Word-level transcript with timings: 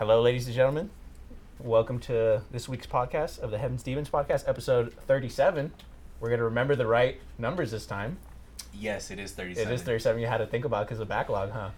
Hello, 0.00 0.22
ladies 0.22 0.46
and 0.46 0.56
gentlemen. 0.56 0.88
Welcome 1.58 1.98
to 2.00 2.40
this 2.50 2.66
week's 2.70 2.86
podcast 2.86 3.38
of 3.38 3.50
the 3.50 3.58
Heaven 3.58 3.76
Stevens 3.76 4.08
podcast, 4.08 4.48
episode 4.48 4.94
37. 5.06 5.72
We're 6.20 6.28
going 6.28 6.38
to 6.38 6.44
remember 6.44 6.74
the 6.74 6.86
right 6.86 7.20
numbers 7.36 7.70
this 7.70 7.84
time. 7.84 8.16
Yes, 8.72 9.10
it 9.10 9.18
is 9.18 9.32
37. 9.32 9.70
It 9.70 9.74
is 9.74 9.82
37 9.82 10.18
you 10.22 10.26
had 10.26 10.38
to 10.38 10.46
think 10.46 10.64
about 10.64 10.86
because 10.86 11.00
of 11.00 11.08
backlog, 11.08 11.50
huh? 11.50 11.68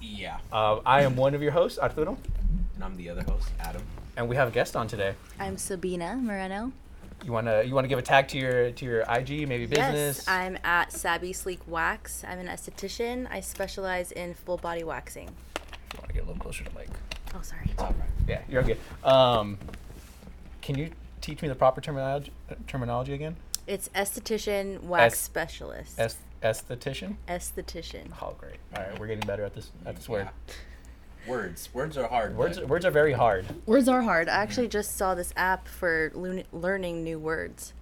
Yeah. 0.00 0.38
Uh, 0.52 0.78
I 0.86 1.02
am 1.02 1.16
one 1.16 1.34
of 1.34 1.42
your 1.42 1.50
hosts, 1.50 1.76
Arturo, 1.76 2.16
And 2.76 2.84
I'm 2.84 2.96
the 2.96 3.10
other 3.10 3.24
host, 3.24 3.48
Adam. 3.58 3.82
and 4.16 4.28
we 4.28 4.36
have 4.36 4.46
a 4.46 4.52
guest 4.52 4.76
on 4.76 4.86
today. 4.86 5.16
I'm 5.40 5.58
Sabina 5.58 6.14
Moreno. 6.14 6.70
You 7.24 7.32
want 7.32 7.48
to 7.48 7.66
you 7.66 7.74
want 7.74 7.82
to 7.82 7.88
give 7.88 7.98
a 7.98 8.02
tag 8.02 8.28
to 8.28 8.38
your 8.38 8.70
to 8.70 8.84
your 8.84 9.00
IG, 9.10 9.48
maybe 9.48 9.66
business? 9.66 10.18
Yes, 10.18 10.28
I'm 10.28 10.56
at 10.62 10.92
Sabby 10.92 11.32
Sleek 11.32 11.66
Wax. 11.66 12.22
I'm 12.22 12.38
an 12.38 12.46
esthetician. 12.46 13.26
I 13.28 13.40
specialize 13.40 14.12
in 14.12 14.34
full 14.34 14.56
body 14.56 14.84
waxing. 14.84 15.30
You 15.94 15.98
want 15.98 16.10
to 16.10 16.14
get 16.14 16.22
a 16.22 16.26
little 16.26 16.40
closer 16.40 16.62
to 16.62 16.70
the 16.70 16.78
mic. 16.78 16.88
Oh, 17.34 17.40
sorry. 17.42 17.62
It's. 17.78 17.82
Yeah, 18.28 18.42
you're 18.48 18.62
good. 18.62 18.78
Um, 19.04 19.58
can 20.60 20.76
you 20.78 20.90
teach 21.20 21.42
me 21.42 21.48
the 21.48 21.54
proper 21.54 21.80
terminology 21.80 22.32
terminology 22.66 23.14
again? 23.14 23.36
It's 23.66 23.88
esthetician 23.90 24.82
wax 24.82 25.14
Es- 25.14 25.18
specialist. 25.20 25.98
Es- 25.98 26.16
esthetician. 26.42 27.16
esthetician. 27.28 28.08
Oh, 28.20 28.34
great. 28.38 28.56
All 28.76 28.82
right, 28.82 28.98
we're 28.98 29.06
getting 29.06 29.26
better 29.26 29.44
at 29.44 29.54
this 29.54 29.70
at 29.86 29.96
this 29.96 30.08
word. 30.08 30.28
Words. 31.26 31.68
Words 31.72 31.96
are 31.96 32.08
hard. 32.08 32.36
Words 32.36 32.58
but 32.58 32.68
words 32.68 32.84
are 32.84 32.90
very 32.90 33.12
hard. 33.12 33.46
Words 33.66 33.88
are 33.88 34.02
hard. 34.02 34.28
I 34.28 34.36
actually 34.42 34.66
just 34.68 34.96
saw 34.96 35.14
this 35.14 35.32
app 35.36 35.68
for 35.68 36.10
learn- 36.14 36.44
learning 36.52 37.04
new 37.04 37.18
words. 37.18 37.72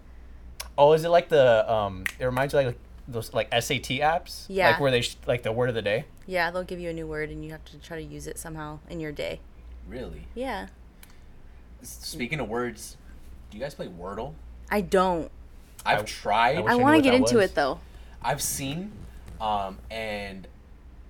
Oh, 0.76 0.92
is 0.92 1.04
it 1.04 1.08
like 1.08 1.28
the 1.30 1.70
um? 1.70 2.04
It 2.18 2.24
reminds 2.26 2.52
you 2.52 2.60
like 2.60 2.78
those 3.08 3.32
like 3.32 3.48
SAT 3.52 4.00
apps. 4.00 4.44
Yeah. 4.48 4.70
Like 4.72 4.80
where 4.80 4.90
they 4.90 5.00
sh- 5.00 5.16
like 5.26 5.42
the 5.42 5.52
word 5.52 5.70
of 5.70 5.74
the 5.74 5.82
day. 5.82 6.04
Yeah, 6.26 6.50
they'll 6.50 6.62
give 6.64 6.78
you 6.78 6.90
a 6.90 6.92
new 6.92 7.06
word 7.06 7.30
and 7.30 7.42
you 7.44 7.50
have 7.52 7.64
to 7.66 7.78
try 7.78 7.96
to 7.96 8.02
use 8.02 8.26
it 8.26 8.38
somehow 8.38 8.78
in 8.90 9.00
your 9.00 9.10
day. 9.12 9.40
Really? 9.90 10.22
Yeah. 10.34 10.68
Speaking 11.82 12.40
of 12.40 12.48
words, 12.48 12.96
do 13.50 13.58
you 13.58 13.62
guys 13.64 13.74
play 13.74 13.88
Wordle? 13.88 14.34
I 14.70 14.80
don't. 14.82 15.30
I've 15.84 16.00
I- 16.00 16.04
tried. 16.04 16.56
I 16.58 16.60
wish 16.60 16.72
I 16.72 16.76
want 16.76 16.96
to 16.96 17.02
get 17.02 17.14
into 17.14 17.36
was. 17.36 17.46
it 17.50 17.54
though. 17.54 17.80
I've 18.22 18.42
seen, 18.42 18.92
um, 19.40 19.78
and 19.90 20.46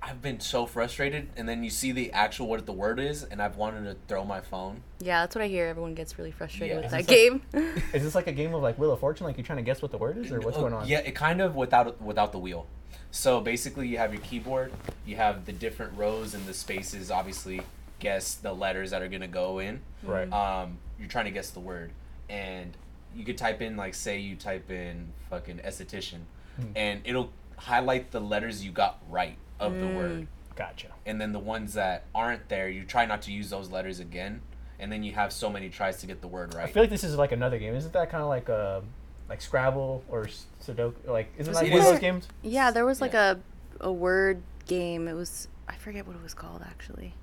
I've 0.00 0.22
been 0.22 0.38
so 0.40 0.64
frustrated. 0.64 1.28
And 1.36 1.48
then 1.48 1.62
you 1.64 1.70
see 1.70 1.90
the 1.92 2.12
actual 2.12 2.46
what 2.46 2.64
the 2.64 2.72
word 2.72 3.00
is, 3.00 3.24
and 3.24 3.42
I've 3.42 3.56
wanted 3.56 3.84
to 3.84 3.96
throw 4.08 4.24
my 4.24 4.40
phone. 4.40 4.82
Yeah, 5.00 5.22
that's 5.22 5.34
what 5.34 5.42
I 5.42 5.48
hear. 5.48 5.66
Everyone 5.66 5.94
gets 5.94 6.16
really 6.18 6.30
frustrated 6.30 6.76
Yeah. 6.76 6.82
with 6.82 6.90
that 6.92 7.06
this 7.06 7.16
game. 7.16 7.42
Is 7.92 8.02
this 8.04 8.14
like 8.14 8.28
a 8.28 8.32
game 8.32 8.54
of 8.54 8.62
like 8.62 8.78
Wheel 8.78 8.92
of 8.92 9.00
Fortune? 9.00 9.26
Like 9.26 9.36
you're 9.36 9.44
trying 9.46 9.58
to 9.58 9.64
guess 9.64 9.82
what 9.82 9.90
the 9.90 9.98
word 9.98 10.16
is, 10.18 10.30
or 10.32 10.40
what's 10.40 10.56
Oh, 10.56 10.60
going 10.60 10.72
on? 10.72 10.86
Yeah, 10.88 11.00
it 11.00 11.14
kind 11.14 11.40
of 11.42 11.54
without 11.56 12.00
without 12.00 12.32
the 12.32 12.38
wheel. 12.38 12.66
So 13.10 13.40
basically, 13.40 13.88
you 13.88 13.98
have 13.98 14.12
your 14.14 14.22
keyboard, 14.22 14.72
you 15.04 15.16
have 15.16 15.44
the 15.44 15.52
different 15.52 15.98
rows 15.98 16.32
and 16.34 16.46
the 16.46 16.54
spaces. 16.54 17.10
Obviously, 17.10 17.60
guess 18.00 18.34
the 18.34 18.52
letters 18.52 18.90
that 18.90 19.02
are 19.02 19.08
gonna 19.08 19.28
go 19.28 19.60
in. 19.60 19.80
Right. 20.02 20.30
Um, 20.32 20.78
you're 20.98 21.08
trying 21.08 21.26
to 21.26 21.30
guess 21.30 21.50
the 21.50 21.60
word, 21.60 21.92
and 22.28 22.76
you 23.14 23.24
could 23.24 23.38
type 23.38 23.62
in 23.62 23.76
like 23.76 23.94
say 23.94 24.18
you 24.18 24.34
type 24.36 24.70
in 24.70 25.12
fucking 25.30 25.58
esthetician, 25.58 26.20
Hmm. 26.56 26.72
and 26.74 27.00
it'll 27.04 27.30
highlight 27.56 28.10
the 28.10 28.20
letters 28.20 28.64
you 28.64 28.72
got 28.72 28.98
right 29.08 29.36
of 29.60 29.74
the 29.74 29.84
Mm. 29.86 29.96
word, 29.96 30.26
Gotcha. 30.56 30.88
and 31.06 31.20
then 31.20 31.32
the 31.32 31.38
ones 31.38 31.74
that 31.74 32.04
aren't 32.14 32.48
there, 32.48 32.68
you 32.68 32.84
try 32.84 33.04
not 33.06 33.22
to 33.22 33.32
use 33.32 33.50
those 33.50 33.70
letters 33.70 34.00
again, 34.00 34.40
and 34.78 34.90
then 34.90 35.02
you 35.02 35.12
have 35.12 35.32
so 35.32 35.50
many 35.50 35.68
tries 35.68 36.00
to 36.00 36.06
get 36.06 36.20
the 36.22 36.28
word 36.28 36.54
right. 36.54 36.68
I 36.68 36.72
feel 36.72 36.82
like 36.82 36.90
this 36.90 37.04
is 37.04 37.16
like 37.16 37.32
another 37.32 37.58
game. 37.58 37.74
Isn't 37.74 37.92
that 37.92 38.10
kind 38.10 38.22
of 38.22 38.28
like 38.28 38.48
uh 38.48 38.80
like 39.28 39.40
Scrabble 39.42 40.02
or 40.08 40.24
Sudoku? 40.64 40.94
Like 41.06 41.32
isn't 41.38 41.52
that 41.52 41.64
It 41.66 41.70
one 41.70 41.80
of 41.80 41.86
those 41.86 41.98
games? 42.00 42.26
Yeah, 42.42 42.70
there 42.70 42.84
was 42.86 43.00
like 43.00 43.12
Yeah. 43.12 43.34
a 43.80 43.88
a 43.88 43.92
word 43.92 44.42
game. 44.66 45.06
It 45.08 45.12
was 45.14 45.48
I 45.68 45.76
forget 45.76 46.06
what 46.06 46.16
it 46.16 46.22
was 46.22 46.34
called 46.34 46.62
actually. 46.62 47.14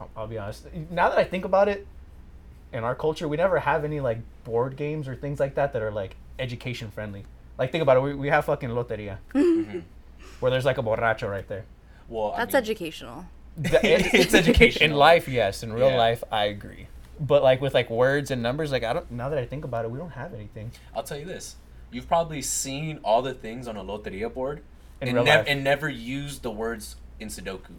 I'll, 0.00 0.10
I'll 0.16 0.26
be 0.26 0.38
honest. 0.38 0.66
Now 0.90 1.08
that 1.08 1.18
I 1.18 1.24
think 1.24 1.44
about 1.44 1.68
it, 1.68 1.86
in 2.72 2.84
our 2.84 2.94
culture, 2.94 3.28
we 3.28 3.36
never 3.36 3.58
have 3.60 3.84
any 3.84 4.00
like 4.00 4.18
board 4.44 4.76
games 4.76 5.08
or 5.08 5.14
things 5.16 5.40
like 5.40 5.54
that 5.54 5.72
that 5.72 5.82
are 5.82 5.90
like 5.92 6.16
education 6.38 6.90
friendly. 6.90 7.24
Like 7.58 7.72
think 7.72 7.82
about 7.82 7.96
it. 7.96 8.00
We, 8.00 8.14
we 8.14 8.28
have 8.28 8.44
fucking 8.44 8.68
loteria, 8.70 9.18
Mhm. 9.34 9.82
where 10.40 10.50
there's 10.50 10.64
like 10.64 10.78
a 10.78 10.82
borracho 10.82 11.30
right 11.30 11.46
there. 11.48 11.64
Well, 12.08 12.32
I 12.32 12.38
That's 12.38 12.52
mean, 12.54 12.62
educational. 12.62 13.24
Th- 13.62 13.82
it- 13.84 14.14
It's 14.14 14.34
educational. 14.34 14.90
in 14.90 14.96
life. 14.96 15.28
Yes, 15.28 15.62
in 15.62 15.72
real 15.72 15.90
Yeah. 15.90 15.96
life, 15.96 16.22
I 16.30 16.44
agree. 16.46 16.88
But 17.18 17.42
like 17.42 17.62
with 17.62 17.72
like 17.72 17.88
words 17.88 18.30
and 18.30 18.42
numbers, 18.42 18.70
like 18.72 18.84
I 18.84 18.92
don't. 18.92 19.10
Now 19.10 19.30
that 19.30 19.38
I 19.38 19.46
think 19.46 19.64
about 19.64 19.84
it, 19.86 19.90
we 19.90 19.98
don't 19.98 20.10
have 20.10 20.34
anything. 20.34 20.70
I'll 20.94 21.02
tell 21.02 21.18
you 21.18 21.24
this: 21.24 21.56
you've 21.90 22.06
probably 22.06 22.42
seen 22.42 23.00
all 23.02 23.22
the 23.22 23.32
things 23.32 23.66
on 23.66 23.76
a 23.78 23.82
loteria 23.82 24.32
board, 24.32 24.60
In 25.00 25.08
and, 25.08 25.14
real 25.16 25.24
nev- 25.24 25.38
life. 25.38 25.46
and 25.48 25.64
never 25.64 25.88
used 25.88 26.42
the 26.42 26.50
words 26.50 26.96
in 27.18 27.28
Sudoku. 27.28 27.72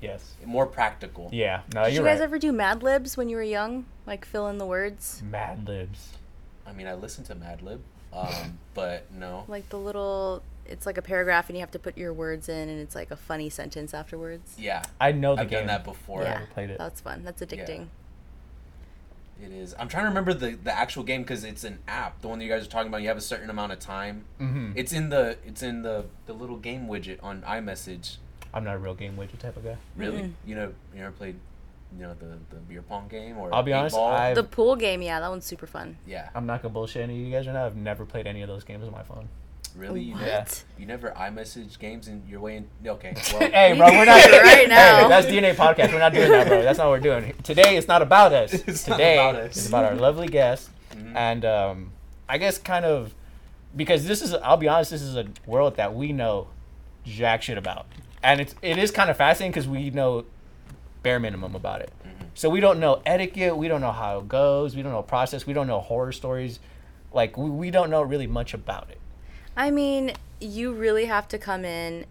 Yes. 0.00 0.34
More 0.44 0.66
practical. 0.66 1.30
Yeah. 1.32 1.62
No, 1.74 1.84
Did 1.84 1.94
you're 1.94 2.02
you 2.02 2.08
guys 2.08 2.18
right. 2.20 2.24
ever 2.24 2.38
do 2.38 2.52
Mad 2.52 2.82
Libs 2.82 3.16
when 3.16 3.28
you 3.28 3.36
were 3.36 3.42
young? 3.42 3.86
Like 4.06 4.24
fill 4.24 4.48
in 4.48 4.58
the 4.58 4.66
words? 4.66 5.22
Mad 5.28 5.66
libs. 5.66 6.12
I 6.66 6.72
mean, 6.72 6.86
I 6.86 6.94
listened 6.94 7.26
to 7.28 7.34
Mad 7.34 7.62
Lib, 7.62 7.80
um, 8.12 8.58
but 8.74 9.10
no. 9.12 9.44
Like 9.48 9.68
the 9.70 9.78
little 9.78 10.42
it's 10.66 10.86
like 10.86 10.96
a 10.98 11.02
paragraph 11.02 11.48
and 11.50 11.56
you 11.56 11.60
have 11.60 11.70
to 11.72 11.78
put 11.78 11.96
your 11.98 12.12
words 12.12 12.48
in 12.48 12.68
and 12.70 12.80
it's 12.80 12.94
like 12.94 13.10
a 13.10 13.16
funny 13.16 13.48
sentence 13.50 13.92
afterwards. 13.94 14.54
Yeah, 14.58 14.82
I 15.00 15.12
know 15.12 15.36
the 15.36 15.42
I've 15.42 15.50
game. 15.50 15.60
done 15.60 15.66
that 15.68 15.84
before. 15.84 16.22
yeah. 16.22 16.34
never 16.34 16.46
played 16.46 16.70
it. 16.70 16.78
That's 16.78 17.00
fun. 17.00 17.22
That's 17.24 17.42
addicting. 17.42 17.88
It 19.42 19.50
is. 19.50 19.74
I'm 19.78 19.88
trying 19.88 20.04
to 20.04 20.08
remember 20.08 20.32
the 20.32 20.52
the 20.52 20.72
actual 20.76 21.02
game 21.02 21.22
because 21.22 21.44
it's 21.44 21.64
an 21.64 21.78
app. 21.88 22.20
The 22.22 22.28
one 22.28 22.38
that 22.38 22.44
you 22.44 22.50
guys 22.50 22.64
are 22.66 22.70
talking 22.70 22.88
about. 22.88 23.02
You 23.02 23.08
have 23.08 23.16
a 23.16 23.22
certain 23.22 23.50
amount 23.50 23.72
of 23.72 23.78
time. 23.80 24.24
hmm 24.38 24.72
It's 24.76 24.92
in 24.92 25.08
the 25.10 25.38
it's 25.44 25.62
in 25.62 25.82
the 25.82 26.06
the 26.26 26.32
little 26.32 26.56
game 26.56 26.86
widget 26.86 27.18
on 27.22 27.42
iMessage. 27.42 28.16
I'm 28.54 28.64
not 28.64 28.76
a 28.76 28.78
real 28.78 28.94
game 28.94 29.16
widget 29.16 29.38
type 29.40 29.56
of 29.56 29.64
guy. 29.64 29.76
Really? 29.96 30.18
Mm-mm. 30.22 30.32
You 30.46 30.54
know, 30.54 30.72
you 30.94 31.00
never 31.00 31.10
played, 31.12 31.36
you 31.96 32.02
know, 32.04 32.14
the 32.14 32.38
the 32.54 32.60
beer 32.68 32.82
pong 32.82 33.08
game 33.08 33.36
or 33.36 33.52
I'll 33.54 33.62
be 33.64 33.72
honest. 33.72 33.96
I've- 33.96 34.34
The 34.34 34.44
pool 34.44 34.76
game, 34.76 35.02
yeah, 35.02 35.20
that 35.20 35.28
one's 35.28 35.44
super 35.44 35.66
fun. 35.66 35.96
yeah. 36.06 36.30
I'm 36.34 36.46
not 36.46 36.62
gonna 36.62 36.72
bullshit 36.72 37.02
any 37.02 37.20
of 37.20 37.26
you 37.26 37.32
guys 37.32 37.46
right 37.46 37.52
now. 37.52 37.66
I've 37.66 37.76
never 37.76 38.04
played 38.06 38.26
any 38.26 38.40
of 38.42 38.48
those 38.48 38.64
games 38.64 38.84
on 38.86 38.92
my 38.92 39.02
phone. 39.02 39.28
Really? 39.76 40.02
You, 40.02 40.14
What? 40.14 40.22
Yeah. 40.24 40.44
you 40.78 40.86
never 40.86 41.10
iMessage 41.10 41.80
games 41.80 42.06
in 42.06 42.22
your 42.28 42.38
way 42.38 42.58
in. 42.58 42.66
Okay. 42.86 43.12
Well, 43.32 43.50
hey, 43.50 43.74
bro, 43.76 43.88
we're 43.90 44.04
not 44.04 44.22
do 44.22 44.30
it 44.30 44.42
right 44.42 44.58
Hey, 44.68 45.08
that's 45.08 45.26
DNA 45.26 45.52
podcast. 45.56 45.92
We're 45.92 45.98
not 45.98 46.12
doing 46.12 46.30
that, 46.30 46.46
bro. 46.46 46.62
That's 46.62 46.78
not 46.78 46.88
what 46.88 47.02
we're 47.02 47.20
doing. 47.20 47.34
Today, 47.42 47.76
it's 47.76 47.88
not 47.88 48.00
about 48.00 48.32
us. 48.32 48.52
It's 48.68 48.86
not 48.86 48.98
Today, 48.98 49.14
about 49.14 49.34
us. 49.34 49.56
it's 49.56 49.66
about 49.66 49.84
our 49.86 49.96
lovely 49.96 50.28
guest, 50.28 50.70
Mhm. 50.92 51.16
and 51.16 51.44
um, 51.44 51.90
I 52.28 52.38
guess 52.38 52.56
kind 52.58 52.84
of 52.84 53.14
because 53.74 54.06
this 54.06 54.22
is. 54.22 54.32
I'll 54.34 54.56
be 54.56 54.68
honest. 54.68 54.92
This 54.92 55.02
is 55.02 55.16
a 55.16 55.26
world 55.44 55.74
that 55.76 55.92
we 55.92 56.12
know 56.12 56.46
jack 57.04 57.42
shit 57.42 57.58
about, 57.58 57.86
and 58.24 58.40
it's 58.40 58.54
it 58.62 58.78
is 58.78 58.90
kind 58.90 59.10
of 59.10 59.16
fascinating 59.16 59.52
because 59.52 59.68
we 59.68 59.90
know 59.90 60.24
bare 61.02 61.20
minimum 61.20 61.54
about 61.54 61.80
it. 61.82 61.92
Mhm. 62.04 62.26
So 62.34 62.48
we 62.50 62.60
don't 62.60 62.80
know 62.80 63.02
etiquette. 63.06 63.56
We 63.56 63.68
don't 63.68 63.80
know 63.80 63.92
how 63.92 64.18
it 64.18 64.28
goes. 64.28 64.74
We 64.74 64.82
don't 64.82 64.92
know 64.92 65.02
process. 65.02 65.46
We 65.46 65.52
don't 65.52 65.66
know 65.66 65.80
horror 65.80 66.12
stories. 66.12 66.58
Like 67.12 67.36
we, 67.36 67.48
we 67.50 67.70
don't 67.70 67.90
know 67.90 68.02
really 68.02 68.26
much 68.26 68.54
about 68.54 68.90
it. 68.90 68.98
I 69.56 69.70
mean, 69.70 70.14
you 70.40 70.72
really 70.72 71.04
have 71.04 71.28
to 71.28 71.38
come 71.38 71.64
in 71.64 72.06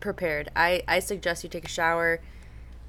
prepared. 0.00 0.50
I, 0.54 0.82
I 0.86 0.98
suggest 0.98 1.42
you 1.42 1.48
take 1.48 1.64
a 1.64 1.68
shower. 1.68 2.20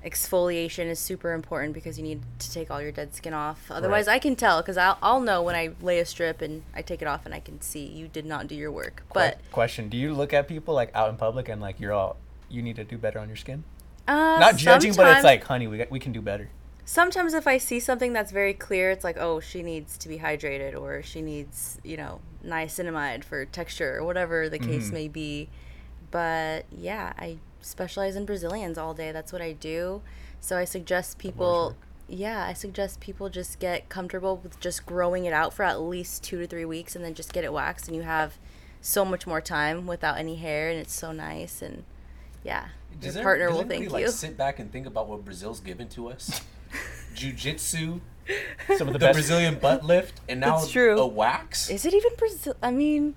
Exfoliation 0.05 0.85
is 0.85 0.99
super 0.99 1.33
important 1.33 1.73
because 1.73 1.97
you 1.97 2.03
need 2.03 2.21
to 2.39 2.51
take 2.51 2.69
all 2.69 2.81
your 2.81 2.91
dead 2.91 3.15
skin 3.15 3.33
off. 3.33 3.69
Otherwise, 3.71 4.07
Right. 4.07 4.15
I 4.15 4.19
can 4.19 4.35
tell 4.35 4.61
because 4.61 4.77
I'll, 4.77 4.97
I'll 5.01 5.19
know 5.21 5.41
when 5.41 5.55
I 5.55 5.71
lay 5.81 5.99
a 5.99 6.05
strip 6.05 6.41
and 6.41 6.63
I 6.75 6.81
take 6.81 7.01
it 7.01 7.07
off 7.07 7.25
and 7.25 7.33
I 7.33 7.39
can 7.39 7.61
see 7.61 7.85
you 7.85 8.07
did 8.07 8.25
not 8.25 8.47
do 8.47 8.55
your 8.55 8.71
work. 8.71 9.03
But 9.13 9.39
question: 9.51 9.89
Do 9.89 9.97
you 9.97 10.13
look 10.13 10.33
at 10.33 10.47
people 10.47 10.73
like 10.73 10.91
out 10.93 11.09
in 11.09 11.15
public 11.17 11.49
and 11.49 11.61
like 11.61 11.79
you're 11.79 11.93
all 11.93 12.17
you 12.49 12.61
need 12.61 12.75
to 12.77 12.83
do 12.83 12.97
better 12.97 13.19
on 13.19 13.27
your 13.27 13.37
skin? 13.37 13.63
uh, 14.07 14.37
Not 14.39 14.55
judging, 14.57 14.93
but 14.95 15.07
it's 15.15 15.23
like, 15.23 15.43
honey, 15.43 15.67
we, 15.67 15.77
got- 15.79 15.91
we 15.91 15.99
can 15.99 16.11
do 16.13 16.21
better. 16.21 16.49
sometimes 16.85 17.33
if 17.33 17.45
I 17.47 17.57
see 17.57 17.79
something 17.81 18.13
that's 18.13 18.31
very 18.31 18.53
clear, 18.53 18.89
it's 18.91 19.03
like, 19.03 19.17
oh, 19.19 19.39
she 19.41 19.61
needs 19.63 19.97
to 19.97 20.07
be 20.07 20.19
hydrated 20.19 20.79
or 20.79 21.03
she 21.03 21.21
needs, 21.21 21.77
you 21.83 21.97
know, 21.97 22.21
niacinamide 22.45 23.23
for 23.25 23.43
texture 23.45 23.97
or 23.97 24.05
whatever 24.05 24.47
the 24.47 24.57
case 24.59 24.89
Mhm. 24.89 24.93
may 24.93 25.07
be. 25.09 25.49
But 26.11 26.65
yeah, 26.71 27.11
I 27.17 27.39
specialize 27.61 28.15
in 28.15 28.25
Brazilians 28.25 28.77
all 28.77 28.93
day. 28.93 29.11
That's 29.11 29.33
what 29.33 29.41
I 29.41 29.51
do. 29.51 30.01
So 30.39 30.55
I 30.57 30.63
suggest 30.63 31.17
people, 31.17 31.75
yeah, 32.07 32.45
I 32.45 32.53
suggest 32.53 33.01
people 33.01 33.27
just 33.29 33.59
get 33.59 33.89
comfortable 33.89 34.37
with 34.37 34.57
just 34.61 34.85
growing 34.85 35.25
it 35.25 35.33
out 35.33 35.53
for 35.53 35.63
at 35.63 35.81
least 35.81 36.23
two 36.23 36.39
to 36.39 36.47
three 36.47 36.63
weeks 36.63 36.95
and 36.95 37.03
then 37.03 37.13
just 37.13 37.33
get 37.33 37.43
it 37.43 37.51
waxed 37.51 37.87
and 37.87 37.95
you 37.97 38.03
have 38.03 38.37
so 38.79 39.03
much 39.03 39.27
more 39.27 39.41
time 39.41 39.85
without 39.87 40.17
any 40.17 40.35
hair 40.35 40.69
and 40.69 40.79
it's 40.79 40.93
so 40.93 41.11
nice 41.11 41.61
and 41.61 41.83
yeah. 42.47 42.69
Does 42.99 43.05
your 43.05 43.13
there- 43.13 43.23
partner 43.23 43.45
does 43.47 43.53
will 43.53 43.59
anybody, 43.61 43.79
thank 43.81 43.91
like, 43.91 44.05
you. 44.05 44.11
Sit 44.11 44.37
back 44.37 44.57
and 44.59 44.71
think 44.71 44.87
about 44.87 45.07
what 45.07 45.23
Brazil's 45.23 45.59
given 45.59 45.87
to 45.89 46.09
us. 46.09 46.41
Jiu-jitsu, 47.13 47.99
Some 48.77 48.87
of 48.87 48.93
the 48.93 48.93
the 48.93 48.99
best. 48.99 49.13
Brazilian 49.15 49.59
butt 49.59 49.83
lift, 49.85 50.19
and 50.29 50.39
now 50.39 50.57
It's 50.57 50.71
true. 50.71 50.97
a 50.97 51.05
wax. 51.07 51.69
Is 51.69 51.85
it 51.85 51.93
even 51.93 52.11
Brazil? 52.17 52.55
I 52.61 52.71
mean, 52.71 53.15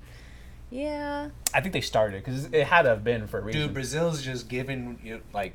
yeah. 0.71 1.31
I 1.55 1.61
think 1.61 1.73
they 1.73 1.81
started 1.81 2.23
because 2.25 2.45
it 2.47 2.67
had 2.67 2.83
to 2.83 2.91
have 2.91 3.05
been 3.05 3.27
for 3.27 3.39
a 3.39 3.43
reason. 3.43 3.61
Dude, 3.63 3.75
Brazil's 3.75 4.23
just 4.23 4.49
giving 4.49 4.99
you 5.03 5.21
like 5.33 5.55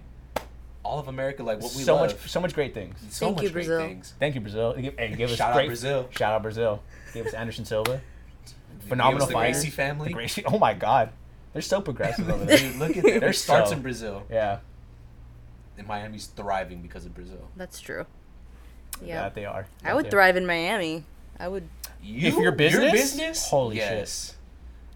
all 0.84 1.00
of 1.00 1.08
America 1.08 1.42
like 1.44 1.62
what 1.62 1.74
we 1.76 1.84
so 1.84 1.96
love. 1.96 2.12
much, 2.12 2.30
so 2.30 2.40
much 2.40 2.54
great 2.54 2.74
things. 2.74 2.98
so 3.10 3.26
Thank 3.28 3.38
much 3.38 3.44
you, 3.46 3.50
great 3.52 3.66
Brazil. 3.68 3.88
things. 3.88 4.14
Thank 4.20 4.36
you, 4.36 4.42
Brazil. 4.42 4.74
They 4.76 4.82
give, 4.84 4.98
hey, 5.00 5.16
give 5.16 5.32
us 5.32 5.38
Shout 5.38 5.52
out 5.52 5.56
great, 5.56 5.68
Brazil. 5.68 6.08
Shout 6.12 6.34
out 6.34 6.42
Brazil. 6.44 6.84
Give 7.14 7.26
us 7.26 7.34
Anderson 7.34 7.66
Silva. 7.66 8.02
Phenomenal 8.88 9.24
us 9.24 9.28
the 9.30 9.34
fighters. 9.34 9.56
Gracie 9.58 9.72
family. 9.72 10.08
The 10.10 10.14
Gracie. 10.14 10.44
Oh 10.46 10.60
my 10.60 10.74
God, 10.76 11.10
they're 11.56 11.62
so 11.64 11.80
progressive 11.82 12.30
over 12.30 12.44
there. 12.46 12.58
Dude, 12.58 12.76
look 12.76 12.90
at 12.92 12.96
that. 12.98 13.04
They're 13.04 13.20
Their 13.22 13.34
starts 13.34 13.70
so- 13.72 13.78
in 13.78 13.82
Brazil. 13.82 14.24
Yeah. 14.30 14.60
and 15.78 15.88
Miami's 15.88 16.28
thriving 16.28 16.82
because 16.82 17.06
of 17.06 17.16
Brazil. 17.16 17.50
That's 17.58 17.80
true. 17.82 18.06
Yeah, 19.02 19.24
Yeah. 19.24 19.30
they 19.30 19.46
are. 19.46 19.68
I 19.84 19.94
would 19.94 20.06
They 20.06 20.10
thrive 20.12 20.38
in 20.38 20.46
Miami. 20.46 21.04
I 21.40 21.48
would. 21.48 21.68
You, 22.04 22.28
If 22.28 22.36
your 22.36 22.52
business? 22.52 22.84
your 22.84 22.92
business, 22.92 23.48
Holy 23.50 23.78
shit. 23.78 24.36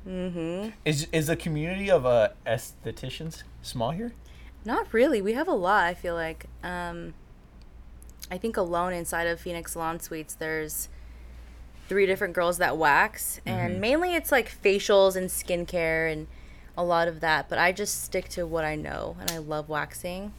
Mm-hmm. 0.07 0.69
Is 0.85 1.07
is 1.11 1.27
the 1.27 1.35
community 1.35 1.89
of 1.91 2.06
uh, 2.06 2.29
estheticians 2.45 3.44
small 3.61 3.91
here? 3.91 4.13
Not 4.65 4.94
really. 4.94 5.21
We 5.21 5.33
have 5.33 5.47
a 5.47 5.53
lot. 5.53 5.85
I 5.85 5.94
feel 5.94 6.15
like. 6.15 6.45
Um, 6.63 7.13
I 8.31 8.38
think 8.38 8.57
alone 8.57 8.94
inside 8.94 9.25
of 9.27 9.39
Phoenix 9.39 9.71
Salon 9.73 10.00
Suites, 10.00 10.35
there's 10.35 10.88
three 11.88 12.06
different 12.06 12.33
girls 12.35 12.59
that 12.59 12.77
wax, 12.77 13.41
and 13.45 13.75
Mhm. 13.75 13.79
mainly 13.79 14.15
it's 14.15 14.31
like 14.31 14.50
facials 14.63 15.15
and 15.15 15.29
skincare 15.29 16.11
and 16.11 16.27
a 16.79 16.83
lot 16.83 17.09
of 17.09 17.19
that. 17.19 17.49
But 17.49 17.59
I 17.59 17.71
just 17.73 18.03
stick 18.03 18.29
to 18.29 18.47
what 18.47 18.63
I 18.63 18.75
know, 18.75 19.17
and 19.19 19.29
I 19.29 19.37
love 19.37 19.67
waxing, 19.67 20.31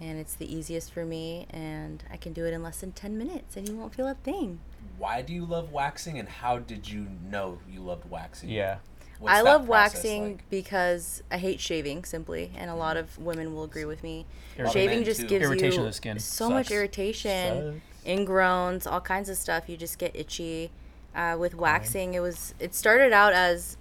and 0.00 0.18
it's 0.18 0.34
the 0.34 0.52
easiest 0.52 0.92
for 0.92 1.04
me, 1.04 1.46
and 1.50 2.04
I 2.10 2.16
can 2.16 2.32
do 2.32 2.46
it 2.46 2.54
in 2.54 2.62
less 2.62 2.80
than 2.80 2.92
ten 2.92 3.18
minutes, 3.18 3.56
and 3.56 3.68
you 3.68 3.76
won't 3.76 3.94
feel 3.94 4.06
a 4.06 4.14
thing. 4.14 4.60
Why 4.96 5.22
do 5.22 5.32
you 5.34 5.44
love 5.44 5.72
waxing, 5.72 6.18
and 6.18 6.28
how 6.28 6.58
did 6.58 6.88
you 6.88 7.08
know 7.28 7.58
you 7.68 7.80
loved 7.80 8.08
waxing? 8.08 8.48
Yeah. 8.48 8.76
What's 9.18 9.36
I 9.36 9.40
love 9.42 9.68
waxing 9.68 10.24
like? 10.24 10.50
because 10.50 11.22
I 11.30 11.38
hate 11.38 11.58
shaving 11.60 12.04
simply, 12.04 12.52
and 12.56 12.70
a 12.70 12.74
lot 12.74 12.96
of 12.96 13.18
women 13.18 13.52
will 13.54 13.64
agree 13.64 13.84
with 13.84 14.02
me. 14.02 14.26
Lot 14.58 14.66
of 14.68 14.72
Shaving 14.72 15.04
just 15.04 15.26
gives 15.28 15.44
Irritation 15.44 15.80
you 15.80 15.86
of 15.86 15.86
the 15.86 15.92
skin 15.92 16.18
so 16.18 16.48
much 16.50 16.66
sucks. 16.66 16.76
irritation, 16.76 17.82
ingrowns, 18.04 18.90
all 18.90 19.00
kinds 19.00 19.28
of 19.28 19.36
stuff. 19.36 19.68
You 19.68 19.76
just 19.76 19.98
get 19.98 20.14
itchy. 20.14 20.70
Uh, 21.14 21.36
with 21.38 21.54
waxing, 21.54 22.14
it 22.14 22.20
was 22.20 22.54
it 22.58 22.74
started 22.74 23.12
out 23.12 23.32
as 23.34 23.76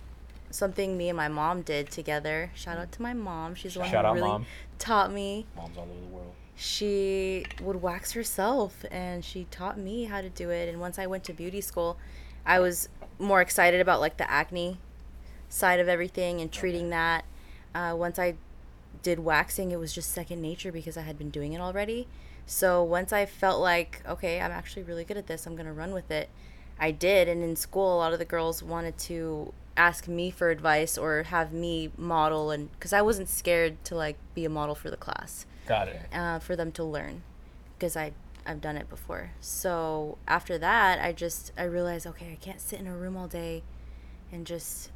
something 0.51 0.97
me 0.97 1.09
and 1.09 1.17
my 1.17 1.27
mom 1.27 1.61
did 1.61 1.89
together. 1.91 2.51
Shout 2.55 2.77
out 2.77 2.91
to 2.93 3.01
my 3.01 3.13
mom; 3.13 3.55
she's 3.55 3.73
the 3.73 3.79
one 3.81 3.89
Shout 3.89 4.05
who 4.05 4.09
out, 4.09 4.15
really 4.15 4.27
Mom. 4.27 4.45
taught 4.79 5.11
me. 5.11 5.45
Moms 5.55 5.77
all 5.77 5.83
over 5.83 5.93
the 5.99 6.07
world. 6.07 6.33
She 6.55 7.45
would 7.61 7.81
wax 7.81 8.11
herself, 8.11 8.85
and 8.91 9.25
she 9.25 9.45
taught 9.49 9.77
me 9.79 10.05
how 10.05 10.21
to 10.21 10.29
do 10.29 10.49
it. 10.49 10.69
And 10.69 10.79
once 10.79 10.99
I 10.99 11.07
went 11.07 11.23
to 11.25 11.33
beauty 11.33 11.61
school, 11.61 11.97
I 12.45 12.59
was 12.59 12.89
more 13.17 13.41
excited 13.41 13.81
about 13.81 13.99
like 13.99 14.17
the 14.17 14.29
acne 14.29 14.77
side 15.49 15.79
of 15.79 15.87
everything 15.87 16.39
and 16.41 16.51
treating 16.51 16.89
that. 16.89 17.25
Uh, 17.73 17.95
once 17.97 18.19
I 18.19 18.35
did 19.03 19.19
waxing, 19.19 19.71
it 19.71 19.79
was 19.79 19.93
just 19.93 20.11
second 20.11 20.41
nature 20.41 20.71
because 20.71 20.97
I 20.97 21.01
had 21.01 21.17
been 21.17 21.29
doing 21.29 21.53
it 21.53 21.61
already. 21.61 22.07
So 22.45 22.83
once 22.83 23.13
I 23.13 23.25
felt 23.25 23.61
like, 23.61 24.01
okay, 24.07 24.41
I'm 24.41 24.51
actually 24.51 24.83
really 24.83 25.03
good 25.03 25.17
at 25.17 25.27
this, 25.27 25.45
I'm 25.45 25.55
going 25.55 25.67
to 25.67 25.73
run 25.73 25.93
with 25.93 26.11
it, 26.11 26.29
I 26.79 26.91
did. 26.91 27.27
And 27.27 27.43
in 27.43 27.55
school, 27.55 27.95
a 27.95 27.97
lot 27.97 28.13
of 28.13 28.19
the 28.19 28.25
girls 28.25 28.61
wanted 28.61 28.97
to 28.99 29.53
ask 29.77 30.07
me 30.07 30.29
for 30.31 30.49
advice 30.49 30.97
or 30.97 31.23
have 31.23 31.53
me 31.53 31.91
model, 31.97 32.51
and 32.51 32.71
because 32.73 32.93
I 32.93 33.01
wasn't 33.01 33.29
scared 33.29 33.83
to 33.85 33.95
like 33.95 34.17
be 34.35 34.45
a 34.45 34.49
model 34.49 34.75
for 34.75 34.89
the 34.89 34.97
class 34.97 35.45
Got 35.67 35.87
it. 35.87 36.01
uh, 36.13 36.39
for 36.39 36.55
them 36.55 36.71
to 36.73 36.83
learn 36.83 37.23
because 37.77 37.95
I 37.95 38.13
I've 38.45 38.59
done 38.61 38.75
it 38.77 38.89
before. 38.89 39.31
So 39.39 40.17
after 40.27 40.57
that, 40.57 40.99
I 41.03 41.11
just 41.13 41.51
I 41.57 41.63
realized 41.63 42.05
okay, 42.07 42.31
I 42.31 42.35
can't 42.43 42.59
sit 42.61 42.79
in 42.79 42.87
a 42.87 42.95
room 42.95 43.15
all 43.15 43.27
day 43.27 43.63
and 44.31 44.45
just 44.47 44.91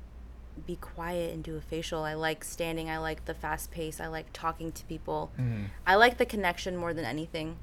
be 0.65 0.77
quiet 0.77 1.33
and 1.33 1.43
do 1.43 1.55
a 1.57 1.61
facial. 1.61 2.03
I 2.03 2.13
like 2.13 2.43
standing. 2.43 2.89
I 2.89 2.97
like 2.97 3.25
the 3.25 3.33
fast 3.33 3.71
pace. 3.71 3.99
I 3.99 4.07
like 4.07 4.27
talking 4.33 4.71
to 4.71 4.85
people. 4.85 5.31
Mhm. 5.37 5.65
I 5.85 5.95
like 5.95 6.17
the 6.17 6.25
connection 6.25 6.77
more 6.77 6.93
than 6.93 7.03
anything. 7.05 7.57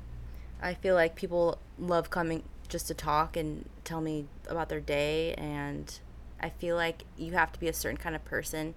I 0.61 0.75
feel 0.75 0.95
like 0.95 1.15
people 1.17 1.59
love 1.79 2.11
coming 2.11 2.43
just 2.69 2.87
to 2.89 2.95
talk 2.95 3.37
and 3.37 3.69
tell 3.85 4.01
me 4.01 4.27
about 4.47 4.69
their 4.69 4.81
day 4.81 5.35
and 5.35 5.99
I 6.43 6.51
feel 6.51 6.77
like 6.77 7.05
you 7.17 7.33
have 7.33 7.53
to 7.53 7.61
be 7.61 7.69
a 7.69 7.73
certain 7.73 7.97
kind 7.99 8.17
of 8.17 8.25
person 8.25 8.75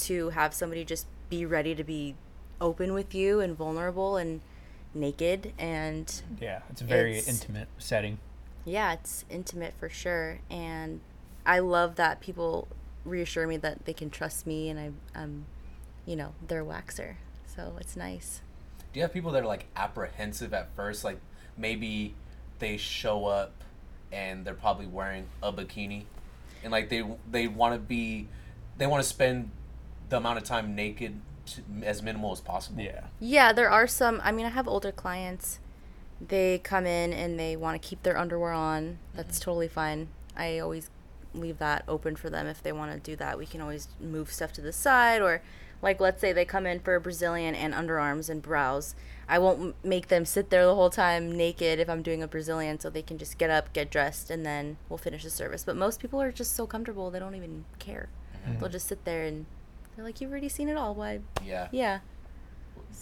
to 0.00 0.30
have 0.30 0.54
somebody 0.54 0.84
just 0.84 1.06
be 1.28 1.44
ready 1.46 1.74
to 1.74 1.84
be 1.84 2.14
open 2.60 2.92
with 2.94 3.14
you 3.14 3.40
and 3.40 3.56
vulnerable 3.56 4.16
and 4.16 4.40
naked 4.94 5.52
and 5.58 6.22
Yeah, 6.40 6.60
it's 6.70 6.80
a 6.80 6.84
very 6.84 7.12
It's- 7.18 7.28
intimate 7.28 7.68
setting. 7.78 8.18
yeah, 8.64 8.92
it's 8.92 9.24
intimate 9.30 9.74
for 9.78 9.88
sure 9.88 10.38
and 10.50 11.00
I 11.44 11.58
love 11.58 11.96
that 11.96 12.20
people 12.20 12.68
reassure 13.04 13.46
me 13.46 13.56
that 13.58 13.84
they 13.84 13.92
can 13.94 14.10
trust 14.10 14.46
me 14.46 14.68
and 14.70 14.78
I 14.78 15.18
um 15.18 15.46
you 16.06 16.16
know, 16.16 16.34
they're 16.46 16.62
a 16.62 16.64
waxer. 16.64 17.14
So 17.46 17.76
it's 17.80 17.96
nice. 17.96 18.40
Do 18.92 18.98
you 18.98 19.02
have 19.02 19.12
people 19.12 19.30
that 19.32 19.42
are 19.42 19.46
like 19.46 19.66
apprehensive 19.76 20.52
at 20.52 20.74
first? 20.74 21.04
Like 21.04 21.18
maybe 21.56 22.14
they 22.58 22.76
show 22.76 23.26
up 23.26 23.52
and 24.10 24.44
they're 24.44 24.54
probably 24.54 24.86
wearing 24.86 25.26
a 25.42 25.52
bikini, 25.52 26.04
and 26.62 26.72
like 26.72 26.88
they 26.88 27.04
they 27.30 27.48
want 27.48 27.74
to 27.74 27.78
be, 27.78 28.28
they 28.78 28.86
want 28.86 29.02
to 29.02 29.08
spend 29.08 29.50
the 30.08 30.16
amount 30.16 30.38
of 30.38 30.44
time 30.44 30.74
naked 30.74 31.20
to, 31.46 31.62
as 31.82 32.02
minimal 32.02 32.32
as 32.32 32.40
possible. 32.40 32.82
Yeah. 32.82 33.04
Yeah, 33.20 33.52
there 33.52 33.70
are 33.70 33.86
some. 33.86 34.20
I 34.22 34.32
mean, 34.32 34.46
I 34.46 34.50
have 34.50 34.68
older 34.68 34.92
clients. 34.92 35.58
They 36.20 36.58
come 36.58 36.86
in 36.86 37.12
and 37.12 37.38
they 37.38 37.56
want 37.56 37.80
to 37.80 37.88
keep 37.88 38.02
their 38.02 38.16
underwear 38.16 38.52
on. 38.52 38.98
That's 39.14 39.38
mm-hmm. 39.38 39.44
totally 39.44 39.68
fine. 39.68 40.08
I 40.36 40.58
always 40.58 40.90
leave 41.34 41.58
that 41.58 41.84
open 41.88 42.16
for 42.16 42.30
them 42.30 42.46
if 42.46 42.62
they 42.62 42.72
want 42.72 42.92
to 42.92 42.98
do 42.98 43.16
that. 43.16 43.38
We 43.38 43.46
can 43.46 43.60
always 43.60 43.88
move 44.00 44.32
stuff 44.32 44.52
to 44.54 44.60
the 44.60 44.72
side 44.72 45.22
or 45.22 45.42
like 45.80 46.00
let's 46.00 46.20
say 46.20 46.32
they 46.32 46.44
come 46.44 46.66
in 46.66 46.80
for 46.80 46.94
a 46.94 47.00
Brazilian 47.00 47.54
and 47.54 47.74
underarms 47.74 48.30
and 48.30 48.40
brows. 48.40 48.94
I 49.28 49.38
won't 49.38 49.74
make 49.84 50.08
them 50.08 50.24
sit 50.24 50.50
there 50.50 50.64
the 50.66 50.74
whole 50.74 50.90
time 50.90 51.32
naked 51.32 51.78
if 51.78 51.88
I'm 51.88 52.02
doing 52.02 52.22
a 52.22 52.28
Brazilian 52.28 52.78
so 52.80 52.90
they 52.90 53.02
can 53.02 53.18
just 53.18 53.38
get 53.38 53.50
up, 53.50 53.72
get 53.72 53.90
dressed 53.90 54.30
and 54.30 54.44
then 54.44 54.76
we'll 54.88 54.98
finish 54.98 55.24
the 55.24 55.30
service. 55.30 55.64
But 55.64 55.76
most 55.76 56.00
people 56.00 56.20
are 56.20 56.32
just 56.32 56.54
so 56.54 56.66
comfortable, 56.66 57.10
they 57.10 57.18
don't 57.18 57.34
even 57.34 57.64
care. 57.78 58.08
Mm-hmm. 58.46 58.58
They'll 58.58 58.68
just 58.68 58.86
sit 58.86 59.04
there 59.04 59.24
and 59.24 59.46
they're 59.94 60.04
like 60.04 60.20
you've 60.20 60.30
already 60.30 60.48
seen 60.48 60.68
it 60.68 60.76
all. 60.76 60.94
Why? 60.94 61.20
Yeah. 61.44 61.68
Yeah. 61.70 62.00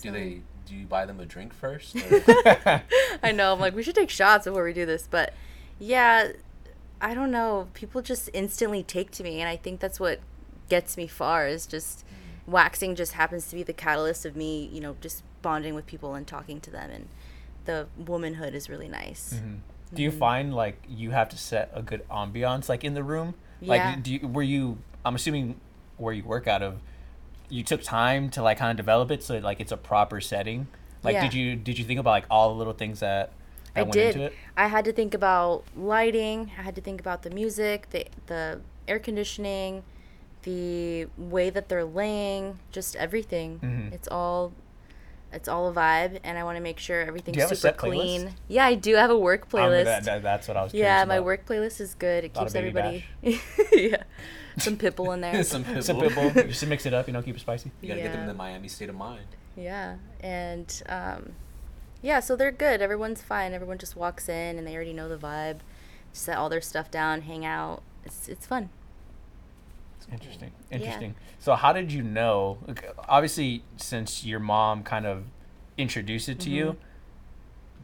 Do 0.02 0.08
So- 0.08 0.12
they? 0.12 0.42
Do 0.66 0.76
you 0.76 0.86
buy 0.86 1.04
them 1.04 1.18
a 1.18 1.26
drink 1.26 1.52
first? 1.52 1.96
I 3.24 3.32
know. 3.32 3.52
I'm 3.52 3.58
like, 3.58 3.74
we 3.74 3.82
should 3.82 3.96
take 3.96 4.10
shots 4.10 4.44
before 4.44 4.62
we 4.62 4.72
do 4.72 4.86
this. 4.86 5.08
But 5.10 5.34
yeah, 5.80 6.30
I 7.00 7.12
don't 7.12 7.32
know. 7.32 7.66
People 7.74 8.02
just 8.02 8.30
instantly 8.32 8.84
take 8.84 9.10
to 9.12 9.24
me. 9.24 9.40
And 9.40 9.48
I 9.48 9.56
think 9.56 9.80
that's 9.80 9.98
what 9.98 10.20
gets 10.68 10.96
me 10.96 11.08
far 11.08 11.48
is 11.48 11.66
just 11.66 12.04
mm. 12.06 12.52
waxing 12.52 12.94
just 12.94 13.14
happens 13.14 13.48
to 13.48 13.56
be 13.56 13.64
the 13.64 13.72
catalyst 13.72 14.24
of 14.24 14.36
me, 14.36 14.70
you 14.72 14.80
know, 14.80 14.94
just 15.00 15.24
bonding 15.42 15.74
with 15.74 15.86
people 15.86 16.14
and 16.14 16.26
talking 16.26 16.60
to 16.60 16.70
them. 16.70 16.90
And 16.90 17.08
the 17.64 17.86
womanhood 17.96 18.54
is 18.54 18.68
really 18.68 18.88
nice. 18.88 19.34
Mhm. 19.34 19.58
Do 19.92 20.02
you 20.02 20.10
find 20.10 20.54
like 20.54 20.82
you 20.88 21.10
have 21.10 21.28
to 21.30 21.36
set 21.38 21.70
a 21.74 21.82
good 21.82 22.08
ambiance 22.08 22.68
like 22.68 22.84
in 22.84 22.94
the 22.94 23.02
room? 23.02 23.34
Yeah. 23.60 23.68
Like 23.68 24.02
do 24.02 24.14
you, 24.14 24.28
were 24.28 24.42
you 24.42 24.78
I'm 25.04 25.14
assuming 25.14 25.60
where 25.96 26.12
you 26.14 26.22
work 26.24 26.46
out 26.46 26.62
of 26.62 26.80
you 27.48 27.64
took 27.64 27.82
time 27.82 28.30
to 28.30 28.42
like 28.42 28.58
kind 28.58 28.70
of 28.70 28.76
develop 28.76 29.10
it 29.10 29.22
so 29.24 29.38
like 29.38 29.60
it's 29.60 29.72
a 29.72 29.76
proper 29.76 30.20
setting. 30.20 30.68
Like 31.02 31.14
Yeah. 31.14 31.22
did 31.22 31.34
you 31.34 31.56
did 31.56 31.78
you 31.78 31.84
think 31.84 31.98
about 31.98 32.10
like 32.10 32.26
all 32.30 32.50
the 32.50 32.54
little 32.54 32.72
things 32.72 33.00
that 33.00 33.32
I 33.74 33.82
went 33.82 33.92
did. 33.92 34.14
into 34.14 34.26
it? 34.26 34.32
I 34.56 34.68
had 34.68 34.84
to 34.84 34.92
think 34.92 35.14
about 35.14 35.64
lighting. 35.76 36.52
I 36.58 36.62
had 36.62 36.74
to 36.76 36.80
think 36.80 37.00
about 37.00 37.22
the 37.22 37.30
music, 37.30 37.90
the 37.90 38.06
the 38.26 38.60
air 38.86 38.98
conditioning, 38.98 39.82
the 40.42 41.06
way 41.18 41.50
that 41.50 41.68
they're 41.68 41.84
laying, 41.84 42.58
just 42.72 42.94
everything. 42.96 43.58
Mhm. 43.60 43.92
It's 43.92 44.08
all 44.08 44.52
it's 45.32 45.48
all 45.48 45.68
a 45.68 45.72
vibe, 45.72 46.18
and 46.24 46.36
I 46.38 46.44
want 46.44 46.56
to 46.56 46.62
make 46.62 46.78
sure 46.78 47.00
everything's 47.00 47.38
have 47.38 47.52
a 47.52 47.56
super 47.56 47.76
set 47.78 47.78
playlist? 47.78 47.96
clean. 48.00 48.34
Yeah, 48.48 48.64
I 48.66 48.74
do 48.74 48.94
have 48.94 49.10
a 49.10 49.18
work 49.18 49.48
playlist. 49.48 49.84
that, 49.84 50.04
that- 50.04 50.22
that's 50.22 50.48
what 50.48 50.56
I 50.56 50.62
was 50.64 50.74
yeah, 50.74 51.04
my 51.04 51.16
about. 51.16 51.24
work 51.24 51.46
playlist 51.46 51.80
is 51.80 51.94
good. 51.94 52.24
It 52.24 52.34
Lot 52.34 52.42
keeps 52.42 52.54
everybody. 52.54 53.04
yeah, 53.72 54.02
some 54.58 54.76
Pitbull 54.76 55.14
in 55.14 55.20
there. 55.20 55.42
Some 55.44 55.64
It's 55.68 55.88
a 55.88 55.94
people. 55.94 56.08
pitbull. 56.10 56.48
Just 56.48 56.66
mix 56.66 56.84
it 56.86 56.92
up, 56.94 57.06
you 57.06 57.12
know, 57.12 57.22
keep 57.22 57.36
it 57.36 57.40
spicy. 57.40 57.70
You 57.80 57.88
gotta 57.88 58.00
get 58.02 58.12
them 58.12 58.22
in 58.22 58.26
the 58.28 58.34
Miami 58.34 58.68
state 58.68 58.88
of 58.88 58.94
mind. 58.96 59.26
Yeah, 59.56 59.96
and 60.20 60.82
um, 60.88 61.32
yeah, 62.02 62.20
so 62.20 62.34
they're 62.36 62.50
good. 62.52 62.80
Everyone's 62.82 63.22
fine. 63.22 63.52
Everyone 63.52 63.78
just 63.78 63.96
walks 63.96 64.28
in 64.28 64.58
and 64.58 64.66
they 64.66 64.74
already 64.74 64.92
know 64.92 65.08
the 65.08 65.16
vibe. 65.18 65.58
Set 66.12 66.36
all 66.38 66.48
their 66.48 66.60
stuff 66.60 66.90
down, 66.90 67.22
hang 67.22 67.44
out. 67.44 67.82
It's 68.04 68.28
it's 68.28 68.46
fun. 68.46 68.70
Interesting. 70.12 70.50
Interesting. 70.70 71.14
So 71.38 71.54
how 71.54 71.72
did 71.72 71.92
you 71.92 72.02
know? 72.02 72.58
Obviously, 73.08 73.62
since 73.76 74.24
your 74.24 74.40
mom 74.40 74.82
kind 74.82 75.06
of 75.06 75.24
introduced 75.78 76.28
it 76.28 76.40
to 76.40 76.50
you, 76.50 76.64
Mm-hmm. 76.64 76.80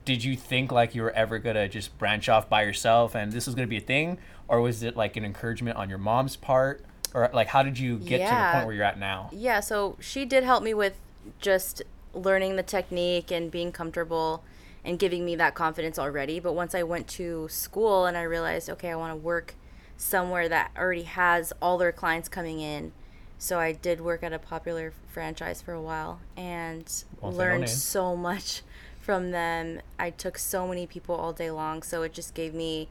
did 0.04 0.22
you 0.24 0.36
think 0.36 0.70
like 0.70 0.94
you 0.94 1.02
were 1.02 1.12
ever 1.12 1.38
gonna 1.38 1.68
just 1.68 1.96
branch 1.98 2.28
off 2.28 2.48
by 2.48 2.62
yourself 2.62 3.14
and 3.16 3.32
this 3.32 3.46
was 3.46 3.54
gonna 3.54 3.66
be 3.66 3.78
a 3.78 3.80
thing, 3.80 4.18
or 4.48 4.60
was 4.60 4.82
it 4.82 4.96
like 4.96 5.16
an 5.16 5.24
encouragement 5.24 5.76
on 5.76 5.88
your 5.88 5.98
mom's 5.98 6.36
part, 6.36 6.84
or 7.14 7.30
like 7.32 7.48
how 7.48 7.62
did 7.62 7.78
you 7.78 7.98
get 7.98 8.18
to 8.18 8.34
the 8.34 8.50
point 8.52 8.66
where 8.66 8.74
you're 8.74 8.84
at 8.84 8.98
now? 8.98 9.30
Yeah, 9.32 9.60
so 9.60 9.96
she 10.00 10.24
did 10.24 10.44
help 10.44 10.62
me 10.62 10.74
with 10.74 10.94
just 11.40 11.82
learning 12.14 12.56
the 12.56 12.62
technique 12.62 13.30
and 13.30 13.50
being 13.50 13.72
comfortable 13.72 14.42
and 14.84 14.98
giving 14.98 15.24
me 15.24 15.34
that 15.36 15.54
confidence 15.54 15.98
already. 15.98 16.38
But 16.38 16.52
once 16.52 16.74
I 16.74 16.82
went 16.84 17.08
to 17.08 17.48
school 17.48 18.06
and 18.06 18.16
I 18.16 18.22
realized, 18.22 18.70
okay, 18.70 18.90
I 18.90 18.94
want 18.96 19.12
to 19.12 19.16
work 19.16 19.54
somewhere 19.96 20.48
that 20.48 20.70
already 20.76 21.02
has 21.04 21.52
all 21.60 21.78
their 21.78 21.92
clients 21.92 22.28
coming 22.28 22.60
in. 22.60 22.92
So 23.38 23.58
I 23.58 23.72
did 23.72 24.00
work 24.00 24.22
at 24.22 24.32
a 24.32 24.38
popular 24.38 24.92
franchise 25.06 25.60
for 25.60 25.72
a 25.72 25.80
while 25.82 26.20
and 26.36 26.80
Won't 27.20 27.34
say 27.34 27.38
no 27.38 27.44
learned 27.44 27.68
so 27.68 28.16
much 28.16 28.62
from 29.00 29.30
them. 29.30 29.80
I 29.98 30.10
took 30.10 30.38
so 30.38 30.66
many 30.66 30.86
people 30.86 31.14
all 31.14 31.32
day 31.32 31.50
long, 31.50 31.82
so 31.82 32.02
it 32.02 32.12
just 32.12 32.34
gave 32.34 32.54
me 32.54 32.88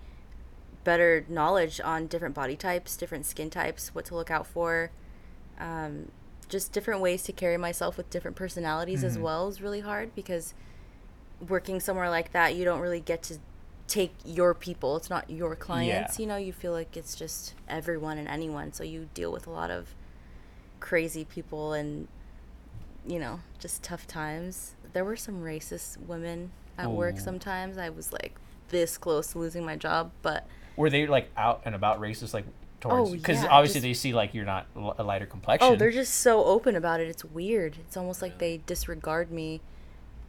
better 0.83 1.25
knowledge 1.27 1.81
on 1.83 2.05
different 2.07 2.35
body 2.35 2.55
types, 2.55 2.95
different 2.95 3.25
skin 3.25 3.50
types, 3.50 3.93
what 3.95 4.05
to 4.05 4.15
look 4.15 4.29
out 4.29 4.45
for. 4.45 4.91
Um, 5.59 6.12
just 6.47 6.71
different 6.71 7.01
ways 7.01 7.24
to 7.24 7.31
carry 7.31 7.57
myself 7.57 7.97
with 7.97 8.09
different 8.12 8.38
personalities 8.38 9.03
as 9.03 9.17
Mhm. 9.17 9.21
well 9.21 9.47
is 9.47 9.62
really 9.62 9.79
hard 9.79 10.13
because 10.13 10.53
working 11.50 11.79
somewhere 11.79 12.09
like 12.09 12.31
that, 12.33 12.53
you 12.55 12.63
don't 12.63 12.79
really 12.81 13.00
get 13.00 13.24
to 13.24 13.39
take 13.88 14.13
your 14.25 14.54
people. 14.54 14.98
It's 14.98 15.10
not 15.10 15.30
your 15.30 15.56
clients. 15.56 16.20
You 16.20 16.27
know, 16.27 16.38
you 16.38 16.54
feel 16.54 16.72
like 16.72 16.98
it's 16.98 17.15
just 17.15 17.54
everyone 17.68 18.18
and 18.18 18.27
anyone. 18.27 18.74
So 18.74 18.84
you 18.84 19.10
deal 19.13 19.32
with 19.32 19.48
a 19.48 19.51
lot 19.51 19.72
of 19.72 19.94
crazy 20.80 21.25
people 21.25 21.74
and, 21.74 22.08
you 23.08 23.20
know, 23.20 23.42
just 23.60 23.84
tough 23.84 24.08
times. 24.08 24.75
There 24.94 25.06
were 25.06 25.15
some 25.15 25.42
racist 25.42 25.98
women 25.98 26.51
at 26.77 26.92
work 26.92 27.15
oh. 27.18 27.22
sometimes. 27.22 27.77
I 27.77 27.89
was 27.89 28.12
like 28.12 28.36
this 28.70 28.98
close 28.98 29.32
to 29.34 29.39
losing 29.39 29.65
my 29.65 29.75
job, 29.75 30.12
but 30.22 30.48
Were 30.75 30.89
they 30.89 31.08
like 31.08 31.30
out 31.38 31.62
and 31.65 31.75
about 31.75 32.01
racist, 32.01 32.34
like 32.34 32.46
towards? 32.82 33.10
Oh, 33.10 33.13
Because 33.13 33.44
yeah, 33.44 33.50
obviously 33.50 33.80
just- 33.80 33.84
they 33.84 33.94
see 33.94 34.13
like 34.13 34.34
you're 34.34 34.46
not 34.46 34.68
a 34.75 35.04
lighter 35.04 35.25
complexion. 35.25 35.74
Oh, 35.74 35.75
they're 35.75 35.92
just 35.92 36.15
so 36.15 36.44
open 36.46 36.75
about 36.75 37.00
it. 37.00 37.08
It's 37.08 37.24
weird. 37.24 37.77
It's 37.80 37.98
almost 37.98 38.22
like 38.22 38.39
they 38.39 38.62
disregard 38.65 39.32
me 39.32 39.62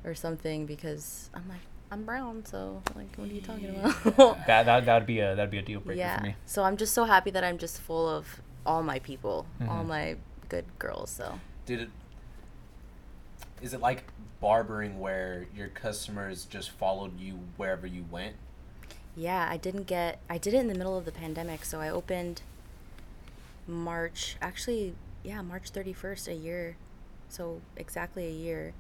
or 0.05 0.15
something 0.15 0.67
because 0.67 1.31
I'm 1.35 1.49
like 1.49 1.61
I'm 1.91 2.05
brown, 2.05 2.45
so 2.45 2.83
like 2.95 3.15
what 3.17 3.29
are 3.29 3.33
you 3.33 3.41
talking 3.41 3.69
about? 3.77 4.05
that 4.47 4.67
that 4.67 4.87
that'd 4.87 5.07
be 5.07 5.21
a 5.21 5.35
that'd 5.37 5.51
be 5.51 5.59
a 5.59 5.63
deal 5.63 5.81
breaker 5.81 5.99
yeah. 5.99 6.19
for 6.19 6.25
me. 6.25 6.35
So 6.47 6.63
I'm 6.65 6.77
just 6.77 6.95
so 6.95 7.05
happy 7.05 7.31
that 7.31 7.45
I'm 7.45 7.59
just 7.59 7.81
full 7.81 8.09
of 8.09 8.41
all 8.65 8.83
my 8.83 8.99
people, 8.99 9.47
all 9.69 9.85
Mhm. 9.85 9.87
my 9.87 10.17
good 10.49 10.65
girls. 10.79 11.11
So 11.11 11.39
Did 11.65 11.83
it? 11.83 11.91
Is 13.63 13.73
it 13.73 13.81
like 13.81 14.05
barbering 14.41 14.99
where 14.99 15.47
your 15.55 15.69
customers 15.69 16.45
just 16.45 16.71
followed 16.71 17.19
you 17.19 17.39
wherever 17.57 17.87
you 17.87 18.05
went? 18.11 18.37
yeah, 19.19 19.49
I 19.51 19.57
didn't 19.57 19.85
get. 19.85 20.19
I 20.29 20.37
did 20.39 20.53
it 20.53 20.59
in 20.59 20.69
the 20.69 20.75
middle 20.75 20.99
of 20.99 21.05
the 21.07 21.13
pandemic, 21.13 21.65
so 21.65 21.81
I 21.81 21.89
opened 21.89 22.43
March. 23.67 24.37
Actually, 24.43 24.95
yeah, 25.23 25.41
March 25.43 25.73
31st, 25.73 26.29
a 26.29 26.35
year. 26.35 26.77
So 27.29 27.61
exactly 27.77 28.27
a 28.27 28.31
year. 28.31 28.75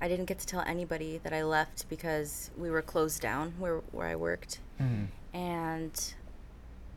I 0.00 0.08
didn't 0.08 0.26
get 0.26 0.38
to 0.40 0.46
tell 0.46 0.60
anybody 0.60 1.18
that 1.22 1.32
I 1.32 1.42
left 1.42 1.88
because 1.88 2.50
we 2.56 2.70
were 2.70 2.82
closed 2.82 3.20
down 3.22 3.54
where 3.58 3.78
where 3.92 4.06
I 4.08 4.16
worked. 4.16 4.60
Mhm. 4.80 5.08
and 5.32 6.14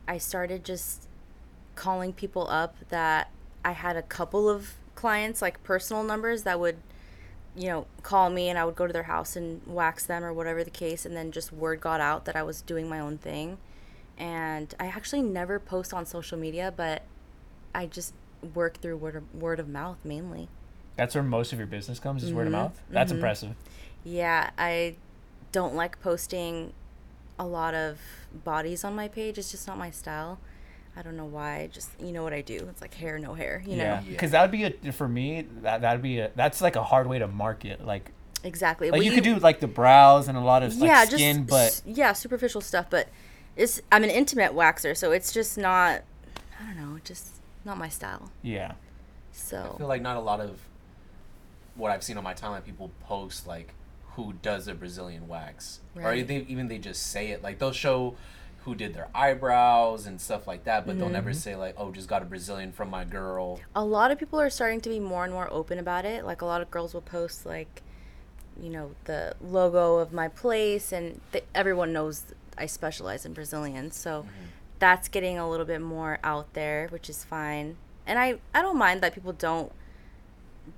I 0.07 0.17
started 0.17 0.63
just 0.65 1.07
calling 1.75 2.13
people 2.13 2.47
up 2.49 2.75
that 2.89 3.29
I 3.63 3.71
had 3.73 3.95
a 3.95 4.01
couple 4.01 4.49
of 4.49 4.75
clients, 4.95 5.41
like 5.41 5.61
personal 5.63 6.03
numbers, 6.03 6.43
that 6.43 6.59
would, 6.59 6.77
you 7.55 7.67
know, 7.69 7.85
call 8.03 8.29
me 8.29 8.49
and 8.49 8.57
I 8.57 8.65
would 8.65 8.75
go 8.75 8.87
to 8.87 8.93
their 8.93 9.03
house 9.03 9.35
and 9.35 9.61
wax 9.67 10.05
them 10.05 10.23
or 10.23 10.33
whatever 10.33 10.63
the 10.63 10.69
case. 10.71 11.05
And 11.05 11.15
then 11.15 11.31
just 11.31 11.51
word 11.53 11.79
got 11.81 12.01
out 12.01 12.25
that 12.25 12.35
I 12.35 12.43
was 12.43 12.61
doing 12.61 12.89
my 12.89 12.99
own 12.99 13.17
thing. 13.17 13.57
And 14.17 14.73
I 14.79 14.87
actually 14.87 15.21
never 15.21 15.59
post 15.59 15.93
on 15.93 16.05
social 16.05 16.37
media, 16.37 16.73
but 16.75 17.03
I 17.75 17.85
just 17.85 18.13
work 18.53 18.77
through 18.81 18.97
word 18.97 19.15
of, 19.15 19.35
word 19.35 19.59
of 19.59 19.67
mouth 19.69 19.97
mainly. 20.03 20.49
That's 20.99 21.15
where 21.15 21.23
most 21.23 21.51
of 21.53 21.57
your 21.59 21.67
business 21.67 21.99
comes 21.99 22.23
is 22.23 22.33
word 22.33 22.47
of 22.47 22.53
Mhm, 22.53 22.57
mouth. 22.57 22.81
That's 22.89 23.11
mhm. 23.11 23.15
impressive. 23.15 23.55
Yeah, 24.03 24.49
I 24.57 24.95
don't 25.51 25.75
like 25.75 25.99
posting 26.01 26.73
a 27.37 27.45
lot 27.45 27.73
of 27.73 27.99
bodies 28.43 28.83
on 28.83 28.95
my 28.95 29.07
page. 29.07 29.37
It's 29.37 29.51
just 29.51 29.67
not 29.67 29.77
my 29.77 29.91
style. 29.91 30.39
I 30.97 31.01
don't 31.01 31.15
know 31.15 31.25
why. 31.25 31.69
Just 31.71 31.89
you 31.99 32.11
know 32.11 32.23
what 32.23 32.33
I 32.33 32.41
do. 32.41 32.67
It's 32.69 32.81
like 32.81 32.93
hair, 32.93 33.17
no 33.19 33.33
hair. 33.33 33.63
You 33.65 33.75
yeah, 33.75 33.77
know 33.77 33.83
Yeah. 33.83 34.01
because 34.09 34.31
that 34.31 34.41
would 34.41 34.51
be 34.51 34.63
a 34.65 34.91
for 34.91 35.07
me 35.07 35.45
that 35.61 35.81
that'd 35.81 36.01
be 36.01 36.19
a 36.19 36.31
that's 36.35 36.61
like 36.61 36.75
a 36.75 36.83
hard 36.83 37.07
way 37.07 37.19
to 37.19 37.27
market. 37.27 37.85
Like 37.85 38.11
exactly. 38.43 38.89
like 38.91 38.97
Well, 38.99 39.05
you, 39.05 39.13
could 39.13 39.23
do 39.23 39.37
like 39.39 39.59
the 39.59 39.67
brows 39.67 40.27
and 40.27 40.37
a 40.37 40.41
lot 40.41 40.63
of 40.63 40.75
like 40.77 40.87
yeah, 40.89 41.05
skin, 41.05 41.37
just 41.37 41.49
but 41.49 41.67
s- 41.67 41.83
yeah, 41.85 42.13
superficial 42.13 42.61
stuff. 42.61 42.87
But 42.89 43.07
it's 43.55 43.81
I'm 43.91 44.03
an 44.03 44.09
intimate 44.09 44.51
waxer, 44.53 44.95
so 44.97 45.11
it's 45.11 45.31
just 45.31 45.57
not. 45.57 46.01
I 46.59 46.65
don't 46.65 46.77
know. 46.77 46.99
Just 47.03 47.27
not 47.63 47.77
my 47.77 47.89
style. 47.89 48.31
yeah, 48.41 48.73
So 49.31 49.71
I 49.75 49.77
feel 49.77 49.87
like 49.87 50.01
not 50.01 50.17
a 50.17 50.21
lot 50.21 50.39
of 50.41 50.59
what 51.79 51.91
I've 51.91 52.03
seen 52.03 52.17
on 52.17 52.23
my 52.23 52.33
timeline 52.33 52.63
people 52.63 52.91
post 53.01 53.47
like 53.47 53.73
who 54.15 54.33
does 54.41 54.67
a 54.67 54.75
Brazilian 54.75 55.27
wax, 55.27 55.79
or 55.95 56.15
they 56.21 56.45
even 56.47 56.67
they 56.67 56.77
just 56.77 57.01
say 57.07 57.29
it 57.31 57.41
like 57.41 57.57
they'll 57.59 57.71
show 57.71 58.15
who 58.65 58.75
did 58.75 58.93
their 58.93 59.07
eyebrows 59.15 60.05
and 60.05 60.19
stuff 60.19 60.45
like 60.45 60.65
that, 60.65 60.85
but 60.85 60.99
they'll 60.99 61.07
never 61.09 61.29
Mm-hmm. 61.29 61.39
say 61.39 61.55
like, 61.55 61.73
oh, 61.77 61.91
just 61.91 62.09
got 62.09 62.21
a 62.21 62.25
Brazilian 62.25 62.71
from 62.73 62.89
my 62.89 63.05
girl. 63.05 63.59
a 63.75 63.83
lot 63.85 64.11
of 64.11 64.19
people 64.19 64.39
are 64.39 64.49
starting 64.49 64.81
to 64.81 64.89
be 64.89 64.99
more 64.99 65.23
and 65.23 65.31
more 65.33 65.47
open 65.51 65.79
about 65.79 66.03
it. 66.05 66.25
Like 66.25 66.41
a 66.41 66.45
lot 66.45 66.61
of 66.61 66.69
girls 66.69 66.93
will 66.93 67.01
post 67.01 67.45
like, 67.45 67.81
you 68.61 68.69
know, 68.69 68.91
the 69.05 69.33
logo 69.41 69.95
of 69.99 70.11
my 70.11 70.27
place, 70.27 70.91
and 70.91 71.21
th- 71.31 71.45
everyone 71.55 71.93
knows 71.93 72.25
I 72.57 72.65
specialize 72.65 73.25
in 73.25 73.31
Brazilians, 73.33 73.95
so 73.95 74.25
that's 74.79 75.07
getting 75.07 75.37
a 75.39 75.49
little 75.49 75.65
bit 75.65 75.79
more 75.81 76.19
out 76.25 76.53
there, 76.53 76.87
which 76.89 77.09
is 77.09 77.23
fine. 77.23 77.77
And 78.05 78.19
I 78.19 78.39
I 78.53 78.61
don't 78.61 78.77
mind 78.77 78.99
that 79.01 79.13
people 79.13 79.31
don't 79.31 79.71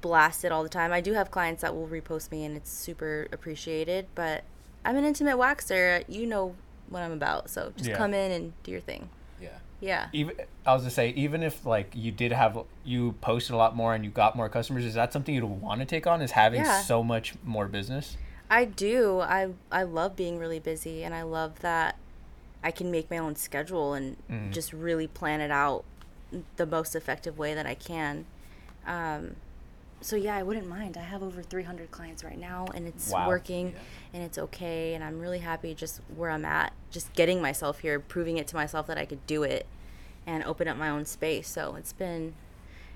blast 0.02 0.46
it 0.46 0.52
all 0.52 0.64
the 0.64 0.70
time. 0.70 0.92
I 0.94 1.02
do 1.02 1.14
have 1.14 1.32
clients 1.32 1.62
that 1.62 1.76
will 1.76 1.88
repost 1.88 2.32
me, 2.32 2.46
and 2.46 2.56
it's 2.56 2.72
super 2.72 3.28
appreciated. 3.32 4.08
But 4.16 4.44
I'm 4.86 4.96
an 4.96 5.04
intimate 5.06 5.38
waxer. 5.38 6.04
You 6.08 6.26
know 6.26 6.56
what 6.90 7.02
I'm 7.02 7.12
about, 7.12 7.50
so 7.50 7.72
just 7.76 7.90
Yeah. 7.90 7.98
come 7.98 8.14
in 8.14 8.32
and 8.32 8.54
do 8.64 8.72
your 8.72 8.82
thing. 8.82 9.10
Yeah. 9.42 9.50
Yeah. 9.80 10.08
even 10.14 10.36
I 10.66 10.74
was 10.74 10.84
gonna 10.84 10.92
say 10.92 11.10
even 11.10 11.42
if 11.42 11.66
like 11.66 11.92
you 11.96 12.12
did 12.12 12.32
have 12.32 12.58
you 12.84 13.14
posted 13.22 13.54
a 13.54 13.58
lot 13.58 13.76
more 13.76 13.96
and 13.96 14.04
you 14.06 14.12
got 14.12 14.36
more 14.36 14.48
customers, 14.50 14.86
is 14.86 14.94
that 14.96 15.12
something 15.14 15.34
you'd 15.34 15.44
want 15.44 15.80
to 15.82 15.86
take 15.86 16.06
on? 16.06 16.22
Is 16.22 16.32
having 16.32 16.62
Yeah. 16.62 16.82
so 16.82 17.04
much 17.04 17.34
more 17.44 17.68
business? 17.68 18.18
I 18.50 18.66
do. 18.66 19.20
I 19.22 19.50
I 19.72 19.84
love 19.84 20.16
being 20.16 20.38
really 20.38 20.60
busy 20.60 21.04
and 21.04 21.16
I 21.16 21.22
love 21.24 21.60
that 21.62 21.96
I 22.64 22.70
can 22.72 22.92
make 22.92 23.10
my 23.10 23.18
own 23.18 23.36
schedule 23.36 23.94
and 23.96 24.18
Mhm. 24.30 24.52
just 24.52 24.72
really 24.74 25.08
plan 25.08 25.42
it 25.42 25.50
out 25.52 25.84
the 26.58 26.66
most 26.66 26.96
effective 26.96 27.38
way 27.40 27.54
that 27.56 27.66
I 27.66 27.74
can. 27.74 28.26
Um, 28.86 29.36
so 30.02 30.16
yeah, 30.16 30.36
I 30.36 30.44
wouldn't 30.44 30.68
mind. 30.68 30.98
I 30.98 31.02
have 31.02 31.24
over 31.24 31.42
300 31.42 31.92
clients 31.92 32.24
right 32.24 32.38
now 32.40 32.66
and 32.74 32.88
it's 32.88 33.10
Wow. 33.10 33.28
working 33.28 33.68
Yeah. 33.70 33.80
and 34.14 34.24
it's 34.24 34.38
okay 34.38 34.94
and 34.94 35.04
I'm 35.04 35.20
really 35.20 35.40
happy 35.40 35.74
just 35.74 36.02
where 36.16 36.30
I'm 36.30 36.46
at, 36.46 36.74
just 36.90 37.14
getting 37.14 37.42
myself 37.42 37.80
here, 37.80 38.00
proving 38.00 38.38
it 38.38 38.48
to 38.48 38.56
myself 38.56 38.88
that 38.88 38.98
I 38.98 39.06
could 39.06 39.26
do 39.28 39.44
it 39.44 39.66
and 40.28 40.44
open 40.44 40.68
up 40.68 40.78
my 40.78 40.90
own 40.90 41.06
space. 41.06 41.48
So 41.48 41.76
it's 41.76 41.94
been 41.94 42.34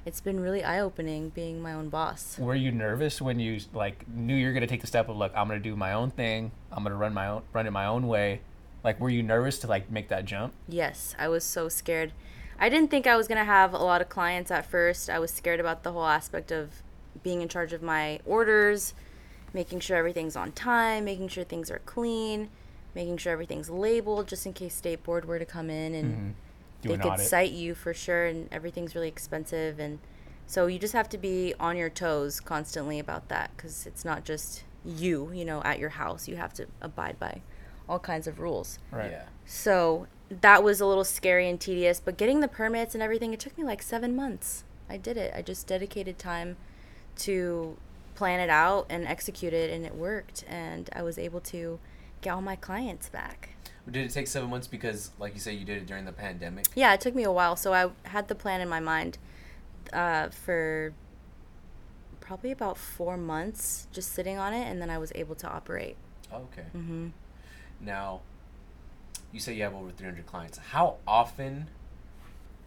it's 0.06 0.22
been 0.22 0.40
really 0.40 0.64
eye-opening 0.64 1.30
being 1.30 1.62
my 1.62 1.74
own 1.74 1.90
boss. 1.90 2.38
Were 2.38 2.54
you 2.54 2.72
nervous 2.72 3.22
when 3.22 3.40
you 3.40 3.60
like 3.74 4.08
knew 4.08 4.36
you're 4.36 4.54
gonna 4.54 4.68
take 4.68 4.82
the 4.82 4.88
step 4.88 5.10
of 5.10 5.18
look, 5.18 5.32
I'm 5.36 5.48
gonna 5.48 5.60
do 5.60 5.76
my 5.76 5.94
own 5.94 6.12
thing, 6.12 6.52
I'm 6.72 6.84
gonna 6.84 6.96
run 6.96 7.14
my 7.14 7.28
own 7.28 7.42
run 7.54 7.66
it 7.68 7.72
my 7.72 7.86
own 7.86 8.08
way? 8.08 8.42
Like, 8.84 9.00
were 9.00 9.10
you 9.10 9.24
nervous 9.24 9.58
to 9.60 9.68
like 9.68 9.90
make 9.90 10.10
that 10.10 10.26
jump? 10.26 10.54
Yes, 10.68 11.16
I 11.18 11.28
was 11.28 11.44
so 11.44 11.70
scared. 11.70 12.14
I 12.60 12.70
didn't 12.70 12.90
think 12.92 13.08
I 13.08 13.18
was 13.18 13.28
going 13.28 13.40
to 13.40 13.44
have 13.44 13.74
a 13.74 13.80
lot 13.80 14.00
of 14.00 14.08
clients 14.08 14.50
at 14.50 14.66
first. 14.66 15.10
I 15.10 15.20
was 15.20 15.30
scared 15.32 15.60
about 15.60 15.84
the 15.84 15.92
whole 15.92 16.06
aspect 16.06 16.52
of 16.54 16.84
being 17.24 17.42
in 17.42 17.48
charge 17.50 17.74
of 17.74 17.82
my 17.82 18.20
orders, 18.26 18.94
making 19.54 19.80
sure 19.80 19.98
everything's 19.98 20.36
on 20.36 20.52
time, 20.52 21.06
making 21.06 21.28
sure 21.30 21.44
things 21.44 21.72
are 21.72 21.80
clean, 21.86 22.50
making 22.94 23.18
sure 23.18 23.32
everything's 23.34 23.70
labeled 23.70 24.28
just 24.28 24.46
in 24.46 24.54
case 24.54 24.76
state 24.76 25.04
board 25.04 25.26
were 25.26 25.40
to 25.40 25.46
come 25.46 25.70
in 25.70 25.94
and 25.96 26.14
Mm-hmm. 26.14 26.30
They 26.82 26.94
an 26.94 27.00
could 27.00 27.12
audit. 27.14 27.26
cite 27.26 27.52
you 27.52 27.74
for 27.74 27.96
sure 27.96 28.26
and 28.28 28.48
everything's 28.52 28.94
really 28.94 29.08
expensive 29.08 29.80
and 29.80 29.98
so 30.46 30.68
you 30.68 30.78
just 30.78 30.94
have 30.94 31.10
to 31.10 31.18
be 31.18 31.56
on 31.60 31.78
your 31.78 31.90
toes 31.90 32.40
constantly 32.40 33.00
about 33.00 33.28
that 33.30 33.50
cuz 33.58 33.88
it's 33.88 34.06
not 34.06 34.24
just 34.24 34.66
you, 34.86 35.32
you 35.34 35.44
know, 35.44 35.64
at 35.64 35.80
your 35.80 35.90
house. 35.90 36.28
You 36.28 36.36
have 36.36 36.54
to 36.54 36.68
abide 36.82 37.20
by 37.20 37.42
all 37.90 37.98
kinds 37.98 38.28
of 38.28 38.40
rules. 38.40 38.78
right. 38.92 39.10
Yeah. 39.12 39.24
So 39.46 40.06
that 40.30 40.64
was 40.64 40.80
a 40.80 40.86
little 40.86 41.04
scary 41.04 41.50
and 41.50 41.60
tedious, 41.60 42.00
but 42.00 42.18
getting 42.18 42.40
the 42.42 42.48
permits 42.48 42.94
and 42.94 43.02
everything, 43.02 43.34
it 43.34 43.40
took 43.40 43.58
me 43.58 43.64
like 43.64 43.82
seven 43.82 44.16
months. 44.16 44.64
I 44.88 44.98
did 44.98 45.18
it. 45.18 45.34
I 45.36 45.42
just 45.42 45.66
dedicated 45.66 46.20
time 46.20 46.58
to 47.20 47.78
plan 48.16 48.40
it 48.40 48.50
out 48.50 48.86
and 48.90 49.06
execute 49.06 49.54
it, 49.54 49.70
and 49.72 49.86
it 49.86 49.96
worked. 49.96 50.44
And 50.48 50.90
I 50.94 51.04
was 51.04 51.18
able 51.18 51.42
to 51.42 51.80
get 52.22 52.32
all 52.32 52.42
my 52.42 52.56
clients 52.56 53.10
back. 53.10 53.50
Did 53.90 54.06
it 54.06 54.12
take 54.12 54.28
seven 54.28 54.50
months 54.50 54.68
because, 54.68 55.12
like 55.20 55.34
you 55.36 55.40
said, 55.40 55.56
you 55.56 55.66
did 55.66 55.78
it 55.78 55.86
during 55.86 56.06
the 56.06 56.12
pandemic? 56.12 56.66
Yeah, 56.76 56.94
it 56.94 57.02
took 57.02 57.14
me 57.14 57.24
a 57.24 57.32
while. 57.32 57.56
So 57.56 57.74
I 57.74 57.92
had 58.10 58.28
the 58.28 58.36
plan 58.36 58.62
in 58.62 58.68
my 58.68 58.80
mind 58.80 59.20
uh, 59.94 60.30
for 60.30 60.94
probably 62.20 62.52
about 62.52 62.78
four 62.78 63.16
months, 63.18 63.88
just 63.92 64.12
sitting 64.12 64.40
on 64.40 64.54
it, 64.54 64.64
and 64.66 64.82
then 64.82 64.90
I 64.90 64.98
was 64.98 65.12
able 65.14 65.36
to 65.36 65.48
operate. 65.48 65.96
Oh, 66.34 66.48
okay. 66.52 66.64
hmm 66.72 67.10
Now, 67.80 68.22
you 69.32 69.40
say 69.40 69.54
you 69.54 69.62
have 69.64 69.76
over 69.76 69.92
300 69.92 70.26
clients. 70.26 70.58
How 70.58 70.96
often 71.08 71.68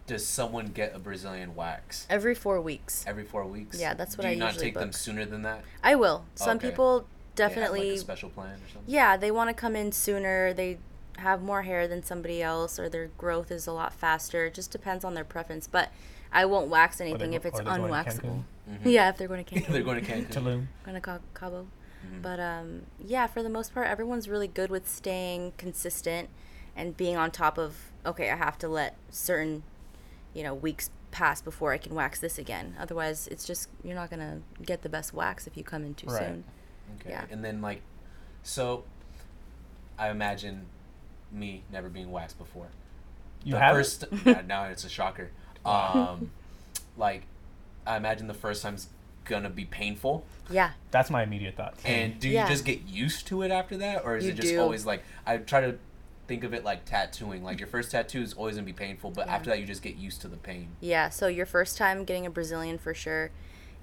does 0.09 0.25
someone 0.25 0.67
get 0.67 0.95
a 0.95 0.99
Brazilian 0.99 1.55
wax? 1.55 2.05
Every 2.09 2.33
four 2.35 2.59
weeks. 2.59 3.05
Every 3.07 3.23
four 3.23 3.45
weeks? 3.45 3.79
Yeah, 3.79 3.93
that's 3.93 4.17
what 4.17 4.25
I 4.25 4.31
Do 4.31 4.35
you 4.37 4.43
I 4.43 4.45
not 4.47 4.53
usually 4.55 4.65
take 4.71 4.73
them 4.75 4.91
sooner 4.91 5.23
than 5.25 5.43
that? 5.43 5.63
I 5.83 5.95
will. 5.95 6.25
Some 6.35 6.57
Okay. 6.57 6.69
people 6.71 7.05
They 7.35 7.43
have, 7.43 7.51
like, 7.51 7.59
definitely. 7.61 7.89
a 7.91 7.97
special 7.99 8.29
plan 8.29 8.55
or 8.55 8.67
something? 8.73 8.83
Yeah, 8.93 9.15
they 9.17 9.29
want 9.31 9.49
to 9.49 9.53
come 9.53 9.75
in 9.75 9.91
sooner. 9.91 10.51
They 10.53 10.79
have 11.19 11.41
more 11.43 11.61
hair 11.61 11.87
than 11.87 12.03
somebody 12.03 12.41
else, 12.41 12.79
or 12.79 12.89
their 12.89 13.07
growth 13.17 13.51
is 13.51 13.67
a 13.67 13.71
lot 13.71 13.93
faster. 13.93 14.47
It 14.47 14.55
just 14.55 14.71
depends 14.71 15.05
on 15.05 15.13
their 15.13 15.23
preference. 15.23 15.67
But 15.67 15.89
I 16.33 16.45
won't 16.45 16.67
wax 16.69 16.99
anything 16.99 17.31
go- 17.31 17.35
if 17.37 17.45
it's 17.45 17.59
or 17.59 17.63
they're 17.63 17.77
going 17.77 17.81
to 17.81 17.85
unwaxable. 17.87 18.45
Mhm. 18.69 18.79
Yeah, 18.85 19.09
if 19.09 19.17
they're 19.17 19.27
going 19.27 19.45
to 19.45 19.55
Cancun. 19.55 19.67
They're 19.67 19.83
going 19.83 20.03
to 20.03 20.11
Cancun. 20.11 20.27
Tulum. 20.31 20.67
going 20.83 20.95
to 20.95 21.01
Ca- 21.01 21.19
Cabo. 21.35 21.67
Mhm. 22.05 22.21
But 22.23 22.39
um, 22.39 22.81
yeah, 23.05 23.27
for 23.27 23.43
the 23.43 23.49
most 23.49 23.73
part, 23.75 23.87
everyone's 23.87 24.27
really 24.27 24.47
good 24.47 24.71
with 24.71 24.89
staying 24.89 25.53
consistent 25.57 26.29
and 26.75 26.97
being 26.97 27.15
on 27.17 27.29
top 27.29 27.57
of. 27.59 27.75
Okay, 28.05 28.31
I 28.31 28.35
have 28.37 28.57
to 28.59 28.69
let 28.69 28.95
certain, 29.11 29.63
you 30.33 30.43
know, 30.43 30.53
weeks 30.53 30.89
pass 31.11 31.41
before 31.41 31.71
I 31.73 31.77
can 31.77 31.95
wax 31.95 32.19
this 32.19 32.37
again. 32.37 32.75
Otherwise, 32.79 33.27
it's 33.27 33.45
just 33.45 33.69
you're 33.83 33.95
not 33.95 34.09
gonna 34.09 34.41
get 34.63 34.81
the 34.83 34.89
best 34.89 35.13
wax 35.13 35.47
if 35.47 35.57
you 35.57 35.63
come 35.63 35.83
in 35.83 35.93
too 35.95 36.07
Right. 36.07 36.19
soon. 36.27 36.43
Okay. 36.99 37.09
Yeah. 37.11 37.25
And 37.31 37.43
then 37.43 37.61
like, 37.61 37.81
so, 38.43 38.83
I 39.97 40.09
imagine 40.09 40.65
me 41.31 41.63
never 41.71 41.89
being 41.89 42.11
waxed 42.11 42.37
before. 42.37 42.67
You 43.43 43.53
the 43.53 43.59
have 43.59 43.75
first 43.75 44.05
yeah, 44.25 44.41
now 44.45 44.65
it's 44.65 44.83
a 44.83 44.89
shocker. 44.89 45.31
Um, 45.65 46.31
like, 46.97 47.23
I 47.85 47.97
imagine 47.97 48.27
the 48.27 48.33
first 48.33 48.61
time's 48.63 48.87
gonna 49.25 49.49
be 49.49 49.65
painful. 49.65 50.25
Yeah, 50.49 50.71
That's 50.91 51.11
my 51.11 51.21
immediate 51.23 51.55
thought. 51.55 51.75
And 51.85 52.19
do 52.19 52.27
you 52.27 52.35
Yeah. 52.35 52.47
just 52.47 52.65
get 52.65 52.81
used 52.87 53.27
to 53.27 53.43
it 53.43 53.51
after 53.51 53.77
that, 53.77 54.03
or 54.03 54.17
is 54.17 54.25
You 54.25 54.31
it 54.31 54.35
just 54.35 54.49
do. 54.49 54.59
always 54.61 54.85
like 54.85 55.03
I 55.25 55.37
try 55.37 55.61
to 55.61 55.77
think 56.29 56.43
of 56.45 56.53
it 56.53 56.63
like 56.63 56.85
tattooing? 56.85 57.43
Like 57.43 57.59
your 57.59 57.67
first 57.67 57.91
tattoo 57.91 58.21
is 58.21 58.33
always 58.35 58.55
gonna 58.55 58.65
be 58.65 58.71
painful, 58.71 59.09
but 59.11 59.25
Yeah. 59.27 59.35
after 59.35 59.49
that 59.49 59.59
you 59.59 59.65
just 59.65 59.81
get 59.81 59.95
used 59.95 60.21
to 60.21 60.27
the 60.29 60.37
pain. 60.37 60.69
yeah. 60.79 61.09
So 61.09 61.27
your 61.27 61.45
first 61.47 61.75
time 61.77 62.05
getting 62.05 62.25
a 62.25 62.29
Brazilian 62.29 62.77
for 62.77 62.93
sure 62.93 63.31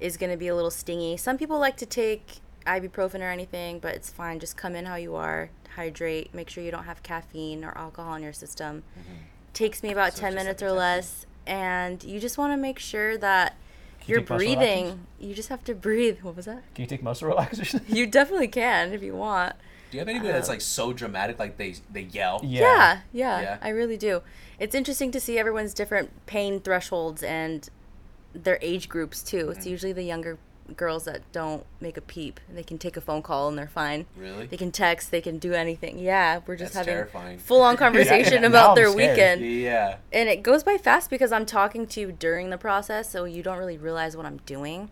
is 0.01 0.17
gonna 0.17 0.37
be 0.37 0.47
a 0.49 0.55
little 0.55 0.71
stingy. 0.71 1.17
Some 1.17 1.37
people 1.37 1.59
like 1.59 1.77
to 1.79 1.87
take 1.87 2.37
ibuprofen 2.67 3.21
or 3.21 3.31
anything, 3.31 3.81
but 3.81 3.95
it's 3.95 4.11
fine. 4.11 4.39
Just 4.39 4.57
come 4.57 4.75
in 4.77 4.87
how 4.87 4.95
you 4.95 5.17
are, 5.17 5.51
hydrate, 5.75 6.33
make 6.33 6.49
sure 6.49 6.63
you 6.65 6.71
don't 6.71 6.85
have 6.85 7.03
caffeine 7.03 7.65
or 7.65 7.77
alcohol 7.77 8.15
in 8.15 8.23
your 8.23 8.33
system. 8.33 8.85
Mm-hmm. 8.99 9.13
Takes 9.53 9.83
me 9.83 9.91
about 9.91 10.15
So 10.15 10.21
ten 10.21 10.35
minutes 10.35 10.63
like 10.63 10.71
or 10.71 10.75
less, 10.75 11.27
and 11.47 12.03
you 12.05 12.21
just 12.21 12.39
want 12.39 12.53
to 12.53 12.57
make 12.57 12.79
sure 12.79 13.17
that 13.19 13.57
Can 14.01 14.09
you 14.09 14.13
you're 14.15 14.21
take 14.21 14.31
muscle 14.31 14.47
relaxers? 14.49 14.57
breathing. 14.57 15.07
You 15.19 15.35
just 15.35 15.49
have 15.49 15.65
to 15.65 15.75
breathe. 15.87 16.19
What 16.23 16.37
was 16.37 16.45
that? 16.45 16.63
Can 16.75 16.83
you 16.85 16.89
take 16.89 17.03
muscle 17.03 17.29
relaxers? 17.29 17.81
You 17.89 18.07
definitely 18.07 18.49
can 18.49 18.93
if 18.93 19.03
you 19.03 19.15
want. 19.15 19.57
Do 19.97 20.01
you 20.01 20.07
have 20.07 20.09
anybody 20.09 20.33
that's 20.33 20.49
Uh, 20.51 20.53
like 20.53 20.61
so 20.61 20.93
dramatic, 20.93 21.39
like 21.39 21.57
they 21.57 21.75
they 21.91 22.03
yell? 22.03 22.41
Yeah. 22.45 23.01
yeah, 23.13 23.41
Yeah. 23.41 23.57
I 23.63 23.71
really 23.71 23.97
do. 23.97 24.21
It's 24.59 24.75
interesting 24.75 25.11
to 25.13 25.21
see 25.21 25.39
everyone's 25.39 25.73
different 25.73 26.11
pain 26.27 26.61
thresholds 26.61 27.23
and 27.23 27.67
their 28.35 28.59
age 28.61 28.91
groups 28.91 29.23
too. 29.23 29.49
It's 29.51 29.65
Mhm. 29.67 29.71
usually 29.71 29.93
the 29.95 30.03
younger 30.03 30.37
girls 30.77 31.05
that 31.05 31.23
don't 31.33 31.65
make 31.81 31.97
a 31.97 32.01
peep. 32.03 32.41
They 32.53 32.63
can 32.63 32.77
take 32.77 32.97
a 32.97 33.01
phone 33.01 33.23
call 33.23 33.49
and 33.49 33.57
they're 33.57 33.69
fine. 33.69 34.05
Really? 34.19 34.47
They 34.47 34.57
can 34.59 34.71
text, 34.73 35.11
they 35.11 35.21
can 35.23 35.39
do 35.39 35.55
anything. 35.55 35.99
Yeah, 35.99 36.41
we're 36.47 36.57
just 36.57 36.75
That's 36.75 36.87
having 36.87 36.95
terrifying. 36.99 37.39
full 37.39 37.63
on 37.63 37.77
conversation 37.85 38.43
now 38.43 38.49
about 38.49 38.75
their 38.75 38.91
scared. 38.91 39.11
weekend. 39.41 39.41
Yeah. 39.63 39.97
And 40.13 40.29
it 40.29 40.43
goes 40.43 40.63
by 40.63 40.77
fast 40.77 41.09
because 41.09 41.33
I'm 41.33 41.47
talking 41.47 41.87
to 41.87 42.01
you 42.01 42.13
during 42.13 42.51
the 42.51 42.59
process, 42.59 43.09
so 43.09 43.25
you 43.25 43.43
don't 43.43 43.57
really 43.59 43.79
realize 43.79 44.15
what 44.17 44.27
I'm 44.27 44.39
doing. 44.45 44.91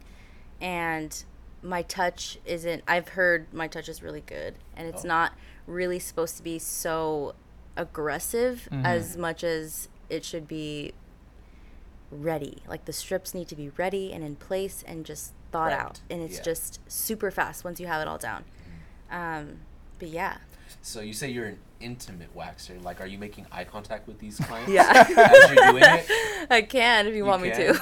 And 0.63 1.25
my 1.65 1.83
touch 1.83 2.39
isn't, 2.45 2.85
I've 2.87 3.09
heard 3.09 3.53
my 3.53 3.67
touch 3.69 3.89
is 3.89 4.03
really 4.03 4.21
good. 4.21 4.55
And 4.77 4.87
it's 4.87 5.05
Oh. 5.05 5.09
not 5.09 5.33
really 5.67 5.99
supposed 5.99 6.37
to 6.37 6.43
be 6.43 6.59
so 6.59 7.35
aggressive 7.77 8.69
Mhm. 8.71 8.85
as 8.85 9.17
much 9.17 9.43
as 9.43 9.89
it 10.11 10.25
should 10.25 10.47
be 10.47 10.93
ready. 12.11 12.63
Like 12.69 12.85
the 12.85 12.93
strips 12.93 13.35
need 13.35 13.49
to 13.49 13.57
be 13.57 13.71
ready 13.71 14.13
and 14.13 14.23
in 14.23 14.37
place 14.37 14.85
and 14.87 15.05
just 15.05 15.33
thought 15.51 15.73
Right. 15.73 15.81
out. 15.81 16.01
And 16.11 16.21
it's 16.23 16.37
Yeah. 16.37 16.43
just 16.43 16.81
super 16.87 17.31
fast 17.31 17.65
once 17.65 17.81
you 17.81 17.87
have 17.87 18.03
it 18.03 18.09
all 18.09 18.19
down. 18.19 18.45
Um, 19.11 19.61
but 19.99 20.09
yeah. 20.09 20.39
So 20.83 21.01
you 21.01 21.13
say 21.15 21.31
you're 21.31 21.47
an 21.47 21.59
intimate 21.85 22.35
waxer. 22.35 22.83
Like, 22.83 23.01
are 23.01 23.07
you 23.07 23.19
making 23.19 23.47
eye 23.53 23.65
contact 23.65 24.09
with 24.09 24.19
these 24.19 24.39
clients? 24.49 24.71
Yeah. 24.73 24.91
As 24.91 25.09
you're 25.51 25.71
doing 25.71 25.85
it? 25.85 26.47
I 26.51 26.63
can 26.63 27.07
if 27.07 27.15
you, 27.15 27.25
want 27.25 27.43
me 27.43 27.51
to. 27.51 27.79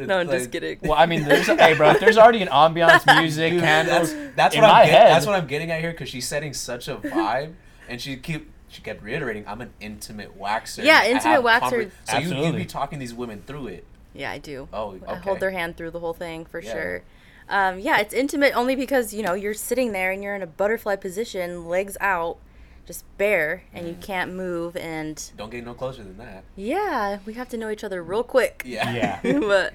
no, 0.02 0.18
I'm 0.18 0.28
just 0.28 0.50
kidding. 0.50 0.78
well, 0.82 0.94
I 0.94 1.06
mean, 1.06 1.22
there's 1.24 1.46
hey, 1.46 1.74
bro. 1.74 1.90
If 1.90 2.00
there's 2.00 2.18
already 2.18 2.42
an 2.42 2.48
ambiance, 2.48 3.04
music, 3.20 3.52
Dude, 3.52 3.60
candles. 3.62 4.12
That's, 4.12 4.36
that's 4.36 4.54
in 4.56 4.62
what 4.62 4.68
my 4.68 4.82
I'm. 4.82 4.86
Get. 4.88 5.08
That's 5.08 5.26
what 5.26 5.34
I'm 5.36 5.46
getting 5.46 5.70
at 5.70 5.80
here 5.80 5.92
because 5.92 6.08
she's 6.08 6.26
setting 6.26 6.52
such 6.52 6.88
a 6.88 6.96
vibe, 6.96 7.54
and 7.88 8.00
she 8.00 8.16
keep 8.16 8.50
she 8.68 8.82
kept 8.82 9.02
reiterating, 9.02 9.44
"I'm 9.46 9.60
an 9.60 9.72
intimate 9.80 10.38
waxer." 10.38 10.84
Yeah, 10.84 11.04
intimate 11.06 11.42
waxer- 11.42 11.60
conver- 11.60 11.90
So 12.04 12.18
you 12.18 12.28
you 12.28 12.34
Absolutely. 12.34 12.60
be 12.62 12.66
talking 12.66 12.98
these 12.98 13.14
women 13.14 13.42
through 13.46 13.68
it. 13.68 13.84
Yeah, 14.12 14.32
I 14.32 14.38
do. 14.38 14.68
Oh, 14.72 14.90
okay. 14.94 15.06
I 15.06 15.14
hold 15.16 15.38
their 15.40 15.52
hand 15.52 15.76
through 15.76 15.92
the 15.92 16.00
whole 16.00 16.14
thing 16.14 16.44
for 16.44 16.60
Yeah. 16.60 16.72
sure. 16.72 17.02
Um, 17.48 17.80
yeah, 17.80 17.98
it's 17.98 18.14
intimate 18.14 18.56
only 18.56 18.76
because 18.76 19.12
you 19.12 19.22
know 19.22 19.34
you're 19.34 19.54
sitting 19.54 19.92
there 19.92 20.12
and 20.12 20.22
you're 20.22 20.36
in 20.36 20.42
a 20.42 20.46
butterfly 20.46 20.96
position, 20.96 21.68
legs 21.68 21.96
out, 22.00 22.38
just 22.86 23.04
bare, 23.18 23.62
and 23.72 23.86
you 23.86 23.94
Mm. 23.94 24.00
can't 24.02 24.32
move. 24.34 24.76
And 24.76 25.30
Don't 25.36 25.50
get 25.50 25.64
no 25.64 25.74
closer 25.74 26.02
than 26.02 26.16
that. 26.18 26.44
yeah, 26.56 27.18
we 27.24 27.34
have 27.34 27.48
to 27.50 27.56
know 27.56 27.70
each 27.70 27.84
other 27.84 28.02
real 28.02 28.22
quick. 28.24 28.62
Yeah. 28.64 28.92
Yeah. 29.22 29.38
but 29.40 29.74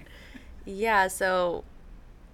yeah, 0.65 1.07
so 1.07 1.63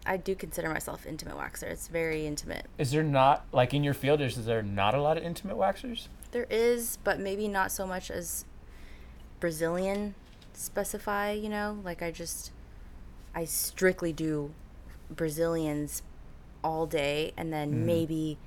I 0.05 0.17
do 0.17 0.34
consider 0.36 0.69
myself 0.69 1.05
intimate 1.05 1.36
waxer. 1.38 1.63
It's 1.69 1.88
very 1.88 2.25
intimate. 2.25 2.65
Is 2.77 2.91
there 2.91 3.03
not 3.03 3.45
like 3.51 3.73
in 3.73 3.84
your 3.84 3.93
field? 3.93 4.21
Is 4.21 4.45
there 4.45 4.63
not 4.63 4.95
a 4.95 5.01
lot 5.01 5.17
of 5.17 5.23
intimate 5.23 5.57
waxers? 5.57 6.07
There 6.31 6.47
is, 6.49 6.97
but 7.03 7.19
maybe 7.19 7.47
not 7.47 7.71
so 7.71 7.86
much 7.86 8.10
as 8.10 8.45
Brazilian 9.39 10.15
specify, 10.53 11.31
you 11.31 11.49
know? 11.49 11.79
Like 11.84 12.01
I 12.01 12.12
just 12.12 12.51
I 13.34 13.45
strictly 13.45 14.12
do 14.12 14.53
Brazilians 15.10 16.03
all 16.63 16.86
day 16.86 17.34
and 17.38 17.51
then 17.51 17.71
Mhm. 17.73 17.86
maybe 17.86 18.38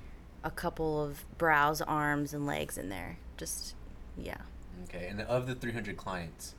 a 0.45 0.51
couple 0.51 1.03
of 1.03 1.25
brows, 1.37 1.81
arms 1.81 2.33
and 2.33 2.45
legs 2.45 2.77
in 2.77 2.87
there. 2.89 3.17
Just 3.35 3.75
yeah. 4.17 4.37
Okay. 4.83 5.07
And 5.07 5.19
of 5.21 5.47
the 5.47 5.55
300 5.55 5.97
clients, 5.97 6.53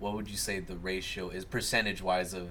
what 0.00 0.14
would 0.14 0.28
you 0.28 0.36
say 0.36 0.58
the 0.58 0.76
ratio 0.76 1.28
is 1.28 1.44
percentage 1.44 2.02
wise 2.02 2.32
of 2.32 2.48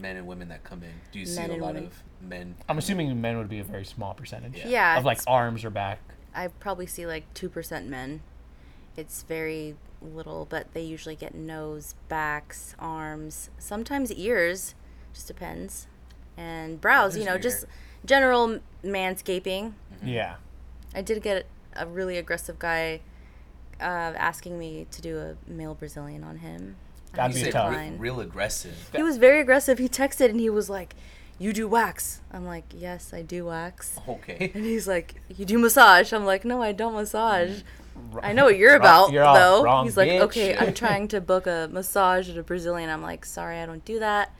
men 0.00 0.16
and 0.16 0.26
women 0.26 0.48
that 0.48 0.62
come 0.64 0.82
in? 0.82 0.92
Do 1.12 1.18
you 1.18 1.26
see 1.26 1.42
a 1.42 1.48
lot 1.48 1.74
women. 1.74 1.86
of 1.86 2.02
men? 2.22 2.54
I'm 2.68 2.78
assuming 2.78 3.20
men 3.20 3.36
would 3.36 3.48
be 3.48 3.58
a 3.58 3.64
very 3.64 3.84
small 3.84 4.14
percentage. 4.14 4.56
Yeah. 4.56 4.68
Yeah. 4.68 4.98
Of 4.98 5.04
like 5.04 5.20
arms 5.26 5.64
or 5.64 5.70
back. 5.70 5.98
I 6.34 6.48
probably 6.48 6.86
see 6.86 7.06
like 7.06 7.32
2% 7.34 7.86
men. 7.86 8.22
It's 8.96 9.24
very 9.24 9.74
little, 10.00 10.46
but 10.48 10.72
they 10.72 10.82
usually 10.82 11.16
get 11.16 11.34
nose, 11.34 11.94
backs, 12.08 12.76
arms, 12.78 13.50
sometimes 13.58 14.12
ears, 14.12 14.74
just 15.12 15.26
depends. 15.26 15.88
And 16.36 16.80
brows, 16.80 17.16
you 17.16 17.24
know, 17.24 17.38
just 17.38 17.64
general 18.04 18.60
manscaping. 18.84 19.72
Mm-hmm. 19.96 20.08
Yeah. 20.08 20.36
I 20.94 21.02
did 21.02 21.22
get 21.22 21.46
a 21.76 21.86
really 21.86 22.18
aggressive 22.18 22.58
guy 22.58 23.00
uh, 23.80 23.84
asking 23.84 24.58
me 24.58 24.86
to 24.92 25.02
do 25.02 25.18
a 25.18 25.50
male 25.50 25.74
Brazilian 25.74 26.22
on 26.24 26.38
him. 26.38 26.76
I 27.12 27.16
That'd 27.16 27.36
You 27.36 27.44
be 27.46 27.50
tough. 27.52 27.70
re- 27.70 27.76
declined. 27.76 28.00
real 28.00 28.20
aggressive. 28.20 28.90
He 28.94 29.02
was 29.02 29.16
very 29.18 29.40
aggressive. 29.40 29.78
He 29.78 29.88
texted 29.88 30.30
and 30.30 30.40
he 30.40 30.50
was 30.50 30.68
like, 30.70 30.94
"You 31.38 31.52
do 31.52 31.66
wax." 31.68 32.20
I'm 32.32 32.44
like, 32.44 32.64
"Yes, 32.72 33.12
I 33.12 33.22
do 33.22 33.46
wax." 33.46 33.98
Okay. 34.08 34.50
And 34.54 34.64
he's 34.64 34.86
like, 34.88 35.14
"You 35.36 35.44
do 35.44 35.58
massage." 35.58 36.12
I'm 36.12 36.24
like, 36.24 36.44
"No, 36.44 36.62
I 36.62 36.72
don't 36.72 36.94
massage." 36.94 37.62
I 38.22 38.32
know 38.32 38.44
what 38.46 38.56
you're 38.58 38.70
Wrong- 38.78 38.80
about, 38.80 39.12
you're 39.12 39.22
all 39.24 39.34
though. 39.36 39.62
wrong, 39.62 39.84
He's 39.84 39.96
like, 39.96 40.08
bitch. 40.10 40.20
okay, 40.22 40.56
I'm 40.56 40.74
trying 40.84 41.06
to 41.08 41.20
book 41.20 41.46
a 41.46 41.68
massage 41.70 42.28
at 42.28 42.36
a 42.36 42.42
Brazilian. 42.42 42.90
I'm 42.90 43.02
like, 43.02 43.24
sorry, 43.24 43.58
I 43.60 43.66
don't 43.66 43.84
do 43.84 44.00
that. 44.00 44.32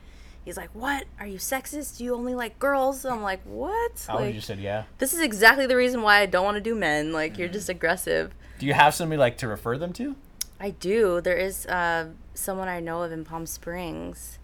He's 0.45 0.57
like, 0.57 0.69
what? 0.73 1.05
Are 1.19 1.25
you 1.25 1.37
sexist? 1.39 1.97
Do 1.97 2.03
you 2.03 2.13
only 2.15 2.35
like 2.35 2.59
girls? 2.59 3.03
I'm 3.03 3.23
like, 3.23 3.41
what? 3.43 4.05
I 4.07 4.15
would 4.15 4.25
have 4.25 4.35
just 4.35 4.47
said 4.47 4.59
yeah. 4.59 4.83
this 4.99 5.13
is 5.13 5.19
exactly 5.19 5.65
the 5.65 5.75
reason 5.75 6.01
why 6.03 6.19
I 6.19 6.27
don't 6.27 6.45
want 6.45 6.55
to 6.55 6.61
do 6.61 6.75
men. 6.75 7.11
Like, 7.11 7.33
Mm-hmm. 7.33 7.39
you're 7.41 7.49
just 7.49 7.67
aggressive. 7.67 8.33
Do 8.59 8.65
you 8.67 8.73
have 8.73 8.93
somebody 8.93 9.17
like 9.19 9.37
to 9.39 9.47
refer 9.47 9.77
them 9.77 9.91
to? 9.93 10.15
I 10.59 10.69
do. 10.69 11.19
There 11.19 11.35
is 11.35 11.65
uh, 11.65 12.09
someone 12.35 12.67
I 12.69 12.79
know 12.79 13.01
of 13.01 13.11
in 13.11 13.25
Palm 13.25 13.45
Springs. 13.47 14.37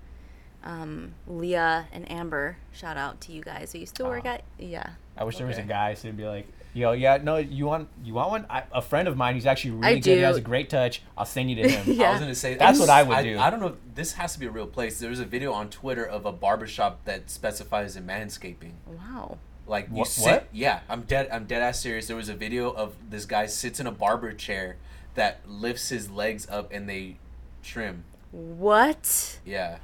Um, 0.63 1.13
Leah 1.27 1.87
and 1.91 2.09
Amber. 2.11 2.57
Shout 2.71 2.97
out 2.97 3.21
to 3.21 3.31
you 3.31 3.41
guys. 3.41 3.71
We 3.73 3.79
used 3.81 3.95
to 3.95 4.03
work 4.03 4.25
Aw. 4.25 4.29
at. 4.29 4.43
Yeah. 4.59 4.89
I 5.17 5.23
wish 5.23 5.37
there 5.37 5.47
was 5.47 5.57
a 5.57 5.63
guy 5.63 5.93
so 5.93 6.07
he'd 6.07 6.17
be 6.17 6.25
like, 6.27 6.47
yo, 6.73 6.91
yeah, 6.93 7.17
no, 7.21 7.37
you 7.37 7.65
want 7.65 7.87
you 8.03 8.13
want 8.13 8.29
one? 8.29 8.45
I, 8.49 8.63
a 8.71 8.81
friend 8.81 9.07
of 9.07 9.17
mine, 9.17 9.35
he's 9.35 9.45
actually 9.45 9.71
really 9.71 9.87
I 9.87 9.99
good. 9.99 10.17
He 10.17 10.21
has 10.23 10.37
a 10.37 10.41
great 10.41 10.69
touch. 10.69 11.01
I'll 11.17 11.25
send 11.25 11.49
you 11.49 11.55
to 11.57 11.69
him. 11.69 11.95
Yeah. 12.01 12.09
I 12.09 12.11
was 12.13 12.19
gonna 12.21 12.35
say 12.35 12.55
That's 12.55 12.79
what 12.79 12.89
I 12.89 13.03
would 13.03 13.17
I, 13.17 13.23
do. 13.23 13.37
I 13.39 13.49
don't 13.49 13.59
know. 13.59 13.75
This 13.95 14.13
has 14.13 14.33
to 14.33 14.39
be 14.39 14.45
a 14.45 14.51
real 14.51 14.67
place. 14.67 14.99
There's 14.99 15.19
a 15.19 15.25
video 15.25 15.53
on 15.53 15.69
Twitter 15.69 16.05
of 16.05 16.25
a 16.25 16.31
barbershop 16.31 17.03
that 17.05 17.29
specifies 17.29 17.95
in 17.95 18.05
manscaping. 18.05 18.71
Wow. 18.85 19.37
Like 19.67 19.87
you 19.89 19.95
What- 19.97 20.07
sit. 20.07 20.31
what? 20.31 20.47
Yeah, 20.51 20.79
I'm 20.89 21.01
dead. 21.03 21.29
I'm 21.31 21.45
dead 21.45 21.61
ass 21.61 21.79
serious. 21.81 22.07
There 22.07 22.15
was 22.17 22.29
a 22.29 22.33
video 22.35 22.71
of 22.71 22.95
this 23.09 23.25
guy 23.25 23.45
sits 23.45 23.79
in 23.79 23.87
a 23.87 23.91
barber 23.91 24.31
chair 24.33 24.77
that 25.15 25.41
lifts 25.47 25.89
his 25.89 26.09
legs 26.09 26.47
up 26.49 26.71
and 26.71 26.87
they 26.89 27.17
trim. 27.63 28.03
What? 28.31 29.39
Yeah. 29.45 29.77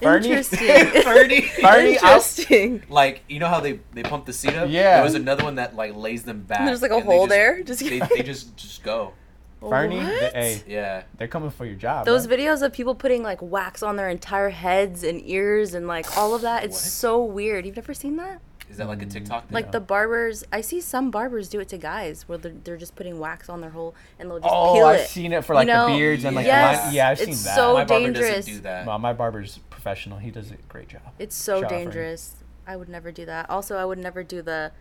Fernie? 0.00 0.28
Interesting. 0.28 0.58
Fernie. 1.02 1.40
Fernie, 1.42 1.98
I'll- 2.02 2.16
Interesting. 2.16 2.82
Like 2.88 3.22
you 3.28 3.38
know 3.40 3.48
how 3.48 3.60
they 3.60 3.80
they 3.92 4.02
pump 4.02 4.26
the 4.26 4.32
seat 4.32 4.54
up. 4.54 4.68
Yeah. 4.70 4.96
There 4.96 5.04
was 5.04 5.14
another 5.14 5.44
one 5.44 5.54
that 5.56 5.74
like 5.76 5.94
lays 5.96 6.22
them 6.24 6.42
back. 6.42 6.66
There's 6.66 6.82
like 6.82 6.90
a 6.90 7.00
hole 7.00 7.26
just- 7.26 7.30
there. 7.30 7.62
Just 7.62 7.80
They, 7.80 7.98
they 8.16 8.22
just 8.22 8.56
just 8.56 8.82
go. 8.82 9.12
Fernie, 9.60 9.96
What? 9.96 10.06
th- 10.20 10.32
hey, 10.34 10.62
Yeah. 10.68 11.02
they're 11.16 11.26
coming 11.28 11.50
for 11.50 11.64
your 11.64 11.74
job. 11.76 12.04
Those 12.04 12.28
man. 12.28 12.38
videos 12.38 12.62
of 12.62 12.72
people 12.74 12.94
putting 12.94 13.22
like 13.22 13.40
wax 13.40 13.82
on 13.82 13.96
their 13.96 14.08
entire 14.10 14.50
heads 14.50 15.02
and 15.02 15.20
ears 15.26 15.72
and 15.74 15.88
like 15.88 16.16
all 16.16 16.34
of 16.34 16.42
that, 16.42 16.62
it's 16.62 16.74
What? 16.74 16.80
so 16.82 17.24
weird. 17.24 17.64
You've 17.66 17.74
never 17.76 17.94
seen 17.94 18.16
that? 18.16 18.40
Is 18.68 18.76
that 18.76 18.86
like 18.86 19.00
a 19.00 19.06
TikTok 19.06 19.46
thing? 19.48 19.54
Like 19.54 19.72
the 19.72 19.80
barbers, 19.80 20.44
I 20.52 20.60
see 20.60 20.80
some 20.80 21.10
barbers 21.10 21.48
do 21.48 21.58
it 21.60 21.68
to 21.70 21.78
guys 21.78 22.28
where 22.28 22.36
they're, 22.36 22.52
they're 22.64 22.76
just 22.76 22.96
putting 22.96 23.18
wax 23.18 23.48
on 23.48 23.60
their 23.60 23.70
whole 23.70 23.94
and 24.18 24.28
they'll 24.30 24.40
just 24.40 24.52
Oh, 24.52 24.74
peel 24.74 24.86
I've 24.86 25.00
it. 25.00 25.08
seen 25.08 25.32
it 25.32 25.44
for 25.44 25.54
You 25.54 25.58
like 25.58 25.68
know? 25.68 25.86
the 25.88 25.94
beards 25.96 26.24
and 26.24 26.36
like 26.36 26.46
Yes. 26.46 26.84
line. 26.84 26.94
Yeah, 26.94 27.08
I've 27.08 27.20
It's 27.20 27.24
seen 27.38 27.44
that. 27.46 27.56
so 27.56 27.74
my 27.74 27.84
barber 27.84 28.04
dangerous. 28.04 28.34
doesn't 28.36 28.54
do 28.54 28.60
that. 28.60 28.86
Well, 28.86 28.98
my 28.98 29.12
barber's 29.14 29.58
professional. 29.86 30.18
He 30.18 30.30
does 30.30 30.50
a 30.50 30.56
great 30.68 30.88
job. 30.88 31.02
It's 31.18 31.36
so 31.36 31.60
Shout 31.60 31.70
dangerous. 31.70 32.36
I 32.66 32.76
would 32.76 32.88
never 32.88 33.12
do 33.12 33.24
that. 33.26 33.48
Also, 33.48 33.76
I 33.76 33.84
would 33.84 33.98
never 33.98 34.24
do 34.24 34.42
the 34.42 34.72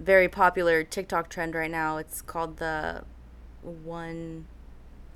very 0.00 0.28
popular 0.28 0.82
TikTok 0.82 1.28
trend 1.28 1.54
right 1.54 1.70
now. 1.70 1.98
It's 1.98 2.20
called 2.20 2.56
the 2.56 3.04
one 3.62 4.46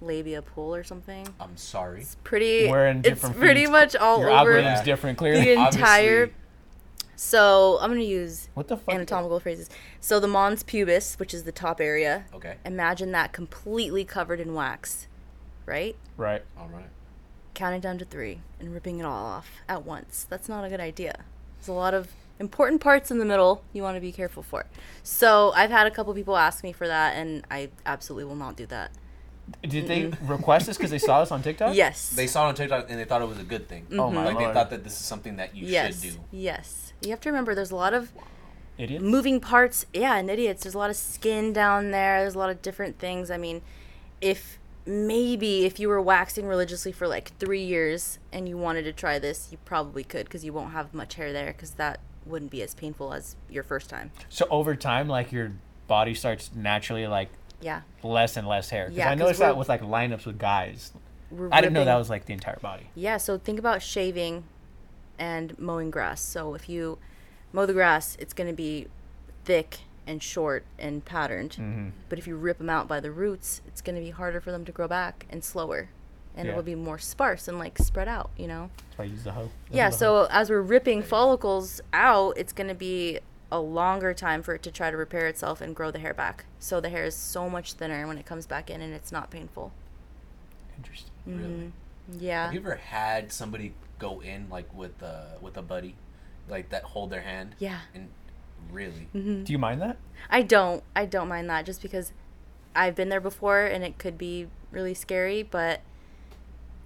labia 0.00 0.42
pull 0.42 0.74
or 0.74 0.84
something. 0.84 1.26
I'm 1.40 1.56
sorry. 1.56 2.00
It's 2.02 2.16
pretty. 2.22 2.68
Wearing 2.68 2.98
it's 2.98 3.08
different 3.08 3.36
pretty 3.36 3.60
feeds. 3.62 3.70
much 3.72 3.96
all 3.96 4.20
Your 4.20 4.30
over 4.30 4.38
algorithm's 4.38 4.78
Yeah. 4.78 4.84
different, 4.84 5.18
the 5.18 5.22
clearly. 5.24 5.52
entire. 5.52 6.22
Obviously- 6.22 6.34
So 7.16 7.78
I'm 7.80 7.90
gonna 7.90 8.00
use 8.02 8.48
What 8.54 8.66
the 8.68 8.76
fuck? 8.76 8.94
anatomical 8.94 9.38
phrases. 9.38 9.70
So 10.00 10.18
the 10.18 10.26
mons 10.26 10.62
pubis, 10.64 11.18
which 11.20 11.32
is 11.34 11.44
the 11.44 11.52
top 11.52 11.80
area, 11.80 12.24
Okay. 12.34 12.56
imagine 12.64 13.12
that 13.12 13.32
completely 13.32 14.04
covered 14.04 14.40
in 14.40 14.54
wax, 14.54 15.06
right? 15.66 15.94
Right. 16.16 16.42
All 16.58 16.68
right. 16.68 16.88
Counting 17.54 17.80
down 17.80 17.98
to 17.98 18.04
three 18.04 18.40
and 18.58 18.72
ripping 18.72 18.98
it 18.98 19.04
all 19.04 19.26
off 19.26 19.50
at 19.68 19.84
once. 19.84 20.26
That's 20.28 20.48
not 20.48 20.64
a 20.64 20.68
good 20.68 20.80
idea. 20.80 21.24
There's 21.58 21.68
a 21.68 21.72
lot 21.72 21.94
of 21.94 22.08
important 22.38 22.80
parts 22.80 23.10
in 23.10 23.18
the 23.18 23.24
middle 23.24 23.62
you 23.72 23.82
want 23.82 23.96
to 23.96 24.00
be 24.00 24.10
careful 24.12 24.42
for. 24.42 24.66
So 25.02 25.52
I've 25.54 25.70
had 25.70 25.86
a 25.86 25.90
couple 25.90 26.12
people 26.14 26.36
ask 26.36 26.64
me 26.64 26.72
for 26.72 26.86
that, 26.88 27.14
and 27.16 27.44
I 27.50 27.70
absolutely 27.86 28.24
will 28.24 28.36
not 28.36 28.56
do 28.56 28.66
that. 28.66 28.90
Did 29.62 29.86
they 29.86 30.06
request 30.22 30.66
this 30.66 30.76
because 30.76 30.90
they 30.90 30.98
saw 30.98 31.20
this 31.20 31.30
on 31.30 31.42
TikTok? 31.48 31.74
Yes. 31.74 32.10
They 32.10 32.26
saw 32.26 32.46
it 32.46 32.48
on 32.50 32.54
TikTok 32.54 32.88
and 32.88 32.98
they 32.98 33.04
thought 33.04 33.22
it 33.22 33.28
was 33.28 33.38
a 33.38 33.44
good 33.44 33.68
thing. 33.68 33.84
Mm-hmm. 33.84 34.00
Oh 34.00 34.10
my 34.10 34.24
Like 34.24 34.38
they 34.38 34.52
thought 34.52 34.70
that 34.70 34.84
this 34.84 34.92
is 34.94 35.04
something 35.04 35.36
that 35.36 35.54
you 35.54 35.66
yes. 35.66 36.00
should 36.00 36.14
do. 36.14 36.20
Yes. 36.30 36.92
You 37.02 37.10
have 37.10 37.20
to 37.22 37.28
remember 37.28 37.54
there's 37.54 37.70
a 37.70 37.76
lot 37.76 37.92
of 37.92 38.12
Idiot. 38.78 39.02
moving 39.02 39.40
parts. 39.40 39.84
Yeah, 39.92 40.16
and 40.16 40.30
idiots. 40.30 40.62
There's 40.62 40.74
a 40.74 40.78
lot 40.78 40.90
of 40.90 40.96
skin 40.96 41.52
down 41.52 41.90
there. 41.90 42.20
There's 42.20 42.34
a 42.34 42.38
lot 42.38 42.50
of 42.50 42.62
different 42.62 42.98
things. 42.98 43.30
I 43.30 43.36
mean, 43.36 43.62
if 44.20 44.58
maybe 44.86 45.64
if 45.64 45.78
you 45.78 45.88
were 45.88 46.00
waxing 46.00 46.46
religiously 46.46 46.92
for 46.92 47.06
like 47.06 47.36
three 47.38 47.62
years 47.62 48.18
and 48.32 48.48
you 48.48 48.56
wanted 48.56 48.82
to 48.82 48.92
try 48.92 49.18
this, 49.18 49.48
you 49.52 49.58
probably 49.64 50.04
could 50.04 50.24
because 50.26 50.44
you 50.44 50.52
won't 50.52 50.72
have 50.72 50.92
much 50.92 51.14
hair 51.14 51.32
there 51.32 51.52
because 51.52 51.72
that 51.72 52.00
wouldn't 52.26 52.50
be 52.50 52.62
as 52.62 52.74
painful 52.74 53.12
as 53.12 53.36
your 53.48 53.62
first 53.62 53.88
time. 53.88 54.10
So 54.28 54.46
over 54.50 54.74
time, 54.74 55.08
like 55.08 55.32
your 55.32 55.52
body 55.86 56.14
starts 56.14 56.50
naturally 56.54 57.06
like 57.06 57.28
Yeah. 57.60 57.82
less 58.02 58.36
and 58.36 58.46
less 58.46 58.70
hair. 58.70 58.86
Because 58.86 58.98
Yeah, 58.98 59.10
I 59.10 59.14
noticed 59.14 59.40
that 59.40 59.56
with 59.56 59.68
like 59.68 59.82
lineups 59.82 60.26
with 60.26 60.38
guys. 60.38 60.92
I 61.50 61.60
didn't 61.60 61.72
know 61.72 61.84
that 61.84 61.96
was 61.96 62.10
like 62.10 62.26
the 62.26 62.32
entire 62.34 62.58
body. 62.60 62.90
Yeah, 62.94 63.16
so 63.16 63.38
think 63.38 63.58
about 63.58 63.82
shaving 63.82 64.44
and 65.18 65.58
mowing 65.58 65.90
grass. 65.90 66.20
So 66.20 66.54
if 66.54 66.68
you 66.68 66.98
mow 67.52 67.66
the 67.66 67.72
grass, 67.72 68.16
it's 68.20 68.34
going 68.34 68.48
to 68.48 68.56
be 68.56 68.88
thick 69.44 69.80
and 70.06 70.22
short 70.22 70.64
and 70.78 71.04
patterned. 71.04 71.52
Mm-hmm. 71.52 71.88
But 72.08 72.18
if 72.18 72.26
you 72.26 72.36
rip 72.36 72.58
them 72.58 72.70
out 72.70 72.88
by 72.88 73.00
the 73.00 73.10
roots, 73.10 73.60
it's 73.66 73.80
going 73.80 73.94
to 73.96 74.02
be 74.02 74.10
harder 74.10 74.40
for 74.40 74.50
them 74.50 74.64
to 74.64 74.72
grow 74.72 74.88
back 74.88 75.26
and 75.30 75.42
slower. 75.44 75.88
And 76.34 76.46
Yeah. 76.46 76.52
it'll 76.52 76.62
be 76.64 76.74
more 76.74 76.98
sparse 76.98 77.46
and 77.48 77.58
like 77.58 77.78
spread 77.78 78.08
out, 78.08 78.30
you 78.36 78.46
know? 78.48 78.70
That's 78.76 78.98
why 78.98 79.04
I 79.04 79.08
use 79.08 79.24
the 79.24 79.32
hoe. 79.32 79.50
Yeah, 79.70 79.88
The 79.90 79.94
hoe. 79.96 79.98
so 79.98 80.28
as 80.30 80.48
we're 80.50 80.62
ripping 80.62 81.02
follicles 81.02 81.80
out, 81.92 82.36
it's 82.38 82.52
going 82.52 82.68
to 82.68 82.74
be 82.74 83.20
a 83.50 83.60
longer 83.60 84.14
time 84.14 84.42
for 84.42 84.54
it 84.54 84.62
to 84.62 84.70
try 84.70 84.90
to 84.90 84.96
repair 84.96 85.26
itself 85.26 85.60
and 85.60 85.76
grow 85.76 85.90
the 85.90 85.98
hair 85.98 86.14
back. 86.14 86.46
So 86.58 86.80
the 86.80 86.88
hair 86.88 87.04
is 87.04 87.14
so 87.14 87.50
much 87.50 87.74
thinner 87.74 88.06
when 88.06 88.16
it 88.16 88.24
comes 88.24 88.46
back 88.46 88.70
in 88.70 88.80
and 88.80 88.94
it's 88.94 89.12
not 89.12 89.30
painful. 89.30 89.72
Interesting. 90.76 91.10
Really. 91.26 91.72
Yeah. 92.18 92.44
Have 92.46 92.54
you 92.54 92.60
ever 92.60 92.76
had 92.76 93.30
somebody 93.32 93.74
go 93.98 94.20
in 94.20 94.48
like 94.50 94.72
with 94.74 95.00
a, 95.02 95.36
with 95.40 95.56
a 95.56 95.62
buddy, 95.62 95.94
like 96.48 96.70
that 96.70 96.82
hold 96.84 97.10
their 97.10 97.20
hand? 97.20 97.54
Yeah. 97.58 97.80
And 97.94 98.08
really, 98.70 99.08
Mm-hmm. 99.14 99.44
Do 99.44 99.52
you 99.52 99.58
mind 99.58 99.80
that? 99.82 99.96
I 100.30 100.42
don't. 100.42 100.82
I 100.94 101.06
don't 101.06 101.28
mind 101.28 101.48
that 101.50 101.66
just 101.66 101.82
because 101.82 102.12
I've 102.74 102.94
been 102.94 103.08
there 103.08 103.20
before 103.20 103.64
and 103.64 103.82
it 103.84 103.98
could 103.98 104.16
be 104.16 104.48
really 104.70 104.94
scary, 104.94 105.42
but 105.42 105.80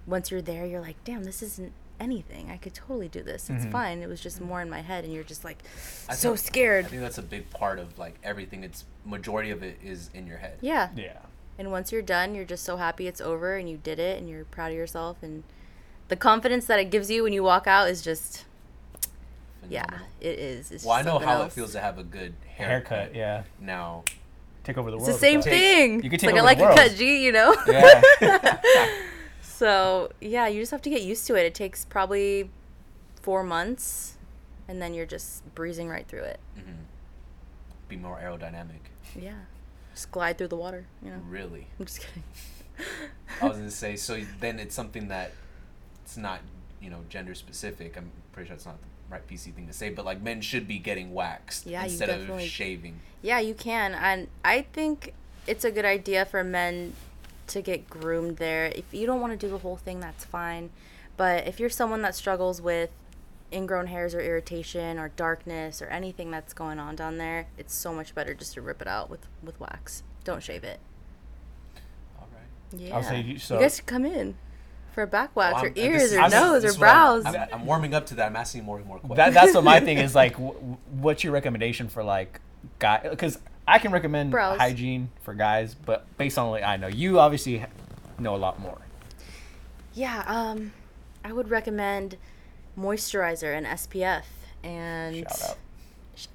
once 0.05 0.31
you're 0.31 0.41
there, 0.41 0.65
you're 0.65 0.81
like, 0.81 1.01
damn, 1.03 1.23
this 1.23 1.41
isn't 1.41 1.73
anything. 1.99 2.49
I 2.51 2.57
could 2.57 2.73
totally 2.73 3.07
do 3.07 3.23
this. 3.23 3.49
It's 3.49 3.65
Mhm. 3.65 3.71
fine. 3.71 4.01
It 4.03 4.07
was 4.07 4.21
just 4.21 4.39
more 4.39 4.61
in 4.61 4.69
my 4.69 4.81
head, 4.81 5.03
and 5.03 5.11
you're 5.13 5.23
just 5.23 5.43
like 5.43 5.57
I 6.07 6.13
so 6.15 6.29
think- 6.35 6.39
scared. 6.47 6.85
I 6.85 6.87
think 6.89 7.01
that's 7.01 7.17
a 7.17 7.21
big 7.23 7.49
part 7.49 7.79
of 7.79 7.97
like 7.97 8.15
everything. 8.23 8.63
It's 8.63 8.85
majority 9.05 9.49
of 9.51 9.63
it 9.63 9.77
is 9.83 10.09
in 10.13 10.27
your 10.27 10.37
head. 10.37 10.57
yeah. 10.61 10.89
Yeah. 10.95 11.19
And 11.59 11.71
once 11.71 11.91
you're 11.91 12.03
done, 12.03 12.35
you're 12.35 12.45
just 12.45 12.63
so 12.63 12.77
happy 12.77 13.07
it's 13.07 13.19
over 13.19 13.55
and 13.57 13.67
you 13.67 13.77
did 13.77 13.97
it 13.97 14.19
and 14.19 14.29
you're 14.29 14.45
proud 14.45 14.71
of 14.71 14.77
yourself. 14.77 15.17
And 15.23 15.43
the 16.07 16.15
confidence 16.15 16.67
that 16.67 16.79
it 16.79 16.91
gives 16.91 17.09
you 17.09 17.23
when 17.23 17.33
you 17.33 17.41
walk 17.41 17.65
out 17.65 17.89
is 17.89 18.03
just, 18.03 18.45
yeah, 19.69 19.85
it 20.21 20.39
is. 20.39 20.71
It's 20.71 20.83
Well, 20.85 20.93
I 20.95 21.01
know 21.01 21.19
how 21.19 21.41
else. 21.41 21.51
it 21.53 21.55
feels 21.55 21.71
to 21.73 21.79
have 21.79 21.97
a 21.97 22.03
good 22.03 22.33
Haircut. 22.55 22.89
haircut. 22.97 23.15
Yeah. 23.15 23.43
Now, 23.59 24.03
Take 24.63 24.77
over 24.77 24.91
the 24.91 24.97
world. 24.97 25.07
It's 25.09 25.17
the 25.17 25.21
same 25.21 25.37
with 25.37 25.45
that. 25.45 25.51
thing. 25.51 25.93
you 26.03 26.09
could 26.09 26.13
It's 26.15 26.23
take 26.23 26.33
like 26.33 26.41
I 26.41 26.45
like 26.45 26.57
the 26.57 26.63
a 26.65 26.67
world. 26.67 26.77
cut 26.79 26.91
G, 26.95 27.23
you 27.25 27.31
know? 27.31 27.55
Yeah. 27.67 28.57
So 29.41 30.11
yeah, 30.21 30.47
you 30.47 30.61
just 30.61 30.71
have 30.71 30.81
to 30.83 30.89
get 30.89 31.01
used 31.01 31.25
to 31.27 31.35
it. 31.35 31.45
It 31.45 31.55
takes 31.55 31.83
probably 31.85 32.49
four 33.21 33.43
months, 33.43 34.17
and 34.67 34.79
then 34.81 34.93
you're 34.93 35.05
just 35.07 35.43
breezing 35.55 35.89
right 35.89 36.07
through 36.07 36.23
it. 36.23 36.39
mhm. 36.57 36.75
be 37.89 37.95
more 37.97 38.19
aerodynamic. 38.19 38.81
Yeah, 39.19 39.33
just 39.95 40.11
glide 40.11 40.37
through 40.37 40.49
the 40.49 40.55
water. 40.57 40.85
You 41.03 41.09
know, 41.11 41.21
Really, 41.27 41.65
I'm 41.79 41.85
just 41.87 42.01
kidding. 42.01 42.23
I 43.41 43.47
was 43.47 43.57
gonna 43.57 43.71
say. 43.71 43.95
So 43.95 44.19
then 44.39 44.59
it's 44.59 44.75
something 44.75 45.07
that 45.07 45.31
it's 46.03 46.17
not 46.17 46.41
you 46.79 46.91
know 46.91 46.99
gender 47.09 47.33
specific. 47.33 47.97
I'm 47.97 48.11
pretty 48.33 48.47
sure 48.49 48.55
it's 48.55 48.65
not 48.67 48.77
the 48.79 48.87
right 49.09 49.25
PC 49.27 49.53
thing 49.53 49.67
to 49.67 49.73
say, 49.73 49.89
but 49.89 50.05
like 50.05 50.21
men 50.21 50.41
should 50.41 50.67
be 50.67 50.79
getting 50.79 51.13
waxed 51.13 51.65
Yeah, 51.65 51.83
instead 51.83 52.09
of 52.09 52.41
shaving. 52.41 52.99
yeah, 53.21 53.39
you 53.39 53.53
can, 53.53 53.93
and 53.93 54.27
I 54.43 54.63
think 54.73 55.13
it's 55.45 55.63
a 55.63 55.71
good 55.71 55.85
idea 55.85 56.25
for 56.25 56.43
men 56.43 56.93
to 57.47 57.61
get 57.61 57.89
groomed 57.89 58.37
there. 58.37 58.65
If 58.65 58.93
you 58.93 59.05
don't 59.07 59.21
want 59.21 59.31
to 59.31 59.37
do 59.37 59.49
the 59.49 59.59
whole 59.59 59.77
thing, 59.77 59.99
that's 60.01 60.25
fine. 60.25 60.69
But 61.15 61.47
if 61.47 61.59
you're 61.59 61.69
someone 61.69 62.01
that 62.01 62.13
struggles 62.15 62.61
with 62.61 62.89
ingrown 63.53 63.87
hairs 63.87 64.13
or 64.13 64.19
irritation 64.19 64.99
or 64.99 65.07
darkness 65.09 65.81
or 65.81 65.85
anything 65.87 66.29
that's 66.31 66.53
going 66.53 66.77
on 66.79 66.97
down 66.97 67.17
there, 67.17 67.47
it's 67.57 67.73
so 67.73 67.93
much 67.93 68.13
better 68.13 68.33
just 68.33 68.53
to 68.55 68.61
rip 68.61 68.81
it 68.81 68.87
out 68.87 69.09
with 69.09 69.21
with 69.41 69.57
wax. 69.59 70.03
Don't 70.25 70.43
shave 70.43 70.65
it. 70.65 70.79
All 72.19 72.27
right. 72.33 72.79
Yeah. 72.81 72.95
I'll 72.97 73.03
say 73.03 73.21
you- 73.21 73.39
so- 73.39 73.55
you 73.55 73.61
guys 73.61 73.77
should 73.77 73.85
come 73.85 74.05
in 74.05 74.35
for 74.97 75.03
a 75.03 75.07
back 75.07 75.35
wax 75.35 75.61
Well, 75.61 75.65
or 75.65 75.73
ears 75.75 76.11
or 76.11 76.21
I'm- 76.21 76.31
nose 76.31 76.63
or 76.65 76.69
is 76.69 76.79
what 76.79 76.89
I'm- 76.89 77.21
brows. 77.21 77.35
I'm, 77.35 77.47
I'm 77.53 77.65
warming 77.67 77.93
up 77.93 78.07
to 78.07 78.15
that. 78.15 78.25
I'm 78.25 78.35
asking 78.35 78.63
more 78.63 78.77
and 78.77 78.85
more 78.87 78.97
questions. 78.97 79.17
that, 79.17 79.31
that's 79.35 79.53
what 79.53 79.63
my 79.63 79.79
thing 79.79 79.99
is 79.99 80.15
like. 80.23 80.31
W- 80.33 80.53
w- 80.53 80.77
what's 80.93 81.23
your 81.23 81.33
recommendation 81.33 81.87
for 81.87 82.03
like 82.03 82.39
guy? 82.79 83.07
Because 83.07 83.37
I 83.67 83.77
can 83.77 83.91
recommend 83.91 84.31
Brows. 84.31 84.57
hygiene 84.57 85.09
for 85.21 85.35
guys, 85.35 85.75
but 85.75 86.07
based 86.17 86.39
on 86.39 86.49
what 86.49 86.63
I 86.63 86.77
know, 86.77 86.87
you 86.87 87.19
obviously 87.19 87.63
know 88.17 88.33
a 88.35 88.37
lot 88.37 88.59
more. 88.59 88.79
yeah, 89.93 90.23
um, 90.25 90.73
I 91.23 91.31
would 91.31 91.51
recommend 91.51 92.17
moisturizer 92.75 93.55
and 93.55 93.67
SPF. 93.67 94.23
And 94.63 95.17
Shout 95.17 95.41
out. 95.51 95.57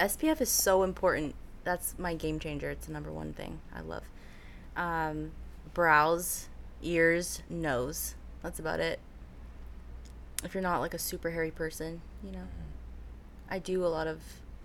SPF 0.08 0.40
is 0.40 0.50
so 0.50 0.84
important. 0.84 1.34
That's 1.64 1.98
my 1.98 2.14
game 2.14 2.38
changer. 2.38 2.70
It's 2.70 2.86
the 2.86 2.92
number 2.92 3.10
one 3.10 3.32
thing 3.32 3.58
I 3.74 3.80
love. 3.80 4.04
Um, 4.76 5.32
brows, 5.74 6.48
ears, 6.80 7.42
nose. 7.50 8.14
That's 8.42 8.58
about 8.58 8.80
it. 8.80 9.00
If 10.44 10.54
you're 10.54 10.62
not 10.62 10.80
like 10.80 10.94
a 10.94 10.98
super 10.98 11.30
hairy 11.30 11.50
person, 11.50 12.00
you 12.24 12.32
know. 12.32 12.38
Mm-hmm. 12.38 12.72
I 13.50 13.58
do 13.58 13.84
a 13.84 13.88
lot 13.88 14.06
of 14.06 14.20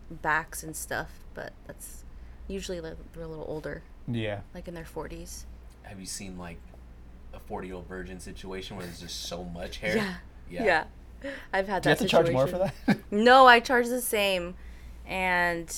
backs 0.10 0.64
and 0.64 0.76
stuff, 0.76 1.10
but 1.34 1.54
that's 1.68 2.04
usually 2.48 2.80
like 2.80 2.96
they're 3.14 3.24
a 3.24 3.28
little 3.28 3.46
older, 3.48 3.84
Yeah. 4.08 4.42
like 4.54 4.68
in 4.68 4.74
their 4.74 4.86
40s. 4.86 5.46
Have 5.84 6.00
you 6.00 6.06
seen 6.06 6.38
like 6.38 6.58
a 7.34 7.40
40 7.40 7.68
year 7.68 7.76
old 7.76 7.88
virgin 7.88 8.20
situation 8.20 8.78
where 8.78 8.86
there's 8.86 9.02
just 9.02 9.24
so 9.24 9.44
much 9.44 9.78
hair? 9.78 9.98
Yeah. 9.98 10.14
Yeah. 10.50 10.64
Yeah. 10.64 10.84
I've 11.52 11.68
had 11.68 11.84
that. 11.84 11.84
Do 11.84 11.90
you 11.90 11.96
that 11.96 12.00
have 12.00 12.00
to 12.00 12.08
charge 12.08 12.32
more 12.32 12.48
for 12.48 12.58
that? 12.60 13.00
No, 13.12 13.46
I 13.46 13.60
charge 13.60 13.88
the 13.88 14.02
same. 14.02 14.56
And 15.06 15.74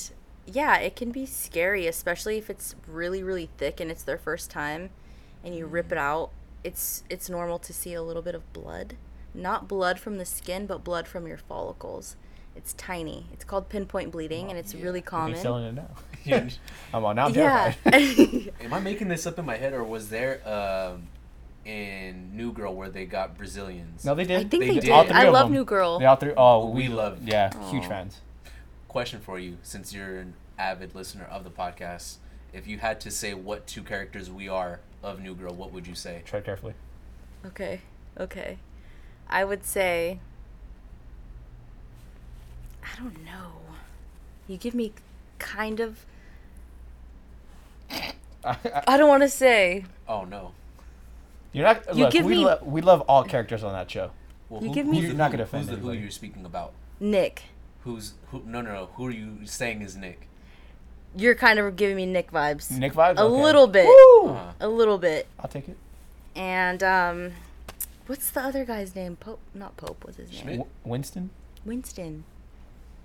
yeah, 0.46 0.78
it 0.78 0.96
can 0.96 1.12
be 1.12 1.26
scary, 1.26 1.88
especially 1.88 2.38
if 2.38 2.50
it's 2.50 2.76
really, 2.88 3.24
really 3.24 3.50
thick 3.58 3.80
and 3.80 3.90
it's 3.90 4.04
their 4.04 4.18
first 4.18 4.50
time 4.50 4.90
and 5.44 5.56
you 5.56 5.66
rip 5.66 5.90
mm. 5.90 5.94
it 5.94 5.98
out. 5.98 6.32
It's 6.64 7.04
it's 7.10 7.30
normal 7.30 7.60
to 7.60 7.74
see 7.74 7.94
a 7.94 8.02
little 8.04 8.22
bit 8.22 8.36
of 8.36 8.52
blood. 8.54 8.96
Not 9.34 9.68
blood 9.68 10.00
from 10.00 10.18
the 10.18 10.26
skin, 10.26 10.66
but 10.66 10.84
blood 10.84 11.08
from 11.08 11.28
your 11.28 11.38
follicles. 11.38 12.16
It's 12.56 12.74
tiny. 12.74 13.28
It's 13.32 13.46
called 13.46 13.70
pinpoint 13.70 14.12
bleeding 14.12 14.50
and 14.50 14.58
it's 14.58 14.74
yeah. 14.74 14.84
really 14.84 15.00
You're 15.00 15.06
common. 15.06 15.38
selling 15.40 15.66
it 15.66 15.74
now. 15.76 15.88
Yeah. 16.26 16.50
I'm 16.94 17.06
on. 17.06 17.16
Now 17.16 17.28
I'm 17.28 17.34
yeah. 17.34 17.74
Am 18.62 18.74
I 18.74 18.80
making 18.82 19.08
this 19.08 19.26
up 19.26 19.40
in 19.40 19.46
my 19.46 19.56
head, 19.56 19.72
or 19.74 19.84
was 19.86 20.10
there 20.10 20.42
um, 20.48 21.08
in 21.66 22.36
New 22.36 22.52
Girl 22.52 22.76
where 22.76 22.90
they 22.90 23.06
got 23.06 23.38
Brazilians? 23.38 24.04
no, 24.04 24.14
they 24.16 24.26
did. 24.26 24.38
I 24.38 24.44
think 24.44 24.52
They 24.64 24.68
they, 24.68 24.74
did. 24.76 24.82
did. 24.82 24.92
All 24.92 25.06
three 25.06 25.14
I 25.16 25.24
of 25.26 25.34
love 25.34 25.46
them. 25.48 25.54
New 25.54 25.64
Girl. 25.66 25.98
They 26.00 26.06
all 26.06 26.18
three. 26.18 26.34
Oh, 26.36 26.70
We 26.70 26.90
we, 26.90 26.94
love- 26.94 27.24
Yeah, 27.24 27.52
huge 27.72 27.86
fans. 27.86 28.20
Question 28.90 29.22
for 29.22 29.40
you, 29.40 29.58
since 29.64 29.94
you're 29.94 30.18
an 30.20 30.34
avid 30.58 30.94
listener 30.94 31.24
of 31.26 31.44
the 31.46 31.50
podcast, 31.52 32.18
if 32.52 32.68
you 32.68 32.80
had 32.80 33.00
to 33.02 33.12
say 33.12 33.34
what 33.34 33.66
two 33.66 33.84
characters 33.84 34.30
we 34.30 34.50
are 34.50 34.82
of 35.04 35.20
New 35.22 35.36
Girl, 35.36 35.54
what 35.54 35.72
would 35.72 35.88
you 35.88 35.96
say? 35.96 36.22
Tread 36.26 36.46
carefully. 36.46 36.74
Okay. 37.46 37.82
Okay. 38.20 38.58
I 39.30 39.44
would 39.44 39.64
say 39.64 40.20
I 42.84 43.00
don't 43.00 43.24
know. 43.24 43.52
You 44.48 44.58
give 44.58 44.74
me 44.74 44.94
kind 45.38 45.80
of 45.80 46.06
I 48.44 48.98
don't 48.98 49.10
want 49.10 49.24
to 49.24 49.30
say. 49.30 49.86
Oh 50.08 50.24
no. 50.24 50.54
You're 51.52 51.66
not. 51.66 51.96
You 51.96 52.04
look, 52.06 52.14
give 52.14 52.26
we, 52.26 52.36
me- 52.36 52.46
lo- 52.46 52.60
we 52.64 52.82
love 52.82 53.02
all 53.02 53.24
characters 53.24 53.64
on 53.64 53.74
that 53.74 53.90
show. 53.90 54.12
Well, 54.50 54.62
You 54.62 54.70
who, 54.70 54.74
give 54.76 54.88
me- 54.88 55.00
You're 55.00 55.14
not 55.14 55.32
gonna 55.32 55.44
offend 55.44 55.70
Who's 55.70 55.78
the 55.80 55.84
who 55.84 55.92
you're 55.94 56.12
speaking 56.12 56.46
about? 56.46 56.74
Nick. 57.00 57.44
Who's 57.84 58.14
who? 58.32 58.44
No, 58.46 58.62
no, 58.62 58.74
no. 58.74 58.90
Who 58.96 59.08
are 59.08 59.12
you 59.12 59.46
saying 59.46 59.82
is 59.82 59.96
Nick? 59.96 60.28
You're 61.16 61.36
kind 61.36 61.60
of 61.60 61.76
giving 61.76 61.96
me 61.96 62.06
Nick 62.06 62.32
vibes. 62.32 62.72
Nick 62.72 62.94
vibes. 62.94 63.18
A 63.18 63.22
Okay. 63.24 63.42
little 63.44 63.68
bit. 63.68 63.86
Woo! 63.86 64.30
Uh, 64.30 64.54
A 64.60 64.68
little 64.68 64.98
bit. 64.98 65.28
I'll 65.40 65.50
take 65.50 65.68
it. 65.68 65.78
And 66.36 66.84
um, 66.84 67.32
what's 68.08 68.30
the 68.30 68.42
other 68.42 68.64
guy's 68.66 68.96
name? 68.96 69.16
Pope? 69.16 69.40
Not 69.54 69.76
Pope. 69.78 70.04
What's 70.06 70.18
his 70.18 70.32
name? 70.32 70.58
W- 70.60 70.66
Winston. 70.84 71.32
Winston. 71.66 72.24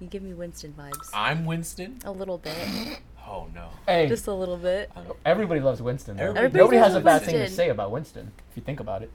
You 0.01 0.07
give 0.07 0.23
me 0.23 0.35
Winston 0.35 0.75
vibes. 0.79 1.09
I'm 1.14 1.47
Winston. 1.47 1.99
A 2.05 2.11
little 2.12 2.38
bit. 2.38 2.55
Oh 3.27 3.47
no. 3.55 3.69
Hey, 3.87 4.07
Just 4.07 4.27
a 4.27 4.35
little 4.35 4.59
bit. 4.59 4.90
I 4.95 5.01
don't- 5.01 5.17
everybody 5.25 5.61
loves 5.61 5.81
Winston. 5.81 6.17
though. 6.19 6.25
Everybody 6.25 6.59
Nobody 6.59 6.77
has 6.79 6.95
a 6.95 7.01
bad 7.01 7.23
thing 7.23 7.37
to 7.37 7.49
say 7.49 7.71
about 7.71 7.90
Winston 7.90 8.33
if 8.51 8.57
you 8.57 8.62
think 8.62 8.81
about 8.81 9.03
it. 9.03 9.11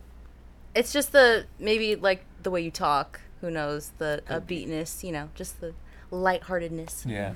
It's 0.73 0.91
just 0.91 1.11
the 1.11 1.45
maybe 1.59 1.95
like 1.95 2.25
the 2.41 2.49
way 2.49 2.61
you 2.61 2.71
talk. 2.71 3.21
Who 3.41 3.51
knows 3.51 3.91
the 3.99 4.23
Could 4.25 4.47
upbeatness? 4.47 5.03
You 5.03 5.11
know, 5.11 5.29
just 5.35 5.61
the 5.61 5.73
lightheartedness. 6.11 7.05
Yeah. 7.05 7.33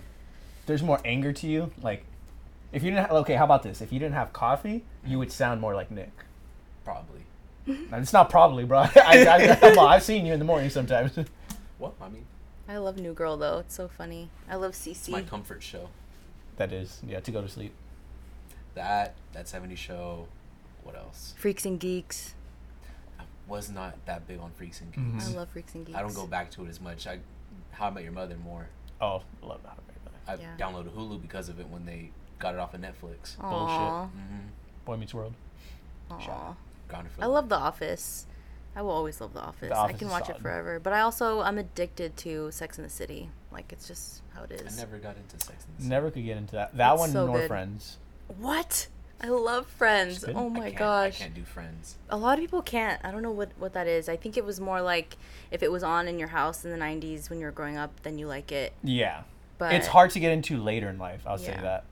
There's 0.66 0.84
more 0.84 1.00
anger 1.06 1.34
to 1.34 1.48
you. 1.48 1.72
Like, 1.82 2.06
if 2.72 2.84
you 2.84 2.92
didn't. 2.92 3.08
Ha- 3.10 3.16
okay, 3.18 3.36
how 3.36 3.44
about 3.46 3.64
this? 3.64 3.82
If 3.82 3.92
you 3.92 4.00
didn't 4.00 4.16
have 4.16 4.34
coffee, 4.34 4.84
you 5.06 5.20
would 5.20 5.32
sound 5.32 5.60
more 5.62 5.76
like 5.76 5.92
Nick. 5.92 6.12
Probably. 6.84 7.22
And 7.66 7.94
it's 8.02 8.12
not 8.14 8.30
probably, 8.30 8.66
bro. 8.66 8.80
I, 8.96 9.26
I, 9.28 9.56
come 9.56 9.80
on, 9.80 9.90
I've 9.92 10.04
seen 10.04 10.26
you 10.26 10.34
in 10.34 10.40
the 10.40 10.46
morning 10.46 10.70
sometimes. 10.70 11.18
What 11.80 11.94
I 12.02 12.08
mean, 12.10 12.26
I 12.70 12.78
love 12.78 12.98
New 12.98 13.14
Girl 13.14 13.36
though. 13.38 13.60
It's 13.60 13.76
so 13.76 13.88
funny. 13.90 14.30
I 14.50 14.56
love 14.56 14.72
CC. 14.74 14.88
it's 14.92 15.10
my 15.10 15.22
comfort 15.22 15.62
show. 15.64 15.90
that 16.58 16.72
is, 16.72 17.02
yeah, 17.06 17.20
to 17.22 17.32
go 17.32 17.42
to 17.42 17.50
sleep. 17.50 17.74
That 18.76 19.16
that 19.34 19.48
70 19.48 19.76
show. 19.76 20.28
What 20.84 20.96
else? 20.96 21.34
Freaks 21.38 21.66
and 21.66 21.80
Geeks. 21.80 22.36
I 23.20 23.24
was 23.48 23.70
not 23.70 23.96
that 24.06 24.28
big 24.28 24.40
on 24.40 24.52
Freaks 24.52 24.82
and 24.82 24.94
Mhm. 24.94 25.14
Geeks. 25.14 25.30
I 25.34 25.38
love 25.38 25.50
Freaks 25.50 25.76
and 25.76 25.86
Geeks. 25.86 25.98
I 25.98 26.02
don't 26.02 26.14
go 26.16 26.26
back 26.28 26.52
to 26.52 26.66
it 26.66 26.70
as 26.70 26.80
much. 26.82 27.06
I 27.08 27.20
How 27.72 27.88
About 27.90 28.04
Your 28.04 28.12
Mother 28.14 28.36
more. 28.44 28.68
Oh, 29.02 29.22
love 29.42 29.62
that. 29.64 29.78
I 30.28 30.36
Yeah. 30.36 30.56
downloaded 30.58 30.90
Hulu 30.92 31.22
because 31.22 31.50
of 31.50 31.60
it 31.60 31.68
when 31.70 31.86
they 31.86 32.12
got 32.40 32.54
it 32.54 32.60
off 32.60 32.74
of 32.74 32.82
Netflix. 32.82 33.36
Aw. 33.42 34.06
Mm-hmm. 34.06 34.38
Boy 34.86 34.98
Meets 34.98 35.14
World. 35.14 35.34
Aw. 36.12 36.56
Gone 36.90 37.08
I 37.20 37.26
love 37.26 37.50
The 37.50 37.56
Office. 37.58 38.26
I 38.76 38.82
will 38.82 38.92
always 38.92 39.22
love 39.22 39.34
The 39.34 39.42
Office. 39.42 39.72
I 39.72 39.76
Office 39.76 39.98
can 40.00 40.10
watch 40.10 40.26
solid. 40.26 40.40
it 40.40 40.42
forever. 40.42 40.80
But 40.80 40.94
I 40.94 41.02
also 41.02 41.42
I'm 41.42 41.58
addicted 41.58 42.18
to 42.18 42.52
Sex 42.52 42.78
in 42.78 42.84
the 42.84 42.90
City. 42.90 43.30
Like 43.52 43.72
it's 43.72 43.88
just 43.88 44.22
how 44.34 44.44
it 44.44 44.52
is. 44.52 44.78
I 44.78 44.82
never 44.82 44.98
got 44.98 45.16
into 45.16 45.40
Sex 45.46 45.64
and 45.66 45.78
the 45.78 45.82
City. 45.84 45.90
Never 45.90 46.12
could 46.12 46.26
get 46.26 46.38
into 46.38 46.54
that. 46.54 46.76
That 46.78 46.94
It's 46.94 47.00
one 47.00 47.12
so 47.12 47.26
nor 47.28 47.40
good. 47.40 47.48
Friends. 47.48 47.98
What? 48.38 48.88
I 49.22 49.28
love 49.28 49.68
Friends. 49.68 50.26
Oh 50.36 50.50
my 50.50 50.66
can't- 50.66 50.76
gosh. 50.78 51.16
I 51.22 51.24
can't 51.24 51.34
do 51.36 51.44
Friends. 51.44 51.96
A 52.10 52.18
lot 52.18 52.34
of 52.34 52.40
people 52.42 52.62
can't. 52.62 53.00
I 53.06 53.12
don't 53.12 53.22
know 53.22 53.32
what 53.32 53.52
what 53.58 53.74
that 53.74 53.88
is. 53.88 54.10
I 54.10 54.18
think 54.18 54.38
it 54.38 54.44
was 54.44 54.60
more 54.60 54.82
like 54.82 55.18
if 55.52 55.64
it 55.64 55.72
was 55.72 55.84
on 55.84 56.08
in 56.08 56.20
your 56.20 56.28
house 56.30 56.66
in 56.66 56.72
the 56.72 56.78
90s 56.78 57.30
when 57.30 57.40
you 57.40 57.46
were 57.46 57.52
growing 57.52 57.78
up, 57.78 58.02
then 58.04 58.18
you 58.18 58.28
like 58.28 58.52
it. 58.52 58.74
Yeah. 58.84 59.22
But 59.58 59.74
it's 59.74 59.88
hard 59.88 60.12
to 60.12 60.20
get 60.20 60.32
into 60.32 60.58
later 60.58 60.90
in 60.90 60.98
life. 60.98 61.22
I'll 61.26 61.38
say 61.38 61.56
that. 61.62 61.86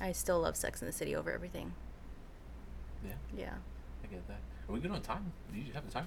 I 0.00 0.12
still 0.12 0.40
love 0.40 0.56
Sex 0.56 0.80
in 0.82 0.86
the 0.86 0.92
City 0.92 1.14
over 1.14 1.30
everything. 1.30 1.72
Yeah, 3.04 3.12
Yeah. 3.36 3.54
I 4.04 4.06
get 4.08 4.26
that. 4.28 4.38
Are 4.68 4.72
we 4.72 4.80
good 4.80 4.90
on 4.90 5.00
time? 5.00 5.32
Do 5.52 5.58
you 5.58 5.72
have 5.74 5.84
the 5.86 5.92
timer? 5.92 6.06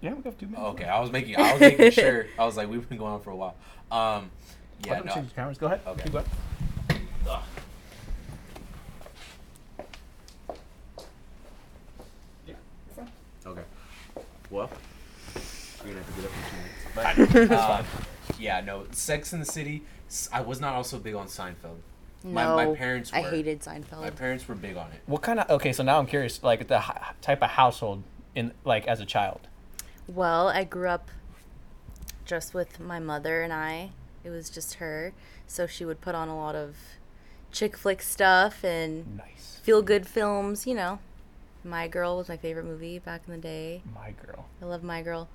Yeah, 0.00 0.12
we 0.12 0.22
got 0.22 0.38
two 0.38 0.46
minutes. 0.46 0.62
Oh, 0.62 0.70
okay, 0.72 0.84
I 0.84 1.00
was 1.00 1.10
making 1.10 1.36
I 1.36 1.52
was 1.52 1.60
making 1.60 1.90
sure. 1.92 2.26
I 2.38 2.44
was 2.44 2.56
like, 2.58 2.68
we've 2.68 2.86
been 2.88 2.98
going 2.98 3.12
on 3.14 3.22
for 3.22 3.30
a 3.30 3.36
while. 3.36 3.56
Um, 3.90 4.30
yeah, 4.84 4.94
Yeah, 4.94 5.00
no. 5.00 5.14
change 5.14 5.28
the 5.30 5.34
cameras. 5.34 5.56
Go 5.58 5.66
ahead. 5.66 5.80
Okay. 5.86 6.02
Keep 6.02 6.12
going. 6.12 6.24
Ugh. 7.28 7.42
Yeah. 12.46 12.54
Okay. 13.46 13.62
Well, 14.50 14.70
we're 15.84 15.90
gonna 15.90 15.96
have 16.04 16.14
to 16.14 16.20
get 16.20 16.30
up 16.30 16.36
in 16.36 16.50
two 16.50 16.56
minutes. 16.56 16.73
But 16.94 17.18
uh, 17.50 17.82
yeah, 18.38 18.60
no, 18.60 18.84
Sex 18.92 19.32
in 19.32 19.40
the 19.40 19.44
City. 19.46 19.82
I 20.32 20.40
was 20.40 20.60
not 20.60 20.74
also 20.74 20.98
big 20.98 21.14
on 21.14 21.26
Seinfeld. 21.26 21.78
My- 22.22 22.44
No. 22.44 22.56
my 22.56 22.74
parents 22.76 23.12
I 23.12 23.22
hated 23.22 23.60
Seinfeld. 23.60 24.00
My 24.00 24.10
parents 24.10 24.46
were 24.48 24.54
big 24.54 24.76
on 24.76 24.90
it. 24.92 25.00
What 25.06 25.22
kind 25.22 25.40
of? 25.40 25.50
Okay, 25.50 25.72
so 25.72 25.82
now 25.82 25.98
I'm 25.98 26.06
curious. 26.06 26.42
Like 26.42 26.68
the 26.68 26.78
h- 26.78 27.14
type 27.20 27.42
of 27.42 27.50
household 27.50 28.02
in 28.34 28.52
like 28.64 28.86
as 28.86 29.00
a 29.00 29.04
child. 29.06 29.40
Well, 30.06 30.48
I 30.48 30.64
grew 30.64 30.88
up 30.88 31.10
just 32.24 32.54
with 32.54 32.80
my 32.80 32.98
mother 32.98 33.42
and 33.42 33.52
I. 33.52 33.90
It 34.22 34.30
was 34.30 34.48
just 34.48 34.74
her. 34.74 35.12
So 35.46 35.66
she 35.66 35.84
would 35.84 36.00
put 36.00 36.14
on 36.14 36.28
a 36.28 36.36
lot 36.36 36.54
of 36.54 36.76
chick 37.52 37.76
flick 37.76 38.00
stuff 38.02 38.64
and 38.64 39.18
Nice. 39.18 39.60
feel 39.62 39.82
good 39.82 40.06
films, 40.06 40.66
you 40.66 40.74
know. 40.74 40.98
My 41.62 41.88
Girl 41.88 42.16
was 42.16 42.28
my 42.28 42.36
favorite 42.36 42.64
movie 42.64 42.98
back 42.98 43.22
in 43.26 43.32
the 43.32 43.38
day. 43.38 43.82
My 43.94 44.12
girl. 44.12 44.46
I 44.62 44.64
love 44.66 44.82
My 44.82 45.02
Girl. 45.02 45.28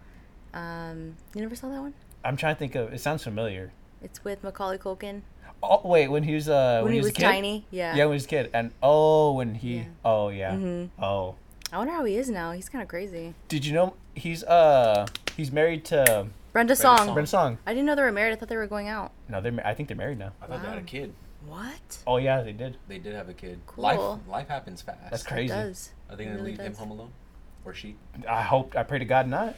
Um, 0.54 1.16
you 1.34 1.42
never 1.42 1.56
saw 1.56 1.70
that 1.70 1.82
one? 1.82 1.94
I'm 2.24 2.36
trying 2.38 2.56
to 2.56 2.60
think 2.60 2.76
of. 2.76 2.94
It 2.94 3.00
sounds 3.02 3.24
familiar. 3.24 3.72
It's 4.02 4.24
with 4.24 4.44
Macaulay 4.44 4.78
Culkin. 4.78 5.22
Oh 5.62 5.82
wait, 5.84 6.08
when 6.08 6.24
he 6.24 6.34
was 6.36 6.48
uh 6.48 6.80
when, 6.84 6.94
he 6.94 7.00
was, 7.00 7.08
was 7.08 7.12
a 7.12 7.16
kid? 7.16 7.24
tiny. 7.26 7.66
Yeah. 7.70 7.96
Yeah, 7.96 8.06
when 8.06 8.14
he 8.14 8.16
was 8.16 8.26
a 8.26 8.30
kid, 8.30 8.50
and 8.54 8.72
oh, 8.82 9.34
when 9.34 9.56
he. 9.56 9.78
Yeah. 9.78 9.84
Oh 10.06 10.30
yeah. 10.30 10.52
Mhm. 10.54 10.90
Oh, 11.02 11.36
I 11.72 11.78
wonder 11.78 11.94
how 11.94 12.06
he 12.06 12.16
is 12.16 12.30
now. 12.30 12.52
He's 12.54 12.70
kind 12.70 12.82
of 12.82 12.88
crazy. 12.88 13.34
did 13.48 13.66
you 13.66 13.74
know 13.74 13.94
he's 14.16 14.44
uh 14.46 15.06
he's 15.36 15.52
married 15.52 15.86
to 15.86 16.28
Brenda 16.54 16.76
Song. 16.76 16.98
Song. 16.98 17.14
Brenda 17.14 17.28
Song? 17.30 17.58
I 17.66 17.74
didn't 17.74 17.86
know 17.86 17.96
they 17.96 18.02
were 18.02 18.12
married. 18.12 18.32
I 18.32 18.36
thought 18.38 18.50
they 18.50 18.58
were 18.58 18.68
going 18.68 18.88
out. 18.88 19.12
No, 19.28 19.42
they're. 19.42 19.54
I 19.66 19.74
think 19.74 19.90
they're 19.90 19.98
married 19.98 20.18
now. 20.18 20.32
I 20.42 20.48
thought 20.48 20.62
they 20.62 20.70
had 20.70 20.78
a 20.78 20.82
kid. 20.82 21.14
What? 21.46 22.00
Oh 22.08 22.18
yeah, 22.18 22.42
they 22.42 22.54
did. 22.54 22.78
They 22.88 23.00
did 23.00 23.14
have 23.16 23.30
a 23.30 23.34
kid. 23.34 23.60
Cool. 23.66 23.84
Life 23.84 24.28
life 24.28 24.48
happens 24.48 24.82
fast. 24.82 25.00
That's 25.10 25.24
It 25.24 25.28
crazy. 25.28 25.48
does. 25.50 25.92
Are 26.10 26.16
they 26.16 26.26
gonna 26.26 26.38
really 26.38 26.52
leave 26.52 26.60
him 26.62 26.74
home 26.76 26.92
alone, 26.92 27.12
or 27.66 27.74
she? 27.74 27.96
I 28.28 28.42
hope. 28.44 28.76
I 28.76 28.84
pray 28.84 29.00
to 29.00 29.06
God 29.06 29.28
not. 29.28 29.56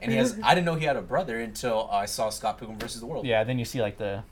And 0.00 0.12
he 0.12 0.18
has. 0.18 0.38
I 0.42 0.54
didn't 0.54 0.66
know 0.66 0.74
he 0.74 0.84
had 0.84 0.96
a 0.96 1.02
brother 1.02 1.38
until 1.40 1.88
I 1.90 2.06
saw 2.06 2.28
Scott 2.30 2.58
Pilgrim 2.58 2.78
versus 2.78 3.00
the 3.00 3.06
World. 3.06 3.24
Yeah. 3.26 3.44
Then 3.44 3.58
you 3.58 3.64
see 3.64 3.80
like 3.80 3.98
the. 3.98 4.22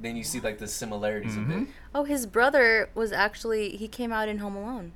Then 0.00 0.16
you 0.16 0.24
see 0.24 0.40
like 0.40 0.58
the 0.58 0.68
similarities 0.68 1.36
of 1.36 1.44
Mhm. 1.44 1.62
it. 1.62 1.68
Oh, 1.94 2.04
his 2.04 2.26
brother 2.26 2.90
was 2.94 3.12
actually 3.12 3.70
he 3.76 3.88
came 3.88 4.12
out 4.12 4.28
in 4.28 4.38
Home 4.38 4.54
Alone. 4.56 4.92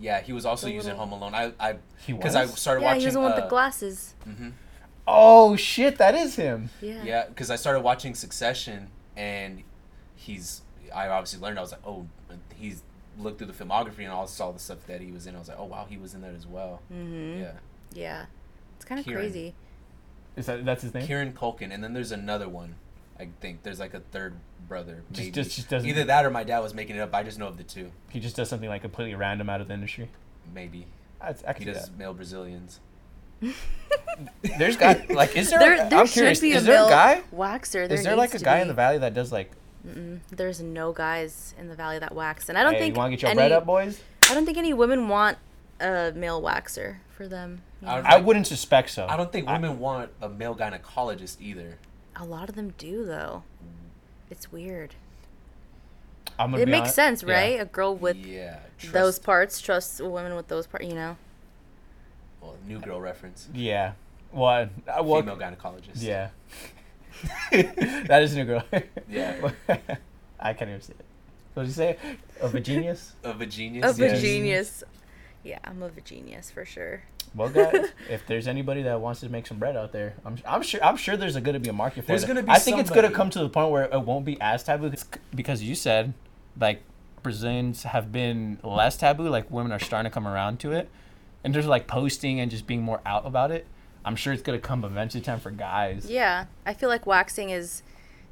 Yeah, 0.00 0.20
he 0.20 0.32
was 0.32 0.44
also 0.44 0.66
The 0.66 0.72
using 0.72 0.92
little- 0.92 1.06
Home 1.06 1.12
Alone. 1.12 1.34
I 1.34 1.52
I 1.60 1.76
He 2.04 2.12
because 2.12 2.34
I 2.34 2.42
was? 2.46 2.58
started 2.58 2.80
yeah, 2.80 2.86
watching. 2.88 3.00
he 3.00 3.06
was 3.06 3.14
the 3.14 3.20
one 3.20 3.30
with 3.32 3.38
uh, 3.40 3.44
the 3.44 3.48
glasses. 3.50 4.14
Mm-hmm. 4.28 4.48
Oh 5.06 5.54
shit! 5.56 5.98
That 5.98 6.14
is 6.14 6.36
him. 6.36 6.70
Yeah. 6.80 7.02
Yeah, 7.04 7.26
because 7.26 7.50
I 7.50 7.56
started 7.56 7.80
watching 7.80 8.14
Succession, 8.14 8.88
and 9.16 9.62
he's. 10.16 10.62
I 10.94 11.08
obviously 11.08 11.40
learned. 11.40 11.58
I 11.58 11.62
was 11.62 11.72
like, 11.72 11.86
oh, 11.86 12.06
he's 12.56 12.82
looked 13.18 13.38
through 13.38 13.46
the 13.48 13.52
filmography 13.52 14.00
and 14.00 14.08
all 14.08 14.26
saw 14.26 14.50
the 14.52 14.58
stuff 14.58 14.86
that 14.86 15.00
he 15.00 15.12
was 15.12 15.26
in. 15.26 15.36
I 15.36 15.38
was 15.38 15.48
like, 15.48 15.58
oh 15.60 15.64
wow, 15.66 15.86
he 15.88 15.96
was 15.98 16.14
in 16.14 16.20
that 16.22 16.34
as 16.34 16.46
well. 16.46 16.80
Mm-hmm. 16.92 17.40
Yeah, 17.42 17.52
Yeah. 17.92 18.24
It's 18.82 18.88
kind 18.88 18.98
of 18.98 19.04
Kieran. 19.06 19.22
crazy. 19.22 19.54
Is 20.34 20.46
that 20.46 20.64
that's 20.64 20.82
his 20.82 20.92
name? 20.92 21.06
Kieran 21.06 21.32
Culkin, 21.34 21.72
and 21.72 21.84
then 21.84 21.92
there's 21.92 22.10
another 22.10 22.48
one. 22.48 22.74
I 23.20 23.28
think 23.40 23.62
there's 23.62 23.78
like 23.78 23.94
a 23.94 24.00
third 24.00 24.34
brother. 24.68 25.04
Maybe. 25.16 25.30
just- 25.30 25.54
just 25.54 25.68
doesn't- 25.68 25.88
Either 25.88 26.02
that 26.04 26.24
or 26.24 26.30
my 26.30 26.42
dad 26.42 26.58
was 26.58 26.74
making 26.74 26.96
it 26.96 26.98
up. 26.98 27.14
I 27.14 27.22
just 27.22 27.38
know 27.38 27.46
of 27.46 27.58
the 27.58 27.62
two. 27.62 27.92
He 28.08 28.18
just 28.18 28.34
does 28.34 28.48
something 28.48 28.68
like 28.68 28.82
completely 28.82 29.14
random 29.14 29.48
out 29.48 29.60
of 29.60 29.68
the 29.68 29.74
industry. 29.74 30.10
Maybe 30.52 30.86
I, 31.20 31.34
I 31.46 31.52
he 31.52 31.64
does 31.64 31.86
that. 31.86 31.96
male 31.96 32.12
Brazilians. 32.12 32.80
There's 34.58 34.76
guy 34.76 35.04
like 35.10 35.36
is 35.36 35.50
there? 35.50 35.58
There, 35.60 35.88
there 35.88 35.98
I'm 36.00 36.06
curious. 36.08 36.40
be 36.40 36.50
Is 36.52 36.64
a 36.64 36.66
there 36.66 36.84
a 36.86 36.88
guy? 36.88 37.22
waxer. 37.34 37.86
There 37.88 37.92
Is 37.92 38.02
there 38.04 38.16
like 38.16 38.30
a 38.30 38.34
needs 38.34 38.42
to 38.42 38.44
guy 38.44 38.58
in 38.60 38.68
the 38.68 38.74
valley 38.74 38.98
that 38.98 39.14
does 39.14 39.30
like? 39.32 39.50
Mm-mm. 39.86 40.20
There's 40.30 40.60
no 40.60 40.92
guys 40.92 41.54
in 41.58 41.68
the 41.68 41.74
valley 41.74 41.98
that 41.98 42.14
wax, 42.14 42.48
and 42.48 42.56
I 42.58 42.62
don't 42.62 42.74
hey, 42.74 42.78
think 42.80 42.94
you 42.94 42.98
want 42.98 43.10
to 43.12 43.16
get 43.16 43.22
your 43.22 43.30
any, 43.30 43.38
bread 43.38 43.52
up, 43.52 43.66
boys? 43.66 44.00
I 44.30 44.34
don't 44.34 44.44
think 44.46 44.58
any 44.58 44.72
women 44.72 45.08
want 45.08 45.38
a 45.82 46.12
male 46.14 46.40
waxer 46.40 46.96
for 47.16 47.26
them. 47.28 47.62
you 47.80 47.88
I 47.88 47.96
know? 47.96 48.02
don't- 48.02 48.12
I 48.12 48.16
wouldn't 48.20 48.46
suspect 48.46 48.90
so. 48.90 49.06
I 49.08 49.16
don't 49.16 49.30
think 49.32 49.46
women 49.48 49.78
want 49.78 50.10
a 50.20 50.28
male 50.28 50.54
gynecologist 50.54 51.40
either. 51.40 51.78
A 52.16 52.24
lot 52.24 52.48
of 52.48 52.54
them 52.54 52.74
do 52.78 53.04
though. 53.04 53.42
It's 54.30 54.50
weird. 54.52 54.94
I'm 56.38 56.50
gonna 56.52 56.62
It 56.62 56.66
be 56.66 56.70
makes 56.72 56.80
honest- 56.82 56.94
sense, 56.94 57.22
yeah. 57.22 57.34
right? 57.34 57.60
A 57.60 57.64
girl 57.66 57.94
with 57.94 58.16
yeah, 58.16 58.60
trust, 58.78 58.92
those 58.94 59.18
parts 59.18 59.60
trusts 59.60 60.00
a 60.00 60.08
woman 60.08 60.34
with 60.34 60.48
those 60.48 60.66
parts. 60.66 60.86
You 60.86 60.94
know. 60.94 61.16
Well, 62.40 62.56
new 62.66 62.78
girl 62.80 63.00
reference. 63.00 63.48
Yeah. 63.52 63.92
Well, 64.32 64.68
I, 64.88 65.00
well 65.02 65.20
Female 65.20 65.36
gynecologist. 65.36 65.96
yeah. 66.02 66.30
that 67.52 68.22
is 68.22 68.32
a 68.34 68.36
new 68.38 68.44
girl. 68.44 68.64
Yeah. 69.08 69.50
I 70.40 70.54
can't 70.54 70.70
even 70.70 70.80
say 70.80 70.94
it. 70.98 71.04
What 71.54 71.64
did 71.64 71.68
you 71.68 71.74
say? 71.74 71.96
Of 72.40 72.54
a 72.54 72.60
genius? 72.60 73.12
Of 73.22 73.40
a 73.42 73.46
genius. 73.46 73.84
Of 73.84 74.00
a 74.00 74.06
Yes. 74.06 74.20
genius. 74.20 74.84
Yeah, 75.44 75.58
I'm 75.64 75.82
of 75.82 75.96
a 75.96 76.00
genius 76.00 76.50
for 76.50 76.64
sure. 76.64 77.02
Well, 77.34 77.48
guys, 77.48 77.88
if 78.10 78.26
there's 78.26 78.46
anybody 78.46 78.82
that 78.82 79.00
wants 79.00 79.20
to 79.20 79.28
make 79.28 79.46
some 79.46 79.58
bread 79.58 79.76
out 79.76 79.92
there, 79.92 80.14
I'm, 80.24 80.36
I'm 80.46 80.62
sure 80.62 80.82
I'm 80.84 80.96
sure 80.96 81.16
there's 81.16 81.34
going 81.34 81.54
to 81.54 81.60
be 81.60 81.68
a 81.68 81.72
market 81.72 82.02
for 82.02 82.08
There's 82.08 82.24
it. 82.24 82.28
gonna 82.28 82.42
be 82.42 82.50
I 82.50 82.58
think 82.58 82.78
it's 82.78 82.90
going 82.90 83.08
to 83.08 83.14
come 83.14 83.30
to 83.30 83.38
the 83.38 83.48
point 83.48 83.70
where 83.70 83.84
it 83.84 84.02
won't 84.02 84.24
be 84.24 84.40
as 84.40 84.62
taboo 84.62 84.92
because 85.34 85.62
you 85.62 85.74
said 85.74 86.14
like 86.58 86.82
Brazilians 87.22 87.84
have 87.84 88.12
been 88.12 88.58
less 88.62 88.96
taboo. 88.96 89.28
Like 89.28 89.50
women 89.50 89.72
are 89.72 89.78
starting 89.78 90.10
to 90.10 90.14
come 90.14 90.28
around 90.28 90.60
to 90.60 90.72
it, 90.72 90.90
and 91.44 91.54
there's 91.54 91.66
like 91.66 91.86
posting 91.86 92.40
and 92.40 92.50
just 92.50 92.66
being 92.66 92.82
more 92.82 93.00
out 93.06 93.26
about 93.26 93.50
it. 93.50 93.66
I'm 94.04 94.16
sure 94.16 94.32
it's 94.32 94.42
going 94.42 94.60
to 94.60 94.66
come 94.66 94.84
eventually 94.84 95.22
time 95.22 95.38
for 95.38 95.50
guys. 95.50 96.10
Yeah, 96.10 96.46
I 96.66 96.74
feel 96.74 96.88
like 96.88 97.06
waxing 97.06 97.50
is 97.50 97.82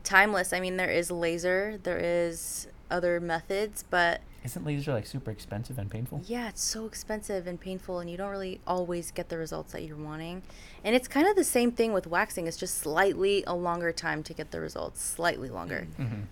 timeless. 0.02 0.52
I 0.52 0.58
mean, 0.60 0.76
there 0.76 0.90
is 0.90 1.10
laser, 1.12 1.78
there 1.82 1.98
is 1.98 2.66
other 2.90 3.20
methods, 3.20 3.84
but 3.88 4.20
Isn't 4.42 4.64
laser 4.64 4.94
like 4.94 5.06
super 5.06 5.30
expensive 5.30 5.78
and 5.78 5.90
painful? 5.90 6.22
yeah, 6.26 6.48
it's 6.48 6.62
so 6.62 6.86
expensive 6.86 7.46
and 7.46 7.60
painful, 7.60 7.98
and 7.98 8.08
you 8.08 8.16
don't 8.16 8.30
really 8.30 8.60
always 8.66 9.10
get 9.10 9.28
the 9.28 9.36
results 9.36 9.72
that 9.72 9.82
you're 9.82 9.96
wanting. 9.96 10.42
And 10.82 10.96
it's 10.96 11.08
kind 11.08 11.28
of 11.28 11.36
the 11.36 11.44
same 11.44 11.72
thing 11.72 11.92
with 11.92 12.06
waxing. 12.06 12.46
It's 12.46 12.56
just 12.56 12.78
slightly 12.78 13.44
a 13.46 13.54
longer 13.54 13.92
time 13.92 14.22
to 14.22 14.32
get 14.32 14.50
the 14.50 14.60
results, 14.60 15.02
slightly 15.02 15.50
longer. 15.50 15.86
Mm-hmm. 15.98 16.22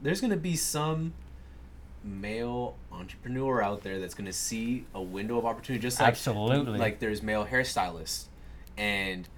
There's 0.00 0.20
gonna 0.20 0.36
be 0.36 0.56
some 0.56 1.12
male 2.02 2.76
entrepreneur 2.90 3.60
out 3.60 3.82
there 3.82 3.98
that's 3.98 4.14
gonna 4.14 4.32
see 4.32 4.86
a 4.94 5.02
window 5.02 5.36
of 5.36 5.44
opportunity, 5.44 5.82
just 5.82 6.00
like 6.00 6.08
Absolutely. 6.08 6.78
like 6.78 7.00
there's 7.00 7.22
male 7.22 7.44
hairstylists, 7.44 8.26
and 8.78 9.28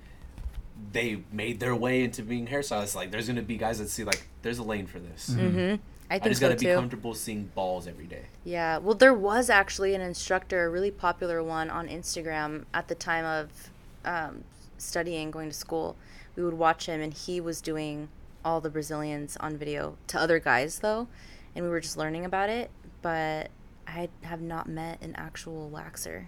they 0.93 1.25
made 1.33 1.59
their 1.61 1.75
way 1.75 2.05
into 2.05 2.23
being 2.23 2.47
hairstylists. 2.47 2.95
Like 2.95 3.11
there's 3.11 3.27
gonna 3.27 3.43
be 3.43 3.57
guys 3.57 3.81
that 3.81 3.89
see 3.89 4.05
like 4.05 4.23
there's 4.43 4.59
a 4.59 4.63
lane 4.63 4.87
for 4.87 5.01
this. 5.01 5.31
Mm-hmm. 5.31 5.83
I 6.11 6.15
think 6.15 6.23
I 6.23 6.25
think 6.25 6.31
just 6.33 6.41
so 6.41 6.49
gotta 6.49 6.59
be 6.59 6.67
comfortable 6.75 7.15
seeing 7.15 7.45
balls 7.55 7.87
every 7.87 8.07
day. 8.07 8.25
Yeah, 8.45 8.79
well, 8.79 8.95
there 8.97 9.15
was 9.15 9.49
actually 9.49 9.95
an 9.95 10.01
instructor, 10.01 10.65
a 10.67 10.69
really 10.69 10.91
popular 10.91 11.43
one 11.43 11.71
on 11.71 11.87
Instagram 11.89 12.65
at 12.75 12.89
the 12.89 12.95
time 12.97 13.25
of 13.25 13.71
um, 14.05 14.43
studying, 14.77 15.31
going 15.31 15.49
to 15.49 15.55
school. 15.55 15.97
We 16.37 16.43
would 16.45 16.55
watch 16.55 16.87
him, 16.87 17.01
and 17.01 17.15
he 17.15 17.41
was 17.41 17.61
doing 17.61 18.09
all 18.45 18.61
the 18.61 18.71
Brazilians 18.71 19.37
on 19.39 19.57
video 19.57 19.97
to 20.09 20.19
other 20.19 20.39
guys, 20.41 20.81
though, 20.81 21.07
and 21.55 21.65
we 21.65 21.71
were 21.71 21.81
just 21.81 21.97
learning 21.97 22.25
about 22.25 22.51
it. 22.51 22.71
But 23.03 23.51
I 23.87 24.09
have 24.23 24.41
not 24.41 24.69
met 24.69 25.01
an 25.03 25.15
actual 25.17 25.71
waxer. 25.73 26.25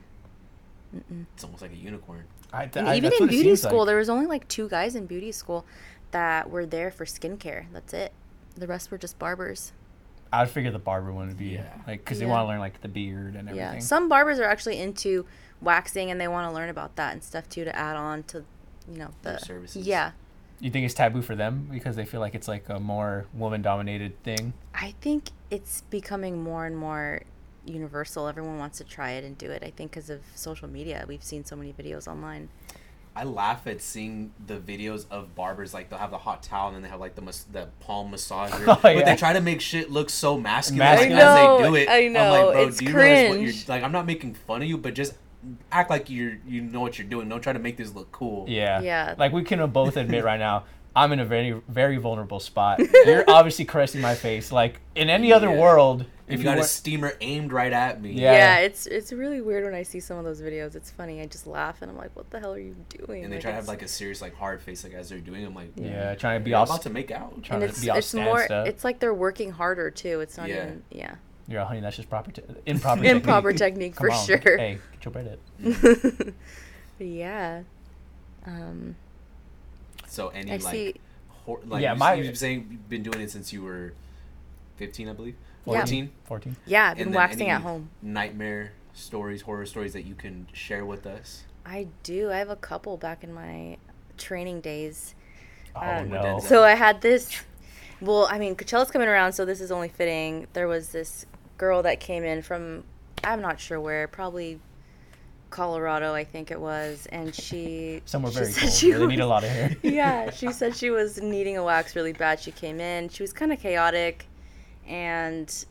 It's 1.35 1.43
almost 1.45 1.63
like 1.63 1.73
a 1.73 1.77
unicorn. 1.77 2.25
I, 2.53 2.67
th- 2.67 2.77
And 2.77 2.89
I- 2.89 2.97
even 2.97 3.13
in 3.19 3.27
beauty 3.29 3.57
school, 3.57 3.79
like. 3.81 3.87
there 3.87 3.97
was 3.97 4.09
only 4.11 4.27
like 4.27 4.47
two 4.49 4.69
guys 4.69 4.95
in 4.95 5.07
beauty 5.07 5.33
school 5.33 5.65
that 6.11 6.51
were 6.51 6.67
there 6.67 6.91
for 6.91 7.05
skincare. 7.07 7.65
That's 7.73 7.93
it. 7.95 8.13
The 8.57 8.67
rest 8.67 8.91
were 8.91 8.99
just 8.99 9.19
barbers. 9.19 9.73
I'd 10.33 10.49
figure 10.51 10.71
the 10.71 10.79
barber 10.79 11.13
one 11.13 11.29
would 11.29 11.37
be 11.37 11.47
Yeah. 11.47 11.69
like 11.87 12.01
because 12.05 12.19
they 12.19 12.27
want 12.27 12.45
to 12.45 12.49
learn 12.49 12.59
like 12.59 12.81
the 12.81 12.89
beard 12.89 13.35
and 13.37 13.49
everything. 13.49 13.75
Yeah, 13.75 13.79
some 13.81 14.09
barbers 14.09 14.39
are 14.39 14.45
actually 14.45 14.79
into 14.81 15.27
waxing, 15.61 16.11
and 16.11 16.21
they 16.21 16.29
want 16.29 16.49
to 16.51 16.55
learn 16.55 16.69
about 16.71 16.97
that 16.97 17.13
and 17.13 17.23
stuff 17.23 17.49
too 17.49 17.65
to 17.65 17.77
add 17.77 17.97
on 17.97 18.23
to, 18.25 18.45
you 18.91 18.99
know, 18.99 19.11
the 19.23 19.31
Their 19.31 19.39
services. 19.39 19.87
Yeah, 19.87 20.13
You 20.61 20.71
think 20.71 20.85
it's 20.87 20.95
taboo 20.95 21.23
for 21.23 21.35
them 21.37 21.69
because 21.71 21.97
they 21.97 22.05
feel 22.07 22.21
like 22.21 22.35
it's 22.35 22.49
like 22.49 22.69
a 22.69 22.79
more 22.81 23.27
woman-dominated 23.35 24.23
thing? 24.23 24.53
I 24.75 24.95
think 25.01 25.31
it's 25.51 25.83
becoming 25.83 26.43
more 26.43 26.65
and 26.67 26.77
more 26.79 27.23
universal. 27.67 28.27
Everyone 28.27 28.59
wants 28.59 28.79
to 28.79 28.85
try 28.85 29.11
it 29.13 29.25
and 29.25 29.37
do 29.37 29.51
it. 29.51 29.63
I 29.63 29.71
think 29.71 29.91
because 29.93 30.09
of 30.09 30.21
social 30.35 30.67
media, 30.69 31.05
we've 31.07 31.23
seen 31.23 31.45
so 31.45 31.57
many 31.57 31.73
videos 31.73 32.09
online. 32.09 32.49
I 33.15 33.25
laugh 33.25 33.67
at 33.67 33.83
seeing 33.83 34.33
the 34.47 34.55
videos 34.57 35.05
of 35.11 35.35
barbers 35.35 35.75
like 35.75 35.91
they'll 35.91 35.99
have 35.99 36.11
the 36.11 36.19
hot 36.19 36.43
towel 36.43 36.69
and 36.69 36.77
then 36.77 36.83
they 36.83 36.89
have 36.89 37.01
like 37.01 37.15
the 37.15 37.21
mas- 37.23 37.45
the 37.53 37.69
palm 37.81 38.11
massager, 38.13 38.65
Oh, 38.67 38.79
but 38.83 38.97
yeah. 38.97 39.05
they 39.05 39.17
try 39.17 39.33
to 39.35 39.41
make 39.41 39.61
shit 39.61 39.91
look 39.91 40.09
so 40.09 40.39
masculine 40.39 40.79
Masculine. 40.79 41.19
as 41.19 41.25
I 41.25 41.45
know, 41.45 41.59
they 41.59 41.69
do 41.69 41.75
it. 41.75 41.89
I 41.89 41.97
I'm 42.07 42.13
like, 42.15 42.41
bro, 42.55 42.67
it's 42.69 42.79
do 42.79 42.85
you 42.87 42.95
realize 42.97 43.29
what 43.31 43.41
you're 43.41 43.55
like? 43.69 43.83
I'm 43.83 43.93
not 43.93 44.07
making 44.07 44.35
fun 44.35 44.63
of 44.63 44.69
you, 44.69 44.79
but 44.79 44.95
just 44.95 45.15
act 45.71 45.91
like 45.91 46.09
you're 46.09 46.39
you 46.47 46.63
know 46.63 46.81
what 46.81 46.99
you're 46.99 47.07
doing. 47.09 47.29
Don't 47.29 47.41
try 47.43 47.53
to 47.53 47.59
make 47.59 47.77
this 47.77 47.95
look 47.95 48.11
cool. 48.13 48.47
Yeah. 48.49 48.81
Yeah. 48.81 49.15
Like 49.19 49.33
we 49.33 49.43
can 49.43 49.69
both 49.71 49.97
admit 49.97 50.25
right 50.25 50.39
now, 50.41 50.65
I'm 50.97 51.13
in 51.13 51.21
a 51.21 51.25
very 51.27 51.61
very 51.69 51.97
vulnerable 51.99 52.41
spot. 52.41 52.81
You're 53.07 53.25
obviously 53.29 53.65
caressing 53.65 54.01
my 54.03 54.15
face. 54.15 54.53
Like 54.53 54.81
in 54.95 55.09
any 55.11 55.33
other 55.33 55.49
Yeah. 55.51 55.59
world, 55.61 56.05
If 56.33 56.41
if 56.41 56.45
you 56.45 56.51
you 56.51 56.57
got 56.57 56.65
a 56.65 56.67
steamer 56.69 57.13
aimed 57.21 57.53
right 57.53 57.73
at 57.73 58.01
me, 58.03 58.13
Yeah. 58.13 58.33
Yeah. 58.33 58.59
it's 58.59 58.87
it's 58.87 59.13
really 59.13 59.41
weird 59.41 59.65
when 59.65 59.75
I 59.75 59.83
see 59.83 60.01
some 60.01 60.17
of 60.19 60.25
those 60.25 60.41
videos. 60.41 60.75
It's 60.75 60.91
funny. 60.91 61.21
I 61.21 61.27
just 61.27 61.47
laugh 61.47 61.83
and 61.83 61.91
I'm 61.91 61.97
like, 61.97 62.15
what 62.17 62.31
the 62.31 62.41
hell 62.41 62.53
are 62.55 62.59
you 62.59 62.75
doing? 62.89 63.25
and 63.25 63.33
they 63.33 63.37
Like, 63.37 63.43
try 63.43 63.51
to 63.53 63.57
have 63.57 63.69
like 63.69 63.83
a 63.83 63.89
serious 63.89 64.21
like 64.23 64.35
hard 64.35 64.61
face 64.63 64.85
like 64.85 64.95
as 64.95 65.09
they're 65.09 65.19
doing. 65.19 65.45
I'm 65.45 65.55
like, 65.55 65.73
yeah, 65.77 66.15
trying 66.15 66.41
to 66.41 66.45
be 66.45 66.51
you're 66.51 66.59
all 66.59 66.65
about 66.65 66.83
to 66.83 66.91
make 66.91 67.11
out. 67.11 67.43
trying 67.43 67.63
and 67.63 67.71
to 67.71 67.75
it's 67.77 67.81
be 67.83 67.91
all 67.91 67.99
it's 67.99 68.15
more. 68.15 68.51
up. 68.53 68.67
It's 68.67 68.85
like 68.85 68.99
they're 69.01 69.15
working 69.15 69.51
harder 69.53 69.91
too. 69.91 70.21
It's 70.21 70.37
not 70.37 70.49
Yeah. 70.49 70.57
even 70.65 70.83
yeah. 70.91 71.15
You're 71.49 71.65
honey. 71.65 71.81
That's 71.81 71.97
just 71.97 72.09
proper 72.09 72.31
te- 72.31 72.43
improper. 72.67 73.05
Improper 73.05 73.53
technique. 73.53 73.95
technique 73.95 73.97
Come 73.97 74.07
for 74.07 74.13
on. 74.13 74.27
sure. 74.27 74.57
Hey, 74.59 74.79
get 74.93 75.05
your 75.05 75.13
bread 75.13 75.39
up. 75.39 76.35
Yeah. 76.99 77.63
Um, 78.47 78.97
So 80.07 80.29
any 80.29 80.53
I 80.53 80.57
like, 80.57 80.63
see. 80.73 80.95
hor- 81.29 81.61
like 81.67 81.83
Yeah, 81.83 81.95
you, 81.95 81.99
my- 81.99 82.15
you've 82.15 82.39
saying 82.39 82.69
you've 82.71 82.89
been 82.89 83.03
doing 83.03 83.21
it 83.21 83.31
since 83.31 83.53
you 83.53 83.63
were 83.63 83.93
15, 84.77 85.09
I 85.09 85.13
believe. 85.13 85.37
Yeah. 85.67 85.79
14. 85.81 86.11
Fourteen. 86.25 86.57
Yeah, 86.67 86.91
I've 86.91 86.97
been 86.97 87.07
And 87.09 87.15
then 87.15 87.21
waxing 87.21 87.43
any 87.43 87.51
at 87.51 87.63
home. 87.63 87.91
Nightmare 88.03 88.73
stories, 88.95 89.43
horror 89.43 89.67
stories 89.67 89.93
that 89.93 90.03
you 90.05 90.15
can 90.15 90.47
share 90.53 90.85
with 90.85 91.07
us. 91.07 91.45
I 91.65 91.87
do. 92.03 92.31
I 92.31 92.39
have 92.39 92.51
a 92.51 92.57
couple 92.57 92.97
back 92.97 93.23
in 93.23 93.33
my 93.33 93.77
training 94.19 94.61
days. 94.61 95.15
Oh 95.77 95.81
Um, 95.81 96.11
no. 96.11 96.41
So 96.41 96.65
I 96.65 96.75
had 96.75 97.01
this. 97.01 97.31
Well, 98.01 98.27
I 98.31 98.39
mean, 98.39 98.57
Coachella's 98.57 98.91
coming 98.91 99.07
around, 99.09 99.33
so 99.33 99.45
this 99.45 99.61
is 99.61 99.71
only 99.71 99.89
fitting. 99.89 100.49
There 100.55 100.67
was 100.67 100.89
this 100.89 101.25
girl 101.57 101.83
that 101.85 102.01
came 102.01 102.25
in 102.25 102.43
from, 102.43 102.83
I'm 103.23 103.41
not 103.41 103.61
sure 103.61 103.81
where, 103.81 104.09
probably 104.09 104.59
Colorado, 105.51 106.13
I 106.15 106.25
think 106.25 106.51
it 106.51 106.61
was, 106.61 107.07
and 107.13 107.33
she. 107.45 108.03
Somewhere 108.05 108.33
she 108.33 108.39
very 108.39 108.51
said 108.53 108.61
cold. 108.63 108.73
she 108.73 108.91
where 108.91 108.99
they 109.01 109.07
need 109.07 109.21
a 109.21 109.27
lot 109.27 109.45
of 109.45 109.51
hair. 109.51 109.77
yeah, 109.83 110.31
she 110.39 110.51
said 110.53 110.75
she 110.75 110.91
was 110.91 111.21
needing 111.23 111.57
a 111.57 111.63
wax 111.65 111.95
really 111.95 112.13
bad. 112.13 112.41
She 112.41 112.51
came 112.51 112.81
in. 112.81 113.09
She 113.09 113.23
was 113.23 113.33
kind 113.33 113.53
of 113.53 113.61
chaotic, 113.61 114.27
and 114.87 115.65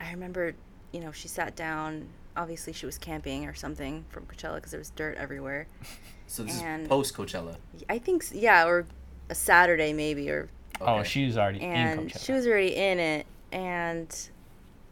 I 0.00 0.10
remember, 0.10 0.54
you 0.92 1.00
know, 1.00 1.12
she 1.12 1.28
sat 1.28 1.56
down. 1.56 2.08
Obviously, 2.36 2.72
she 2.72 2.84
was 2.86 2.98
camping 2.98 3.46
or 3.46 3.54
something 3.54 4.04
from 4.10 4.26
Coachella 4.26 4.56
because 4.56 4.72
there 4.72 4.80
was 4.80 4.90
dirt 4.90 5.16
everywhere. 5.16 5.66
So 6.26 6.42
this 6.42 6.60
And- 6.62 6.82
is 6.84 6.88
post 6.88 7.14
Coachella. 7.14 7.56
I 7.88 7.98
think, 7.98 8.24
yeah, 8.32 8.64
or 8.66 8.86
a 9.28 9.34
Saturday 9.34 9.92
maybe, 9.92 10.30
or 10.30 10.48
Oh, 10.80 10.94
Okay. 11.00 11.08
she's 11.08 11.36
already 11.36 11.60
in 11.60 11.70
and 11.70 12.10
Coachella. 12.10 12.24
she 12.24 12.32
was 12.32 12.46
already 12.46 12.74
in 12.74 12.98
it, 12.98 13.26
and 13.52 14.28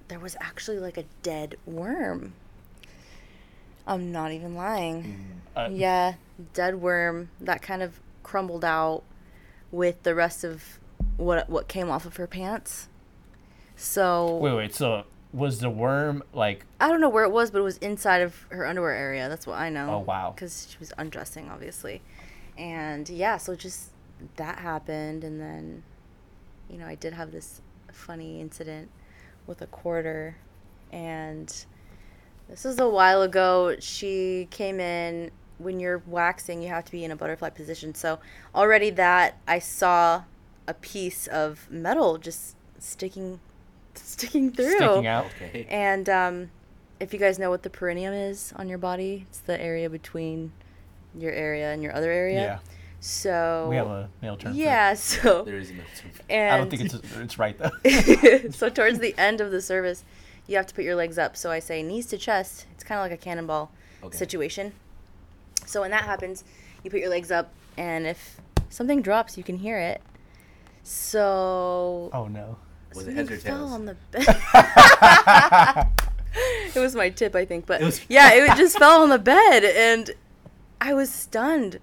there 0.08 0.20
was 0.20 0.36
actually 0.40 0.78
like 0.78 0.98
a 0.98 1.04
dead 1.22 1.56
worm. 1.66 2.34
I'm 3.86 4.12
not 4.12 4.30
even 4.32 4.54
lying. 4.54 5.40
Uh, 5.56 5.68
Yeah, 5.72 6.14
dead 6.52 6.76
worm 6.76 7.30
that 7.40 7.62
kind 7.62 7.82
of 7.82 7.98
crumbled 8.22 8.64
out 8.64 9.02
with 9.72 10.02
the 10.02 10.14
rest 10.14 10.44
of 10.44 10.78
what 11.16 11.48
what 11.48 11.66
came 11.66 11.90
off 11.90 12.04
of 12.04 12.16
her 12.16 12.26
pants. 12.26 12.88
So 13.82 14.36
Wait, 14.36 14.54
wait. 14.54 14.74
So 14.74 15.04
was 15.32 15.58
the 15.58 15.68
worm 15.68 16.22
like? 16.32 16.64
I 16.80 16.88
don't 16.88 17.00
know 17.00 17.08
where 17.08 17.24
it 17.24 17.32
was, 17.32 17.50
but 17.50 17.58
it 17.58 17.62
was 17.62 17.78
inside 17.78 18.22
of 18.22 18.46
her 18.50 18.66
underwear 18.66 18.92
area. 18.92 19.28
That's 19.28 19.46
what 19.46 19.58
I 19.58 19.70
know. 19.70 19.94
Oh, 19.94 19.98
wow. 19.98 20.32
Because 20.34 20.68
she 20.70 20.78
was 20.78 20.92
undressing, 20.98 21.50
obviously, 21.50 22.00
and 22.56 23.08
yeah, 23.08 23.36
so 23.36 23.54
just 23.56 23.90
that 24.36 24.60
happened, 24.60 25.24
and 25.24 25.40
then, 25.40 25.82
you 26.70 26.78
know, 26.78 26.86
I 26.86 26.94
did 26.94 27.12
have 27.12 27.32
this 27.32 27.60
funny 27.90 28.40
incident 28.40 28.88
with 29.46 29.60
a 29.62 29.66
quarter, 29.66 30.36
and 30.92 31.48
this 32.48 32.64
was 32.64 32.78
a 32.78 32.88
while 32.88 33.22
ago. 33.22 33.76
She 33.80 34.48
came 34.50 34.80
in. 34.80 35.30
When 35.58 35.78
you're 35.78 36.02
waxing, 36.06 36.60
you 36.60 36.68
have 36.68 36.84
to 36.86 36.92
be 36.92 37.04
in 37.04 37.12
a 37.12 37.16
butterfly 37.16 37.50
position. 37.50 37.94
So 37.94 38.18
already 38.52 38.90
that 38.90 39.38
I 39.46 39.60
saw 39.60 40.24
a 40.66 40.74
piece 40.74 41.28
of 41.28 41.70
metal 41.70 42.18
just 42.18 42.56
sticking, 42.80 43.38
sticking 43.94 44.52
through. 44.52 44.76
Sticking 44.76 45.06
out. 45.06 45.26
Okay. 45.42 45.66
And 45.68 46.08
um, 46.08 46.50
if 47.00 47.12
you 47.12 47.18
guys 47.18 47.38
know 47.38 47.50
what 47.50 47.62
the 47.62 47.70
perineum 47.70 48.12
is 48.14 48.52
on 48.56 48.68
your 48.68 48.78
body, 48.78 49.26
it's 49.28 49.40
the 49.40 49.60
area 49.60 49.88
between 49.90 50.52
your 51.18 51.32
area 51.32 51.72
and 51.72 51.82
your 51.82 51.94
other 51.94 52.10
area. 52.10 52.40
Yeah. 52.42 52.58
So 53.00 53.66
We 53.68 53.76
have 53.76 53.88
a 53.88 54.08
male 54.22 54.36
term. 54.36 54.52
for 54.52 54.58
yeah. 54.58 54.94
So 54.94 55.42
There 55.42 55.56
is 55.58 55.70
a 55.70 55.74
military. 55.74 56.12
and 56.30 56.54
I 56.54 56.56
don't 56.58 56.70
think 56.70 56.82
it's 56.82 56.94
it's 57.18 57.38
right 57.38 57.58
though. 57.58 58.50
so 58.50 58.68
towards 58.68 59.00
the 59.00 59.14
end 59.18 59.40
of 59.40 59.50
the 59.50 59.60
service, 59.60 60.04
you 60.46 60.56
have 60.56 60.66
to 60.66 60.74
put 60.74 60.84
your 60.84 60.94
legs 60.94 61.18
up. 61.18 61.36
So 61.36 61.50
I 61.50 61.58
say 61.58 61.82
knees 61.82 62.06
to 62.06 62.18
chest. 62.18 62.66
It's 62.74 62.84
kind 62.84 62.98
of 63.00 63.04
like 63.04 63.12
a 63.18 63.22
cannonball 63.22 63.70
Okay. 64.04 64.16
situation. 64.16 64.72
So 65.66 65.80
when 65.80 65.90
that 65.92 66.04
happens, 66.04 66.42
you 66.84 66.90
put 66.90 66.98
your 67.00 67.08
legs 67.08 67.30
up, 67.30 67.52
and 67.76 68.06
if 68.06 68.40
something 68.68 69.00
drops, 69.02 69.36
you 69.38 69.44
can 69.44 69.56
hear 69.58 69.78
it. 69.78 70.00
So 70.84 72.10
oh 72.12 72.26
no. 72.28 72.56
Was 72.94 73.06
it 73.08 73.16
something 73.16 73.26
heads 73.28 73.44
or 73.44 73.48
fell 73.48 73.66
on 73.68 73.84
the 73.86 73.96
bed. 74.10 75.86
it 76.74 76.78
was 76.80 76.94
my 76.94 77.10
tip, 77.10 77.34
I 77.34 77.44
think, 77.44 77.66
but 77.66 77.80
It 77.80 77.84
was- 77.84 78.00
yeah, 78.08 78.32
it 78.32 78.56
just 78.56 78.78
fell 78.78 79.02
on 79.02 79.08
the 79.10 79.18
bed, 79.18 79.64
and 79.64 80.10
I 80.80 80.94
was 80.94 81.10
stunned. 81.10 81.78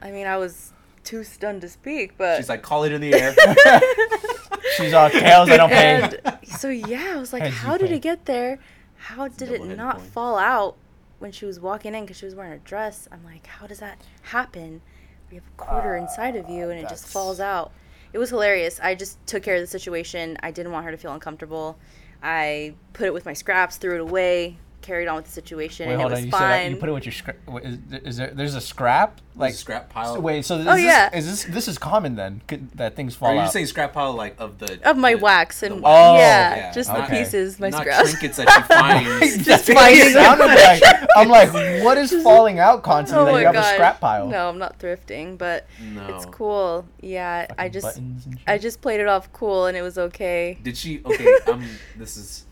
I 0.00 0.10
mean, 0.10 0.26
I 0.26 0.36
was 0.36 0.72
too 1.04 1.24
stunned 1.24 1.60
to 1.62 1.68
speak, 1.68 2.16
but 2.18 2.36
She's 2.36 2.48
like, 2.48 2.62
call 2.62 2.84
it 2.84 2.92
in 2.92 3.00
the 3.00 3.14
air. 3.14 3.34
She's 4.76 4.92
all 4.92 5.10
tails. 5.10 5.48
I 5.50 5.56
don't 5.56 5.70
pay. 5.70 6.02
and 6.02 6.38
so 6.44 6.68
yeah, 6.68 7.14
I 7.14 7.18
was 7.18 7.32
like, 7.32 7.42
Heads 7.42 7.54
you 7.54 7.60
how 7.60 7.76
did 7.78 7.88
pay. 7.88 7.96
it 7.96 8.00
get 8.00 8.26
there? 8.26 8.58
How 8.96 9.28
did 9.28 9.42
it 9.48 9.52
double-headed 9.52 9.78
not 9.78 9.96
coin. 9.96 10.06
fall 10.06 10.38
out 10.38 10.76
when 11.18 11.32
she 11.32 11.46
was 11.46 11.58
walking 11.58 11.94
in 11.94 12.04
because 12.04 12.18
she 12.18 12.26
was 12.26 12.34
wearing 12.34 12.52
a 12.52 12.58
dress? 12.58 13.08
I'm 13.10 13.24
like, 13.24 13.46
how 13.46 13.66
does 13.66 13.78
that 13.80 14.00
happen? 14.22 14.82
We 15.30 15.36
have 15.36 15.44
a 15.46 15.56
quarter 15.62 15.96
uh, 15.96 16.02
inside 16.02 16.36
of 16.36 16.48
you 16.48 16.68
and 16.70 16.78
it 16.78 16.82
just 16.88 17.04
that's- 17.04 17.12
falls 17.12 17.40
out. 17.40 17.72
It 18.12 18.18
was 18.18 18.30
hilarious. 18.30 18.80
I 18.82 18.94
just 18.94 19.24
took 19.26 19.42
care 19.42 19.56
of 19.56 19.60
the 19.60 19.66
situation. 19.66 20.36
I 20.42 20.50
didn't 20.50 20.72
want 20.72 20.84
her 20.84 20.90
to 20.90 20.96
feel 20.96 21.12
uncomfortable. 21.12 21.78
I 22.22 22.74
put 22.92 23.06
it 23.06 23.12
with 23.12 23.24
my 23.24 23.32
scraps, 23.32 23.76
threw 23.76 23.94
it 23.94 24.00
away, 24.00 24.58
carried 24.82 25.08
on 25.08 25.16
with 25.16 25.26
the 25.26 25.30
situation, 25.32 25.86
Wait, 25.88 25.94
and 25.94 26.02
hold 26.02 26.12
it 26.12 26.14
was 26.14 26.20
on. 26.20 26.26
You 26.26 26.30
said 26.32 26.70
you 26.70 26.76
put 26.76 26.88
it 26.88 26.92
with 26.92 27.04
your 27.06 27.12
scrap. 27.12 27.36
Is, 27.62 27.78
is 28.04 28.16
there? 28.16 28.30
There's 28.32 28.54
a 28.54 28.60
scrap 28.60 29.20
like 29.34 29.50
like 29.50 29.54
scrap 29.54 29.88
pile. 29.90 30.14
So 30.14 30.20
wait, 30.20 30.44
so 30.44 30.58
this 30.58 30.66
Oh, 30.66 30.74
is, 30.74 30.82
yeah. 30.82 31.14
is 31.16 31.26
this 31.26 31.44
this 31.44 31.68
is 31.68 31.78
common 31.78 32.16
then 32.16 32.42
Could, 32.48 32.72
that 32.72 32.96
things 32.96 33.14
Or 33.14 33.18
fall 33.18 33.28
are 33.30 33.34
you 33.34 33.40
out? 33.42 33.52
saying 33.52 33.66
scrap 33.66 33.92
pile 33.92 34.12
like 34.12 34.34
of 34.38 34.58
the 34.58 34.80
of 34.88 34.96
my 34.96 35.12
the- 35.14 35.18
wax 35.18 35.62
and 35.62 35.76
wax? 35.76 35.84
Oh, 35.86 36.16
yeah, 36.16 36.56
yeah, 36.56 36.72
just 36.72 36.92
the 36.92 37.02
pieces, 37.02 37.60
my 37.60 37.68
not 37.68 37.82
scraps. 37.82 38.10
trinkets 38.10 38.36
that 38.38 38.50
she 38.50 38.62
finds. 38.62 39.44
Just 39.46 39.68
It 39.68 39.74
finding 39.74 40.14
like 40.14 40.82
I'm 41.16 41.28
like, 41.28 41.52
what 41.84 41.98
is 41.98 42.12
falling 42.22 42.58
out 42.58 42.82
constantly? 42.82 43.30
Oh 43.30 43.34
that 43.34 43.40
you 43.40 43.46
my 43.46 43.52
have 43.52 43.54
gosh. 43.54 43.72
a 43.72 43.74
scrap 43.74 44.00
pile. 44.00 44.26
No, 44.28 44.48
I'm 44.48 44.58
not 44.58 44.78
thrifting, 44.80 45.38
but 45.38 45.66
No. 45.94 46.16
it's 46.16 46.24
cool. 46.26 46.86
Yeah, 47.00 47.46
I 47.58 47.68
just 47.68 47.86
buttons 47.86 48.26
and 48.26 48.38
shit. 48.38 48.48
I 48.48 48.58
just 48.58 48.80
played 48.80 49.00
it 49.00 49.06
off 49.06 49.32
cool 49.32 49.66
and 49.66 49.76
it 49.76 49.82
was 49.82 49.98
okay. 49.98 50.58
Did 50.62 50.76
she? 50.76 51.00
Okay, 51.04 51.32
um, 51.46 51.64
this 51.96 52.16
is 52.16 52.44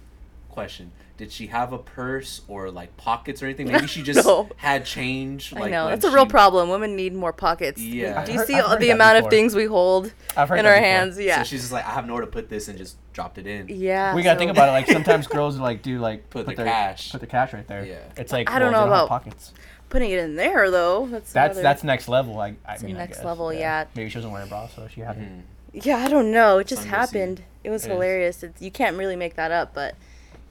question: 0.57 0.91
Did 1.19 1.31
she 1.31 1.47
have 1.47 1.73
a 1.73 1.79
purse 1.79 2.41
or 2.49 2.71
like 2.71 2.97
pockets 2.97 3.43
or 3.43 3.47
anything? 3.47 3.69
Maybe 3.71 3.87
she 3.87 4.03
just 4.11 4.27
No. 4.27 4.49
had 4.57 4.85
change. 4.85 5.53
I 5.55 5.69
know 5.71 5.85
when 5.85 5.93
that's 5.93 6.05
a 6.05 6.11
real 6.11 6.25
she- 6.25 6.31
problem. 6.31 6.69
Women 6.71 6.97
need 6.97 7.15
more 7.15 7.33
pockets. 7.33 7.81
Yeah. 7.81 8.25
Do 8.25 8.33
you 8.33 8.41
I've 8.41 8.47
see 8.47 8.55
heard- 8.55 8.65
I've 8.65 8.71
all 8.73 8.77
the 8.79 8.87
that 8.89 8.93
amount 8.95 9.19
of 9.25 9.31
things 9.31 9.55
we 9.55 9.67
hold 9.67 10.07
in 10.07 10.13
our 10.39 10.47
before. 10.49 10.65
hands? 10.73 11.19
Yeah. 11.21 11.39
So 11.39 11.45
she's 11.45 11.61
just 11.61 11.73
like, 11.73 11.87
I 11.87 11.91
have 11.91 12.07
nowhere 12.07 12.23
to 12.23 12.27
put 12.27 12.49
this, 12.49 12.67
and 12.69 12.77
just 12.77 12.97
dropped 13.13 13.39
it 13.39 13.47
in. 13.47 13.69
yeah. 13.69 14.15
we 14.15 14.23
gotta 14.23 14.35
so- 14.37 14.39
think 14.41 14.51
about 14.51 14.69
it. 14.71 14.73
Like 14.73 14.87
sometimes 14.91 15.27
girls 15.29 15.59
like 15.59 15.83
do 15.83 16.01
like 16.01 16.29
Put 16.31 16.47
the 16.47 16.55
their 16.55 16.67
cash. 16.67 17.13
put 17.13 17.21
the 17.21 17.27
cash 17.29 17.53
right 17.53 17.67
there. 17.69 17.85
Yeah. 17.85 17.99
It's 18.17 18.33
like 18.33 18.51
I 18.51 18.59
don't 18.59 18.73
well, 18.73 18.87
know 18.87 18.91
they 18.91 18.97
have 18.97 19.05
about- 19.05 19.09
pockets. 19.09 19.53
putting 19.91 20.11
it 20.11 20.19
in 20.19 20.35
there 20.37 20.71
though. 20.71 21.07
That's 21.07 21.33
That's 21.33 21.53
another- 21.59 21.63
that's 21.63 21.85
next 21.85 22.09
level. 22.09 22.35
Like 22.35 22.55
I 22.67 22.75
It's 22.75 22.83
a 22.83 22.87
mean, 22.87 22.97
I 22.97 23.01
next 23.01 23.19
guess, 23.19 23.25
level, 23.25 23.53
yeah. 23.53 23.85
Maybe 23.95 24.09
she 24.11 24.15
doesn't 24.17 24.31
wear 24.33 24.43
a 24.43 24.47
bra, 24.47 24.67
so 24.69 24.89
she 24.89 25.03
had. 25.03 25.17
Mhm. 25.19 25.43
Yeah, 25.73 25.99
I 25.99 26.09
don't 26.09 26.33
know. 26.33 26.57
It 26.59 26.67
just 26.69 26.83
Something 26.83 26.99
happened. 26.99 27.43
It 27.63 27.69
was 27.69 27.85
It 27.85 27.89
is. 27.89 27.93
hilarious. 27.93 28.43
It's, 28.43 28.63
you 28.63 28.71
can't 28.71 28.97
really 28.97 29.17
make 29.17 29.35
that 29.37 29.51
up, 29.51 29.75
but 29.75 29.95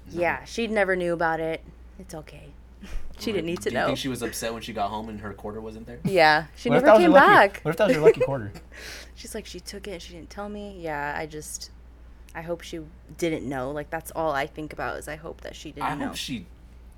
yeah, 0.10 0.44
she 0.46 0.68
never 0.68 0.96
knew 0.96 1.14
about 1.14 1.40
it. 1.40 1.64
It's 2.00 2.14
okay. 2.14 2.50
she 3.20 3.32
didn't 3.32 3.46
need 3.48 3.62
to 3.62 3.70
Do 3.70 3.76
you 3.76 3.80
know. 3.82 3.86
think 3.88 3.98
she 3.98 4.08
was 4.10 4.22
upset 4.22 4.54
when 4.54 4.62
she 4.62 4.74
got 4.74 4.90
home 4.90 5.10
and 5.10 5.20
her 5.22 5.34
quarter 5.34 5.62
wasn't 5.62 5.88
there? 5.88 6.00
yeah, 6.04 6.46
she 6.56 6.70
What 6.70 6.78
if 6.78 6.84
never 6.84 6.94
was 6.94 7.00
came 7.02 7.12
your 7.12 7.20
lucky- 7.20 7.28
back. 7.54 7.60
What 7.64 7.72
if 7.72 7.78
that 7.78 7.88
was 7.88 7.96
your 7.96 8.06
lucky 8.06 8.22
quarter? 8.22 8.52
She's 9.16 9.34
like, 9.34 9.46
she 9.46 9.60
took 9.60 9.88
it 9.88 9.92
and 9.92 10.02
she 10.02 10.14
didn't 10.14 10.30
tell 10.30 10.50
me. 10.50 10.78
Yeah, 10.80 11.16
I 11.18 11.26
just, 11.26 11.72
I 12.36 12.42
hope 12.42 12.62
she 12.62 12.82
didn't 13.18 13.48
know. 13.48 13.72
Like 13.72 13.90
that's 13.90 14.12
all 14.12 14.32
I 14.32 14.46
think 14.46 14.74
about 14.74 14.98
is 14.98 15.08
I 15.08 15.16
hope 15.16 15.42
that 15.42 15.56
she 15.56 15.72
didn't 15.72 15.86
I 15.90 15.96
know. 15.96 16.08
hope 16.08 16.16
she. 16.18 16.46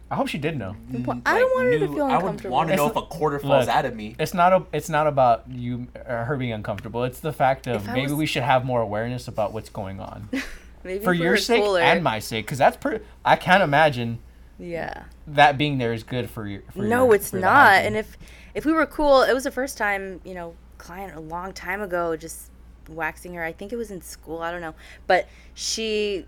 I 0.09 0.15
hope 0.15 0.29
she 0.29 0.37
did 0.37 0.57
know. 0.57 0.73
Well, 0.89 1.21
I 1.25 1.37
don't 1.37 1.49
like, 1.49 1.55
want 1.55 1.65
her 1.65 1.71
to 1.73 1.79
knew- 1.79 1.95
feel 1.95 2.05
I 2.05 2.07
would 2.07 2.15
uncomfortable. 2.21 2.55
want 2.55 2.69
to 2.69 2.75
know 2.77 2.87
if 2.89 2.95
a 2.95 3.01
quarter 3.01 3.39
falls 3.39 3.67
look, 3.67 3.75
out 3.75 3.83
of 3.85 3.93
me. 3.93 4.15
It's 4.17 4.33
not 4.33 4.53
a. 4.53 4.63
It's 4.73 4.87
not 4.89 5.05
about 5.05 5.43
you 5.51 5.87
or 6.07 6.23
her 6.25 6.37
being 6.37 6.53
uncomfortable. 6.53 7.03
It's 7.03 7.19
the 7.19 7.33
fact 7.33 7.67
of 7.67 7.83
If 7.83 7.89
I 7.89 7.93
maybe 7.93 8.03
was- 8.07 8.13
we 8.15 8.25
should 8.25 8.43
have 8.43 8.63
more 8.65 8.81
awareness 8.81 9.27
about 9.27 9.51
what's 9.53 9.69
going 9.69 9.99
on 9.99 10.29
Maybe 10.87 11.03
for 11.03 11.13
your 11.13 11.37
sake 11.37 11.61
cooler. 11.63 11.81
and 11.81 12.03
my 12.03 12.19
sake, 12.19 12.45
because 12.45 12.57
that's 12.57 12.77
pretty. 12.77 13.03
I 13.23 13.35
can't 13.35 13.61
imagine 13.61 14.19
Yeah. 14.57 15.03
that 15.27 15.57
being 15.57 15.77
there 15.77 15.93
is 15.93 16.03
good 16.03 16.29
for 16.29 16.47
you. 16.47 16.63
No, 16.75 17.05
your- 17.05 17.15
it's 17.15 17.31
not. 17.33 17.73
And 17.85 17.95
if 17.95 18.17
if 18.55 18.65
we 18.65 18.71
were 18.73 18.85
cool, 18.87 19.21
it 19.21 19.33
was 19.33 19.43
the 19.43 19.51
first 19.51 19.77
time, 19.77 20.19
you 20.23 20.33
know, 20.33 20.55
client 20.79 21.15
a 21.15 21.19
long 21.19 21.53
time 21.53 21.81
ago 21.81 22.15
just 22.15 22.49
waxing 22.89 23.33
her. 23.35 23.43
I 23.43 23.51
think 23.51 23.71
it 23.73 23.75
was 23.75 23.91
in 23.91 24.01
school, 24.01 24.41
I 24.41 24.49
don't 24.51 24.61
know. 24.61 24.73
But 25.05 25.27
she 25.53 26.25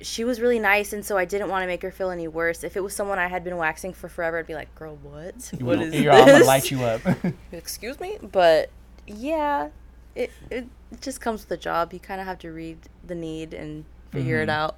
she 0.00 0.24
was 0.24 0.40
really 0.40 0.58
nice 0.58 0.92
and 0.92 1.04
so 1.04 1.16
I 1.16 1.24
didn't 1.24 1.48
want 1.48 1.62
to 1.62 1.66
make 1.68 1.80
her 1.82 1.90
feel 1.92 2.10
any 2.10 2.26
worse. 2.26 2.64
If 2.64 2.76
it 2.76 2.80
was 2.82 2.94
someone 2.94 3.18
I 3.20 3.28
had 3.28 3.44
been 3.44 3.56
waxing 3.56 3.92
for 3.92 4.08
forever, 4.08 4.38
I'd 4.38 4.46
be 4.46 4.54
like, 4.54 4.74
"Girl, 4.74 4.98
what? 5.02 5.52
What 5.60 5.80
is 5.80 5.94
your 6.00 6.12
arm 6.12 6.24
would 6.26 6.34
this?" 6.34 6.46
light 6.46 6.70
you 6.70 6.82
up. 6.82 7.00
Excuse 7.52 7.98
me? 8.00 8.18
But 8.20 8.70
yeah, 9.06 9.68
it 10.14 10.30
it 10.50 10.66
just 11.00 11.20
comes 11.20 11.40
with 11.42 11.48
the 11.50 11.56
job. 11.56 11.92
You 11.92 12.00
kind 12.00 12.20
of 12.20 12.26
have 12.26 12.38
to 12.40 12.50
read 12.50 12.78
the 13.06 13.14
need 13.14 13.54
and 13.54 13.84
figure 14.12 14.40
it 14.42 14.48
Mhm. 14.48 14.52
out. 14.52 14.76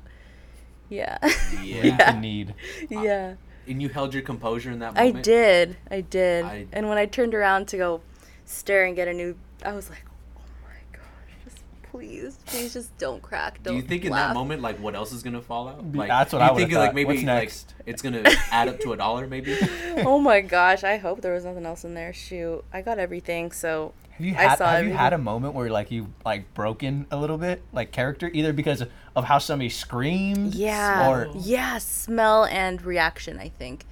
Yeah. 0.89 1.19
Yeah. 1.63 2.07
Read 2.13 2.21
need. 2.21 2.55
yeah. 2.89 3.35
And 3.67 3.81
you 3.83 3.89
held 3.89 4.13
your 4.15 4.23
composure 4.23 4.71
in 4.71 4.79
that 4.81 4.95
moment. 4.95 5.17
I 5.19 5.21
did. 5.23 5.77
I 5.91 6.01
did. 6.03 6.45
I- 6.45 6.67
and 6.73 6.89
when 6.89 6.99
I 6.99 7.07
turned 7.07 7.35
around 7.35 7.67
to 7.69 7.77
go 7.77 8.01
stare 8.45 8.85
and 8.85 8.95
get 8.95 9.09
a 9.09 9.13
new, 9.13 9.35
I 9.65 9.73
was 9.73 9.89
like, 9.89 10.05
oh 10.37 10.41
my 10.63 10.97
gosh, 10.99 11.45
just 11.45 11.63
please, 11.91 12.39
please 12.45 12.75
just 12.75 12.97
don't 12.99 13.23
crack. 13.23 13.63
Do 13.63 13.71
Don't 13.71 13.77
you 13.77 13.83
think 13.83 14.05
in 14.05 14.13
that 14.13 14.35
moment, 14.35 14.61
like, 14.61 14.79
what 14.79 14.95
else 14.95 15.13
is 15.13 15.23
gonna 15.23 15.41
fall 15.41 15.69
out? 15.69 15.95
Like, 15.95 16.09
that's 16.09 16.33
what 16.35 16.41
you 16.41 16.45
I 16.45 16.53
would've 16.53 16.69
think, 16.69 16.79
like 16.79 16.95
maybe 16.95 17.07
What's 17.09 17.19
like 17.21 17.27
next? 17.27 17.75
it's 17.87 18.03
gonna 18.03 18.23
add 18.53 18.69
up 18.69 18.81
to 18.81 18.93
a 18.93 18.97
dollar, 18.99 19.27
maybe. 19.27 19.57
oh 20.05 20.19
my 20.21 20.43
gosh, 20.43 20.85
I 20.85 20.99
hope 20.99 21.23
there 21.23 21.33
was 21.33 21.45
nothing 21.47 21.65
else 21.65 21.85
in 21.85 21.95
there. 21.95 22.13
Shoot, 22.13 22.63
I 22.73 22.83
got 22.83 22.99
everything. 22.99 23.51
So 23.53 23.95
Have 24.17 24.27
you 24.27 24.35
I 24.37 24.43
had 24.43 24.59
saw 24.59 24.71
Have 24.71 24.85
you 24.85 24.93
had 24.93 25.13
a 25.13 25.19
moment 25.19 25.55
where 25.55 25.71
like 25.71 25.91
you 25.91 26.13
like 26.25 26.53
broken 26.55 27.07
a 27.11 27.17
little 27.17 27.39
bit, 27.39 27.63
like 27.73 27.91
character, 27.93 28.31
either 28.33 28.53
because 28.53 28.85
of 29.17 29.25
how 29.25 29.39
somebody 29.39 29.69
screamed, 29.71 30.55
yeah, 30.55 31.09
or 31.11 31.31
yeah, 31.35 31.79
smell 31.79 32.45
and 32.45 32.81
reaction. 32.83 33.39
I 33.39 33.49
think. 33.49 33.85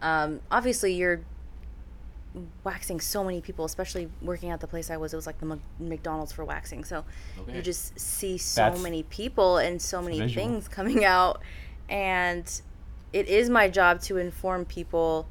Um, 0.00 0.40
obviously, 0.50 0.94
you're 0.94 1.20
waxing 2.62 3.00
so 3.00 3.24
many 3.24 3.40
people, 3.40 3.64
especially 3.64 4.08
working 4.22 4.50
at 4.50 4.60
the 4.60 4.66
place 4.66 4.90
I 4.90 4.96
was. 4.96 5.12
It 5.12 5.16
was 5.16 5.26
like 5.26 5.38
the 5.40 5.46
Mc- 5.46 5.60
McDonald's 5.80 6.32
for 6.32 6.44
waxing. 6.44 6.84
So 6.84 7.04
Okay. 7.40 7.56
you 7.56 7.62
just 7.62 7.98
see 7.98 8.38
so 8.38 8.60
That's- 8.62 8.82
many 8.82 9.02
people 9.04 9.56
and 9.58 9.80
so 9.80 10.02
many 10.02 10.18
visual. 10.20 10.46
things 10.46 10.68
coming 10.68 11.04
out 11.04 11.40
and 11.88 12.60
it 13.12 13.26
is 13.28 13.48
my 13.48 13.68
job 13.68 14.00
to 14.02 14.18
inform 14.18 14.66
people 14.66 15.26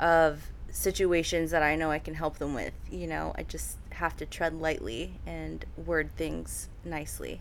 of 0.00 0.50
situations 0.70 1.50
that 1.50 1.62
I 1.62 1.76
know 1.76 1.90
I 1.90 1.98
can 1.98 2.14
help 2.14 2.38
them 2.38 2.54
with. 2.54 2.72
You 2.90 3.06
know, 3.06 3.34
I 3.36 3.42
just 3.42 3.76
have 3.98 4.16
to 4.16 4.26
tread 4.26 4.54
lightly 4.54 5.14
and 5.26 5.64
word 5.76 6.10
things 6.16 6.68
nicely. 6.84 7.40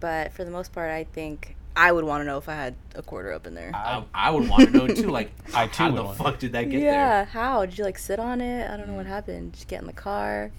But 0.00 0.32
for 0.32 0.44
the 0.44 0.50
most 0.50 0.72
part, 0.72 0.90
I 0.90 1.04
think 1.04 1.56
I 1.76 1.92
would 1.92 2.04
want 2.04 2.22
to 2.22 2.24
know 2.24 2.38
if 2.38 2.48
I 2.48 2.54
had 2.54 2.74
a 2.94 3.02
quarter 3.02 3.32
up 3.32 3.46
in 3.46 3.54
there. 3.54 3.70
I, 3.74 4.02
I 4.14 4.30
would 4.30 4.48
want 4.48 4.64
to 4.64 4.70
know 4.70 4.88
too. 4.88 5.10
Like, 5.10 5.30
I 5.54 5.66
too 5.66 5.82
how 5.84 5.90
the 5.90 6.02
want- 6.02 6.18
fuck 6.18 6.38
did 6.38 6.52
that 6.52 6.64
get 6.64 6.80
there? 6.80 6.92
yeah, 6.92 7.24
how 7.24 7.66
did 7.66 7.76
you 7.76 7.84
like 7.84 7.98
sit 7.98 8.18
on 8.18 8.40
it? 8.40 8.70
I 8.70 8.76
don't 8.76 8.88
know 8.88 8.94
what 8.94 9.06
mm. 9.06 9.10
happened. 9.10 9.52
Did 9.52 9.60
you 9.60 9.66
get 9.66 9.80
in 9.80 9.86
the 9.86 9.92
car? 9.92 10.50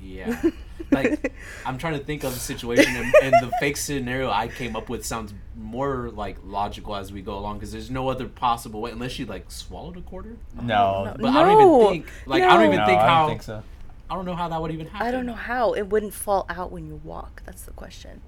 Yeah. 0.00 0.40
Like, 0.90 1.32
I'm 1.64 1.78
trying 1.78 1.98
to 1.98 2.04
think 2.04 2.22
of 2.22 2.32
a 2.32 2.38
situation, 2.38 2.94
and, 2.94 3.14
and 3.22 3.34
the 3.42 3.50
fake 3.58 3.76
scenario 3.76 4.30
I 4.30 4.46
came 4.46 4.76
up 4.76 4.88
with 4.88 5.04
sounds 5.04 5.32
more 5.56 6.10
like 6.10 6.36
logical 6.44 6.94
as 6.94 7.10
we 7.12 7.22
go 7.22 7.36
along 7.36 7.56
because 7.56 7.72
there's 7.72 7.90
no 7.90 8.08
other 8.08 8.28
possible 8.28 8.82
way 8.82 8.90
unless 8.90 9.12
she 9.12 9.24
like 9.24 9.50
swallowed 9.50 9.96
a 9.96 10.02
quarter. 10.02 10.36
no, 10.62 11.14
But 11.18 11.34
I 11.34 11.42
don't 11.42 11.60
even 11.60 11.88
think 11.88 12.12
like 12.26 12.42
I 12.42 12.56
don't 12.56 12.66
even 12.66 12.76
no, 12.76 12.86
think 12.86 13.00
I 13.00 13.06
how 13.06 13.20
don't 13.20 13.30
think 13.30 13.42
so. 13.42 13.62
I 14.08 14.14
don't 14.14 14.24
know 14.24 14.36
how 14.36 14.48
that 14.48 14.60
would 14.60 14.70
even 14.70 14.86
happen. 14.86 15.06
I 15.06 15.10
don't 15.10 15.26
know 15.26 15.34
how 15.34 15.72
it 15.72 15.88
wouldn't 15.88 16.14
fall 16.14 16.46
out 16.48 16.70
when 16.70 16.86
you 16.86 17.00
walk. 17.02 17.42
That's 17.44 17.62
the 17.62 17.72
question. 17.72 18.20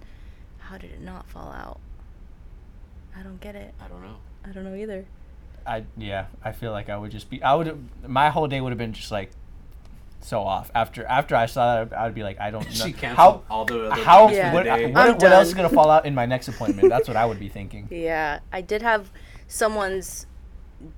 How 0.58 0.76
did 0.78 0.90
it 0.90 1.00
not 1.00 1.28
fall 1.28 1.52
out? 1.52 1.78
I 3.16 3.22
don't 3.22 3.40
get 3.40 3.54
it. 3.54 3.74
I 3.80 3.88
don't 3.88 4.02
know. 4.02 4.16
I 4.44 4.50
don't 4.50 4.64
know 4.64 4.74
either. 4.74 5.06
I 5.66 5.84
yeah, 5.96 6.26
I 6.42 6.52
feel 6.52 6.72
like 6.72 6.88
I 6.88 6.96
would 6.96 7.10
just 7.10 7.28
be. 7.30 7.42
I 7.42 7.54
would. 7.54 7.88
My 8.06 8.30
whole 8.30 8.48
day 8.48 8.60
would 8.60 8.70
have 8.70 8.78
been 8.78 8.92
just 8.92 9.10
like 9.10 9.30
so 10.20 10.40
off 10.40 10.70
after 10.74 11.04
after 11.06 11.36
I 11.36 11.46
saw 11.46 11.84
that. 11.84 11.96
I 11.96 12.04
would 12.06 12.14
be 12.14 12.22
like, 12.22 12.40
I 12.40 12.50
don't 12.50 12.64
know 12.78 12.86
She 12.86 12.92
canceled 12.92 13.16
how 13.16 13.42
all 13.50 13.64
the 13.64 13.90
other 13.90 14.02
how 14.02 14.30
Yeah. 14.30 14.52
what, 14.54 14.64
the 14.64 14.70
day. 14.76 14.86
what, 14.92 15.20
what 15.20 15.32
else 15.32 15.48
is 15.48 15.54
done. 15.54 15.64
gonna 15.64 15.74
fall 15.74 15.90
out 15.90 16.06
in 16.06 16.14
my 16.14 16.26
next 16.26 16.48
appointment? 16.52 16.88
That's 16.88 17.06
what 17.08 17.16
I 17.16 17.24
would 17.26 17.38
be 17.38 17.48
thinking. 17.48 17.86
Yeah, 17.90 18.40
I 18.52 18.60
did 18.62 18.82
have 18.82 19.10
someone's 19.46 20.26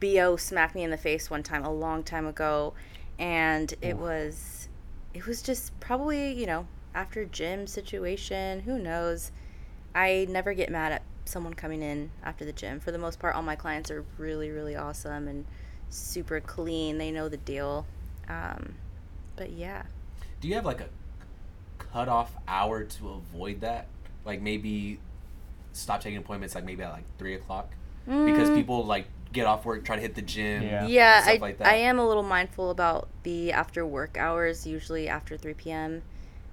bo 0.00 0.36
smack 0.36 0.74
me 0.74 0.82
in 0.84 0.90
the 0.90 0.96
face 0.98 1.30
one 1.30 1.42
time 1.42 1.64
a 1.64 1.72
long 1.72 2.02
time 2.02 2.26
ago, 2.26 2.74
and 3.18 3.72
it 3.82 3.96
was 3.96 4.59
it 5.14 5.26
was 5.26 5.42
just 5.42 5.78
probably 5.80 6.32
you 6.32 6.46
know 6.46 6.66
after 6.94 7.24
gym 7.24 7.66
situation. 7.66 8.60
Who 8.60 8.78
knows? 8.78 9.32
I 9.94 10.26
never 10.30 10.54
get 10.54 10.70
mad 10.70 10.92
at 10.92 11.02
someone 11.24 11.54
coming 11.54 11.82
in 11.82 12.10
after 12.22 12.44
the 12.44 12.52
gym. 12.52 12.80
For 12.80 12.90
the 12.92 12.98
most 12.98 13.18
part, 13.18 13.34
all 13.34 13.42
my 13.42 13.56
clients 13.56 13.90
are 13.90 14.04
really 14.18 14.50
really 14.50 14.76
awesome 14.76 15.28
and 15.28 15.44
super 15.88 16.40
clean. 16.40 16.98
They 16.98 17.10
know 17.10 17.28
the 17.28 17.36
deal. 17.36 17.86
Um, 18.28 18.74
but 19.36 19.50
yeah. 19.50 19.82
Do 20.40 20.48
you 20.48 20.54
have 20.54 20.64
like 20.64 20.80
a 20.80 20.88
cutoff 21.78 22.32
hour 22.46 22.84
to 22.84 23.08
avoid 23.10 23.60
that? 23.62 23.86
Like 24.24 24.40
maybe 24.40 25.00
stop 25.72 26.00
taking 26.00 26.18
appointments 26.18 26.54
like 26.54 26.64
maybe 26.64 26.82
at 26.82 26.92
like 26.92 27.04
three 27.18 27.34
o'clock 27.34 27.70
because 28.24 28.50
Mm. 28.50 28.54
people 28.54 28.84
like 28.84 29.06
get 29.32 29.46
off 29.46 29.64
work, 29.64 29.84
try 29.84 29.96
to 29.96 30.02
hit 30.02 30.14
the 30.14 30.22
gym. 30.22 30.62
Yeah. 30.62 30.86
Yeah, 30.86 31.22
stuff 31.22 31.34
I, 31.34 31.38
like 31.38 31.58
that. 31.58 31.66
I 31.68 31.74
am 31.76 31.98
a 31.98 32.06
little 32.06 32.22
mindful 32.22 32.70
about 32.70 33.08
the 33.22 33.52
after 33.52 33.86
work 33.86 34.16
hours, 34.18 34.66
usually 34.66 35.08
after 35.08 35.36
3 35.36 35.54
p.m. 35.54 36.02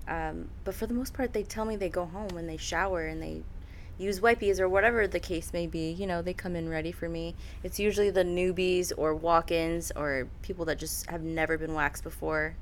Um, 0.08 0.50
but 0.64 0.76
for 0.76 0.88
the 0.88 0.94
most 0.94 1.14
part, 1.14 1.34
they 1.34 1.44
tell 1.44 1.66
me 1.66 1.76
they 1.76 1.90
go 1.90 2.06
home 2.06 2.38
and 2.38 2.48
they 2.48 2.58
shower 2.58 3.06
and 3.06 3.22
they 3.22 3.44
use 3.98 4.20
wipies 4.20 4.60
or 4.60 4.70
whatever 4.70 5.08
the 5.08 5.20
case 5.20 5.52
may 5.54 5.68
be. 5.68 5.92
You 5.92 6.08
know, 6.08 6.22
they 6.22 6.34
come 6.34 6.56
in 6.56 6.70
ready 6.70 6.92
for 6.92 7.10
me. 7.10 7.36
It's 7.64 7.80
usually 7.80 8.10
the 8.10 8.24
newbies 8.24 8.92
or 8.96 9.16
walk 9.16 9.52
ins 9.52 9.92
or 9.96 10.28
people 10.42 10.66
that 10.66 10.78
just 10.80 11.10
have 11.10 11.24
never 11.24 11.58
been 11.58 11.74
waxed 11.74 12.04
before, 12.04 12.56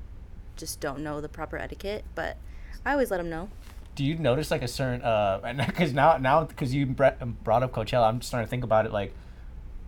just 0.56 0.80
don't 0.80 1.00
know 1.00 1.20
the 1.20 1.28
proper 1.28 1.58
etiquette. 1.58 2.04
But 2.14 2.36
I 2.84 2.92
always 2.92 3.10
let 3.10 3.18
them 3.18 3.30
know. 3.30 3.50
Do 3.94 4.04
you 4.04 4.16
notice 4.16 4.50
like 4.50 4.62
a 4.62 4.68
certain 4.68 5.02
uh? 5.02 5.40
Because 5.66 5.92
now 5.92 6.16
now 6.18 6.44
because 6.44 6.74
you 6.74 6.86
brought 6.86 7.22
up 7.22 7.72
Coachella, 7.72 8.08
I'm 8.08 8.20
starting 8.22 8.46
to 8.46 8.50
think 8.50 8.64
about 8.64 8.86
it. 8.86 8.92
Like, 8.92 9.14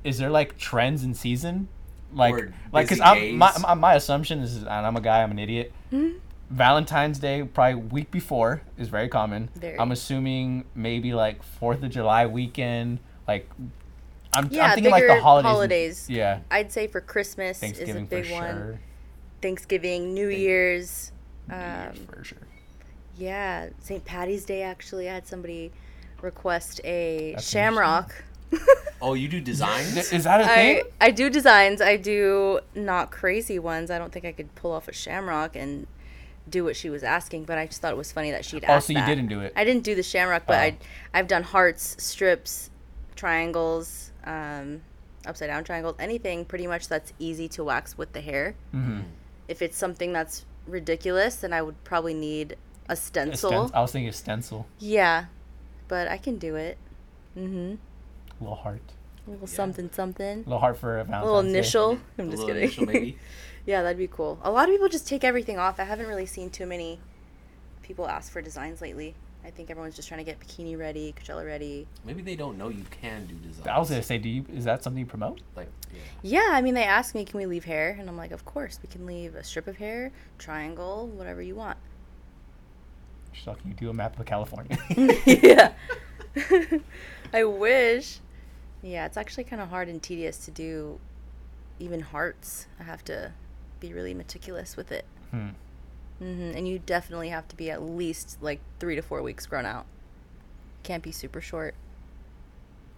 is 0.05 0.19
there 0.19 0.31
like 0.31 0.57
trends 0.59 1.05
in 1.05 1.15
season? 1.15 1.69
Like, 2.13 2.35
Or 2.35 2.53
like 2.73 2.87
because 2.87 3.01
I'm 3.01 3.37
my, 3.37 3.53
my 3.61 3.75
my 3.75 3.95
assumption 3.95 4.41
is, 4.41 4.57
and 4.59 4.69
I'm 4.69 4.97
a 4.97 5.01
guy, 5.01 5.23
I'm 5.23 5.31
an 5.31 5.39
idiot. 5.39 5.73
Valentine's 6.51 7.19
Day, 7.19 7.43
probably 7.43 7.75
week 7.75 8.11
before, 8.11 8.63
is 8.79 8.89
very 8.89 9.09
common. 9.09 9.51
Very. 9.55 9.79
I'm 9.79 9.93
assuming 9.93 10.65
maybe 10.75 11.13
like 11.13 11.43
Fourth 11.43 11.83
of 11.83 11.91
July 11.91 12.27
weekend, 12.27 12.99
like. 13.27 13.49
I'm, 14.35 14.49
Yeah, 14.51 14.67
I'm 14.67 14.75
thinking 14.75 14.91
like 14.93 15.03
the 15.05 15.09
bigger 15.09 15.21
holidays. 15.21 15.51
holidays. 15.51 16.07
Yeah, 16.11 16.41
I'd 16.51 16.71
say 16.71 16.87
for 16.87 17.01
Christmas 17.01 17.57
is 17.57 17.63
a 17.63 17.67
Thanksgiving 17.67 18.07
for 18.07 18.11
big 18.23 18.31
one. 18.31 18.55
sure. 18.57 18.81
Thanksgiving, 19.41 20.13
New 20.15 20.29
Thank- 20.29 20.39
Year's. 20.41 21.13
New 21.49 21.57
Year's 21.57 21.97
Um, 21.99 22.07
for 22.07 22.25
sure. 22.25 22.39
Yeah, 23.17 23.69
St. 23.81 24.05
Patty's 24.05 24.45
Day 24.45 24.63
actually. 24.63 25.09
I 25.09 25.15
had 25.15 25.27
somebody 25.27 25.73
request 26.21 26.81
a 26.85 27.33
That's 27.37 27.49
shamrock. 27.49 28.15
Oh, 29.01 29.15
you 29.15 29.29
do 29.29 29.41
designs? 29.41 29.97
Is 30.13 30.25
that 30.25 30.41
a 30.41 30.45
thing? 30.47 30.83
I 31.01 31.07
I 31.07 31.11
do 31.13 31.31
designs. 31.31 31.81
I 31.81 31.97
do 31.97 32.59
not 32.75 33.13
crazy 33.13 33.57
ones. 33.57 33.93
I 33.93 33.99
don't 33.99 34.13
think 34.13 34.25
I 34.25 34.33
could 34.33 34.53
pull 34.57 34.73
off 34.73 34.89
a 34.89 34.93
shamrock 34.93 35.55
and 35.55 35.87
do 36.51 36.65
what 36.65 36.75
she 36.75 36.91
was 36.91 37.05
asking, 37.05 37.45
but 37.45 37.59
I 37.59 37.67
just 37.67 37.81
thought 37.81 37.93
it 37.93 37.97
was 37.97 38.11
funny 38.11 38.33
that 38.33 38.45
she'd 38.45 38.65
Oh, 38.65 38.73
asked 38.73 38.89
so 38.89 38.95
you 38.95 38.99
that. 38.99 39.07
didn't 39.07 39.29
do 39.29 39.41
it. 39.41 39.53
I 39.55 39.63
didn't 39.63 39.85
do 39.85 39.95
the 39.95 40.03
shamrock, 40.03 40.47
but 40.47 40.55
Oh. 40.57 40.61
I 40.63 40.79
I've 41.15 41.29
done 41.29 41.45
hearts, 41.45 42.03
strips, 42.03 42.71
triangles, 43.15 44.11
um, 44.25 44.81
upside 45.27 45.49
down 45.49 45.63
triangles, 45.63 45.95
anything 46.01 46.45
pretty 46.45 46.67
much 46.67 46.89
that's 46.89 47.13
easy 47.21 47.47
to 47.51 47.63
wax 47.63 47.97
with 47.97 48.13
the 48.15 48.21
hair. 48.21 48.57
Mm-hmm. 48.75 49.03
If 49.47 49.63
it's 49.63 49.77
something 49.77 50.13
that's 50.13 50.45
ridiculous, 50.67 51.37
then 51.37 51.53
I 51.53 51.63
would 51.63 51.83
probably 51.85 52.15
need 52.15 52.57
a 52.89 52.97
stencil. 52.97 53.71
I 53.73 53.81
was 53.81 53.93
thinking 53.93 54.09
of 54.09 54.17
stencil, 54.17 54.67
Yeah, 54.81 55.27
but 55.87 56.09
I 56.09 56.17
can 56.17 56.39
do 56.39 56.57
it. 56.57 56.79
Mm-hmm. 57.37 57.77
A 58.41 58.43
little 58.45 58.57
heart, 58.57 58.80
A 59.26 59.30
little 59.30 59.49
Yeah. 59.49 59.55
something, 59.55 59.91
something. 59.93 60.39
a 60.39 60.43
little 60.49 60.59
heart 60.59 60.76
for 60.78 60.99
a 60.99 61.01
A 61.03 61.05
Valentine's 61.05 61.24
little 61.26 61.43
Day. 61.43 61.49
initial. 61.51 61.91
I'm 62.18 62.28
A 62.28 62.30
just 62.30 62.30
little 62.30 62.47
kidding. 62.47 62.62
initial, 62.62 62.86
maybe. 62.86 63.18
yeah, 63.66 63.82
that'd 63.82 63.99
be 63.99 64.07
cool. 64.09 64.39
A 64.43 64.51
lot 64.51 64.68
of 64.68 64.74
people 64.74 64.89
just 64.89 65.07
take 65.09 65.24
everything 65.24 65.59
off. 65.59 65.78
I 65.80 65.84
haven't 65.84 66.07
really 66.07 66.26
seen 66.26 66.51
too 66.51 66.66
many 66.66 66.99
people 67.82 68.07
ask 68.09 68.30
for 68.32 68.41
designs 68.43 68.80
lately. 68.80 69.14
I 69.45 69.51
think 69.51 69.70
everyone's 69.70 69.97
just 69.97 70.09
trying 70.09 70.18
to 70.18 70.24
get 70.24 70.41
bikini 70.41 70.76
ready, 70.78 71.14
Coachella 71.16 71.47
ready. 71.47 71.86
Maybe 72.05 72.20
they 72.22 72.36
don't 72.36 72.59
know 72.59 72.68
you 72.68 72.84
can 72.91 73.24
do 73.26 73.34
designs. 73.36 73.66
I 73.66 73.78
was 73.78 73.89
gonna 73.89 74.03
say, 74.03 74.18
do 74.18 74.28
you? 74.28 74.45
Is 74.53 74.64
that 74.64 74.82
something 74.82 74.99
you 75.01 75.07
promote? 75.07 75.41
like, 75.57 75.68
yeah. 75.95 76.01
Yeah, 76.22 76.49
I 76.53 76.61
mean, 76.61 76.74
they 76.74 76.82
ask 76.84 77.14
me, 77.14 77.24
can 77.24 77.39
we 77.39 77.47
leave 77.47 77.64
hair? 77.64 77.97
And 77.99 78.09
I'm 78.11 78.16
like, 78.16 78.32
of 78.32 78.45
course, 78.45 78.78
we 78.82 78.89
can 78.89 79.07
leave 79.07 79.34
a 79.36 79.45
strip 79.45 79.66
of 79.66 79.76
hair, 79.76 80.11
triangle, 80.39 81.07
whatever 81.07 81.41
you 81.41 81.55
want. 81.55 81.78
So 83.45 83.55
can 83.55 83.68
you 83.70 83.74
do 83.76 83.89
a 83.91 83.95
map 83.95 84.18
of 84.18 84.26
California? 84.26 84.76
yeah. 85.26 85.72
I 87.32 87.45
wish. 87.45 88.18
Yeah, 88.83 89.07
it's 89.07 89.16
actually 89.16 89.45
kind 89.45 89.61
of 89.61 89.68
hard 89.70 89.89
and 89.89 90.03
tedious 90.03 90.39
to 90.45 90.51
do 90.51 90.99
even 91.79 92.01
hearts. 92.01 92.66
I 92.79 92.85
have 92.85 93.05
to 93.05 93.33
be 93.81 93.93
really 93.93 94.14
meticulous 94.14 94.76
with 94.76 94.91
it. 94.93 95.05
hmm. 95.31 95.49
hmm 96.18 96.24
And 96.55 96.66
you 96.68 96.79
definitely 96.81 97.29
have 97.29 97.47
to 97.49 97.57
be 97.57 97.70
at 97.70 97.83
least 97.83 98.39
like 98.41 98.61
three 98.81 98.97
to 98.97 99.03
four 99.03 99.22
weeks 99.22 99.47
grown 99.47 99.66
out. 99.66 99.87
Can't 100.83 101.03
be 101.03 101.12
super 101.12 101.41
short. 101.41 101.74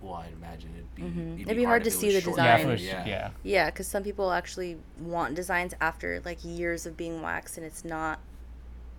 Well, 0.01 0.15
I'd 0.15 0.33
imagine 0.33 0.71
it'd 0.75 0.95
be. 0.95 1.03
Mhm. 1.03 1.35
It'd, 1.35 1.41
It'd 1.43 1.57
be 1.59 1.65
hard 1.65 1.85
to 1.85 1.91
see 1.91 2.11
the 2.13 2.23
short. 2.23 2.39
Yeah, 2.39 2.57
design. 2.57 2.77
for, 2.79 2.83
Yeah. 2.83 3.07
yeah. 3.07 3.31
Yeah, 3.43 3.67
because 3.71 3.87
some 3.87 4.03
people 4.03 4.33
actually 4.33 4.79
want 4.99 5.35
designs 5.35 5.75
after 5.81 6.23
like 6.25 6.39
years 6.43 6.87
of 6.87 6.97
being 6.97 7.21
waxed 7.21 7.59
and 7.59 7.67
it's 7.67 7.85
not 7.85 8.19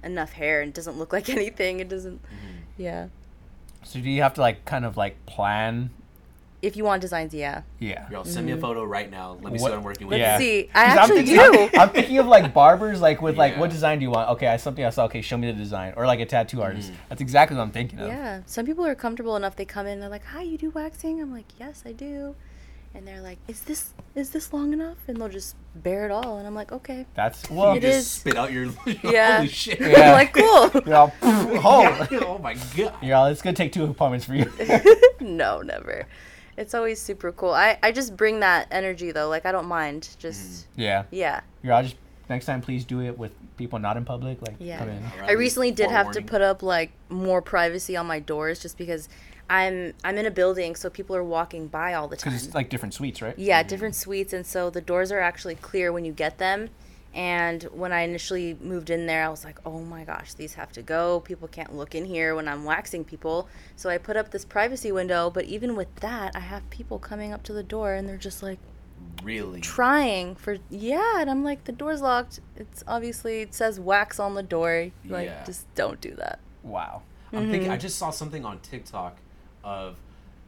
enough 0.03 0.34
hair 0.34 0.61
and 0.61 0.69
it 0.69 0.75
doesn't 0.75 0.97
look 0.99 1.11
like 1.13 1.27
anything. 1.38 1.79
It 1.79 1.89
doesn't. 1.89 2.21
Mhm. 2.23 2.27
Yeah. 2.77 3.07
So 3.84 3.99
do 3.99 4.09
you 4.11 4.21
have 4.21 4.36
to 4.36 4.41
like 4.41 4.63
kind 4.65 4.86
of 4.86 4.95
like 4.95 5.25
plan? 5.25 5.89
If 6.62 6.78
you 6.78 6.84
want 6.84 7.01
designs, 7.01 7.34
yeah. 7.34 7.64
Yeah. 7.80 8.07
Yo, 8.12 8.24
send 8.24 8.45
me 8.45 8.51
a 8.51 8.55
mm-hmm. 8.55 8.62
photo 8.62 8.84
right 8.84 9.09
now. 9.09 9.38
Let 9.41 9.51
me 9.51 9.57
see 9.57 9.64
What- 9.64 9.72
what 9.72 9.78
I'm 9.80 9.84
working 9.84 10.07
with. 10.07 10.20
Let's 10.20 10.22
Yeah. 10.22 10.38
see. 10.38 10.70
I 10.76 10.86
'Cause 10.86 10.91
I'm 10.91 10.97
actually 10.99 11.26
thinking- 11.26 11.70
do. 11.70 11.80
I'm 11.80 11.89
thinking 11.89 12.18
of 12.20 12.28
like 12.28 12.53
barbers, 12.53 13.01
like 13.01 13.22
with 13.22 13.36
like, 13.38 13.57
what 13.57 13.72
design 13.72 13.97
do 13.97 14.03
you 14.03 14.12
want? 14.12 14.30
Okay, 14.32 14.47
I 14.47 14.57
something 14.57 14.86
I 14.86 14.91
saw. 14.91 15.05
Okay, 15.05 15.22
show 15.22 15.38
me 15.38 15.47
the 15.47 15.57
design, 15.57 15.93
or 15.97 16.05
like 16.05 16.20
a 16.20 16.26
tattoo 16.26 16.57
mm-hmm. 16.57 16.64
artist. 16.66 16.91
That's 17.09 17.22
exactly 17.22 17.57
what 17.57 17.64
I'm 17.64 17.72
thinking 17.72 17.99
of. 17.99 18.07
Yeah, 18.09 18.41
some 18.45 18.66
people 18.66 18.86
are 18.86 18.93
comfortable 18.95 19.36
enough. 19.36 19.55
They 19.55 19.66
come 19.66 19.88
in, 19.88 19.99
they're 19.99 20.09
like, 20.09 20.26
"Hi, 20.26 20.43
you 20.43 20.57
do 20.57 20.70
waxing?" 20.70 21.20
I'm 21.20 21.32
like, 21.34 21.45
"Yes, 21.59 21.84
I 21.86 21.93
do." 21.93 22.36
And 22.93 23.07
they're 23.07 23.22
like, 23.22 23.39
"Is 23.47 23.62
this 23.62 23.93
is 24.16 24.30
this 24.32 24.51
long 24.53 24.74
enough?" 24.74 24.97
And 25.07 25.18
they'll 25.20 25.30
just 25.30 25.55
bear 25.76 26.05
it 26.05 26.12
all, 26.12 26.38
and 26.38 26.45
I'm 26.45 26.53
like, 26.53 26.72
"Okay." 26.72 27.05
That's 27.16 27.49
well. 27.49 27.72
You 27.72 27.78
It 27.78 27.82
just 27.82 27.97
is- 27.99 28.12
spit 28.12 28.36
out 28.38 28.51
your. 28.51 28.68
Yeah. 29.03 29.38
Holy 29.38 29.47
shit. 29.47 29.80
Yeah. 29.80 30.09
I'm 30.09 30.12
like, 30.12 30.34
"Cool." 30.34 30.70
You're 30.86 30.95
all, 30.95 31.14
oh, 31.24 32.07
oh 32.12 32.38
my 32.38 32.53
god. 32.78 32.93
you're 33.01 33.16
all, 33.16 33.26
it's 33.28 33.41
gonna 33.41 33.55
take 33.55 33.72
two 33.72 33.86
appointments 33.86 34.26
for 34.26 34.36
you. 34.36 34.51
no, 35.22 35.62
never. 35.62 36.05
It's 36.58 36.74
always 36.74 37.02
super 37.02 37.32
cool. 37.32 37.52
I 37.52 37.78
I 37.82 37.91
just 37.91 38.16
bring 38.16 38.39
that 38.41 38.68
energy 38.72 39.12
though. 39.12 39.30
Like 39.30 39.45
I 39.45 39.52
don't 39.52 39.68
mind. 39.68 40.10
Just 40.20 40.41
mm. 40.41 40.66
yeah. 40.76 41.04
yeah. 41.12 41.41
You're 41.64 41.74
all 41.74 41.84
just 41.84 41.95
next 42.30 42.45
time. 42.45 42.62
Please 42.62 42.86
do 42.86 43.02
it 43.02 43.18
with 43.18 43.32
people 43.58 43.80
not 43.80 43.97
in 43.97 44.06
public. 44.06 44.41
Like 44.41 44.56
Yeah. 44.60 44.80
come 44.80 44.89
in. 44.89 45.04
I 45.24 45.34
recently 45.34 45.72
did 45.72 45.89
have 45.89 46.12
to 46.12 46.22
put 46.22 46.41
up 46.41 46.64
like 46.64 46.91
more 47.10 47.41
privacy 47.41 47.95
on 47.95 48.06
my 48.06 48.20
doors 48.20 48.60
just 48.60 48.78
because 48.78 49.10
I'm 49.49 49.93
I'm 50.04 50.18
in 50.18 50.26
a 50.26 50.32
building, 50.32 50.76
so 50.76 50.89
people 50.89 51.16
are 51.16 51.24
walking 51.24 51.68
by 51.68 51.93
all 51.93 52.08
the 52.08 52.16
time. 52.16 52.32
Because 52.32 52.45
it's 52.45 52.56
like 52.56 52.70
different 52.70 52.93
suites, 52.93 53.22
right? 53.22 53.38
Yeah, 53.38 53.64
different 53.64 53.95
suites, 53.95 54.32
and 54.32 54.45
so 54.45 54.70
the 54.70 54.80
doors 54.80 55.12
are 55.12 55.20
actually 55.20 55.56
clear 55.56 55.91
when 55.91 56.06
you 56.06 56.14
get 56.14 56.38
them. 56.38 56.70
And 57.14 57.64
when 57.74 57.91
I 57.91 58.01
initially 58.01 58.57
moved 58.62 58.89
in 58.89 59.05
there, 59.05 59.26
I 59.26 59.30
was 59.30 59.43
like, 59.43 59.59
"Oh 59.66 59.82
my 59.82 60.03
gosh, 60.05 60.34
these 60.34 60.53
have 60.53 60.72
to 60.74 60.82
go. 60.82 61.20
People 61.20 61.47
can't 61.49 61.76
look 61.76 61.93
in 61.93 62.05
here 62.05 62.36
when 62.36 62.47
I'm 62.47 62.64
waxing 62.64 63.03
people." 63.03 63.49
So 63.76 63.89
I 63.89 63.97
put 63.97 64.16
up 64.16 64.32
this 64.32 64.45
privacy 64.45 64.91
window, 64.93 65.30
but 65.30 65.43
even 65.45 65.76
with 65.76 65.93
that, 65.97 66.36
I 66.36 66.39
have 66.39 66.70
people 66.70 66.99
coming 66.99 67.34
up 67.34 67.43
to 67.43 67.53
the 67.53 67.64
door 67.64 67.93
and 67.93 68.07
they're 68.07 68.18
just 68.18 68.41
like 68.41 68.59
Really? 69.24 69.59
trying 69.59 70.36
for 70.36 70.57
yeah, 70.70 71.20
and 71.20 71.30
I'm 71.30 71.43
like, 71.43 71.66
"The 71.66 71.74
door's 71.74 72.01
locked. 72.01 72.39
It's 72.55 72.84
obviously 72.88 73.41
it 73.41 73.53
says 73.53 73.80
wax 73.80 74.20
on 74.20 74.36
the 74.36 74.43
door. 74.43 74.91
Like 75.05 75.28
Yeah. 75.28 75.43
just 75.43 75.74
don't 75.76 75.99
do 75.99 76.16
that." 76.16 76.39
Wow. 76.64 77.01
I'm 77.34 77.43
thinking. 77.49 77.64
Mm-hmm. 77.64 77.72
I 77.72 77.78
just 77.78 77.97
saw 77.97 78.09
something 78.09 78.45
on 78.45 78.59
TikTok 78.59 79.18
of 79.64 79.97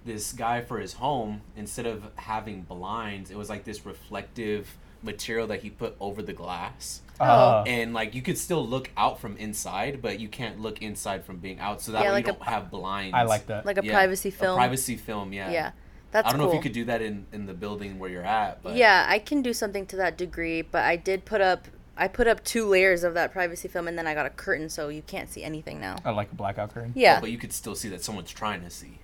this 0.06 0.32
guy 0.34 0.62
for 0.62 0.80
his 0.80 0.94
home. 0.94 1.42
Instead 1.56 1.86
of 1.86 2.10
having 2.16 2.62
blinds, 2.62 3.32
it 3.32 3.38
was 3.38 3.50
like 3.50 3.64
this 3.64 3.86
reflective 3.86 4.78
material 5.04 5.48
that 5.48 5.62
he 5.62 5.70
put 5.70 5.96
over 6.00 6.22
the 6.22 6.34
glass. 6.34 7.02
Uh, 7.20 7.64
and 7.68 7.94
like 7.94 8.16
you 8.16 8.22
could 8.22 8.38
still 8.38 8.66
look 8.66 8.90
out 8.98 9.20
from 9.20 9.38
inside, 9.38 10.02
but 10.02 10.20
you 10.20 10.28
can't 10.28 10.60
look 10.60 10.82
inside 10.82 11.24
from 11.24 11.38
being 11.38 11.60
out. 11.60 11.82
So 11.82 11.92
that 11.94 12.04
Yeah, 12.04 12.10
way 12.10 12.16
like 12.16 12.28
you 12.28 12.34
don't 12.34 12.44
have 12.44 12.72
blinds. 12.72 13.14
I 13.16 13.24
like 13.24 13.48
that. 13.48 13.66
Like 13.66 13.78
a 13.78 13.84
Yeah, 13.84 13.94
privacy 13.94 14.30
film. 14.32 14.54
A 14.54 14.58
privacy 14.58 14.96
film, 14.98 15.32
yeah. 15.34 15.52
Yeah. 15.52 15.72
That's 16.12 16.28
I 16.28 16.32
don't 16.32 16.40
know 16.40 16.48
if 16.48 16.54
you 16.54 16.60
could 16.60 16.74
do 16.74 16.86
that 16.86 17.02
in 17.02 17.26
in 17.32 17.46
the 17.46 17.54
building 17.54 17.98
where 18.00 18.10
you're 18.10 18.26
at, 18.26 18.62
but 18.64 18.76
Yeah, 18.76 19.06
I 19.08 19.20
can 19.20 19.42
do 19.42 19.54
something 19.54 19.86
to 19.88 19.96
that 19.98 20.18
degree, 20.18 20.62
but 20.62 20.84
I 20.84 20.96
did 20.96 21.26
put 21.26 21.42
up 21.42 21.68
I 21.96 22.08
put 22.08 22.28
up 22.28 22.44
two 22.44 22.66
layers 22.68 23.04
of 23.04 23.14
that 23.14 23.32
privacy 23.32 23.68
film 23.68 23.88
and 23.88 23.98
then 23.98 24.08
I 24.08 24.14
got 24.16 24.26
a 24.26 24.30
curtain 24.32 24.70
so 24.70 24.90
you 24.90 25.04
can't 25.04 25.30
see 25.30 25.44
anything 25.44 25.80
now. 25.80 25.98
I 26.04 26.10
like 26.12 26.32
a 26.32 26.36
blackout 26.36 26.74
curtain. 26.74 26.92
Yeah. 26.96 27.20
but 27.20 27.32
you 27.32 27.38
could 27.38 27.54
still 27.54 27.76
see 27.76 27.90
that 27.90 28.04
someone's 28.04 28.32
trying 28.32 28.62
to 28.64 28.70
see. 28.70 29.00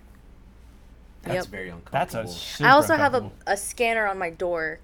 That's 1.23 1.45
Yep. 1.45 1.51
very 1.51 1.69
That's 1.91 2.13
uncomfortable. 2.13 2.31
a 2.31 2.33
super 2.35 2.67
I 2.69 2.71
also 2.73 2.95
have 2.95 3.13
a, 3.13 3.31
a 3.45 3.57
scanner 3.57 4.07
on 4.07 4.17
my 4.17 4.29
door 4.29 4.79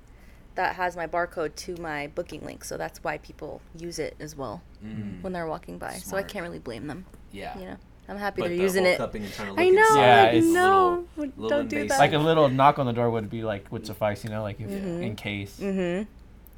that 0.55 0.75
has 0.75 0.95
my 0.95 1.05
barcode 1.07 1.55
to 1.55 1.75
my 1.81 2.07
booking 2.07 2.43
link, 2.45 2.63
so 2.63 2.77
that's 2.77 3.03
why 3.03 3.17
people 3.19 3.61
use 3.77 3.99
it 3.99 4.15
as 4.19 4.35
well 4.35 4.61
Mm, 4.83 5.21
when 5.21 5.33
they're 5.33 5.47
walking 5.47 5.77
by. 5.77 5.93
So 5.93 6.15
I 6.17 6.23
can't 6.23 6.43
really 6.43 6.59
blame 6.59 6.87
them. 6.87 7.05
yeah. 7.31 7.57
You 7.59 7.65
know, 7.65 7.77
I'm 8.07 8.17
happy 8.17 8.41
But 8.41 8.49
they're 8.49 8.57
the 8.57 8.63
using 8.63 8.85
it. 8.85 8.97
cupping 8.97 9.23
and 9.23 9.33
trying 9.33 9.55
to 9.55 9.61
I 9.61 9.69
know. 9.69 9.95
Yeah, 9.95 10.23
I 10.23 10.25
it's 10.27 10.45
is 10.45 10.51
a 10.51 10.53
know. 10.53 11.05
little- 11.17 11.33
little 11.37 11.49
Don't 11.49 11.67
do 11.69 11.87
that. 11.87 11.97
like 11.99 12.13
a 12.13 12.17
little 12.19 12.49
knock 12.49 12.77
on 12.79 12.85
the 12.85 12.93
door 12.93 13.09
would 13.09 13.29
be 13.29 13.43
like 13.43 13.71
would 13.71 13.85
suffice, 13.85 14.23
you 14.23 14.29
know, 14.29 14.43
like 14.43 14.59
if, 14.59 14.69
Mhm. 14.69 15.01
in 15.01 15.15
case. 15.15 15.59
Mhm. 15.59 16.05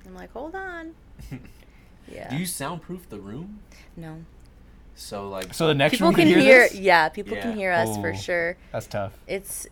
I'm 0.06 0.16
like, 0.16 0.32
hold 0.32 0.56
on. 0.56 0.94
Yeah. 2.10 2.30
Do 2.30 2.38
you 2.38 2.46
soundproof 2.46 3.10
the 3.10 3.20
room? 3.20 3.60
no. 3.98 4.24
So 4.96 5.30
like 5.30 5.54
So 5.54 5.68
the 5.68 5.76
next 5.76 5.92
People 5.94 6.08
room 6.08 6.16
can 6.16 6.28
can 6.30 6.40
hear. 6.40 6.64
this? 6.70 6.76
Yeah, 6.76 7.10
people 7.10 7.36
Yeah. 7.36 7.44
can 7.44 7.56
hear 7.56 7.72
us 7.72 7.96
for 7.98 8.12
Oh. 8.14 8.16
sure. 8.18 8.58
That's 8.72 8.88
tough. 8.88 9.14
it's 9.28 9.68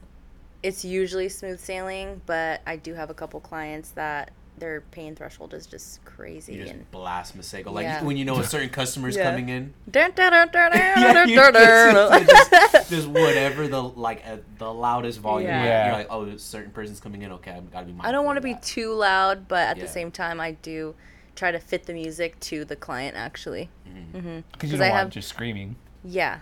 it's 0.65 0.83
usually 0.83 1.29
smooth 1.29 1.59
sailing, 1.59 2.21
but 2.25 2.61
I 2.65 2.75
do 2.75 2.93
have 2.95 3.09
a 3.09 3.13
couple 3.13 3.39
clients 3.39 3.91
that 3.91 4.31
their 4.57 4.81
pain 4.91 5.13
threshold 5.15 5.53
is 5.53 5.67
just 5.67 6.03
crazy 6.05 6.53
you 6.53 6.61
just 6.61 6.71
and 6.73 6.89
blast 6.89 7.37
Masego. 7.37 7.71
Like 7.73 7.83
Yeah. 7.83 8.03
when 8.03 8.15
you 8.17 8.23
know 8.25 8.39
a 8.39 8.43
certain 8.43 8.69
customer's 8.69 9.15
Yeah. 9.15 9.29
coming 9.29 9.49
in. 9.49 9.73
Yeah, 9.93 11.25
you 11.25 11.35
just, 11.35 12.51
just, 12.51 12.89
just 12.89 13.07
whatever 13.07 13.67
the 13.67 13.81
like 13.83 14.23
uh, 14.25 14.37
the 14.57 14.73
loudest 14.73 15.19
volume. 15.19 15.49
Yeah. 15.49 15.57
like, 15.59 15.65
Yeah. 15.67 15.85
You're 15.87 15.95
like, 15.97 16.07
oh, 16.09 16.23
a 16.23 16.39
certain 16.39 16.71
person's 16.71 16.99
coming 16.99 17.21
in. 17.21 17.31
Okay, 17.33 17.51
I've 17.51 17.69
got 17.71 17.81
to 17.81 17.85
be. 17.85 17.93
I 17.99 18.11
don't 18.11 18.25
want 18.25 18.37
to 18.37 18.41
be 18.41 18.55
too 18.61 18.93
loud, 18.93 19.47
but 19.47 19.67
at 19.67 19.77
Yeah. 19.77 19.83
the 19.83 19.89
same 19.89 20.09
time, 20.09 20.39
I 20.39 20.51
do 20.53 20.95
try 21.35 21.51
to 21.51 21.59
fit 21.59 21.85
the 21.85 21.93
music 21.93 22.39
to 22.39 22.63
the 22.65 22.77
client. 22.77 23.17
Actually, 23.17 23.69
of 23.85 23.93
that. 23.93 23.99
Mhm. 23.99 24.11
mm-hmm. 24.23 24.39
Because 24.53 24.71
you 24.71 24.77
I 24.77 24.79
don't 24.79 24.89
want 24.91 24.99
have 24.99 25.09
just 25.09 25.27
screaming. 25.27 25.75
yeah, 26.03 26.39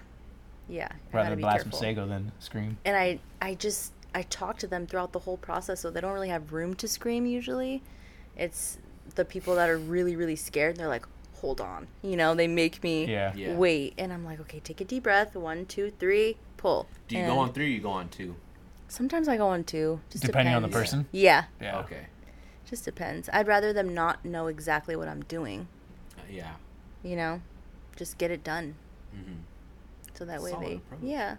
yeah. 0.69 0.87
Rather 1.11 1.25
gotta 1.25 1.29
than 1.31 1.37
be 1.37 1.41
blast 1.41 1.63
careful. 1.63 1.79
Masego 1.79 2.07
than 2.07 2.31
scream. 2.37 2.77
And 2.85 2.95
I 2.95 3.19
I 3.41 3.55
just 3.55 3.92
I 4.15 4.21
talk 4.23 4.57
to 4.59 4.67
them 4.67 4.85
throughout 4.87 5.11
the 5.11 5.19
whole 5.19 5.37
process, 5.37 5.79
so 5.81 5.89
they 5.89 6.01
don't 6.01 6.13
really 6.13 6.29
have 6.29 6.53
room 6.53 6.73
to 6.75 6.87
scream. 6.87 7.25
Usually, 7.25 7.81
it's 8.37 8.77
the 9.15 9.25
people 9.25 9.55
that 9.55 9.69
are 9.69 9.77
really 9.77 10.15
really 10.15 10.35
scared. 10.35 10.77
They're 10.77 10.87
like, 10.87 11.05
hold 11.35 11.59
on, 11.61 11.87
you 12.01 12.15
know. 12.15 12.35
They 12.35 12.47
make 12.47 12.83
me 12.83 13.05
Yeah. 13.05 13.33
Yeah. 13.35 13.55
wait, 13.55 13.93
and 13.97 14.13
I'm 14.13 14.23
like, 14.25 14.39
okay, 14.41 14.59
take 14.59 14.81
a 14.81 14.85
deep 14.85 15.03
breath. 15.03 15.35
One, 15.35 15.65
two, 15.65 15.91
three, 15.99 16.37
pull. 16.57 16.87
Do 17.07 17.15
you 17.15 17.23
And 17.23 17.31
go 17.31 17.39
on 17.39 17.53
three? 17.53 17.65
or 17.65 17.69
You 17.69 17.79
go 17.81 17.89
on 17.91 18.09
two. 18.09 18.35
Sometimes 18.87 19.27
I 19.27 19.37
go 19.37 19.47
on 19.47 19.63
two. 19.63 19.99
Just 20.11 20.23
Depending 20.25 20.53
on 20.53 20.61
the 20.61 20.67
person. 20.69 21.07
Yeah, 21.11 21.45
Yeah. 21.59 21.79
Okay. 21.79 22.05
just 22.69 22.85
depends. 22.85 23.29
I'd 23.33 23.47
rather 23.47 23.73
them 23.73 23.93
not 23.93 24.23
know 24.23 24.47
exactly 24.47 24.95
what 24.95 25.07
I'm 25.07 25.23
doing. 25.23 25.67
Uh, 26.17 26.21
yeah. 26.29 26.53
You 27.03 27.15
know, 27.15 27.41
just 27.95 28.17
get 28.19 28.29
it 28.31 28.43
done. 28.43 28.75
hmm 29.11 29.33
So 30.13 30.25
that 30.25 30.41
way 30.43 30.51
Solid 30.51 30.67
they, 30.67 30.73
approach. 30.75 30.99
yeah. 31.01 31.35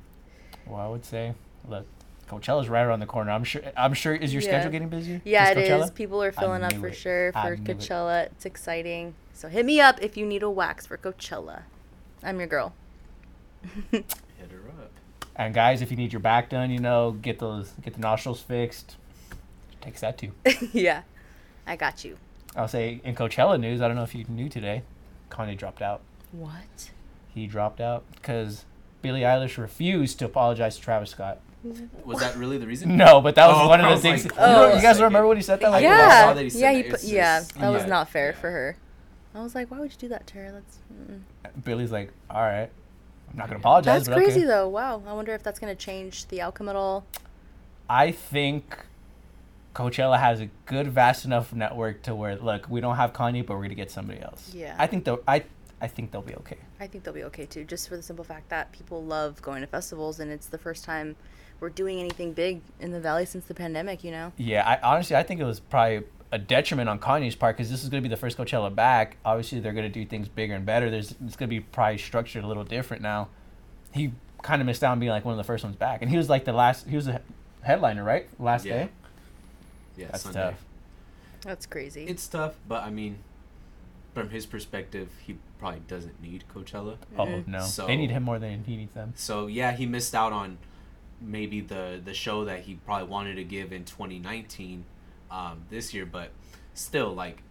Well, 0.66 0.80
I 0.80 0.88
would 0.88 1.04
say, 1.04 1.34
look, 1.68 1.86
Coachella's 2.28 2.68
right 2.68 2.82
around 2.82 3.00
the 3.00 3.06
corner. 3.06 3.30
I'm 3.30 3.44
sure. 3.44 3.62
I'm 3.76 3.94
sure. 3.94 4.14
Is 4.14 4.32
your 4.32 4.42
Yeah. 4.42 4.48
schedule 4.48 4.70
getting 4.70 4.88
busy? 4.88 5.20
Yeah, 5.24 5.52
This 5.54 5.68
it 5.68 5.70
Coachella? 5.72 5.84
is. 5.84 5.90
People 5.90 6.22
are 6.22 6.32
filling 6.32 6.62
up 6.62 6.72
for 6.74 6.88
it. 6.88 6.94
sure 6.94 7.32
for 7.32 7.56
knew 7.56 7.62
it. 7.72 7.78
Coachella. 7.78 8.26
It's 8.26 8.46
exciting. 8.46 9.14
So 9.32 9.48
hit 9.48 9.64
me 9.66 9.80
up 9.80 10.00
if 10.02 10.16
you 10.16 10.24
need 10.26 10.42
a 10.42 10.50
wax 10.50 10.86
for 10.86 10.96
Coachella. 10.96 11.62
I'm 12.22 12.38
your 12.38 12.46
girl. 12.48 12.72
Hit 13.90 14.04
her 14.50 14.68
up. 14.82 14.90
And 15.36 15.52
guys, 15.54 15.82
if 15.82 15.90
you 15.90 15.96
need 15.96 16.12
your 16.12 16.20
back 16.20 16.48
done, 16.50 16.70
you 16.70 16.78
know, 16.78 17.12
get 17.12 17.38
those, 17.38 17.72
get 17.82 17.94
the 17.94 18.00
nostrils 18.00 18.40
fixed. 18.40 18.96
Takes 19.80 20.00
that 20.00 20.16
too. 20.18 20.32
yeah, 20.72 21.02
I 21.66 21.76
got 21.76 22.04
you. 22.04 22.16
I'll 22.56 22.68
say 22.68 23.00
in 23.04 23.14
Coachella 23.14 23.58
news. 23.58 23.80
I 23.80 23.88
don't 23.88 23.96
know 23.96 24.04
if 24.04 24.14
you 24.14 24.24
knew 24.28 24.48
today, 24.48 24.82
Kanye 25.30 25.56
dropped 25.58 25.82
out. 25.82 26.00
What? 26.32 26.90
He 27.34 27.46
dropped 27.46 27.80
out 27.80 28.04
because 28.14 28.64
Billie 29.02 29.22
Eilish 29.22 29.58
refused 29.58 30.18
to 30.20 30.24
apologize 30.24 30.76
to 30.76 30.82
Travis 30.82 31.10
Scott. 31.10 31.40
Was 32.04 32.20
that 32.20 32.36
really 32.36 32.58
the 32.58 32.66
reason? 32.66 32.96
No, 32.96 33.20
but 33.20 33.34
that 33.34 33.46
was 33.48 33.56
Oh, 33.58 33.68
one 33.68 33.80
of 33.80 33.90
the 33.90 33.96
things. 34.00 34.24
like, 34.24 34.34
you, 34.34 34.40
know- 34.40 34.70
oh. 34.72 34.76
you 34.76 34.82
guys 34.82 35.00
remember 35.00 35.26
when 35.28 35.36
he 35.36 35.42
said 35.42 35.60
that? 35.60 35.70
Like, 35.70 35.82
yeah, 35.82 36.32
that 36.32 36.42
he 36.42 36.50
said 36.50 36.60
yeah, 36.60 36.72
that. 36.72 36.74
he 36.74 36.80
It's 36.82 37.02
put, 37.02 37.12
yeah. 37.12 37.38
just- 37.40 37.54
That 37.58 37.70
was 37.70 37.82
Yeah. 37.82 37.88
not 37.88 38.08
fair 38.10 38.30
Yeah. 38.30 38.40
for 38.40 38.50
her. 38.50 38.76
I 39.34 39.42
was 39.42 39.54
like, 39.54 39.70
why 39.70 39.80
would 39.80 39.90
you 39.90 39.98
do 39.98 40.08
that 40.08 40.26
to 40.28 40.34
her? 40.34 40.52
That's 40.52 40.78
mm. 40.92 41.64
Billie's 41.64 41.90
like, 41.90 42.12
all 42.30 42.42
right, 42.42 42.70
I'm 43.30 43.36
not 43.36 43.48
gonna 43.48 43.58
apologize. 43.58 44.04
that's 44.04 44.08
but 44.08 44.22
crazy 44.22 44.40
okay. 44.40 44.46
though. 44.46 44.68
Wow, 44.68 45.02
I 45.06 45.12
wonder 45.12 45.32
if 45.34 45.42
that's 45.42 45.58
gonna 45.58 45.74
change 45.74 46.28
the 46.28 46.40
outcome 46.40 46.68
at 46.68 46.76
all. 46.76 47.04
I 47.88 48.12
think 48.12 48.76
Coachella 49.74 50.20
has 50.20 50.40
a 50.40 50.48
good, 50.66 50.86
vast 50.88 51.24
enough 51.24 51.52
network 51.52 52.02
to 52.02 52.14
where 52.14 52.36
look, 52.36 52.68
we 52.70 52.80
don't 52.80 52.96
have 52.96 53.12
Kanye, 53.12 53.44
but 53.44 53.56
we're 53.56 53.62
gonna 53.62 53.74
get 53.74 53.90
somebody 53.90 54.20
else. 54.20 54.52
Yeah. 54.54 54.76
I 54.78 54.86
think 54.86 55.04
they'll. 55.04 55.20
I 55.26 55.44
I 55.80 55.88
think 55.88 56.12
they'll 56.12 56.22
be 56.22 56.34
okay. 56.36 56.56
I 56.80 56.86
think 56.86 57.04
they'll 57.04 57.12
be 57.12 57.24
okay 57.24 57.44
too, 57.44 57.64
just 57.64 57.88
for 57.88 57.96
the 57.96 58.02
simple 58.02 58.24
fact 58.24 58.48
that 58.50 58.70
people 58.72 59.04
love 59.04 59.42
going 59.42 59.60
to 59.62 59.66
festivals, 59.66 60.20
and 60.20 60.30
it's 60.30 60.46
the 60.46 60.58
first 60.58 60.84
time 60.84 61.16
we're 61.60 61.68
doing 61.70 61.98
anything 62.00 62.32
big 62.32 62.60
in 62.80 62.90
the 62.92 63.00
valley 63.00 63.24
since 63.26 63.46
the 63.46 63.54
pandemic. 63.54 64.04
You 64.04 64.10
know. 64.10 64.32
Yeah, 64.36 64.66
I 64.66 64.78
honestly 64.82 65.16
I 65.16 65.22
think 65.22 65.40
it 65.40 65.44
was 65.44 65.60
probably 65.60 66.02
a 66.32 66.38
detriment 66.38 66.88
on 66.88 66.98
Kanye's 66.98 67.36
part 67.36 67.56
because 67.56 67.70
this 67.70 67.84
is 67.84 67.88
going 67.88 68.02
to 68.02 68.08
be 68.08 68.12
the 68.12 68.18
first 68.18 68.36
Coachella 68.36 68.74
back. 68.74 69.16
Obviously, 69.24 69.60
they're 69.60 69.72
going 69.72 69.90
to 69.90 70.00
do 70.00 70.04
things 70.04 70.28
bigger 70.28 70.54
and 70.54 70.66
better. 70.66 70.90
There's 70.90 71.12
it's 71.24 71.36
going 71.36 71.48
to 71.48 71.54
be 71.56 71.60
probably 71.60 71.98
structured 71.98 72.44
a 72.44 72.46
little 72.46 72.64
different 72.64 73.02
now. 73.02 73.28
He 73.92 74.12
kind 74.42 74.60
of 74.60 74.66
missed 74.66 74.82
out 74.82 74.92
on 74.92 75.00
being 75.00 75.10
like 75.10 75.24
one 75.24 75.32
of 75.32 75.38
the 75.38 75.44
first 75.44 75.62
ones 75.64 75.76
back, 75.76 76.02
and 76.02 76.10
he 76.10 76.16
was 76.16 76.28
like 76.28 76.44
the 76.44 76.52
last. 76.52 76.88
He 76.88 76.96
was 76.96 77.06
a 77.08 77.20
headliner, 77.62 78.02
right? 78.04 78.26
Last 78.38 78.64
Yeah. 78.66 78.74
day. 78.84 78.88
Yeah, 79.96 80.06
That's 80.10 80.22
Sunday. 80.24 80.40
tough. 80.40 80.64
That's 81.42 81.66
crazy. 81.66 82.04
It's 82.04 82.26
tough, 82.26 82.54
but 82.66 82.82
I 82.82 82.90
mean, 82.90 83.18
from 84.12 84.30
his 84.30 84.44
perspective, 84.44 85.08
he 85.24 85.36
probably 85.60 85.82
doesn't 85.86 86.20
need 86.20 86.44
Coachella. 86.52 86.96
Oh 87.16 87.44
no, 87.46 87.60
So- 87.60 87.86
they 87.86 87.96
need 87.96 88.10
him 88.10 88.22
more 88.24 88.38
than 88.40 88.64
he 88.64 88.76
needs 88.76 88.92
them. 88.94 89.12
So 89.16 89.46
yeah, 89.46 89.72
he 89.72 89.86
missed 89.86 90.14
out 90.14 90.32
on 90.32 90.58
maybe 91.24 91.60
the 91.60 92.00
the 92.04 92.14
show 92.14 92.44
that 92.44 92.60
he 92.60 92.74
probably 92.74 93.08
wanted 93.08 93.36
to 93.36 93.44
give 93.44 93.72
in 93.72 93.84
2019 93.84 94.84
um, 95.30 95.62
this 95.70 95.92
year, 95.94 96.06
but 96.06 96.30
still 96.74 97.12
like 97.14 97.42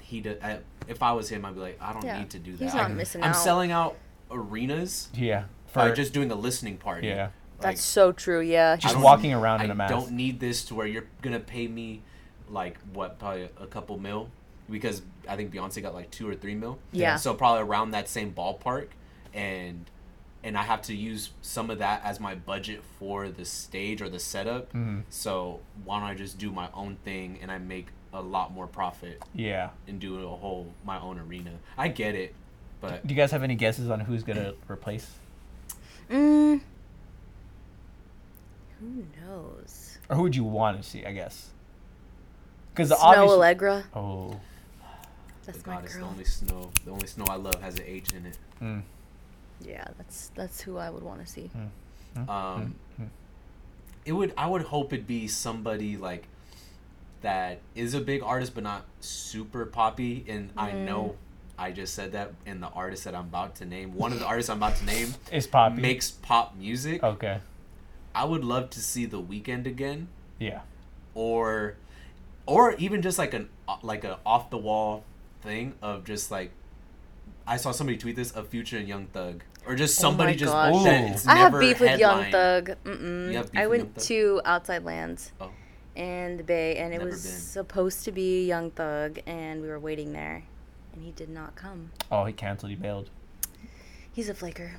he 0.00 0.20
did. 0.20 0.42
I, 0.42 0.58
if 0.88 1.02
I 1.02 1.12
was 1.12 1.28
him, 1.28 1.44
I'd 1.44 1.54
be 1.54 1.60
like, 1.60 1.78
I 1.80 1.92
don't 1.92 2.04
Yeah, 2.04 2.18
need 2.18 2.30
to 2.30 2.38
do 2.38 2.56
that. 2.56 2.64
he's 2.64 2.74
I 2.74 2.78
not 2.78 2.86
can- 2.88 2.96
missing 2.96 3.22
I'm 3.22 3.30
out. 3.30 3.36
selling 3.36 3.70
out 3.72 3.96
arenas 4.30 5.08
Yeah, 5.14 5.44
for 5.66 5.88
for 5.88 5.94
just 5.94 6.12
doing 6.12 6.30
a 6.30 6.34
listening 6.34 6.76
party. 6.78 7.08
yeah, 7.08 7.24
Like, 7.58 7.62
That's 7.76 7.82
so 7.84 8.12
true. 8.12 8.40
Yeah. 8.40 8.76
Just 8.76 8.96
walking 8.98 9.32
around 9.34 9.60
I 9.60 9.64
in 9.64 9.70
a 9.70 9.74
mask. 9.74 9.92
don't 9.92 10.12
need 10.12 10.40
this 10.40 10.64
to 10.66 10.74
where 10.74 10.86
you're 10.86 11.06
gonna 11.22 11.40
pay 11.40 11.66
me 11.68 12.02
like 12.48 12.78
what 12.92 13.18
probably 13.18 13.42
a, 13.58 13.62
a 13.64 13.66
couple 13.66 13.98
mil 13.98 14.28
because 14.68 15.02
I 15.28 15.36
think 15.36 15.52
Beyonce 15.52 15.82
got 15.82 15.94
like 15.94 16.10
two 16.10 16.28
or 16.28 16.34
three 16.34 16.54
mil. 16.54 16.78
Yeah. 16.92 17.16
So 17.16 17.34
probably 17.34 17.62
around 17.62 17.90
that 17.92 18.08
same 18.08 18.32
ballpark, 18.32 18.88
and 19.34 19.88
and 20.42 20.56
I 20.56 20.62
have 20.62 20.82
to 20.82 20.94
use 20.94 21.30
some 21.42 21.70
of 21.70 21.78
that 21.78 22.02
as 22.04 22.18
my 22.20 22.34
budget 22.34 22.82
for 22.98 23.28
the 23.28 23.44
stage 23.44 24.00
or 24.00 24.08
the 24.08 24.18
setup. 24.18 24.72
Mhm. 24.72 25.02
So 25.10 25.60
why 25.84 26.00
don't 26.00 26.08
I 26.08 26.14
just 26.14 26.38
do 26.38 26.50
my 26.50 26.68
own 26.72 26.96
thing 27.04 27.38
and 27.42 27.50
I 27.52 27.58
make 27.58 27.88
a 28.12 28.20
lot 28.22 28.52
more 28.52 28.66
profit 28.66 29.22
Yeah. 29.34 29.70
and 29.86 30.00
do 30.00 30.16
a 30.26 30.36
whole 30.36 30.72
my 30.84 30.98
own 30.98 31.18
arena. 31.18 31.52
I 31.78 31.88
get 31.88 32.14
it, 32.14 32.34
but 32.80 33.06
Do 33.06 33.14
you 33.14 33.20
guys 33.20 33.30
have 33.32 33.42
any 33.42 33.54
guesses 33.54 33.88
on 33.90 34.00
who's 34.00 34.22
gonna 34.24 34.54
replace? 34.70 35.10
Mm. 36.10 36.60
Who 38.80 39.04
knows? 39.26 39.98
Or 40.08 40.16
who 40.16 40.22
would 40.22 40.34
you 40.34 40.44
want 40.44 40.82
to 40.82 40.88
see? 40.88 41.04
I 41.04 41.12
guess. 41.12 41.50
Because 42.72 42.88
the 42.88 42.96
Snoh 42.96 43.02
obvious. 43.02 43.30
Aalegra. 43.32 43.84
Oh. 43.94 44.40
That's 45.44 45.62
God, 45.62 45.74
my 45.76 45.82
it's 45.82 45.96
the 45.96 46.02
only 46.02 46.24
snow. 46.24 46.70
The 46.84 46.90
only 46.90 47.06
snow 47.06 47.24
I 47.28 47.34
love 47.36 47.60
has 47.60 47.76
an 47.78 47.84
H 47.86 48.12
in 48.12 48.26
it. 48.26 48.38
Mm. 48.62 48.82
Yeah, 49.66 49.86
that's 49.98 50.30
that's 50.34 50.60
who 50.60 50.76
I 50.78 50.90
would 50.90 51.02
want 51.02 51.20
to 51.20 51.26
see. 51.30 51.50
Mm. 52.16 52.28
Um, 52.28 52.74
Mm. 53.00 53.08
it 54.04 54.12
would 54.12 54.32
I 54.36 54.46
would 54.46 54.62
hope 54.62 54.92
it'd 54.92 55.06
be 55.06 55.28
somebody 55.28 55.96
like 55.96 56.26
that 57.22 57.60
is 57.74 57.94
a 57.94 58.00
big 58.00 58.22
artist 58.22 58.54
but 58.54 58.64
not 58.64 58.84
super 59.00 59.66
poppy 59.66 60.24
and 60.28 60.50
I 60.56 60.70
Mm. 60.72 60.84
know 60.86 61.16
I 61.58 61.70
just 61.72 61.94
said 61.94 62.12
that 62.12 62.32
and 62.46 62.62
the 62.62 62.68
artist 62.68 63.04
that 63.04 63.14
I'm 63.14 63.26
about 63.26 63.56
to 63.56 63.66
name 63.66 63.94
one 63.94 64.12
of 64.12 64.18
the 64.18 64.24
artists 64.26 64.48
I'm 64.48 64.56
about 64.56 64.76
to 64.76 64.84
name 64.86 65.14
Is 65.32 65.46
Poppy. 65.46 65.80
makes 65.82 66.10
pop 66.10 66.56
music 66.56 67.02
Okay. 67.02 67.40
I 68.14 68.24
would 68.24 68.42
love 68.44 68.70
to 68.70 68.80
see 68.80 69.04
the 69.06 69.20
Weeknd 69.20 69.66
again 69.66 70.08
Yeah. 70.38 70.60
or 71.14 71.74
or 72.46 72.72
even 72.76 73.02
just 73.02 73.18
like 73.18 73.34
an 73.34 73.48
like 73.82 74.04
a 74.04 74.18
off 74.26 74.48
the 74.50 74.58
wall 74.58 75.04
thing 75.42 75.74
of 75.82 76.04
just 76.04 76.30
like 76.30 76.50
I 77.46 77.56
saw 77.58 77.70
somebody 77.72 77.98
tweet 77.98 78.16
this 78.16 78.30
of 78.32 78.48
Future 78.48 78.78
and 78.78 78.88
Young 78.88 79.06
Thug 79.06 79.42
or 79.66 79.74
just 79.74 79.96
somebody 79.96 80.32
Oh 80.32 80.34
my 80.34 80.36
somebody 80.36 80.72
just 80.72 80.84
gosh. 80.84 81.24
that's 81.24 81.26
I 81.26 81.36
have 81.36 81.58
beef 81.60 81.80
with 81.80 81.98
Young. 82.00 82.30
Thug. 82.30 82.70
Mm-mm. 82.84 83.32
You 83.32 83.38
I 83.38 83.42
with 83.42 83.54
Young 83.54 83.68
went 83.70 83.94
Thug? 83.94 84.04
to 84.04 84.40
Outside 84.44 84.84
Lands 84.84 85.32
Oh. 85.40 85.50
and 85.96 86.38
the 86.38 86.44
Bay, 86.44 86.76
and 86.76 86.92
it 86.94 86.98
Never 86.98 87.10
was 87.10 87.22
been. 87.24 87.32
supposed 87.32 88.04
to 88.04 88.12
be 88.12 88.46
Young 88.46 88.70
Thug, 88.70 89.20
and 89.26 89.60
we 89.62 89.68
were 89.68 89.78
waiting 89.80 90.12
there, 90.12 90.44
and 90.94 91.02
he 91.04 91.10
did 91.12 91.28
not 91.28 91.54
come. 91.56 91.92
Oh, 92.10 92.24
he 92.24 92.32
canceled. 92.32 92.70
He 92.70 92.76
bailed. 92.76 93.10
He's 94.12 94.28
a 94.28 94.34
flaker. 94.34 94.72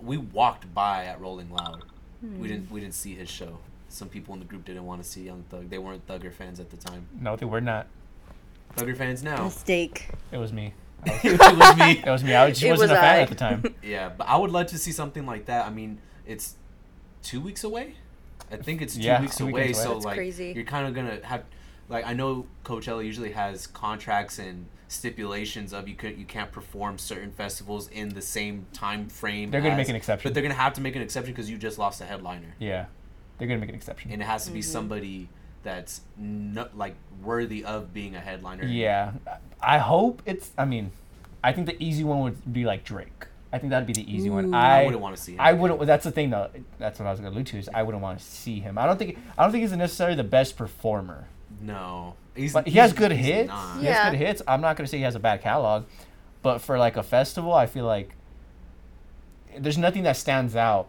we 0.00 0.16
walked 0.16 0.72
by 0.74 1.04
at 1.06 1.20
Rolling 1.20 1.50
Loud. 1.50 1.82
Hmm. 2.20 2.38
We 2.38 2.48
didn't 2.48 2.70
we 2.70 2.80
didn't 2.80 2.94
see 2.94 3.14
his 3.14 3.28
show. 3.30 3.58
Some 3.88 4.08
people 4.08 4.34
in 4.34 4.40
the 4.40 4.46
group 4.46 4.64
didn't 4.64 4.84
want 4.84 5.02
to 5.02 5.08
see 5.08 5.22
Young 5.22 5.44
Thug. 5.50 5.70
They 5.70 5.78
weren't 5.78 6.06
Thugger 6.06 6.32
fans 6.32 6.60
at 6.60 6.70
the 6.70 6.76
time. 6.76 7.06
No, 7.18 7.36
they 7.36 7.46
were 7.46 7.60
not. 7.60 7.86
Thugger 8.76 8.96
fans 8.96 9.22
now. 9.22 9.44
Mistake. 9.44 10.08
It 10.32 10.36
was 10.38 10.52
me. 10.52 10.74
it 11.06 11.38
was 11.56 11.76
me. 11.76 12.02
It 12.06 12.10
was 12.10 12.24
me. 12.24 12.34
I 12.34 12.48
just 12.50 12.62
It 12.62 12.70
wasn't 12.70 12.90
was 12.90 12.98
a 12.98 13.00
fan 13.00 13.16
I. 13.16 13.20
at 13.22 13.28
the 13.28 13.34
time. 13.34 13.74
Yeah, 13.82 14.08
but 14.16 14.26
I 14.28 14.36
would 14.36 14.50
love 14.50 14.66
to 14.68 14.78
see 14.78 14.92
something 14.92 15.26
like 15.26 15.46
that. 15.46 15.66
I 15.66 15.70
mean, 15.70 15.98
it's 16.26 16.54
two 17.22 17.40
weeks 17.40 17.64
away. 17.64 17.94
I 18.50 18.56
think 18.56 18.82
it's 18.82 18.94
two 18.94 19.02
Yeah, 19.02 19.20
weeks 19.20 19.36
two 19.36 19.48
away. 19.48 19.64
away. 19.64 19.72
So 19.72 19.94
That's 19.94 20.04
like, 20.04 20.16
crazy. 20.16 20.52
you're 20.54 20.64
kind 20.64 20.86
of 20.86 20.94
gonna 20.94 21.18
have, 21.24 21.44
like, 21.88 22.06
I 22.06 22.12
know 22.12 22.46
Coachella 22.64 23.04
usually 23.04 23.32
has 23.32 23.66
contracts 23.66 24.38
and 24.38 24.66
stipulations 24.88 25.72
of 25.72 25.88
you 25.88 25.96
could 25.96 26.16
you 26.16 26.24
can't 26.24 26.52
perform 26.52 26.96
certain 26.98 27.32
festivals 27.32 27.88
in 27.88 28.08
the 28.10 28.22
same 28.22 28.66
time 28.72 29.08
frame. 29.08 29.50
They're 29.50 29.60
gonna 29.60 29.72
as- 29.74 29.78
make 29.78 29.88
an 29.88 29.96
exception. 29.96 30.28
but 30.28 30.34
they're 30.34 30.42
gonna 30.44 30.54
have 30.54 30.74
to 30.74 30.80
make 30.80 30.94
an 30.96 31.02
exception 31.02 31.32
because 31.34 31.50
you 31.50 31.58
just 31.58 31.76
lost 31.78 32.00
a 32.00 32.04
headliner. 32.04 32.54
Yeah. 32.60 32.86
They're 33.38 33.48
gonna 33.48 33.60
make 33.60 33.68
an 33.68 33.74
exception. 33.74 34.10
and 34.12 34.22
it 34.22 34.24
has 34.24 34.46
to 34.46 34.52
be 34.52 34.60
Mhm. 34.60 34.64
somebody 34.64 35.28
that's 35.66 36.00
not 36.16 36.78
like 36.78 36.94
worthy 37.22 37.64
of 37.64 37.92
being 37.92 38.14
a 38.14 38.20
headliner. 38.20 38.64
Yeah. 38.64 39.12
I 39.60 39.78
hope 39.78 40.22
it's. 40.24 40.50
I 40.56 40.64
mean, 40.64 40.92
I 41.42 41.52
think 41.52 41.66
the 41.66 41.76
easy 41.82 42.04
one 42.04 42.20
would 42.20 42.52
be 42.52 42.64
like 42.64 42.84
Drake. 42.84 43.26
I 43.52 43.58
think 43.58 43.70
that'd 43.70 43.86
be 43.86 43.92
the 43.92 44.10
easy 44.12 44.30
one. 44.30 44.54
I 44.54 44.82
I 44.82 44.84
wouldn't 44.84 45.02
want 45.02 45.16
to 45.16 45.22
see 45.22 45.32
him. 45.32 45.40
I 45.40 45.52
wouldn't. 45.52 45.84
That's 45.86 46.04
the 46.04 46.10
thing, 46.12 46.30
though. 46.30 46.50
That's 46.78 46.98
what 46.98 47.06
I 47.06 47.10
was 47.10 47.20
gonna 47.20 47.30
allude 47.32 47.46
to. 47.48 47.58
Is 47.58 47.68
I 47.74 47.82
wouldn't 47.82 48.02
want 48.02 48.18
to 48.18 48.24
see 48.24 48.60
him. 48.60 48.78
I 48.78 48.86
don't 48.86 48.98
think. 48.98 49.18
I 49.36 49.42
don't 49.42 49.50
think 49.52 49.62
he's 49.62 49.72
necessarily 49.72 50.16
the 50.16 50.24
best 50.24 50.56
performer. 50.56 51.26
No, 51.60 52.14
he's, 52.34 52.52
But 52.52 52.66
he 52.68 52.78
has 52.78 52.92
good 52.92 53.12
he's 53.12 53.24
hits. 53.26 53.48
not. 53.48 53.78
He 53.80 53.86
Yeah. 53.86 53.94
has 54.04 54.10
good 54.12 54.18
hits. 54.18 54.42
I'm 54.46 54.60
not 54.60 54.76
gonna 54.76 54.86
say 54.88 54.98
he 54.98 55.02
has 55.04 55.14
a 55.14 55.20
bad 55.20 55.40
catalog, 55.42 55.84
but 56.42 56.58
for 56.58 56.78
like 56.78 56.96
a 56.96 57.02
festival, 57.02 57.52
I 57.54 57.66
feel 57.66 57.86
like 57.86 58.10
there's 59.58 59.78
nothing 59.78 60.02
that 60.02 60.16
stands 60.16 60.54
out 60.54 60.88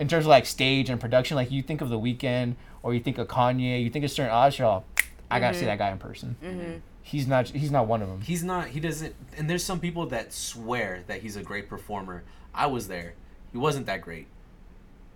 in 0.00 0.08
terms 0.08 0.24
of 0.24 0.28
like 0.30 0.46
stage 0.46 0.90
and 0.90 1.00
production. 1.00 1.36
Like 1.36 1.50
you 1.50 1.62
think 1.62 1.80
of 1.80 1.88
the 1.88 1.98
Weeknd, 1.98 2.54
or 2.82 2.94
you 2.94 3.00
think 3.00 3.18
of 3.18 3.28
Kanye, 3.28 3.82
you 3.82 3.90
think 3.90 4.04
of 4.04 4.10
certain 4.10 4.32
artists. 4.32 4.58
You're 4.58 4.82
I 5.30 5.40
gotta 5.40 5.54
see 5.56 5.62
Mhm. 5.64 5.66
that 5.66 5.78
guy 5.78 5.90
in 5.90 5.98
person. 5.98 6.36
Mm-hmm. 6.42 6.72
He's 7.02 7.26
not. 7.26 7.48
He's 7.48 7.70
not 7.70 7.86
one 7.86 8.02
of 8.02 8.08
them. 8.08 8.20
He's 8.22 8.42
not. 8.44 8.68
He 8.68 8.80
doesn't. 8.80 9.14
And 9.36 9.48
there's 9.48 9.64
some 9.64 9.80
people 9.80 10.06
that 10.06 10.32
swear 10.32 11.04
that 11.06 11.22
he's 11.22 11.36
a 11.36 11.42
great 11.42 11.68
performer. 11.68 12.22
I 12.54 12.66
was 12.66 12.88
there. 12.88 13.14
He 13.52 13.58
wasn't 13.58 13.86
that 13.86 14.00
great. 14.02 14.26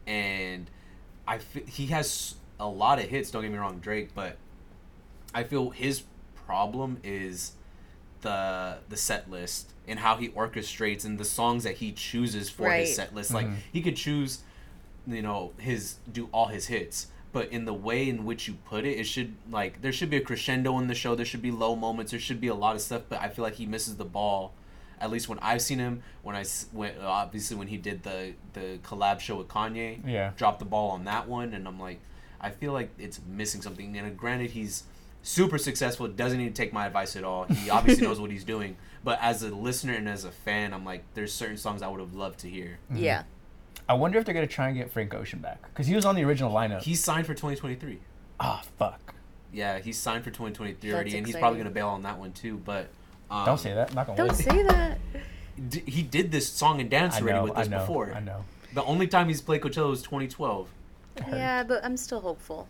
And 0.07 0.71
I 1.27 1.39
fe- 1.39 1.65
he 1.67 1.87
has 1.87 2.35
a 2.59 2.67
lot 2.67 2.99
of 2.99 3.07
hits. 3.07 3.31
Don't 3.31 3.43
get 3.43 3.51
me 3.53 3.59
wrong, 3.59 3.79
Drake. 3.79 4.11
But 4.15 4.37
I 5.35 5.45
feel 5.45 5.71
his 5.71 6.03
problem 6.47 6.99
is 7.03 7.53
the 8.23 8.79
the 8.89 8.97
set 8.97 9.31
list 9.31 9.73
and 9.89 9.99
how 9.99 10.17
he 10.17 10.29
orchestrates 10.31 11.05
and 11.05 11.19
the 11.19 11.25
songs 11.25 11.65
that 11.65 11.77
he 11.77 11.93
chooses 11.93 12.49
for 12.51 12.65
Right. 12.69 12.81
his 12.87 12.95
set 12.97 13.15
list. 13.15 13.33
Like 13.33 13.47
Mhm. 13.47 13.57
he 13.73 13.83
could 13.83 13.97
choose, 13.97 14.41
you 15.07 15.23
know, 15.23 15.53
his 15.59 15.97
do 16.11 16.29
all 16.33 16.47
his 16.47 16.67
hits. 16.67 17.09
But 17.33 17.49
in 17.51 17.65
the 17.65 17.73
way 17.73 18.09
in 18.09 18.25
which 18.25 18.47
you 18.47 18.55
put 18.69 18.85
it, 18.85 18.99
it 18.99 19.05
should 19.05 19.35
like 19.51 19.81
there 19.81 19.93
should 19.93 20.11
be 20.11 20.19
a 20.19 20.21
crescendo 20.21 20.79
in 20.79 20.87
the 20.89 20.95
show. 20.95 21.15
There 21.15 21.25
should 21.25 21.41
be 21.43 21.51
low 21.51 21.75
moments. 21.75 22.11
There 22.11 22.21
should 22.21 22.41
be 22.41 22.49
a 22.49 22.55
lot 22.55 22.75
of 22.77 22.83
stuff. 22.83 23.03
But 23.09 23.21
I 23.21 23.29
feel 23.29 23.43
like 23.43 23.55
he 23.55 23.67
misses 23.67 23.97
the 23.97 24.05
ball. 24.05 24.53
At 25.01 25.11
least 25.11 25.29
when 25.29 25.39
I've 25.41 25.63
seen 25.63 25.79
him, 25.79 26.03
when 26.23 26.37
I 26.37 26.41
s- 26.43 26.67
when 26.73 26.93
obviously 27.01 27.57
when 27.57 27.69
he 27.69 27.77
did 27.79 28.03
the 28.03 28.35
the 28.53 28.79
collab 28.85 29.21
show 29.21 29.37
with 29.37 29.49
Kanye, 29.49 29.99
Yeah. 30.07 30.33
dropped 30.37 30.59
the 30.59 30.65
ball 30.67 30.91
on 30.91 31.05
that 31.05 31.27
one, 31.29 31.55
and 31.55 31.67
I'm 31.67 31.81
like, 31.81 32.01
I 32.41 32.51
feel 32.51 32.73
like 32.73 32.91
it's 32.99 33.19
missing 33.27 33.63
something. 33.63 33.97
And 33.97 34.17
granted, 34.17 34.51
he's 34.51 34.85
super 35.23 35.57
successful. 35.59 36.07
Doesn't 36.09 36.39
need 36.39 36.55
to 36.55 36.63
take 36.63 36.73
my 36.73 36.87
advice 36.87 37.17
at 37.17 37.25
all. 37.25 37.45
He 37.45 37.71
obviously 37.71 38.07
knows 38.09 38.21
what 38.21 38.31
he's 38.31 38.45
doing. 38.45 38.77
But 39.05 39.19
as 39.23 39.43
a 39.43 39.49
listener 39.55 39.95
and 39.95 40.09
as 40.09 40.25
a 40.25 40.31
fan, 40.31 40.73
I'm 40.75 40.85
like, 40.85 41.03
there's 41.15 41.33
certain 41.33 41.57
songs 41.57 41.83
I 41.83 41.89
would 41.89 41.99
have 42.01 42.15
loved 42.15 42.41
to 42.41 42.49
hear. 42.51 42.79
Mm-hmm. 42.93 43.03
Yeah. 43.03 43.23
I 43.93 43.95
wonder 43.95 44.19
if 44.19 44.25
they're 44.25 44.33
gonna 44.35 44.47
try 44.47 44.69
and 44.69 44.77
get 44.77 44.91
Frank 44.91 45.13
Ocean 45.13 45.39
back 45.41 45.61
because 45.69 45.87
he 45.87 45.95
was 45.95 46.07
on 46.07 46.15
the 46.17 46.25
original 46.25 46.51
lineup. 46.51 46.81
He's 46.83 47.05
signed 47.05 47.27
for 47.27 47.35
2023. 47.35 47.99
Ah, 48.41 48.63
fuck. 48.79 49.15
Yeah, 49.53 49.81
he's 49.81 49.99
signed 49.99 50.25
for 50.25 50.31
2023 50.31 50.73
That's 50.91 50.95
already, 50.95 51.17
and 51.19 51.27
he's 51.27 51.37
probably 51.37 51.59
exciting. 51.61 51.75
gonna 51.75 51.75
bail 51.75 51.89
on 51.89 52.03
that 52.05 52.19
one 52.19 52.33
too. 52.33 52.57
But 52.65 52.89
um, 53.31 53.45
Don't 53.45 53.59
say 53.61 53.75
that. 53.75 53.95
Not 53.95 54.07
gonna 54.07 54.17
Don't 54.17 54.29
wood. 54.29 54.37
say 54.37 54.63
that. 54.63 54.99
d- 55.69 55.83
he 55.87 56.03
did 56.03 56.33
this 56.33 56.49
song 56.49 56.81
and 56.81 56.89
dance 56.89 57.17
I 57.17 57.21
already 57.21 57.37
know. 57.39 57.45
with 57.45 57.59
I 57.59 57.61
us 57.63 57.69
know. 57.69 57.79
before. 57.81 58.15
I 58.15 58.21
know. 58.21 58.45
The 58.73 58.83
only 58.85 59.07
time 59.09 59.29
he's 59.29 59.43
played 59.43 59.61
Coachella 59.61 59.91
was 59.91 60.01
2012. 60.03 60.69
It 61.17 61.23
hurts. 61.25 61.37
Yeah, 61.37 61.63
but 61.63 61.85
I'm 61.85 61.99
still 61.99 62.21
hopeful. 62.23 62.67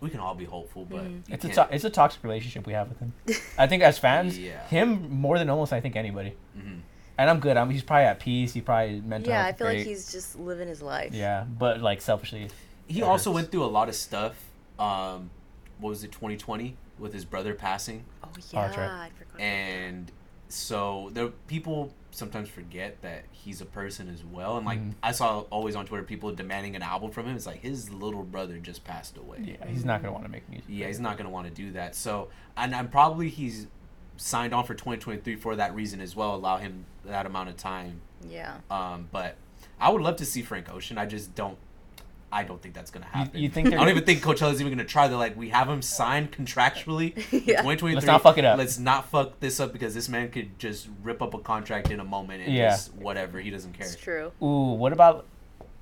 We 0.00 0.08
can 0.08 0.20
all 0.20 0.34
be 0.34 0.46
hopeful, 0.46 0.86
but 0.86 1.04
Mm. 1.04 1.10
you 1.28 1.34
It's 1.34 1.44
a 1.44 1.48
can't- 1.48 1.68
to- 1.68 1.74
it's 1.74 1.84
a 1.84 1.90
toxic 1.90 2.24
relationship 2.24 2.66
we 2.66 2.72
have 2.72 2.88
with 2.88 2.98
him. 2.98 3.12
I 3.58 3.66
think 3.66 3.82
as 3.82 3.98
fans, 3.98 4.38
Yeah. 4.38 4.66
him 4.68 5.10
more 5.20 5.38
than 5.38 5.50
almost 5.50 5.74
I 5.74 5.80
think 5.82 5.96
anybody. 5.96 6.34
Mhm. 6.58 6.80
And 7.22 7.30
I'm 7.30 7.38
good. 7.38 7.56
I'm 7.56 7.70
he's 7.70 7.84
probably 7.84 8.06
at 8.06 8.18
peace. 8.18 8.52
He 8.52 8.60
probably 8.60 9.00
mental. 9.00 9.30
yeah, 9.32 9.42
I 9.42 9.44
health 9.44 9.58
feel 9.58 9.66
like 9.68 9.78
he's 9.78 10.10
just 10.10 10.36
living 10.36 10.66
his 10.66 10.82
life. 10.82 11.14
Yeah, 11.14 11.44
but 11.44 11.80
like 11.80 12.00
selfishly, 12.02 12.48
He 12.88 13.00
also 13.02 13.30
hurts. 13.30 13.34
went 13.36 13.50
through 13.52 13.62
a 13.64 13.66
lot 13.66 13.88
of 13.88 13.94
stuff. 13.94 14.34
Um, 14.76 15.30
what 15.78 15.90
was 15.90 16.02
it, 16.02 16.10
2020, 16.10 16.76
with 16.98 17.12
his 17.12 17.24
brother 17.24 17.54
passing, 17.54 18.04
Oh 18.24 18.28
Oh, 18.34 18.40
yeah, 18.52 18.66
that's 18.66 18.76
right. 18.76 19.10
And 19.40 20.10
so 20.48 21.10
there 21.12 21.28
people 21.46 21.92
sometimes 22.10 22.48
forget 22.48 23.00
that 23.02 23.24
he's 23.30 23.60
a 23.60 23.66
person 23.66 24.08
as 24.08 24.24
well. 24.24 24.56
And 24.56 24.66
like 24.66 24.80
Mhm. 24.80 24.94
I 25.02 25.12
saw 25.12 25.40
always 25.50 25.76
on 25.76 25.86
Twitter 25.86 26.02
people 26.02 26.32
demanding 26.32 26.74
an 26.74 26.82
album 26.82 27.12
from 27.12 27.26
him. 27.26 27.36
It's 27.36 27.46
like 27.46 27.60
his 27.60 27.88
little 27.90 28.24
brother 28.24 28.58
just 28.58 28.82
passed 28.84 29.16
away. 29.16 29.38
yeah, 29.60 29.66
he's 29.68 29.84
not 29.84 30.02
gonna 30.02 30.12
want 30.12 30.24
to 30.24 30.30
make 30.30 30.48
music. 30.48 30.66
Yeah, 30.68 30.88
he's 30.88 30.98
not 31.00 31.16
gonna 31.16 31.30
want 31.30 31.46
to 31.46 31.52
do 31.54 31.70
that. 31.72 31.94
So, 31.94 32.30
and 32.56 32.74
I'm 32.74 32.88
probably 32.88 33.28
he's 33.28 33.68
signed 34.22 34.54
on 34.54 34.64
for 34.64 34.74
2023 34.74 35.36
for 35.36 35.56
that 35.56 35.74
reason 35.74 36.00
as 36.00 36.14
well. 36.14 36.34
Allow 36.36 36.58
him 36.58 36.84
that 37.04 37.26
amount 37.26 37.48
of 37.48 37.56
time. 37.56 38.00
yeah. 38.28 38.58
Um, 38.70 39.08
but 39.10 39.36
I 39.80 39.90
would 39.90 40.00
love 40.02 40.16
to 40.16 40.24
see 40.24 40.42
Frank 40.42 40.72
Ocean. 40.72 40.96
I 40.98 41.06
just 41.06 41.34
don't. 41.34 41.58
I 42.34 42.44
don't 42.44 42.62
think 42.62 42.72
that's 42.74 42.90
gonna 42.90 43.04
happen. 43.04 43.38
you 43.40 43.50
think 43.50 43.66
I 43.66 43.70
don't 43.72 43.80
gonna- 43.80 43.90
even 43.90 44.04
think 44.04 44.22
Coachella's 44.22 44.58
even 44.62 44.72
gonna 44.72 44.86
try. 44.88 45.06
They're 45.06 45.18
like, 45.18 45.36
we 45.36 45.50
have 45.50 45.68
him 45.68 45.82
signed 45.82 46.32
contractually. 46.32 47.14
Yeah. 47.30 47.60
2023. 47.60 47.94
Let's 47.94 48.06
not 48.06 48.22
fuck 48.22 48.38
it 48.38 48.44
up. 48.46 48.56
Let's 48.56 48.78
not 48.78 49.10
fuck 49.10 49.38
this 49.40 49.60
up 49.60 49.70
because 49.72 49.92
this 49.94 50.08
man 50.08 50.30
could 50.30 50.58
just 50.58 50.88
rip 51.02 51.20
up 51.20 51.34
a 51.34 51.38
contract 51.38 51.90
in 51.90 52.00
a 52.00 52.04
moment 52.04 52.42
and 52.44 52.54
Yeah. 52.54 52.70
just 52.70 52.94
whatever. 52.94 53.38
He 53.38 53.50
doesn't 53.50 53.74
care. 53.74 53.86
It's 53.86 53.96
true. 53.96 54.32
Ooh, 54.42 54.72
what 54.72 54.94
about 54.94 55.26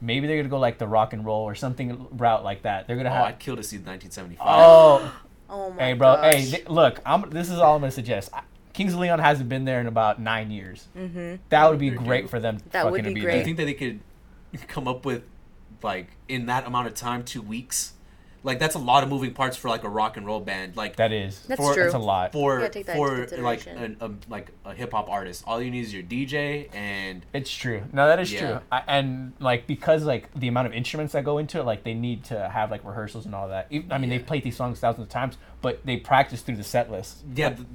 maybe 0.01 0.27
they're 0.27 0.39
gonna 0.39 0.49
go 0.49 0.59
like 0.59 0.79
the 0.79 0.89
rock 0.89 1.13
and 1.13 1.25
roll 1.25 1.43
or 1.45 1.55
something 1.55 2.09
route 2.11 2.43
like 2.43 2.63
that? 2.63 2.89
They're 2.89 2.97
gonna 2.97 3.11
Oh, 3.11 3.15
have. 3.15 3.27
I'd 3.27 3.39
kill 3.39 3.55
to 3.55 3.63
see 3.63 3.77
1975. 3.77 4.45
Oh, 4.51 5.13
Oh 5.51 5.71
my 5.73 5.83
hey, 5.83 5.93
bro. 5.95 6.17
gosh. 6.17 6.35
Hey, 6.35 6.45
th- 6.51 6.69
look. 6.69 7.01
I'm. 7.05 7.29
This 7.31 7.51
is 7.51 7.59
all 7.59 7.75
I'm 7.77 7.81
gonna 7.81 7.91
suggest. 7.91 8.31
I- 8.33 8.43
Kings 8.73 8.95
of 8.95 9.01
Leon 9.01 9.19
hasn't 9.19 9.49
been 9.49 9.65
there 9.65 9.81
in 9.81 9.87
about 9.89 10.21
nine 10.21 10.51
years. 10.51 10.87
Mm-hmm. 10.97 11.37
That 11.49 11.69
would 11.69 11.79
be 11.81 11.91
great 11.91 12.31
for 12.31 12.39
them. 12.39 12.59
That 12.71 12.85
would 12.91 13.01
fucking 13.01 13.15
be 13.15 13.21
to 13.21 13.27
Do 13.27 13.27
you 13.27 13.27
great. 13.33 13.45
think 13.45 13.57
that 13.57 13.65
they 13.65 13.75
could 13.75 14.01
come 14.69 14.87
up 14.87 15.05
with 15.05 15.25
like 15.83 16.07
in 16.29 16.47
that 16.47 16.67
amount 16.67 16.87
of 16.87 16.95
time, 16.95 17.25
two 17.25 17.43
weeks? 17.43 17.95
Like 18.43 18.59
that's 18.59 18.75
a 18.75 18.79
lot 18.79 19.03
of 19.03 19.11
moving 19.11 19.35
parts 19.35 19.57
for 19.57 19.69
like 19.69 19.85
a 19.85 19.89
rock 19.89 20.17
and 20.17 20.25
roll 20.25 20.41
band. 20.41 20.77
Like 20.77 20.97
That 20.97 21.13
is. 21.13 21.41
That's 21.47 21.61
for- 21.61 21.75
true. 21.75 21.83
That's 21.85 21.95
a 21.95 21.99
lot. 21.99 22.33
for 22.33 22.59
gotta 22.59 22.71
take 22.71 22.87
that 22.87 22.97
for 22.97 23.27
like 23.43 23.67
an, 23.67 23.97
a 24.01 24.11
like 24.31 24.49
a 24.65 24.73
hip 24.73 24.93
hop 24.93 25.11
artist, 25.11 25.45
all 25.47 25.61
you 25.61 25.71
need 25.71 25.85
is 25.85 25.93
your 25.93 26.03
DJ 26.03 26.75
and 26.75 27.25
It's 27.35 27.51
true. 27.55 27.83
No, 27.93 28.07
that 28.07 28.19
is 28.19 28.33
Yeah. 28.33 28.41
true. 28.41 28.61
I, 28.73 28.83
and 28.87 29.33
like 29.41 29.67
because 29.67 30.05
like 30.05 30.33
the 30.35 30.49
amount 30.49 30.69
of 30.69 30.73
instruments 30.73 31.13
that 31.13 31.25
go 31.25 31.37
into 31.39 31.59
it, 31.61 31.65
like 31.65 31.85
they 31.85 31.93
need 31.95 32.25
to 32.25 32.49
have 32.49 32.71
like 32.71 32.83
rehearsals 32.85 33.27
and 33.27 33.35
all 33.35 33.49
that. 33.49 33.67
Even- 33.71 33.93
I 33.93 33.99
mean, 33.99 34.11
Yeah. 34.11 34.17
they've 34.19 34.27
played 34.27 34.43
these 34.45 34.57
songs 34.57 34.81
thousands 34.81 35.05
of 35.07 35.11
times, 35.13 35.37
but 35.61 35.85
they 35.85 35.99
practice 35.99 36.41
through 36.41 36.57
the 36.57 36.65
set 36.65 36.91
list. 36.91 37.19
yeah. 37.35 37.51
The, 37.51 37.67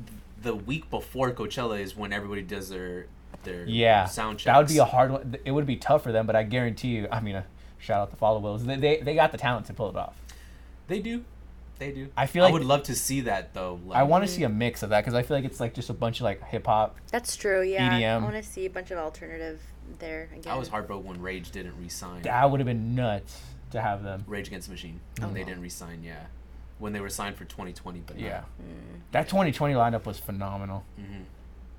the 0.41 0.55
week 0.55 0.89
before 0.91 1.31
Coachella 1.31 1.79
is 1.79 1.95
when 1.95 2.13
everybody 2.13 2.41
does 2.43 2.69
their 2.69 3.07
their 3.43 3.65
Yeah, 3.65 4.05
sound 4.05 4.39
checks. 4.39 4.45
that 4.45 4.57
would 4.57 4.67
be 4.67 4.77
a 4.79 4.85
hard 4.85 5.11
one. 5.11 5.35
It 5.45 5.51
would 5.51 5.65
be 5.67 5.75
tough 5.75 6.01
for 6.03 6.11
them, 6.11 6.25
but 6.25 6.35
I 6.35 6.41
guarantee 6.43 6.89
you. 6.89 7.07
I 7.11 7.19
mean, 7.19 7.35
uh, 7.35 7.43
shout 7.79 7.99
out 8.01 8.09
to 8.11 8.15
Followills. 8.15 8.65
They, 8.65 8.75
they 8.77 8.97
they 9.01 9.13
got 9.15 9.31
the 9.31 9.37
talent 9.37 9.65
to 9.67 9.73
pull 9.73 9.89
it 9.89 9.95
off. 9.95 10.15
They 10.87 10.99
do, 10.99 11.23
they 11.79 11.91
do. 11.91 12.09
I 12.15 12.25
feel 12.27 12.43
I 12.43 12.45
like- 12.47 12.53
would 12.53 12.65
love 12.65 12.83
to 12.83 12.95
see 12.95 13.21
that 13.21 13.53
though. 13.53 13.79
Like, 13.85 13.97
I 13.97 14.03
want 14.03 14.23
to 14.25 14.31
see 14.31 14.43
a 14.43 14.49
mix 14.49 14.83
of 14.83 14.89
that 14.89 15.01
because 15.01 15.13
I 15.13 15.23
feel 15.23 15.37
like 15.37 15.45
it's 15.45 15.59
like 15.59 15.73
just 15.73 15.89
a 15.89 15.93
bunch 15.93 16.19
of 16.19 16.23
like 16.25 16.43
hip 16.45 16.65
hop. 16.67 16.95
That's 17.11 17.35
true. 17.35 17.61
Yeah. 17.63 17.89
EDM. 17.99 18.21
I 18.21 18.23
want 18.23 18.35
to 18.35 18.43
see 18.43 18.65
a 18.65 18.69
bunch 18.69 18.91
of 18.91 18.97
alternative 18.97 19.59
there 19.99 20.29
again. 20.35 20.51
I 20.51 20.57
was 20.57 20.67
heartbroken 20.69 21.07
when 21.07 21.21
Rage 21.21 21.51
didn't 21.51 21.75
resign. 21.79 22.21
That 22.23 22.49
would 22.49 22.59
have 22.59 22.67
been 22.67 22.95
nuts 22.95 23.41
to 23.71 23.81
have 23.81 24.03
them. 24.03 24.23
Rage 24.27 24.47
Against 24.47 24.67
the 24.67 24.73
Machine. 24.73 24.99
Oh. 25.21 25.29
They 25.31 25.43
didn't 25.43 25.61
re-sign. 25.61 26.01
Yeah, 26.03 26.25
when 26.79 26.93
they 26.93 26.99
were 27.01 27.09
signed 27.09 27.35
for 27.35 27.45
2020, 27.45 28.01
but 28.05 28.17
Yeah, 28.19 28.43
Mm. 28.61 29.01
that 29.11 29.27
2020 29.27 29.73
lineup 29.73 30.05
was 30.05 30.19
phenomenal. 30.19 30.83
hmm 30.97 31.23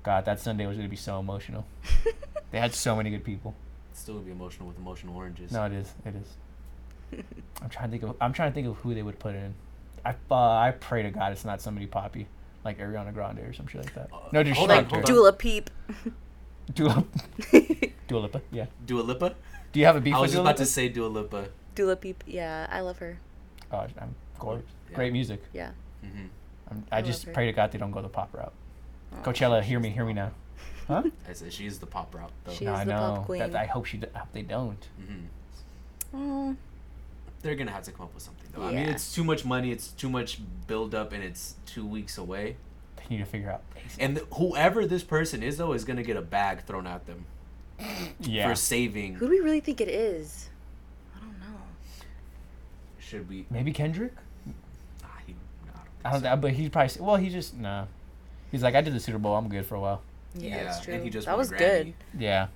God, 0.03 0.23
that 0.25 0.39
Sunday 0.39 0.65
was 0.65 0.77
gonna 0.77 0.87
be 0.89 0.95
so 0.95 1.19
emotional. 1.19 1.65
They 2.51 2.59
had 2.59 2.73
so 2.73 2.95
many 2.95 3.09
good 3.09 3.25
people. 3.25 3.55
It's 3.91 3.99
still 3.99 4.13
gonna 4.15 4.25
be 4.27 4.31
emotional 4.31 4.69
with 4.69 4.77
emotional 4.77 5.17
oranges. 5.17 5.51
No, 5.51 5.65
it 5.65 5.73
is. 5.73 5.93
It 6.05 6.15
is. 6.15 6.37
I'm 7.61 7.69
trying 7.69 7.85
to 7.89 7.91
think 7.91 8.03
of. 8.03 8.15
I'm 8.21 8.33
trying 8.33 8.51
to 8.51 8.55
think 8.55 8.67
of 8.67 8.75
who 8.77 8.93
they 8.93 9.03
would 9.03 9.19
put 9.19 9.35
in. 9.35 9.53
I 10.05 10.15
uh, 10.31 10.35
I 10.35 10.71
pray 10.79 11.03
to 11.03 11.09
God 11.11 11.31
it's 11.31 11.43
not 11.45 11.61
somebody 11.61 11.85
poppy 11.87 12.27
like 12.63 12.79
Ariana 12.79 13.13
Grande 13.13 13.39
or 13.39 13.53
some 13.53 13.67
shit 13.67 13.83
like 13.83 13.93
that. 13.95 14.09
Uh, 14.13 14.17
No 14.31 14.43
hold 14.43 14.45
disrespect. 14.45 14.61
on, 14.61 14.67
like 14.69 14.87
to 14.89 14.95
her. 14.95 15.01
hold 15.01 15.09
on. 15.09 15.15
Dula 15.15 15.33
Peep. 15.33 15.69
Dua, 16.75 17.05
Dua 18.07 18.19
Lipa. 18.19 18.41
Yeah. 18.51 18.65
Dua 18.85 19.01
Lipa. 19.01 19.35
Do 19.71 19.79
you 19.79 19.85
have 19.85 19.95
a 19.95 20.01
beef 20.01 20.13
I 20.15 20.19
was 20.19 20.29
with 20.29 20.31
just 20.31 20.35
Dua 20.35 20.41
about 20.43 20.55
Lipa? 20.55 20.65
to 20.65 20.65
say 20.65 20.89
Dua 20.89 21.07
Lipa. 21.07 21.47
Dula 21.75 21.95
Peep. 21.95 22.23
Yeah, 22.27 22.67
I 22.69 22.81
love 22.81 22.97
her. 22.99 23.19
Oh, 23.71 23.85
I'm 23.99 24.15
gorgeous. 24.39 24.65
Yeah. 24.89 24.95
Great 24.95 25.13
music. 25.13 25.41
Yeah. 25.53 25.71
hmm 26.01 26.25
I'm, 26.69 26.83
I 26.91 26.97
I 26.97 27.01
just 27.01 27.23
her. 27.23 27.31
pray 27.31 27.45
to 27.45 27.53
God 27.53 27.71
they 27.71 27.77
don't 27.77 27.91
go 27.91 28.01
the 28.01 28.09
pop 28.09 28.33
route. 28.33 28.51
Oh, 29.13 29.17
Coachella, 29.23 29.61
hear 29.63 29.79
me, 29.79 29.89
hear 29.89 30.03
me 30.05 30.13
now. 30.13 30.31
Huh? 30.87 31.03
I 31.29 31.33
said 31.33 31.51
she 31.53 31.65
is 31.65 31.79
the 31.79 31.85
pop 31.85 32.13
route 32.13 32.31
though. 32.43 32.51
She- 32.53 32.65
no, 32.65 32.73
I 32.73 32.83
the 32.85 32.91
pop 32.91 33.15
know. 33.15 33.21
queen. 33.23 33.39
That, 33.39 33.55
I 33.55 33.65
hope 33.65 33.85
she. 33.85 33.97
d- 33.97 34.07
I 34.13 34.19
hope 34.19 34.31
they 34.33 34.41
don't. 34.41 34.87
hmm 34.97 35.25
Oh, 36.13 36.55
They're 37.41 37.55
gonna 37.55 37.71
have 37.71 37.83
to 37.83 37.91
come 37.91 38.05
up 38.05 38.13
with 38.13 38.23
something 38.23 38.47
though. 38.53 38.63
I 38.63 38.71
mean, 38.71 38.89
it's 38.89 39.13
too 39.13 39.23
much 39.23 39.45
money. 39.45 39.71
It's 39.71 39.89
too 39.89 40.09
much 40.09 40.39
build 40.67 40.93
up, 40.95 41.13
and 41.13 41.23
it's 41.23 41.55
two 41.65 41.85
weeks 41.85 42.17
away. 42.17 42.57
They 42.97 43.03
need 43.15 43.19
to 43.23 43.25
figure 43.25 43.51
out. 43.51 43.61
And 43.99 44.15
th- 44.17 44.27
whoever 44.33 44.85
this 44.85 45.03
person 45.03 45.43
is 45.43 45.57
though 45.57 45.73
is 45.73 45.85
gonna 45.85 46.03
get 46.03 46.17
a 46.17 46.21
bag 46.21 46.63
thrown 46.63 46.87
at 46.87 47.05
them 47.05 47.25
Yeah. 48.19 48.49
for 48.49 48.55
saving. 48.55 49.15
who 49.15 49.27
do 49.27 49.31
we 49.31 49.39
really 49.39 49.59
think 49.59 49.79
it 49.81 49.87
is? 49.87 50.49
I 51.15 51.19
don't 51.19 51.39
know. 51.39 51.59
Should 52.99 53.29
we? 53.29 53.45
Maybe 53.49 53.71
Kendrick. 53.71 54.13
Ah, 55.03 55.07
he, 55.25 55.33
no, 55.33 55.71
I 55.73 55.75
don't 55.75 55.83
think 55.83 56.05
I 56.05 56.11
don't. 56.11 56.21
so. 56.21 56.29
know, 56.29 56.35
But 56.37 56.51
he's 56.53 56.69
probably. 56.69 56.85
s- 56.85 56.99
Well, 56.99 57.15
he 57.15 57.29
just 57.29 57.55
nah. 57.55 57.85
He's 58.51 58.63
like, 58.63 58.75
I 58.75 58.81
did 58.81 58.93
the 58.93 58.99
Super 58.99 59.17
Bowl. 59.19 59.35
I'm 59.35 59.47
good 59.49 59.65
for 59.65 59.75
a 59.75 59.79
while. 59.79 60.01
Yeah, 60.35 60.63
that's 60.63 60.81
true. 60.83 60.93
and 60.95 61.03
he 61.03 61.09
just 61.09 61.27
that 61.27 61.37
was 61.37 61.51
good. 61.51 61.93
Yeah. 62.17 62.47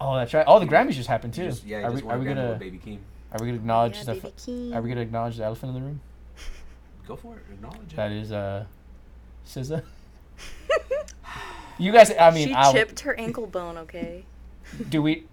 Oh, 0.00 0.16
that's 0.16 0.32
right. 0.34 0.44
Oh, 0.46 0.58
the 0.60 0.66
Grammys 0.66 0.92
just 0.92 1.08
happened 1.08 1.34
too. 1.34 1.44
just- 1.46 1.64
yeah, 1.64 1.78
he 1.80 1.84
are 1.84 1.90
just 1.90 2.02
we, 2.02 2.06
won 2.08 2.14
are 2.14 2.18
a 2.18 2.20
we 2.20 2.26
gonna 2.26 2.48
with 2.50 2.58
Baby 2.58 2.80
Keem. 2.84 2.98
Are 3.32 3.38
we 3.40 3.46
gonna 3.46 3.54
acknowledge 3.58 3.96
yeah, 3.98 4.04
the 4.04 4.12
f- 4.16 4.36
Keem. 4.36 4.74
are 4.74 4.82
we 4.82 4.88
gonna 4.88 5.00
acknowledge 5.02 5.36
the 5.36 5.44
elephant 5.44 5.74
in 5.76 5.80
the 5.80 5.86
room? 5.86 6.00
Go 7.06 7.16
for 7.16 7.36
it. 7.36 7.42
Acknowledge 7.52 7.92
it. 7.92 7.96
That 7.96 8.12
is 8.12 8.32
uh, 8.32 8.64
SZA. 9.46 9.82
You 11.80 11.92
guys, 11.92 12.12
I 12.18 12.32
mean, 12.32 12.48
she 12.48 12.54
I, 12.54 12.72
chipped 12.72 13.00
her 13.00 13.14
ankle 13.14 13.46
bone. 13.46 13.78
Okay. 13.78 14.24
do 14.88 15.00
we? 15.00 15.26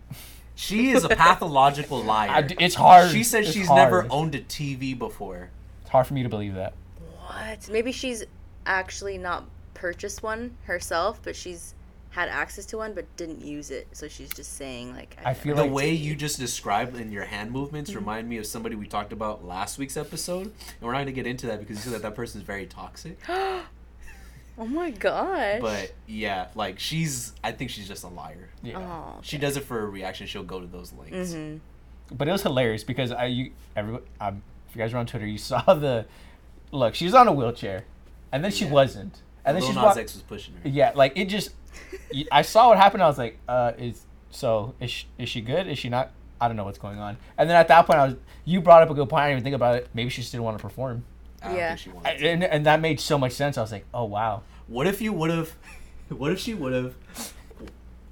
She 0.53 0.91
is 0.91 1.03
a 1.03 1.09
pathological 1.09 2.03
liar. 2.03 2.29
I, 2.29 2.47
it's 2.59 2.75
hard. 2.75 3.09
She 3.09 3.23
says 3.23 3.47
It's 3.47 3.55
she's 3.55 3.67
hard. 3.67 3.79
never 3.79 4.07
owned 4.11 4.35
a 4.35 4.41
TV 4.41 4.97
before. 4.97 5.49
It's 5.81 5.89
hard 5.89 6.05
for 6.05 6.13
me 6.13 6.21
to 6.21 6.29
believe 6.29 6.53
that. 6.53 6.73
What? 7.25 7.67
Maybe 7.71 7.91
she's 7.91 8.23
actually 8.67 9.17
not 9.17 9.45
purchased 9.73 10.21
one 10.21 10.55
herself, 10.65 11.19
but 11.23 11.35
she's 11.35 11.73
had 12.15 12.29
access 12.29 12.65
to 12.67 12.77
one 12.77 12.93
but 12.93 13.05
didn't 13.17 13.43
use 13.43 13.69
it. 13.71 13.87
So 13.91 14.07
she's 14.07 14.29
just 14.33 14.55
saying 14.55 14.95
like. 14.95 15.17
I 15.23 15.31
I've 15.31 15.37
feel 15.37 15.55
The 15.55 15.63
like- 15.63 15.71
way 15.71 15.91
you 15.91 16.15
just 16.15 16.39
described 16.39 16.95
in 16.97 17.11
your 17.11 17.25
hand 17.25 17.51
movements 17.51 17.89
Mm-hmm. 17.91 17.99
remind 17.99 18.29
me 18.29 18.37
of 18.37 18.45
somebody 18.45 18.75
we 18.75 18.87
talked 18.87 19.11
about 19.13 19.45
last 19.45 19.77
week's 19.77 19.97
episode, 19.97 20.47
and 20.47 20.81
we're 20.81 20.91
not 20.93 20.99
going 20.99 21.07
to 21.07 21.11
get 21.13 21.27
into 21.27 21.47
that 21.47 21.59
because 21.59 21.75
you 21.77 21.83
said 21.83 21.93
that 21.93 22.01
that 22.01 22.15
person's 22.15 22.43
very 22.43 22.65
toxic. 22.65 23.19
oh 23.29 24.65
my 24.65 24.91
gosh. 24.91 25.59
But 25.61 25.93
yeah, 26.07 26.47
like 26.55 26.79
she's, 26.79 27.33
I 27.43 27.51
think 27.51 27.69
she's 27.69 27.87
just 27.87 28.03
a 28.03 28.07
liar. 28.07 28.49
Yeah. 28.63 28.79
Oh. 28.79 29.19
She 29.21 29.37
does 29.37 29.57
it 29.57 29.63
for 29.63 29.79
a 29.81 29.85
reaction. 29.85 30.27
She'll 30.27 30.43
go 30.43 30.59
to 30.61 30.67
those 30.67 30.93
links. 30.93 31.33
hmm 31.33 31.57
But 32.15 32.27
it 32.27 32.31
was 32.31 32.43
hilarious 32.43 32.83
because 32.83 33.11
I 33.11 33.25
you 33.25 33.51
every 33.75 33.99
um, 34.21 34.41
if 34.69 34.75
you 34.75 34.79
guys 34.81 34.93
were 34.93 34.99
on 34.99 35.05
Twitter, 35.05 35.27
you 35.27 35.37
saw 35.51 35.61
the 35.73 36.05
look. 36.71 36.95
She 36.95 37.05
was 37.05 37.13
on 37.13 37.27
a 37.27 37.33
wheelchair, 37.33 37.83
and 38.31 38.43
then 38.43 38.51
she 38.51 38.65
Yeah. 38.65 38.71
wasn't, 38.71 39.21
and 39.43 39.55
then 39.55 39.61
Lil 39.63 39.71
she's 39.71 39.75
Nas 39.75 39.83
wa- 39.95 40.01
X 40.01 40.13
was 40.13 40.23
pushing 40.23 40.53
her. 40.63 40.69
Yeah, 40.69 40.91
like 40.95 41.13
it 41.17 41.25
just. 41.25 41.51
Y- 42.13 42.25
I 42.31 42.41
saw 42.41 42.69
what 42.69 42.77
happened. 42.77 43.03
I 43.03 43.07
was 43.07 43.17
like, 43.17 43.37
uh, 43.47 43.73
is 43.77 44.01
so 44.31 44.73
is 44.79 44.91
she, 44.91 45.05
is 45.17 45.29
she 45.29 45.41
good? 45.41 45.67
Is 45.67 45.77
she 45.79 45.89
not? 45.89 46.11
I 46.41 46.47
don't 46.47 46.57
know 46.57 46.65
what's 46.65 46.77
going 46.79 46.99
on. 46.99 47.17
And 47.37 47.49
then 47.49 47.55
at 47.57 47.67
that 47.69 47.85
point, 47.87 47.99
I 47.99 48.05
was 48.07 48.15
you 48.43 48.61
brought 48.61 48.83
up 48.83 48.89
a 48.89 48.93
good 48.93 49.07
point. 49.09 49.21
I 49.23 49.27
didn't 49.27 49.37
even 49.39 49.43
think 49.45 49.55
about 49.55 49.75
it. 49.75 49.89
Maybe 49.93 50.09
she 50.09 50.21
just 50.21 50.31
didn't 50.31 50.43
want 50.43 50.57
to 50.57 50.61
perform, 50.61 51.03
Yeah. 51.43 51.75
she 51.75 51.89
I, 52.03 52.11
and 52.11 52.43
and 52.43 52.65
that 52.65 52.81
made 52.81 52.99
so 52.99 53.17
much 53.17 53.31
sense. 53.31 53.57
I 53.57 53.61
was 53.61 53.71
like, 53.71 53.85
oh 53.93 54.03
wow. 54.05 54.41
What 54.67 54.87
if 54.87 55.01
you 55.01 55.13
would 55.13 55.29
have? 55.31 55.53
What 56.09 56.31
if 56.31 56.39
she 56.39 56.53
would 56.53 56.71
have 56.73 56.93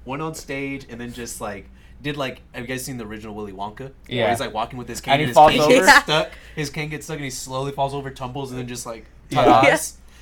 went 0.04 0.20
on 0.22 0.34
stage 0.34 0.86
and 0.88 1.00
then 1.00 1.12
just 1.12 1.40
like 1.40 1.68
did 2.02 2.16
like? 2.16 2.40
Have 2.52 2.62
you 2.62 2.68
guys 2.68 2.84
seen 2.84 2.98
the 2.98 3.06
original 3.06 3.34
Willy 3.34 3.52
Wonka? 3.52 3.92
Yeah. 4.08 4.22
Where 4.22 4.30
he's 4.30 4.40
like 4.40 4.52
walking 4.52 4.78
with 4.78 4.88
his 4.88 5.00
cane 5.00 5.14
And 5.14 5.20
and, 5.22 5.26
he 5.26 5.26
his 5.28 5.34
falls 5.34 5.52
cane 5.52 5.60
over? 5.60 5.70
gets 5.72 5.86
Yeah. 5.86 6.02
stuck. 6.02 6.30
His 6.56 6.70
cane 6.70 6.88
gets 6.90 7.06
stuck 7.06 7.16
and 7.16 7.24
he 7.24 7.30
slowly 7.30 7.72
falls 7.72 7.94
over, 7.94 8.10
tumbles, 8.10 8.50
and 8.50 8.58
then 8.58 8.66
just 8.68 8.84
like 8.84 9.06
Yeah. 9.30 9.60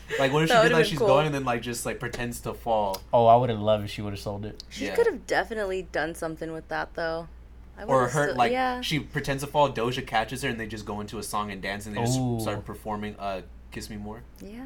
Ta-das. 0.08 0.18
Like 0.20 0.32
what 0.32 0.42
if 0.44 0.48
she 0.50 0.54
That 0.54 0.62
did 0.64 0.72
like 0.72 0.86
she's 0.86 0.98
cool. 0.98 1.06
going 1.08 1.26
and 1.26 1.34
then 1.34 1.44
like 1.44 1.62
just 1.62 1.84
like 1.86 1.98
pretends 2.00 2.40
to 2.40 2.54
fall, 2.54 3.00
Oh, 3.12 3.26
I 3.26 3.36
would 3.36 3.50
have 3.50 3.60
loved 3.60 3.84
if 3.84 3.90
she 3.90 4.02
would 4.02 4.12
have 4.12 4.20
sold 4.20 4.44
it. 4.44 4.62
She 4.70 4.86
Yeah. 4.86 4.94
could 4.94 5.06
have 5.06 5.26
definitely 5.26 5.82
done 5.92 6.14
something 6.14 6.52
with 6.52 6.68
that 6.68 6.94
though. 6.94 7.28
I 7.78 7.84
or 7.84 8.00
would've 8.00 8.12
her 8.12 8.24
still- 8.28 8.36
like 8.36 8.52
yeah. 8.52 8.80
she 8.82 8.98
pretends 9.00 9.42
to 9.42 9.46
fall. 9.48 9.70
Doja 9.72 10.06
catches 10.06 10.42
her 10.42 10.48
and 10.48 10.60
they 10.60 10.66
just 10.66 10.84
go 10.84 11.00
into 11.00 11.18
a 11.18 11.22
song 11.22 11.50
and 11.50 11.62
dance 11.62 11.86
and 11.86 11.96
they 11.96 12.00
just 12.00 12.18
Ooh. 12.18 12.38
start 12.40 12.64
performing 12.64 13.16
uh 13.18 13.42
"Kiss 13.70 13.88
Me 13.90 13.96
More." 13.96 14.22
yeah. 14.40 14.64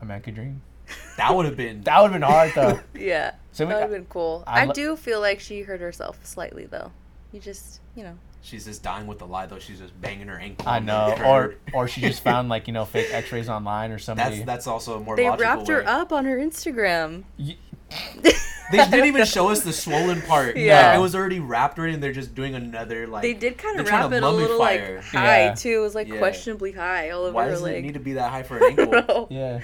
A 0.00 0.04
man 0.04 0.20
could 0.22 0.34
dream. 0.34 0.62
That 1.18 1.34
would 1.36 1.44
have 1.46 1.56
been. 1.56 1.82
That 1.82 2.00
would 2.00 2.10
have 2.12 2.20
been 2.20 2.28
hard 2.28 2.52
though. 2.54 2.80
Yeah. 2.98 3.32
So 3.52 3.66
that 3.66 3.74
would 3.74 3.80
have 3.82 3.90
been 3.90 4.06
cool. 4.06 4.42
I 4.46 4.62
I, 4.62 4.66
do 4.72 4.96
feel 4.96 5.20
like 5.20 5.38
she 5.38 5.62
hurt 5.62 5.80
herself 5.80 6.18
slightly 6.24 6.66
though. 6.66 6.90
You 7.32 7.38
just, 7.40 7.80
you 7.94 8.02
know. 8.04 8.16
She's 8.42 8.64
just 8.64 8.82
dying 8.82 9.06
with 9.06 9.18
the 9.18 9.26
lie 9.26 9.46
though. 9.46 9.58
She's 9.58 9.78
just 9.80 9.98
banging 10.00 10.28
her 10.28 10.38
ankle. 10.38 10.66
I 10.68 10.78
know, 10.78 11.14
or 11.24 11.56
or 11.74 11.86
she 11.88 12.00
just 12.00 12.22
found 12.22 12.48
like 12.48 12.66
you 12.66 12.72
know 12.72 12.84
fake 12.86 13.08
X-rays 13.12 13.48
online 13.50 13.90
or 13.90 13.98
somebody. 13.98 14.36
that's 14.36 14.46
that's 14.46 14.66
also 14.66 14.96
a 14.96 15.00
more 15.00 15.14
They 15.16 15.28
logical 15.28 15.56
wrapped 15.56 15.68
her 15.68 15.86
up 15.86 16.12
on 16.12 16.24
her 16.24 16.38
Instagram. 16.38 17.24
Y- 17.38 17.56
They 18.72 18.78
didn't 18.88 19.06
even 19.06 19.24
show 19.26 19.48
us 19.48 19.62
the 19.64 19.72
swollen 19.72 20.22
part. 20.22 20.56
Yeah. 20.56 20.90
Like, 20.90 20.98
it 20.98 21.00
was 21.02 21.16
already 21.16 21.40
wrapped 21.40 21.76
already, 21.76 21.94
and 21.94 22.00
they're 22.00 22.12
just 22.12 22.36
doing 22.36 22.54
another 22.54 23.08
like. 23.08 23.22
They 23.22 23.34
did 23.34 23.58
kind 23.58 23.74
they're 23.74 23.82
of 23.82 23.88
trying 23.88 24.02
wrap 24.10 24.12
it 24.12 24.22
a 24.22 24.30
little 24.30 24.60
like 24.60 25.00
high 25.02 25.46
Yeah. 25.46 25.54
too. 25.54 25.78
It 25.78 25.80
was 25.80 25.96
like 25.96 26.06
Yeah. 26.06 26.18
questionably 26.18 26.70
high 26.70 27.10
all 27.10 27.24
over 27.24 27.32
Why 27.34 27.46
her 27.46 27.50
does 27.50 27.62
it 27.62 27.64
leg. 27.64 27.82
need 27.84 27.94
to 27.94 28.00
be 28.00 28.12
that 28.12 28.30
high 28.30 28.44
for 28.44 28.58
an 28.58 28.62
I 28.62 28.66
ankle? 28.68 28.86
don't 28.86 29.08
know. 29.08 29.26
yeah, 29.28 29.60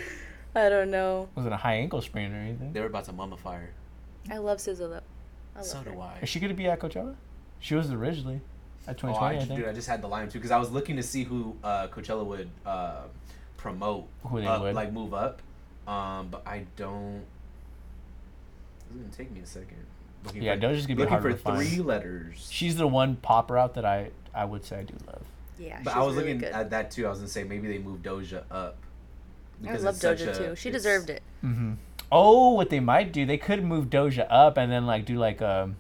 I 0.57 0.69
don't 0.69 0.91
know. 0.91 1.29
Was 1.37 1.47
it 1.47 1.53
a 1.53 1.57
high 1.57 1.75
ankle 1.77 2.03
sprain 2.03 2.33
or 2.33 2.37
anything. 2.37 2.73
They 2.73 2.81
were 2.81 2.87
about 2.87 3.05
to 3.05 3.13
mummify 3.13 3.61
her. 3.61 3.71
I 4.29 4.39
love 4.39 4.59
SZA 4.59 4.77
though. 4.79 5.01
I 5.55 5.59
love 5.61 5.67
So 5.67 5.79
her. 5.79 5.91
do 5.93 6.01
I. 6.01 6.19
Is 6.21 6.29
she 6.29 6.41
gonna 6.41 6.53
be 6.55 6.67
at 6.67 6.81
Coachella? 6.81 7.15
She 7.61 7.77
was 7.77 7.93
originally 7.93 8.41
at 8.89 9.03
Oh, 9.05 9.09
I, 9.13 9.33
I 9.33 9.39
think. 9.45 9.59
dude, 9.61 9.69
I 9.69 9.73
just 9.73 9.89
had 9.89 10.01
the 10.03 10.09
line 10.09 10.29
too 10.29 10.39
because 10.39 10.51
I 10.51 10.59
was 10.59 10.71
looking 10.71 10.97
to 10.97 11.03
see 11.03 11.25
who 11.25 11.57
uh, 11.65 11.89
Coachella 11.89 12.25
would 12.25 12.49
uh, 12.65 13.03
promote, 13.57 14.07
Who 14.25 14.41
they 14.41 14.47
uh, 14.47 14.61
would. 14.61 14.75
like 14.75 14.93
move 14.93 15.13
up, 15.15 15.41
um, 15.89 16.29
but 16.31 16.47
I 16.47 16.65
don't. 16.77 17.23
It's 18.89 18.97
gonna 18.97 19.09
take 19.17 19.31
me 19.33 19.41
a 19.41 19.47
second. 19.47 19.79
Looking 20.25 20.43
Yeah, 20.43 20.55
for, 20.57 20.61
Doja's 20.63 20.87
gonna 20.87 20.97
be 20.97 21.03
looking 21.03 21.21
for 21.21 21.31
to 21.31 21.37
find. 21.37 21.67
three 21.69 21.83
letters. 21.83 22.49
She's 22.51 22.77
the 22.77 22.87
one 22.87 23.17
pop 23.17 23.51
route 23.51 23.75
that 23.75 23.85
I 23.85 24.11
I 24.35 24.45
would 24.45 24.65
say 24.65 24.79
I 24.81 24.83
do 24.85 24.95
love. 25.07 25.23
Yeah, 25.59 25.81
But 25.83 25.93
she's 25.93 25.97
I 25.97 26.03
was 26.05 26.15
really 26.17 26.27
looking 26.35 26.39
good. 26.41 26.53
at 26.53 26.71
that 26.71 26.91
too. 26.91 27.07
I 27.07 27.11
was 27.11 27.19
gonna 27.19 27.29
say 27.29 27.45
maybe 27.45 27.69
they 27.69 27.79
moved 27.79 28.05
Doja 28.05 28.45
up. 28.51 28.77
I 29.67 29.77
love 29.77 29.97
Doja 29.97 30.29
a- 30.29 30.37
too. 30.49 30.57
She 30.57 30.71
deserved 30.71 31.09
it. 31.11 31.23
Mm-hmm. 31.45 31.73
Oh, 32.13 32.51
what 32.53 32.71
they 32.71 32.79
might 32.81 33.13
do, 33.13 33.25
they 33.27 33.39
could 33.39 33.65
move 33.65 33.87
Doja 33.87 34.27
up 34.31 34.57
and 34.59 34.71
then 34.71 34.87
like 34.87 35.05
do 35.07 35.17
like 35.19 35.41
um, 35.43 35.77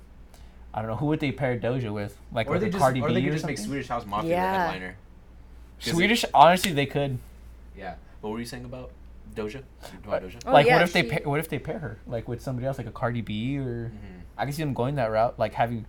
I 0.76 0.80
don't 0.82 0.90
know 0.90 0.96
who 0.96 1.06
would 1.06 1.20
they 1.20 1.32
pair 1.32 1.58
Doja 1.58 1.90
with, 1.92 2.18
like 2.32 2.48
Or 2.48 2.52
with 2.52 2.60
they 2.60 2.66
a 2.66 2.70
just, 2.70 2.80
Cardi 2.82 3.00
or 3.00 3.08
B 3.08 3.14
they 3.14 3.22
could 3.22 3.30
or 3.30 3.32
just 3.32 3.46
make? 3.46 3.56
Swedish 3.56 3.88
House 3.88 4.04
Mafia 4.04 4.30
Yeah. 4.30 4.52
the 4.52 4.58
headliner. 4.72 4.96
'Cause 5.78 5.88
it- 5.88 5.94
Swedish, 5.94 6.24
honestly, 6.34 6.72
they 6.72 6.84
could. 6.86 7.18
Yeah. 7.76 7.94
What 8.20 8.30
were 8.34 8.38
you 8.38 8.44
saying 8.44 8.66
about 8.66 8.90
Doja? 9.34 9.62
About 10.04 10.22
Doja? 10.22 10.36
Oh, 10.46 10.52
like, 10.52 10.66
yeah, 10.66 10.74
what 10.74 10.82
if 10.82 10.92
they 10.92 11.02
pair, 11.02 11.20
what 11.24 11.40
if 11.40 11.48
they 11.48 11.58
pair 11.58 11.78
her 11.78 11.98
like 12.06 12.28
with 12.28 12.42
somebody 12.42 12.66
else, 12.66 12.76
like 12.78 12.86
a 12.86 12.90
Cardi 12.92 13.22
B 13.22 13.58
or 13.58 13.88
Mhm. 13.90 14.20
I 14.36 14.44
can 14.44 14.52
see 14.52 14.62
them 14.62 14.74
going 14.74 14.96
that 14.96 15.10
route, 15.10 15.38
like 15.38 15.54
having 15.54 15.86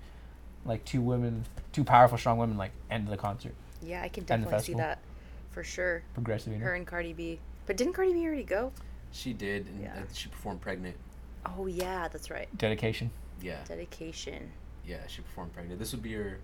like 0.65 0.83
two 0.85 1.01
women, 1.01 1.43
two 1.73 1.83
powerful, 1.83 2.17
strong 2.17 2.37
women, 2.37 2.57
like 2.57 2.71
end 2.89 3.07
the 3.09 3.17
concert, 3.17 3.53
Yeah, 3.81 4.01
I 4.01 4.07
can 4.09 4.23
definitely 4.23 4.59
see 4.59 4.73
that 4.75 4.99
for 5.51 5.63
sure. 5.63 6.03
progressive. 6.13 6.57
Her 6.59 6.73
and 6.75 6.87
Cardi 6.87 7.11
B. 7.13 7.39
But 7.65 7.75
didn't 7.77 7.93
Cardi 7.93 8.13
B 8.13 8.25
already 8.25 8.43
go? 8.43 8.71
She 9.11 9.33
did, 9.33 9.67
and 9.67 9.81
Yeah. 9.81 10.03
she 10.13 10.29
performed 10.29 10.61
pregnant. 10.61 10.95
Oh 11.45 11.65
yeah, 11.67 12.07
that's 12.09 12.29
right. 12.29 12.47
Dedication. 12.57 13.11
Yeah, 13.41 13.63
Dedication. 13.65 14.51
Yeah, 14.87 14.97
she 15.07 15.21
performed 15.21 15.53
pregnant. 15.53 15.79
This 15.79 15.91
would 15.91 16.01
be 16.01 16.13
her. 16.13 16.39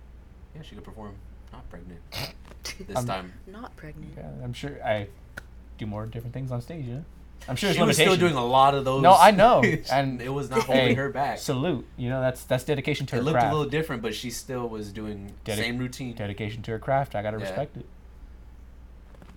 Yeah, 0.56 0.62
she 0.62 0.76
could 0.76 0.84
perform 0.84 1.16
not 1.52 1.68
pregnant 1.70 2.00
this 2.88 2.98
Um, 2.98 3.06
time. 3.06 3.34
Not 3.48 3.76
pregnant. 3.76 4.14
Yeah, 4.18 4.30
I'm 4.44 4.54
sure 4.54 4.78
I 4.86 5.08
do 5.78 5.86
more 5.86 6.06
different 6.06 6.34
things 6.34 6.52
on 6.52 6.62
stage. 6.62 6.86
Yeah, 6.86 7.00
I'm 7.48 7.56
sure 7.56 7.74
She 7.74 7.82
was 7.82 7.96
still 7.98 8.16
doing 8.18 8.36
a 8.36 8.46
lot 8.46 8.76
of 8.76 8.86
those. 8.86 9.02
No, 9.02 9.14
I 9.16 9.32
know, 9.32 9.64
and 9.92 10.22
it 10.22 10.30
was 10.30 10.50
not 10.50 10.62
holding 10.64 10.88
hey, 10.90 10.94
her 10.96 11.10
back. 11.10 11.40
Salute. 11.40 11.86
You 11.98 12.10
know, 12.10 12.22
that's 12.22 12.44
that's 12.44 12.64
dedication 12.64 13.06
to 13.08 13.16
it 13.16 13.18
her 13.18 13.22
It 13.22 13.26
looked 13.26 13.36
craft. 13.40 13.54
a 13.54 13.56
little 13.58 13.70
different, 13.70 14.02
but 14.02 14.14
she 14.14 14.30
still 14.30 14.68
was 14.70 14.92
doing 14.92 15.34
Dedi- 15.46 15.56
same 15.58 15.78
routine. 15.78 16.14
dedication 16.16 16.62
to 16.64 16.72
her 16.72 16.80
craft. 16.80 17.16
I 17.16 17.22
gotta 17.24 17.38
Yeah. 17.38 17.44
respect 17.46 17.78
it. 17.78 17.86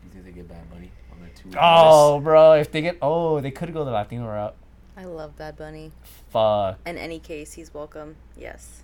you 0.05 0.11
think 0.11 0.25
they 0.25 0.33
get 0.33 0.49
Bad 0.49 0.71
Bunny 0.71 0.91
on 1.13 1.21
their 1.21 1.31
tour? 1.31 1.53
Oh, 1.61 2.21
bro, 2.21 2.53
if 2.55 2.71
they 2.71 2.83
get 2.83 2.99
oh, 3.03 3.41
they 3.41 3.51
could 3.51 3.73
go 3.73 3.85
the 3.85 3.91
Latino 3.91 4.27
route. 4.27 4.55
I 4.97 5.05
love 5.05 5.37
Bad 5.37 5.57
Bunny. 5.59 5.93
Fuck, 6.31 6.79
In 6.87 6.97
any 6.97 7.19
case, 7.19 7.53
he's 7.55 7.73
welcome. 7.75 8.17
Yes. 8.37 8.83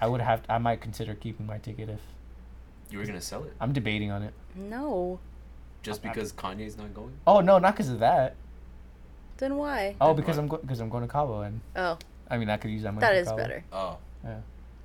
I 0.00 0.06
would 0.06 0.20
have. 0.20 0.42
I 0.48 0.58
might 0.58 0.80
consider 0.80 1.14
keeping 1.14 1.46
my 1.46 1.58
ticket 1.58 1.88
if 1.88 2.00
you 2.90 2.98
were 2.98 3.04
gonna 3.06 3.20
sell 3.20 3.44
it 3.44 3.52
I'm 3.60 3.72
debating 3.72 4.10
on 4.10 4.22
it. 4.22 4.32
No. 4.56 5.18
just 5.82 6.04
I'm- 6.04 6.12
because 6.12 6.32
Kanye's 6.32 6.76
not 6.76 6.92
going? 6.94 7.12
Oh 7.26 7.40
no, 7.40 7.58
not 7.58 7.74
because 7.74 7.88
of 7.90 7.98
that. 8.00 8.34
Then 9.38 9.56
why? 9.56 9.96
Oh, 10.00 10.08
Then 10.08 10.16
because 10.16 10.36
what? 10.38 10.54
I'm 10.56 10.60
because 10.60 10.80
I'm 10.80 10.88
going 10.90 11.02
to 11.02 11.08
Cabo, 11.08 11.40
and 11.42 11.60
Oh, 11.76 11.96
I 12.28 12.36
mean 12.38 12.50
I 12.50 12.56
could 12.58 12.70
use 12.70 12.82
that 12.82 12.92
money. 12.92 13.00
that 13.00 13.12
for 13.14 13.20
is 13.20 13.26
Cabo. 13.28 13.36
better. 13.36 13.64
Oh, 13.72 13.98
Yeah. 14.24 14.38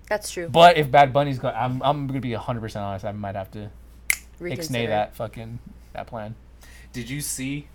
That's 0.08 0.30
true. 0.30 0.48
But 0.48 0.78
if 0.78 0.92
Bad 0.92 1.12
Bunny's 1.14 1.40
going, 1.40 1.56
I'm 1.56 1.82
I'm 1.82 2.06
gonna 2.08 2.20
be 2.22 2.34
hundred 2.34 2.62
percent 2.62 2.86
honest. 2.86 3.06
I 3.06 3.12
might 3.12 3.36
have 3.36 3.50
to 3.52 3.70
ixnay 4.10 4.22
Reconsider. 4.40 4.88
that 4.88 5.16
fucking 5.16 5.60
that 5.94 6.06
plan. 6.08 6.36
did 6.94 7.10
you 7.10 7.22
see 7.22 7.68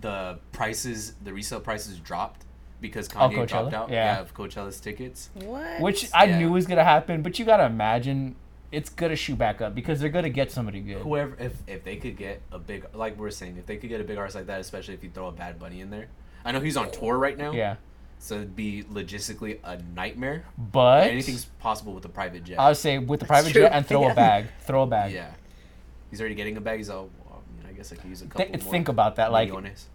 the 0.00 0.38
prices? 0.52 1.12
The 1.22 1.32
resale 1.34 1.60
prices 1.60 1.98
dropped 1.98 2.45
because 2.86 3.08
Oh, 3.14 3.28
Kanye 3.28 3.46
dropped 3.46 3.74
out. 3.74 3.90
Yeah. 3.90 4.20
of 4.20 4.34
Coachella's 4.34 4.80
tickets. 4.80 5.30
What? 5.34 5.80
Which 5.80 6.08
I 6.14 6.24
Yeah. 6.24 6.38
knew 6.38 6.52
was 6.52 6.66
gonna 6.66 6.84
happen, 6.84 7.22
but 7.22 7.38
you 7.38 7.44
gotta 7.44 7.64
imagine 7.66 8.36
it's 8.72 8.90
gonna 8.90 9.16
shoot 9.16 9.36
back 9.38 9.60
up 9.60 9.74
because 9.74 10.00
they're 10.00 10.10
gonna 10.10 10.28
get 10.28 10.50
somebody 10.50 10.80
good. 10.80 10.98
Whoever, 11.02 11.36
if 11.38 11.54
if 11.66 11.84
they 11.84 11.96
could 11.96 12.16
get 12.16 12.42
a 12.52 12.58
big, 12.58 12.84
like 12.94 13.16
we're 13.18 13.30
saying, 13.30 13.56
if 13.58 13.66
they 13.66 13.76
could 13.76 13.88
get 13.90 14.00
a 14.00 14.04
big 14.04 14.18
artist 14.18 14.34
like 14.36 14.46
that, 14.46 14.60
especially 14.60 14.94
if 14.94 15.04
you 15.04 15.10
throw 15.10 15.28
a 15.28 15.32
Bad 15.32 15.58
Bunny 15.58 15.80
in 15.80 15.90
there. 15.90 16.08
I 16.44 16.52
know 16.52 16.60
he's 16.60 16.76
on 16.76 16.90
tour 16.90 17.16
right 17.18 17.36
now. 17.36 17.52
Yeah, 17.52 17.76
So 18.18 18.36
it'd 18.36 18.54
be 18.56 18.84
logistically 18.84 19.58
a 19.64 19.78
nightmare. 19.94 20.44
but 20.56 21.08
Anything's 21.08 21.44
possible 21.58 21.92
with 21.92 22.04
a 22.04 22.08
private 22.08 22.44
jet. 22.44 22.58
I 22.60 22.68
would 22.68 22.76
say 22.76 22.98
with 22.98 23.20
the 23.20 23.26
private 23.26 23.50
true. 23.52 23.62
jet 23.62 23.72
and 23.72 23.86
throw 23.86 24.02
Yeah. 24.06 24.12
a 24.12 24.14
bag, 24.14 24.46
throw 24.60 24.82
a 24.82 24.86
bag. 24.86 25.12
yeah. 25.12 25.30
He's 26.10 26.20
already 26.20 26.34
getting 26.36 26.56
a 26.56 26.60
bag. 26.60 26.78
He's 26.78 26.88
all. 26.88 27.10
Well, 27.24 27.42
I, 27.42 27.56
mean, 27.62 27.66
I 27.68 27.76
guess 27.76 27.92
I 27.92 27.96
could 27.96 28.08
use 28.08 28.22
a 28.22 28.26
couple 28.26 28.46
Think, 28.46 28.62
more. 28.62 28.70
think 28.72 28.88
about 28.88 29.16
that. 29.16 29.32
Like, 29.32 29.48
millones. 29.48 29.88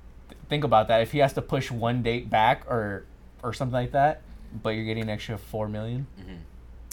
Think 0.52 0.66
about 0.66 0.90
that. 0.90 1.02
If 1.02 1.14
he 1.14 1.20
has 1.20 1.32
to 1.34 1.42
push 1.42 1.72
one 1.72 2.04
date 2.04 2.30
back 2.30 2.70
or 2.70 3.06
or 3.42 3.54
something 3.54 3.74
like 3.74 3.94
that, 3.94 4.22
but 4.62 4.72
you're 4.72 4.84
getting 4.84 5.04
an 5.04 5.10
extra 5.10 5.38
four 5.38 5.70
million. 5.70 6.06
Mhm. 6.20 6.40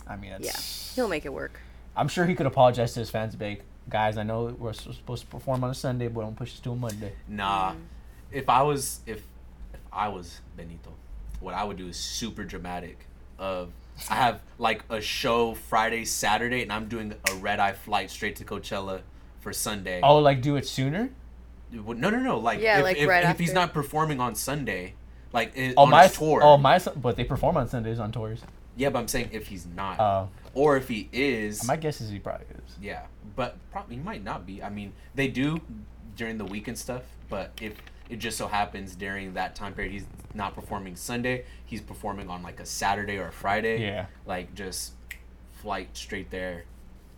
I 0.06 0.16
mean, 0.16 0.32
Yeah. 0.38 0.56
He'll 0.94 1.09
make 1.09 1.26
it 1.26 1.32
work. 1.32 1.61
I'm 1.96 2.06
sure 2.09 2.24
he 2.24 2.34
could 2.36 2.46
apologize 2.46 2.94
to 2.94 3.00
his 3.00 3.11
fans, 3.11 3.34
big 3.34 3.62
guys. 3.90 4.16
I 4.16 4.22
know 4.22 4.54
we're 4.59 4.72
supposed 4.72 5.24
to 5.24 5.26
perform 5.26 5.64
on 5.64 5.70
a 5.70 5.74
Sunday, 5.74 6.06
but 6.06 6.20
don't 6.20 6.36
push 6.36 6.54
us 6.54 6.61
to 6.61 6.70
a 6.70 6.76
Monday. 6.76 7.12
Nah. 7.26 7.72
Mm. 7.72 7.76
If 8.30 8.48
I 8.48 8.62
was 8.62 9.00
if 9.06 9.18
if 9.74 9.80
I 9.92 10.06
was 10.06 10.40
Benito, 10.56 10.92
what 11.40 11.54
I 11.54 11.64
would 11.64 11.76
do 11.76 11.88
is 11.88 11.96
super 11.96 12.44
dramatic. 12.44 13.06
Of 13.40 13.72
I 14.09 14.14
have 14.14 14.40
like 14.59 14.84
a 14.88 15.00
show 15.00 15.54
Friday, 15.54 16.04
Saturday, 16.04 16.62
and 16.62 16.72
I'm 16.72 16.86
doing 16.88 17.12
a 17.28 17.34
red 17.34 17.59
eye 17.59 17.72
flight 17.72 18.09
straight 18.12 18.36
to 18.36 18.44
Coachella 18.44 19.00
for 19.40 19.52
Sunday. 19.52 19.98
Oh, 20.00 20.18
like 20.18 20.40
do 20.42 20.54
it 20.54 20.66
sooner? 20.68 21.11
Well, 21.73 21.97
no, 21.97 22.11
no, 22.11 22.19
no. 22.19 22.39
Like 22.39 22.61
Yeah, 22.61 22.79
if, 22.79 22.85
like 22.85 22.97
if, 22.97 23.09
right 23.09 23.25
if 23.25 23.39
he's 23.39 23.53
not 23.53 23.73
performing 23.75 24.21
on 24.21 24.35
Sunday, 24.35 24.95
like 25.33 25.57
i- 25.59 25.75
Oh 25.77 25.83
on 25.85 25.91
my 25.91 26.05
his 26.07 26.16
tour. 26.16 26.41
Oh 26.43 26.57
my! 26.57 26.79
But 26.97 27.16
they 27.16 27.25
perform 27.25 27.57
on 27.57 27.69
Sundays 27.69 27.99
on 27.99 28.11
tours. 28.12 28.43
Yeah, 28.77 28.91
but 28.91 29.01
I'm 29.01 29.09
saying 29.09 29.31
if 29.33 29.49
he's 29.49 29.66
not, 29.66 29.99
Uh, 30.01 30.27
or 30.55 30.77
if 30.77 30.89
he 30.89 31.09
is, 31.12 31.66
my 31.66 31.77
guess 31.77 32.01
is 32.01 32.11
he 32.11 32.19
probably 32.21 32.47
is. 32.64 32.77
yeah, 32.81 33.07
but 33.37 33.57
probably 33.73 33.97
he 33.97 34.03
might 34.03 34.23
not 34.25 34.47
be. 34.47 34.62
I 34.62 34.71
mean, 34.71 34.93
they 35.14 35.27
do 35.29 35.61
during 36.16 36.39
the 36.39 36.45
week 36.45 36.69
and 36.69 36.79
stuff, 36.79 37.03
but 37.29 37.51
if 37.61 37.75
it 38.09 38.16
just 38.21 38.39
so 38.39 38.47
happens 38.49 38.95
during 38.95 39.35
that 39.35 39.55
time 39.55 39.75
period 39.75 39.93
he's 39.93 40.07
not 40.33 40.55
performing 40.55 40.95
Sunday, 40.97 41.45
he's 41.66 41.81
performing 41.83 42.31
on 42.31 42.43
like 42.43 42.61
a 42.61 42.64
Saturday 42.66 43.19
or 43.19 43.27
a 43.29 43.33
Friday. 43.33 43.83
Yeah. 43.83 44.07
Like 44.27 44.55
just 44.55 44.93
flight 45.61 45.89
straight 45.95 46.31
there, 46.31 46.64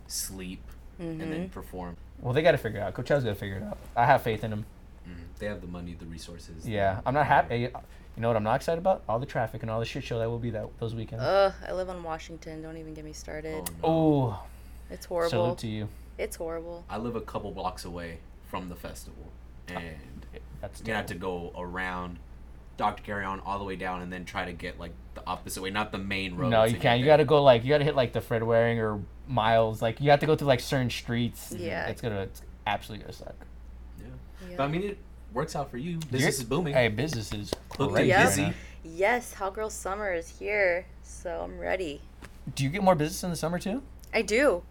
sleep, 0.07 0.61
and 0.99 1.21
Mm-hmm. 1.21 1.31
then 1.31 1.49
perform. 1.49 1.95
Well, 2.21 2.33
they 2.33 2.41
got 2.41 2.51
to 2.51 2.57
figure 2.57 2.79
it 2.79 2.83
out. 2.83 2.93
Coachella's 2.93 3.23
got 3.23 3.31
to 3.31 3.35
figure 3.35 3.57
it 3.57 3.63
out. 3.63 3.77
I 3.95 4.05
have 4.05 4.21
faith 4.21 4.43
in 4.43 4.51
him. 4.53 4.65
Mhm. 5.07 5.39
They 5.39 5.47
have 5.47 5.61
the 5.61 5.67
money, 5.67 5.95
the 5.99 6.05
resources. 6.05 6.67
Yeah, 6.67 7.01
I'm 7.05 7.13
not 7.13 7.25
happy. 7.25 7.59
You 7.59 8.21
know 8.21 8.27
what 8.27 8.37
I'm 8.37 8.43
not 8.43 8.55
excited 8.57 8.77
about? 8.77 9.03
All 9.09 9.19
the 9.19 9.25
traffic 9.25 9.61
and 9.63 9.71
all 9.71 9.79
the 9.79 9.85
shit 9.85 10.03
show 10.03 10.19
that 10.19 10.29
will 10.29 10.37
be 10.39 10.51
that 10.51 10.67
those 10.79 10.93
weekends. 10.93 11.23
Ugh, 11.23 11.53
I 11.67 11.71
live 11.71 11.89
on 11.89 12.03
Washington. 12.03 12.61
Don't 12.61 12.77
even 12.77 12.93
get 12.93 13.05
me 13.05 13.13
started. 13.13 13.69
Oh, 13.83 14.27
no. 14.29 14.39
It's 14.91 15.05
horrible. 15.05 15.29
salute 15.29 15.57
to 15.59 15.67
you. 15.67 15.87
It's 16.17 16.35
horrible. 16.35 16.83
I 16.89 16.97
live 16.97 17.15
a 17.15 17.21
couple 17.21 17.51
blocks 17.51 17.85
away 17.85 18.19
from 18.49 18.69
the 18.69 18.75
festival, 18.75 19.23
and 19.67 20.25
That's 20.59 20.79
you're 20.81 20.85
gonna 20.87 20.97
have 20.97 21.05
to 21.07 21.15
go 21.15 21.51
around 21.57 22.19
Dr. 22.81 23.03
Carreon 23.03 23.41
all 23.45 23.59
the 23.59 23.63
way 23.65 23.75
down, 23.75 24.01
and 24.01 24.11
then 24.11 24.25
try 24.25 24.45
to 24.45 24.53
get 24.53 24.79
like 24.79 24.91
the 25.13 25.21
opposite 25.27 25.61
way, 25.61 25.69
not 25.69 25.91
the 25.91 25.97
main 25.97 26.35
road. 26.35 26.49
no, 26.49 26.63
you 26.63 26.77
can't. 26.77 26.99
You 26.99 27.05
got 27.05 27.17
to 27.17 27.25
go 27.25 27.43
like 27.43 27.63
you 27.63 27.69
got 27.69 27.77
to 27.77 27.83
hit 27.83 27.95
like 27.95 28.11
the 28.13 28.21
Fred 28.21 28.43
Waring 28.43 28.79
or 28.79 28.99
Miles. 29.27 29.81
Like 29.81 30.01
you 30.01 30.09
have 30.09 30.19
to 30.21 30.25
go 30.25 30.35
through 30.35 30.47
like 30.47 30.59
certain 30.59 30.89
streets. 30.89 31.53
Yeah. 31.57 31.87
it's 31.87 32.01
gonna 32.01 32.21
it's 32.21 32.41
absolutely 32.65 33.03
gonna 33.03 33.13
suck. 33.13 33.35
Yeah. 33.99 34.05
Yeah. 34.49 34.55
But 34.57 34.63
I 34.63 34.67
mean, 34.67 34.83
it 34.83 34.97
works 35.33 35.55
out 35.55 35.69
for 35.69 35.77
you. 35.77 35.97
Business 35.97 36.21
You're- 36.21 36.29
is 36.31 36.43
booming. 36.43 36.73
Hey, 36.73 36.87
business 36.87 37.31
is 37.33 37.53
crazy. 37.69 37.95
and 37.99 38.07
Yeah. 38.07 38.17
right 38.23 38.25
busy. 38.35 38.53
yes, 38.83 39.33
Hot 39.35 39.53
Girl 39.53 39.69
Summer 39.69 40.11
is 40.13 40.39
here, 40.39 40.85
so 41.03 41.41
I'm 41.43 41.59
ready. 41.59 42.01
Do 42.55 42.63
you 42.63 42.69
get 42.71 42.81
more 42.83 42.95
business 42.95 43.23
in 43.23 43.29
the 43.29 43.35
summer 43.35 43.59
too? 43.59 43.83
I 44.13 44.23
do. 44.23 44.63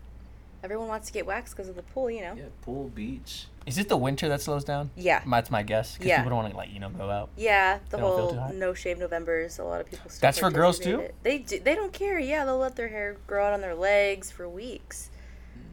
Everyone 0.62 0.88
wants 0.88 1.06
to 1.06 1.12
get 1.12 1.24
waxed 1.24 1.54
because 1.56 1.70
of 1.70 1.76
the 1.76 1.82
pool, 1.82 2.10
you 2.10 2.20
know. 2.20 2.34
Yeah, 2.36 2.44
pool, 2.62 2.88
beach. 2.94 3.46
Is 3.70 3.78
it 3.78 3.88
the 3.88 3.96
winter 3.96 4.28
that 4.28 4.40
slows 4.40 4.64
down? 4.64 4.90
Yeah. 4.96 5.22
That's 5.24 5.48
my 5.48 5.62
guess. 5.62 5.96
'cause 5.96 6.04
Yeah. 6.06 6.16
People 6.18 6.30
don't 6.30 6.38
want 6.42 6.50
to 6.50 6.56
like 6.56 6.72
you 6.72 6.80
know 6.80 6.90
go 6.90 7.08
out. 7.08 7.28
Yeah, 7.36 7.78
the 7.90 7.98
They 7.98 8.02
whole 8.02 8.32
too 8.32 8.38
hot? 8.40 8.52
no 8.56 8.74
shave 8.74 8.98
Novembers. 8.98 9.60
A 9.60 9.64
lot 9.64 9.80
of 9.80 9.86
people. 9.88 10.10
still 10.10 10.26
That's 10.26 10.38
for 10.38 10.50
girls, 10.50 10.80
too? 10.80 10.98
it. 10.98 11.14
They 11.22 11.38
do, 11.38 11.60
they 11.60 11.76
don't 11.76 11.92
care. 11.92 12.18
Yeah, 12.18 12.44
they'll 12.44 12.58
let 12.58 12.74
their 12.74 12.88
hair 12.88 13.16
grow 13.28 13.46
out 13.46 13.52
on 13.52 13.60
their 13.60 13.76
legs 13.76 14.28
for 14.32 14.48
weeks. 14.48 15.10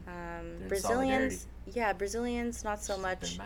Um, 0.08 0.14
in 0.62 0.68
Brazilians, 0.68 1.48
yeah, 1.66 1.92
Brazilians 1.92 2.64
not 2.64 2.84
so 2.84 2.98
much 3.00 3.40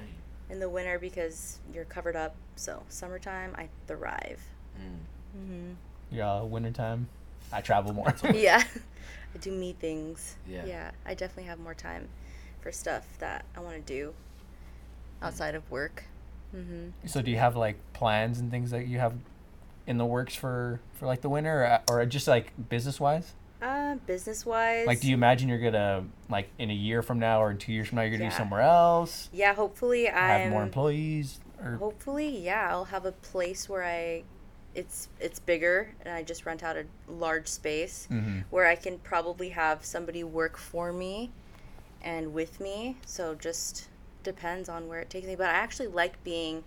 in 0.50 0.60
the 0.60 0.68
winter 0.70 1.00
because 1.00 1.60
you're 1.74 1.86
covered 1.86 2.18
up. 2.18 2.36
So 2.58 2.84
summertime, 2.90 3.56
I 3.58 3.70
thrive. 3.88 4.42
Mm. 4.78 4.98
hmm 5.34 5.72
Yeah, 6.12 6.42
wintertime. 6.42 7.08
I 7.54 7.62
travel 7.62 7.94
more. 7.94 8.14
yeah, 8.34 8.62
I 9.34 9.38
do 9.40 9.50
me 9.52 9.72
things. 9.80 10.36
Yeah. 10.46 10.66
Yeah, 10.66 10.92
I 11.06 11.14
definitely 11.14 11.46
have 11.46 11.60
more 11.60 11.74
time 11.74 12.10
for 12.60 12.72
stuff 12.74 13.08
that 13.20 13.46
I 13.56 13.62
want 13.62 13.76
to 13.76 13.82
do 13.82 14.14
outside 15.22 15.56
of 15.56 15.70
work. 15.72 16.06
hmm 16.52 16.90
So 17.06 17.22
do 17.22 17.32
you 17.32 17.38
have 17.38 17.56
like 17.56 17.78
plans 17.94 18.40
and 18.40 18.52
things 18.52 18.72
that 18.72 18.88
you 18.88 19.00
have 19.00 19.14
in 19.88 19.98
the 19.98 20.06
works 20.06 20.36
for 20.36 20.80
for 20.94 21.06
like 21.06 21.22
the 21.22 21.30
winter, 21.30 21.80
or, 21.90 22.02
or 22.02 22.06
just 22.06 22.28
like 22.28 22.52
business 22.70 23.00
wise? 23.00 23.34
Uh, 23.62 23.96
business 24.08 24.44
wise. 24.46 24.88
Like, 24.88 25.02
do 25.02 25.08
you 25.08 25.14
imagine 25.14 25.48
you're 25.48 25.60
gonna 25.60 26.04
like 26.30 26.50
in 26.58 26.72
a 26.72 26.74
year 26.74 27.02
from 27.04 27.20
now 27.20 27.42
or 27.44 27.52
in 27.52 27.58
two 27.58 27.72
years 27.72 27.88
from 27.88 27.98
now 27.98 28.02
you're 28.02 28.12
gonna 28.12 28.24
Yeah. 28.26 28.30
do 28.32 28.36
somewhere 28.36 28.62
else, 28.62 29.30
Yeah, 29.32 29.54
hopefully 29.54 30.06
have 30.06 30.42
I'm. 30.42 30.50
more 30.50 30.64
employees, 30.64 31.40
or 31.64 31.76
Hopefully, 31.76 32.28
yeah, 32.40 32.68
I'll 32.72 32.86
have 32.86 33.06
a 33.06 33.12
place 33.12 33.70
where 33.70 33.84
I, 33.84 34.24
it's 34.74 35.10
it's 35.20 35.40
bigger, 35.40 35.94
and 36.04 36.12
I 36.14 36.24
just 36.24 36.46
rent 36.46 36.64
out 36.64 36.76
a 36.76 36.86
large 37.08 37.48
space 37.48 38.08
Mhm. 38.10 38.46
where 38.50 38.66
I 38.66 38.76
can 38.76 38.98
probably 38.98 39.50
have 39.50 39.86
somebody 39.86 40.24
work 40.24 40.58
for 40.58 40.92
me, 40.92 41.32
and 42.02 42.34
with 42.34 42.60
me. 42.60 42.98
So 43.06 43.36
just 43.36 43.90
depends 44.24 44.70
on 44.70 44.88
where 44.88 45.00
it 45.00 45.10
takes 45.10 45.28
me. 45.28 45.36
But 45.36 45.48
I 45.48 45.54
actually 45.54 45.88
like 45.88 46.24
being 46.24 46.64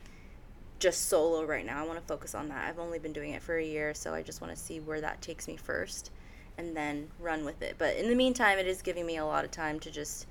just 0.79 1.09
solo 1.09 1.45
right 1.45 1.65
now. 1.65 1.83
I 1.83 1.87
want 1.87 1.99
to 2.01 2.05
focus 2.07 2.35
on 2.35 2.49
that. 2.49 2.69
I've 2.69 2.79
only 2.79 2.99
been 2.99 3.13
doing 3.13 3.31
it 3.33 3.43
for 3.43 3.57
a 3.57 3.65
year, 3.65 3.95
so 3.95 4.13
I 4.15 4.23
just 4.23 4.41
want 4.41 4.55
to 4.55 4.61
see 4.61 4.81
where 4.81 5.01
that 5.01 5.23
takes 5.23 5.47
me 5.49 5.57
first, 5.57 6.11
and 6.59 6.77
then 6.77 7.09
run 7.21 7.45
with 7.45 7.63
it. 7.63 7.77
But 7.79 7.97
in 7.97 8.09
the 8.09 8.15
meantime, 8.15 8.59
it 8.59 8.67
is 8.67 8.83
giving 8.83 9.07
me 9.07 9.17
a 9.17 9.25
lot 9.25 9.45
of 9.45 9.51
time 9.51 9.81
to 9.81 9.91
just 9.91 10.27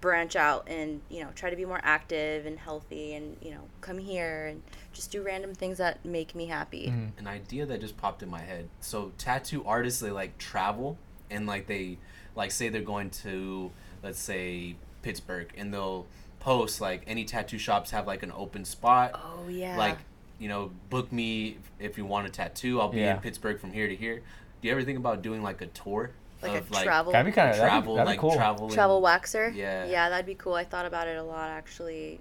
branch 0.00 0.36
out 0.36 0.68
and 0.68 1.00
you 1.08 1.22
know 1.22 1.30
try 1.34 1.48
to 1.48 1.56
be 1.56 1.64
more 1.64 1.80
active 1.82 2.44
and 2.44 2.58
healthy 2.58 3.14
and 3.14 3.38
you 3.40 3.50
know 3.50 3.62
come 3.80 3.96
here 3.96 4.48
and 4.48 4.62
just 4.92 5.10
do 5.10 5.22
random 5.22 5.54
things 5.54 5.78
that 5.78 6.04
make 6.04 6.34
me 6.34 6.44
happy 6.44 6.88
Mhm. 6.88 7.18
an 7.18 7.26
idea 7.26 7.64
that 7.64 7.80
just 7.80 7.96
popped 7.96 8.22
in 8.22 8.28
my 8.28 8.42
head. 8.42 8.68
So 8.80 9.12
tattoo 9.16 9.64
artists 9.64 10.00
they 10.00 10.10
like 10.10 10.36
travel 10.36 10.98
and 11.30 11.46
like 11.46 11.68
they 11.68 11.96
like 12.36 12.50
say 12.50 12.68
they're 12.68 12.82
going 12.82 13.08
to 13.10 13.70
let's 14.02 14.18
say 14.18 14.76
Pittsburgh 15.00 15.50
and 15.56 15.72
they'll 15.72 16.06
post 16.44 16.78
like 16.80 17.02
any 17.06 17.24
tattoo 17.24 17.56
shops 17.58 17.90
have 17.90 18.06
like 18.06 18.22
an 18.22 18.30
open 18.36 18.64
spot 18.66 19.12
oh 19.14 19.48
yeah 19.48 19.78
like 19.78 19.96
you 20.38 20.46
know 20.46 20.70
book 20.90 21.10
me 21.10 21.56
if 21.80 21.96
you 21.96 22.04
want 22.04 22.26
a 22.26 22.30
tattoo 22.30 22.80
I'll 22.80 22.90
be 22.90 23.00
Yeah. 23.00 23.14
in 23.14 23.20
Pittsburgh 23.20 23.58
from 23.58 23.72
here 23.72 23.88
to 23.88 23.96
here. 23.96 24.16
Do 24.60 24.68
you 24.68 24.72
ever 24.72 24.82
think 24.82 24.98
about 24.98 25.22
doing 25.22 25.42
like 25.42 25.60
a 25.62 25.66
tour 25.68 26.10
like 26.42 26.60
of 26.60 26.70
a 26.70 26.82
travel 26.82 27.12
that'd 27.12 27.24
be 27.24 27.32
kind 27.32 27.50
of 27.50 27.56
travel 27.56 27.94
that'd 27.96 28.06
be, 28.06 28.10
like 28.12 28.18
cool. 28.20 28.34
travel 28.34 28.68
travel 28.68 29.00
waxer 29.00 29.54
Yeah. 29.54 29.86
yeah 29.86 30.10
that'd 30.10 30.26
be 30.26 30.34
cool 30.34 30.52
i 30.54 30.64
thought 30.64 30.84
about 30.84 31.08
it 31.08 31.16
a 31.16 31.22
lot 31.22 31.48
actually 31.48 32.20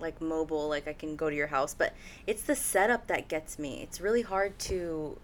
like 0.00 0.20
mobile 0.20 0.68
like 0.68 0.86
i 0.86 0.92
can 0.92 1.16
go 1.16 1.30
to 1.30 1.36
your 1.36 1.46
house 1.46 1.72
but 1.74 1.94
it's 2.26 2.42
the 2.42 2.54
setup 2.54 3.06
that 3.06 3.28
gets 3.28 3.58
me 3.58 3.80
it's 3.82 4.00
really 4.00 4.22
hard 4.22 4.58
to 4.58 5.16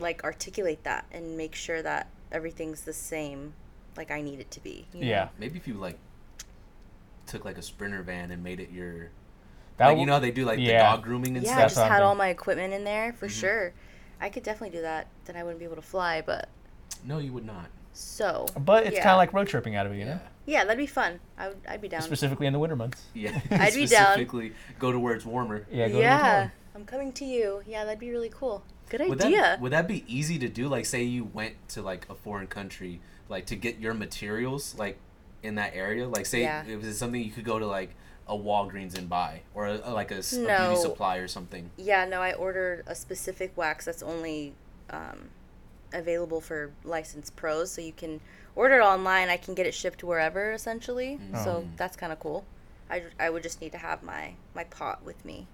like 0.00 0.24
articulate 0.24 0.82
that 0.82 1.04
and 1.12 1.36
make 1.36 1.54
sure 1.54 1.82
that 1.82 2.08
everything's 2.32 2.82
the 2.82 2.92
same 2.92 3.52
like 3.96 4.10
i 4.10 4.20
need 4.20 4.40
it 4.40 4.50
to 4.50 4.60
be 4.60 4.86
you 4.92 5.00
know? 5.02 5.06
Yeah, 5.06 5.28
Maybe 5.38 5.58
if 5.58 5.68
you 5.68 5.74
like 5.74 5.98
took 7.26 7.44
like 7.44 7.58
a 7.58 7.62
sprinter 7.62 8.02
van 8.02 8.30
and 8.30 8.42
made 8.42 8.60
it 8.60 8.70
your 8.70 9.10
that 9.78 9.88
like 9.88 9.98
you 9.98 10.06
know 10.06 10.12
how 10.14 10.18
they 10.18 10.30
do 10.30 10.44
like 10.44 10.58
the 10.58 10.68
dog 10.72 11.02
grooming 11.02 11.36
and 11.36 11.44
yeah 11.46 11.52
i 11.52 11.54
stuff. 11.54 11.60
That's 11.62 11.74
just 11.74 11.80
what 11.82 11.86
I'm 11.86 11.92
had 11.92 12.02
all 12.02 12.14
my 12.14 12.28
equipment 12.28 12.72
in 12.74 12.84
there 12.84 13.12
for 13.12 13.26
Mhm. 13.26 13.30
sure 13.40 13.72
i 14.20 14.28
could 14.28 14.42
definitely 14.42 14.76
do 14.76 14.82
that 14.82 15.06
then 15.24 15.36
i 15.36 15.42
wouldn't 15.42 15.58
be 15.58 15.64
able 15.64 15.76
to 15.76 15.82
fly 15.82 16.20
but 16.24 16.48
No, 17.04 17.18
you 17.18 17.32
would 17.32 17.44
not. 17.46 17.66
so 17.92 18.46
but 18.60 18.86
it's 18.86 18.96
yeah. 18.96 19.02
kind 19.02 19.12
of 19.12 19.18
like 19.18 19.32
road 19.32 19.48
tripping 19.48 19.74
out 19.76 19.86
of 19.86 19.92
it, 19.92 19.98
you 19.98 20.04
know, 20.04 20.20
yeah 20.46 20.64
that'd 20.64 20.76
be 20.78 20.86
fun 20.86 21.20
i 21.38 21.48
would 21.48 21.58
i'd 21.68 21.80
be 21.80 21.88
down 21.88 22.02
specifically 22.02 22.46
in 22.46 22.52
the 22.52 22.58
winter 22.58 22.76
months. 22.76 23.02
Yeah. 23.14 23.40
I'd 23.50 23.74
be 23.74 23.86
down. 23.86 24.12
Specifically, 24.14 24.52
go 24.78 24.92
to 24.92 24.98
where 24.98 25.14
it's 25.14 25.24
warmer. 25.24 25.66
Yeah, 25.70 25.86
go 25.86 25.92
to 25.92 25.96
the 25.96 26.00
yeah 26.02 26.32
farm. 26.40 26.52
i'm 26.74 26.84
coming 26.84 27.12
to 27.12 27.24
you 27.24 27.62
yeah 27.66 27.84
that'd 27.84 27.98
be 28.00 28.10
really 28.10 28.30
cool 28.30 28.62
good 28.90 29.00
Would 29.08 29.22
idea 29.24 29.40
that 29.40 29.60
would 29.60 29.72
that 29.72 29.88
be 29.88 30.04
easy 30.06 30.38
to 30.40 30.48
do? 30.50 30.68
Like, 30.68 30.84
say 30.84 31.02
you 31.02 31.24
went 31.24 31.54
to 31.70 31.80
like 31.80 32.06
a 32.10 32.14
foreign 32.14 32.46
country, 32.46 33.00
like 33.30 33.46
to 33.46 33.56
get 33.56 33.78
your 33.78 33.94
materials, 33.94 34.74
like 34.76 34.98
in 35.42 35.56
that 35.56 35.74
area. 35.74 36.08
Like, 36.08 36.26
say 36.26 36.42
Yeah. 36.42 36.64
it 36.66 36.76
was 36.80 36.98
something 36.98 37.22
you 37.22 37.30
could 37.32 37.44
go 37.44 37.58
to 37.58 37.66
like 37.66 37.90
a 38.28 38.34
Walgreens 38.36 38.96
and 38.96 39.08
buy, 39.08 39.42
or 39.54 39.66
a, 39.66 39.74
like 39.92 40.10
a 40.10 40.22
No. 40.32 40.68
beauty 40.68 40.76
supply 40.80 41.16
or 41.16 41.28
something. 41.28 41.70
Yeah, 41.76 42.04
no, 42.04 42.22
I 42.22 42.32
ordered 42.32 42.84
a 42.86 42.94
specific 42.94 43.52
wax 43.56 43.84
that's 43.84 44.02
only 44.02 44.54
um, 44.90 45.30
available 45.92 46.40
for 46.40 46.70
licensed 46.84 47.34
pros, 47.36 47.70
so 47.72 47.80
you 47.80 47.92
can 47.92 48.20
order 48.54 48.76
it 48.78 48.82
online. 48.82 49.28
I 49.28 49.36
can 49.36 49.54
get 49.54 49.66
it 49.66 49.74
shipped 49.74 50.04
wherever, 50.04 50.52
essentially. 50.52 51.18
So 51.32 51.62
Mm. 51.62 51.76
that's 51.76 51.96
kind 51.96 52.12
of 52.12 52.20
cool. 52.20 52.44
I, 52.90 53.04
I 53.18 53.30
would 53.30 53.42
just 53.42 53.60
need 53.60 53.72
to 53.72 53.78
have 53.78 54.02
my 54.02 54.34
my 54.54 54.64
pot 54.64 55.02
with 55.04 55.24
me. 55.24 55.46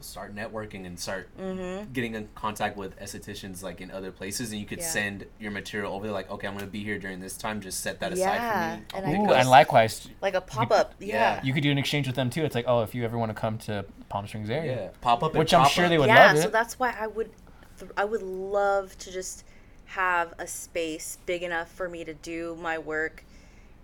Start 0.00 0.34
networking 0.36 0.86
and 0.86 0.98
start 1.00 1.28
Mm-hmm. 1.38 1.92
getting 1.92 2.14
in 2.14 2.28
contact 2.34 2.76
with 2.76 2.98
estheticians 3.00 3.62
like 3.62 3.80
in 3.80 3.90
other 3.90 4.12
places, 4.12 4.52
and 4.52 4.60
you 4.60 4.66
could 4.66 4.78
Yeah. 4.80 4.84
send 4.86 5.26
your 5.40 5.50
material 5.50 5.94
over. 5.94 6.04
there, 6.06 6.12
Like, 6.12 6.30
okay, 6.30 6.46
I'm 6.46 6.54
gonna 6.54 6.66
be 6.66 6.84
here 6.84 6.98
during 6.98 7.18
this 7.20 7.36
time. 7.36 7.60
Just 7.60 7.80
set 7.80 7.98
that 8.00 8.14
Yeah, 8.16 8.32
aside 8.32 8.82
for 8.90 8.96
me. 9.02 9.04
And 9.16 9.28
Ooh, 9.28 9.32
and 9.32 9.48
likewise, 9.48 10.08
Like 10.20 10.34
a 10.34 10.40
pop 10.40 10.70
up. 10.70 10.94
Yeah. 11.00 11.36
yeah. 11.36 11.42
you 11.42 11.52
could 11.54 11.62
do 11.62 11.70
an 11.70 11.78
exchange 11.78 12.06
with 12.06 12.14
them 12.16 12.30
too. 12.30 12.44
It's 12.44 12.54
like, 12.54 12.66
oh, 12.68 12.82
if 12.82 12.94
you 12.94 13.04
ever 13.04 13.16
want 13.18 13.30
to 13.30 13.34
come 13.34 13.56
to 13.58 13.84
Palm 14.08 14.26
Springs 14.26 14.50
area, 14.50 14.76
yeah, 14.76 14.88
pop 15.00 15.22
up. 15.22 15.30
and 15.32 15.38
which 15.38 15.52
I'm 15.54 15.62
pop 15.62 15.72
sure 15.72 15.84
up. 15.84 15.90
they 15.90 15.98
would 15.98 16.08
yeah, 16.08 16.32
love 16.32 16.42
so 16.42 16.48
that's 16.50 16.78
why 16.78 16.94
I 16.98 17.06
would 17.06 17.30
th- 17.78 17.90
I 17.96 18.04
would 18.04 18.22
love 18.22 18.96
to 18.98 19.10
just 19.10 19.44
have 19.86 20.34
a 20.38 20.46
space 20.46 21.18
big 21.26 21.42
enough 21.42 21.70
for 21.70 21.88
me 21.88 22.04
to 22.04 22.12
do 22.14 22.56
my 22.60 22.76
work 22.78 23.24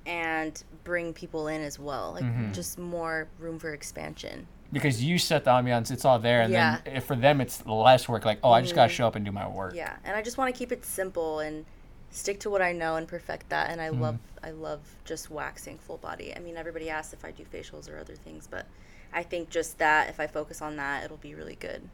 and 0.06 0.62
bring 0.84 1.12
people 1.14 1.48
in 1.48 1.60
as 1.62 1.78
well. 1.78 2.12
Like 2.12 2.24
Mhm. 2.24 2.52
just 2.52 2.78
more 2.78 3.28
room 3.38 3.58
for 3.58 3.72
expansion. 3.72 4.46
Because 4.72 5.02
you 5.04 5.18
set 5.18 5.44
the 5.44 5.50
ambiance, 5.50 5.90
it's 5.90 6.04
all 6.04 6.18
there, 6.18 6.40
and 6.42 6.52
Yeah. 6.52 6.78
then 6.84 6.96
if 6.96 7.04
for 7.04 7.14
them 7.16 7.40
it's 7.40 7.64
less 7.66 8.08
work. 8.08 8.24
Like, 8.24 8.38
oh, 8.42 8.50
I 8.52 8.62
just 8.62 8.74
gotta 8.74 8.90
Mhm. 8.92 8.96
show 8.96 9.06
up 9.06 9.14
and 9.14 9.24
do 9.24 9.32
my 9.32 9.46
work. 9.48 9.74
Yeah, 9.74 9.96
and 10.04 10.16
I 10.16 10.22
just 10.22 10.38
want 10.38 10.52
to 10.54 10.58
keep 10.58 10.72
it 10.72 10.84
simple 10.84 11.40
and 11.40 11.64
stick 12.10 12.40
to 12.40 12.50
what 12.50 12.60
I 12.62 12.72
know 12.72 12.96
and 12.96 13.06
perfect 13.08 13.48
that. 13.50 13.70
And 13.70 13.80
I 13.80 13.88
Mhm. 13.90 14.00
love 14.00 14.18
I 14.44 14.50
love 14.50 14.80
just 15.04 15.30
waxing 15.30 15.78
full 15.78 15.98
body. 15.98 16.34
I 16.34 16.40
mean, 16.40 16.56
everybody 16.56 16.90
asks 16.90 17.12
if 17.12 17.24
I 17.24 17.30
do 17.30 17.44
facials 17.44 17.88
or 17.88 17.96
other 17.96 18.16
things, 18.16 18.48
but 18.48 18.66
I 19.12 19.22
think 19.22 19.50
just 19.50 19.78
that 19.78 20.08
if 20.08 20.18
I 20.18 20.26
focus 20.26 20.60
on 20.60 20.74
that, 20.78 21.04
it'll 21.04 21.16
be 21.16 21.32
really 21.36 21.54
good. 21.54 21.88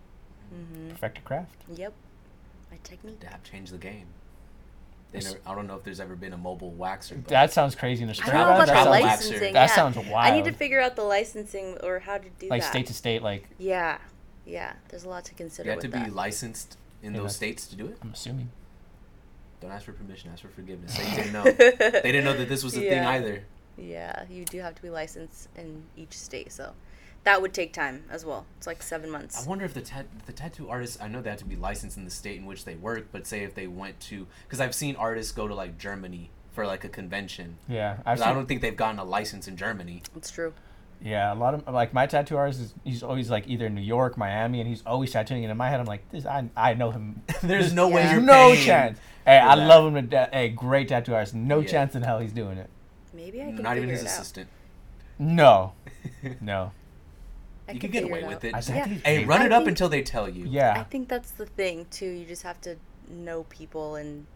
Mm-hmm. 0.55 0.91
Perfect 0.93 1.18
your 1.18 1.24
craft. 1.24 1.57
Yep, 1.68 1.93
my 2.70 2.79
technique. 2.85 3.20
Dab 3.20 3.45
change 3.45 3.70
the 3.70 3.76
game. 3.76 4.07
They 5.11 5.20
never, 5.20 5.38
I 5.46 5.54
don't 5.54 5.66
know 5.66 5.76
if 5.76 5.84
there's 5.84 6.00
ever 6.00 6.16
been 6.16 6.32
a 6.34 6.36
mobile 6.36 6.74
waxer. 6.78 7.14
but- 7.22 7.28
That 7.28 7.52
sounds 7.52 7.74
crazy 7.74 8.02
in 8.02 8.09
the 8.09 8.12
I 8.12 8.16
spring. 8.16 8.32
don't 8.32 8.40
know 8.40 8.44
Travel- 8.44 8.62
about 8.62 8.66
the 8.66 8.72
travel 8.72 8.92
waxer. 8.92 9.02
licensing. 9.02 9.52
That 9.54 9.70
yeah. 9.70 9.74
sounds 9.74 9.96
I 10.14 10.30
need 10.30 10.44
to 10.44 10.52
figure 10.52 10.80
out 10.80 10.96
the 10.96 11.02
licensing 11.04 11.78
or 11.82 11.98
how 12.00 12.18
to 12.18 12.24
do 12.24 12.30
that. 12.40 12.50
like 12.50 12.62
that. 12.62 12.70
state 12.70 12.86
to 12.86 12.94
state. 12.94 13.22
Like 13.22 13.48
Yeah, 13.59 13.98
yeah. 14.44 14.74
There's 14.88 15.04
a 15.04 15.09
lot 15.09 15.24
to 15.26 15.34
consider. 15.34 15.66
you 15.68 15.70
have 15.76 15.82
with 15.82 15.92
to 15.92 16.04
be 16.04 16.11
licensed 16.11 16.76
in 17.02 17.14
Yeah, 17.14 17.20
those 17.22 17.34
states 17.36 17.66
to 17.68 17.76
do 17.76 17.86
it. 17.86 17.96
I'm 18.02 18.12
assuming. 18.12 18.50
Don't 19.61 19.70
ask 19.72 19.86
for 19.86 19.92
permission. 19.92 20.30
Ask 20.32 20.42
for 20.42 20.48
forgiveness. 20.48 20.96
They 20.96 21.16
didn't 21.16 21.32
know. 21.32 21.42
they 21.44 22.00
didn't 22.12 22.24
know 22.24 22.36
that 22.36 22.48
this 22.48 22.62
was 22.62 22.76
a 22.76 22.80
thing 22.80 23.02
either. 23.04 23.44
Yeah, 23.76 24.24
you 24.28 24.44
do 24.44 24.61
have 24.61 24.74
to 24.74 24.82
be 24.82 24.90
licensed 24.90 25.48
in 25.56 25.84
each 25.96 26.12
state, 26.12 26.52
so 26.52 26.72
that 27.25 27.43
would 27.43 27.53
take 27.53 27.73
time 27.73 28.05
as 28.11 28.25
well. 28.25 28.47
It's 28.57 28.66
like 28.66 28.83
seven 28.83 29.11
months. 29.11 29.45
I 29.45 29.49
wonder 29.49 29.64
if 29.64 29.75
the 29.75 29.81
tat- 29.83 30.07
the 30.27 30.33
tattoo 30.33 30.69
artists. 30.71 30.99
I 31.01 31.09
know 31.09 31.21
they 31.21 31.31
have 31.31 31.39
to 31.41 31.45
be 31.45 31.57
licensed 31.57 31.97
in 31.97 32.05
the 32.05 32.11
state 32.11 32.39
in 32.39 32.47
which 32.47 32.64
they 32.64 32.75
work, 32.77 33.09
but 33.12 33.27
say 33.27 33.43
if 33.43 33.55
they 33.55 33.66
went 33.66 34.01
to, 34.01 34.27
because 34.47 34.61
I've 34.61 34.75
seen 34.75 34.97
artists 34.97 35.33
go 35.33 35.47
to 35.49 35.55
like 35.55 35.77
Germany 35.79 36.31
for 36.53 36.66
like 36.66 36.85
a 36.85 36.89
convention. 36.89 37.59
Yeah, 37.69 37.99
I've 38.07 38.19
'Cause 38.19 38.27
I 38.27 38.33
don't 38.33 38.47
think 38.47 38.62
they've 38.62 38.77
gotten 38.77 38.99
a 38.99 39.05
license 39.05 39.47
in 39.49 39.57
Germany. 39.57 40.03
It's 40.16 40.31
true. 40.31 40.55
yeah, 41.03 41.33
a 41.33 41.37
lot 41.37 41.55
of 41.55 41.69
like 41.73 41.93
my 41.93 42.07
tattoo 42.07 42.37
artist 42.37 42.61
is 42.61 42.75
he's 42.85 43.03
always 43.03 43.31
like 43.31 43.47
either 43.47 43.69
New 43.69 43.83
York, 43.83 44.16
Miami, 44.16 44.61
and 44.61 44.69
he's 44.69 44.83
always 44.87 45.12
tattooing. 45.12 45.45
And 45.45 45.51
in 45.51 45.57
my 45.57 45.69
head, 45.71 45.81
I'm 45.81 45.87
like, 45.87 46.09
this 46.11 46.25
I 46.27 46.49
I 46.57 46.75
know 46.75 46.91
him. 46.91 47.23
There's 47.43 47.73
no 47.73 47.89
way 47.89 48.03
Yeah. 48.03 48.12
you're 48.14 48.23
no 48.23 48.55
chance. 48.55 48.99
Hey, 49.27 49.39
I 49.39 49.55
that. 49.57 49.66
love 49.69 49.87
him 49.87 49.95
to 49.95 50.03
death. 50.03 50.31
Hey, 50.33 50.49
great 50.49 50.89
tattoo 50.89 51.14
artist. 51.14 51.35
No 51.35 51.61
Yeah. 51.61 51.69
chance 51.69 51.95
in 51.95 52.03
hell 52.03 52.19
he's 52.21 52.33
doing 52.33 52.57
it. 52.59 52.71
Maybe 53.12 53.43
I 53.43 53.47
can 53.53 53.62
Not 53.62 53.77
even 53.77 53.89
his 53.91 54.03
it 54.03 54.07
out. 54.07 54.12
assistant. 54.14 54.49
No, 55.19 55.73
no. 56.41 56.73
I 57.69 57.73
you 57.73 57.81
can 57.81 57.91
get 57.91 58.05
away 58.05 58.21
it 58.23 58.27
with 58.27 58.45
it. 58.45 58.55
I 58.55 58.61
think 58.61 58.79
Yeah. 58.79 58.87
he's 58.87 59.03
Hey, 59.03 59.25
run 59.25 59.43
I 59.43 59.47
it 59.47 59.53
up 59.53 59.61
think- 59.61 59.69
until 59.71 59.89
they 59.89 60.03
tell 60.03 60.29
you. 60.29 60.47
Yeah. 60.47 60.75
I 60.79 60.85
think 60.85 61.09
that's 61.09 61.31
the 61.33 61.47
thing 61.47 61.87
too. 61.91 62.07
You 62.09 62.25
just 62.25 62.43
have 62.43 62.61
to 62.62 62.77
know 63.11 63.45
people 63.45 63.97
and 63.97 64.27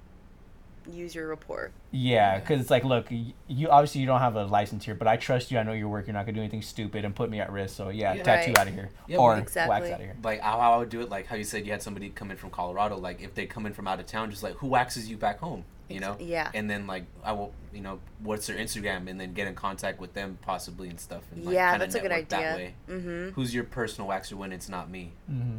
use 0.90 1.14
your 1.14 1.28
rapport. 1.28 1.70
yeah, 1.92 2.40
because 2.40 2.60
it's 2.60 2.70
like, 2.70 2.82
look, 2.84 3.06
you 3.46 3.68
obviously 3.70 4.00
you 4.00 4.06
don't 4.06 4.18
have 4.18 4.34
a 4.34 4.44
license 4.46 4.84
here, 4.84 4.96
but 4.96 5.06
I 5.06 5.16
trust 5.16 5.52
you. 5.52 5.58
I 5.58 5.62
know 5.62 5.72
your 5.72 5.88
work. 5.88 6.08
You're 6.08 6.14
not 6.14 6.26
gonna 6.26 6.34
do 6.34 6.40
anything 6.40 6.60
stupid 6.62 7.04
and 7.04 7.14
put 7.14 7.30
me 7.30 7.38
at 7.40 7.52
risk. 7.52 7.76
So 7.76 7.90
yeah, 7.90 8.14
Yeah. 8.14 8.22
tattoo 8.24 8.50
Right. 8.50 8.58
out 8.58 8.66
of 8.68 8.74
here 8.74 8.90
Yeah, 9.06 9.18
or 9.18 9.36
but- 9.36 9.54
wax 9.54 9.56
out 9.56 9.92
of 9.92 10.00
here. 10.00 10.16
Like 10.24 10.40
how 10.40 10.58
I 10.58 10.76
would 10.78 10.88
do 10.88 11.00
it, 11.00 11.08
like 11.08 11.26
how 11.28 11.36
you 11.36 11.44
said 11.44 11.64
you 11.66 11.70
had 11.72 11.82
somebody 11.82 12.08
come 12.10 12.32
in 12.32 12.36
from 12.36 12.50
Colorado. 12.50 12.96
Like 12.96 13.22
if 13.22 13.32
they 13.34 13.46
come 13.46 13.64
in 13.66 13.72
from 13.74 13.86
out 13.86 14.00
of 14.00 14.06
town, 14.06 14.30
just 14.30 14.42
like 14.42 14.54
who 14.54 14.66
waxes 14.66 15.08
you 15.08 15.16
back 15.16 15.38
home, 15.38 15.64
you 15.92 16.00
know? 16.00 16.16
Yeah. 16.18 16.50
And 16.54 16.68
then 16.68 16.86
like 16.86 17.04
I 17.24 17.32
will, 17.32 17.52
you 17.72 17.80
know, 17.80 18.00
what's 18.22 18.46
their 18.46 18.56
Instagram, 18.56 19.08
and 19.08 19.20
then 19.20 19.32
get 19.32 19.46
in 19.46 19.54
contact 19.54 20.00
with 20.00 20.14
them 20.14 20.38
possibly 20.42 20.88
and 20.88 20.98
stuff. 20.98 21.22
And, 21.32 21.44
like, 21.44 21.54
yeah, 21.54 21.70
kinda 21.72 21.86
that's 21.86 21.94
a 21.94 22.00
good 22.00 22.10
network 22.10 22.28
That 22.30 22.54
idea. 22.54 22.56
way. 22.56 22.74
Mm-hmm. 22.88 23.28
Who's 23.30 23.54
your 23.54 23.64
personal 23.64 24.08
waxer 24.10 24.34
when 24.34 24.52
it's 24.52 24.68
not 24.68 24.90
me? 24.90 25.12
Mm-hmm. 25.30 25.58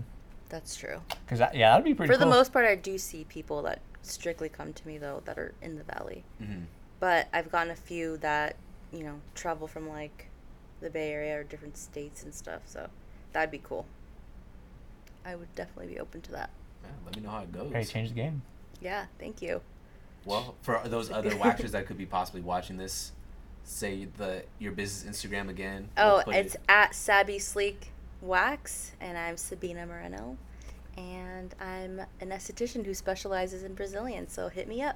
That's 0.50 0.76
true. 0.76 1.02
Because 1.26 1.40
yeah, 1.54 1.72
that'd 1.72 1.84
be 1.84 1.94
pretty. 1.94 2.12
For 2.14 2.18
the 2.20 2.26
most 2.26 2.54
part, 2.54 2.66
I 2.66 2.76
do 2.76 2.98
see 2.98 3.24
people 3.24 3.62
that 3.64 3.80
strictly 4.02 4.50
come 4.50 4.74
to 4.74 4.88
me 4.88 4.98
though 4.98 5.22
that 5.26 5.38
are 5.40 5.54
in 5.62 5.78
the 5.78 5.84
valley. 5.84 6.24
Mm-hmm. 6.42 6.64
But 7.00 7.28
I've 7.34 7.52
gotten 7.52 7.72
a 7.72 7.76
few 7.76 8.18
that 8.18 8.56
you 8.92 9.04
know 9.04 9.20
travel 9.34 9.68
from 9.68 9.90
like 9.90 10.28
the 10.82 10.90
Bay 10.90 11.12
Area 11.12 11.40
or 11.40 11.44
different 11.44 11.78
states 11.78 12.24
and 12.24 12.34
stuff. 12.34 12.62
So 12.66 12.88
that'd 13.32 13.50
be 13.52 13.62
cool. 13.64 13.86
I 15.26 15.36
would 15.36 15.54
definitely 15.56 15.94
be 15.94 16.00
open 16.00 16.22
to 16.22 16.32
that. 16.34 16.50
Yeah, 16.84 16.90
let 17.06 17.16
me 17.16 17.22
know 17.24 17.30
how 17.30 17.40
it 17.44 17.52
goes. 17.52 17.72
Hey, 17.72 17.84
change 17.86 18.10
the 18.10 18.16
game. 18.16 18.42
Yeah, 18.82 19.06
thank 19.18 19.42
you. 19.42 19.62
Well, 20.26 20.56
for 20.62 20.82
those 20.86 21.12
other 21.12 21.30
waxers 21.36 21.72
that 21.72 21.86
could 21.88 21.98
be 21.98 22.06
possibly 22.06 22.42
watching 22.42 22.78
this, 22.78 23.12
say 23.64 24.08
the 24.18 24.44
your 24.60 24.72
business 24.72 25.18
Instagram 25.18 25.50
again. 25.50 25.90
Oh, 25.98 26.24
We'll 26.26 26.36
it's 26.36 26.56
it- 26.56 26.62
at 26.70 26.96
Sabby 26.96 27.40
Sleek 27.40 27.92
Wax, 28.22 28.92
and 29.02 29.18
I'm 29.18 29.38
Sabina 29.38 29.86
Moreno, 29.86 30.38
and 30.98 31.54
I'm 31.60 32.00
an 32.22 32.30
esthetician 32.30 32.86
who 32.86 32.94
specializes 32.94 33.64
in 33.64 33.74
Brazilian. 33.74 34.28
So 34.30 34.48
hit 34.50 34.68
me 34.68 34.82
up. 34.82 34.96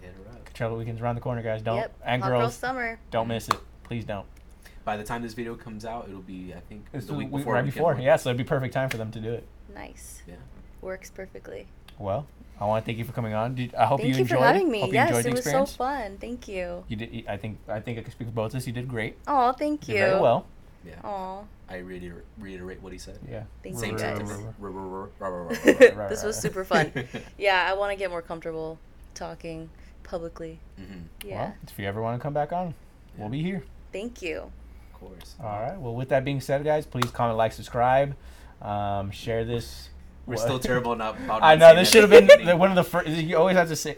hit 0.00 0.12
her 0.14 0.32
up. 0.32 0.52
Coachella 0.52 0.78
weekend's 0.78 1.00
around 1.00 1.16
the 1.16 1.20
corner, 1.20 1.42
guys. 1.42 1.62
Don't 1.62 1.76
yep. 1.76 1.94
and 2.04 2.22
Hot 2.22 2.28
Girl 2.28 2.40
girls, 2.40 2.54
Summer. 2.54 2.98
don't 3.10 3.28
miss 3.28 3.48
it. 3.48 3.56
Please 3.84 4.04
don't. 4.04 4.26
By 4.84 4.96
the 4.96 5.04
time 5.04 5.22
this 5.22 5.34
video 5.34 5.56
comes 5.56 5.84
out, 5.84 6.06
it'll 6.08 6.22
be 6.22 6.54
I 6.56 6.60
think 6.60 6.86
It's 6.92 7.06
the 7.06 7.14
week 7.14 7.30
week- 7.30 7.40
before. 7.42 7.54
right 7.54 7.64
before. 7.64 7.94
one. 7.94 8.02
Yeah, 8.02 8.16
so 8.16 8.30
it'd 8.30 8.38
be 8.38 8.44
perfect 8.44 8.72
time 8.74 8.88
for 8.88 8.96
them 8.96 9.10
to 9.12 9.20
do 9.20 9.32
it. 9.32 9.44
Nice. 9.74 10.22
Yeah. 10.26 10.34
Works 10.80 11.10
perfectly. 11.10 11.66
Well, 11.98 12.26
I 12.60 12.66
want 12.66 12.84
to 12.84 12.86
thank 12.86 12.98
you 12.98 13.04
for 13.04 13.12
coming 13.12 13.32
on. 13.32 13.54
Did, 13.54 13.74
I 13.74 13.86
hope 13.86 14.00
Thank 14.00 14.08
you 14.10 14.14
you, 14.16 14.20
enjoyed. 14.22 14.38
for 14.38 14.44
having 14.44 14.70
me. 14.70 14.80
Hope 14.80 14.88
you 14.90 14.94
yes, 14.94 15.08
enjoyed 15.08 15.24
the 15.24 15.28
it 15.30 15.34
was 15.36 15.44
so 15.44 15.64
fun. 15.66 16.18
Thank 16.20 16.46
you. 16.46 16.84
You 16.88 16.96
did. 16.96 17.24
I 17.26 17.36
think. 17.38 17.58
I 17.68 17.80
think 17.80 17.98
I 17.98 18.02
can 18.02 18.12
speak 18.12 18.28
for 18.28 18.34
both 18.34 18.52
of 18.52 18.56
us. 18.58 18.66
You 18.66 18.72
did 18.74 18.86
great. 18.88 19.16
Oh, 19.26 19.52
thank 19.52 19.88
You 19.88 19.94
you. 19.94 20.00
did 20.00 20.08
very 20.10 20.20
well. 20.20 20.46
Yeah. 20.84 20.94
Aw, 21.04 21.42
I 21.68 21.76
reiter- 21.78 22.24
reiterate 22.38 22.82
what 22.82 22.92
he 22.92 22.98
said. 22.98 23.18
Yeah. 23.30 23.42
Thank 23.62 23.78
Same 23.78 23.92
you 23.92 23.98
guys. 23.98 24.18
this 26.08 26.22
was 26.24 26.38
super 26.38 26.64
fun. 26.64 26.90
yeah, 27.38 27.66
I 27.68 27.74
want 27.74 27.92
to 27.92 27.96
get 27.98 28.10
more 28.10 28.22
comfortable 28.22 28.78
talking 29.14 29.68
publicly. 30.02 30.58
Mhm, 30.80 31.02
Yeah. 31.24 31.36
Well, 31.42 31.54
if 31.68 31.78
you 31.78 31.86
ever 31.86 32.00
want 32.02 32.18
to 32.18 32.22
come 32.22 32.32
back 32.32 32.52
on, 32.52 32.74
we'll 33.18 33.28
be 33.28 33.42
here. 33.42 33.62
Thank 33.92 34.22
you. 34.22 34.50
Of 34.94 35.00
course. 35.00 35.34
All 35.42 35.60
right. 35.60 35.78
Well, 35.78 35.94
with 35.94 36.08
that 36.10 36.24
being 36.24 36.40
said, 36.40 36.64
guys, 36.64 36.86
please 36.86 37.10
comment, 37.10 37.36
like, 37.36 37.52
subscribe, 37.52 38.14
um, 38.62 39.10
share 39.10 39.44
this. 39.44 39.90
We're 40.26 40.34
What- 40.34 40.40
still 40.42 40.58
terrible 40.58 40.94
not 41.04 41.16
about. 41.18 41.42
I 41.42 41.56
know 41.56 41.74
this 41.74 41.90
should 41.90 42.08
have 42.08 42.10
been 42.10 42.46
the, 42.46 42.56
one 42.56 42.70
of 42.70 42.76
the 42.76 42.84
first. 42.84 43.08
You 43.08 43.36
always 43.36 43.56
have 43.56 43.68
to 43.68 43.76
say. 43.76 43.96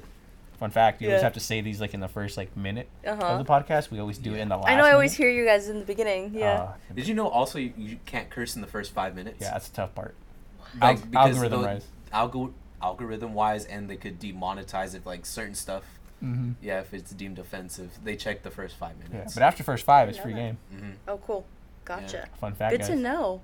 Fun 0.59 0.71
fact: 0.71 1.03
you 1.03 1.09
always 1.09 1.23
have 1.23 1.33
to 1.35 1.41
say 1.41 1.61
these 1.61 1.81
like 1.81 1.93
in 1.93 1.99
the 2.01 2.07
first 2.09 2.37
like 2.37 2.57
minute 2.57 2.89
Uh 3.05 3.11
of 3.11 3.45
the 3.45 3.51
podcast. 3.53 3.91
We 3.91 3.99
always 3.99 4.17
do 4.19 4.35
it 4.35 4.39
in 4.39 4.49
the 4.49 4.57
last. 4.57 4.69
I 4.69 4.77
know 4.77 4.85
I 4.85 4.93
always 4.93 5.19
minute. 5.19 5.33
hear 5.33 5.41
you 5.41 5.45
guys 5.45 5.69
in 5.69 5.81
the 5.81 5.85
beginning. 5.85 6.33
Yeah. 6.35 6.53
Uh, 6.53 6.73
Did 6.95 7.09
you 7.09 7.15
know 7.15 7.27
also 7.29 7.59
you, 7.59 7.73
you 7.77 7.99
can't 8.07 8.31
curse 8.31 8.55
in 8.55 8.61
the 8.63 8.69
first 8.69 8.93
five 8.93 9.17
minutes? 9.17 9.39
yeah, 9.41 9.51
that's 9.53 9.69
a 9.69 9.73
tough 9.73 9.95
part. 9.95 10.15
Like, 10.81 10.99
Alg- 11.01 11.11
because 11.11 11.31
algorithm 11.35 11.63
wise. 11.63 11.85
Algo- 12.15 12.53
algorithm 12.81 13.35
wise, 13.35 13.65
and 13.65 13.91
they 13.91 13.97
could 13.97 14.21
demonetize 14.21 14.95
if 14.95 15.05
like 15.05 15.27
certain 15.27 15.57
stuff. 15.57 15.83
Mm-hmm. 16.23 16.53
Yeah, 16.63 16.79
if 16.79 16.95
it's 16.95 17.11
deemed 17.11 17.41
offensive, 17.41 17.99
they 18.05 18.15
check 18.15 18.45
the 18.45 18.51
first 18.51 18.77
five 18.77 18.93
minutes. 18.95 19.11
Yeah, 19.11 19.17
minutes. 19.19 19.35
but 19.35 19.43
after 19.43 19.65
first 19.65 19.85
five, 19.85 20.09
it's 20.09 20.19
free 20.19 20.33
that. 20.33 20.39
game. 20.39 20.59
hmm 20.73 20.91
oh, 21.09 21.19
cool. 21.27 21.45
Gotcha. 21.85 22.29
Fun 22.41 22.55
fact, 22.55 22.71
Good 22.71 22.81
guys. 22.83 22.89
to 22.91 22.95
know. 22.95 23.41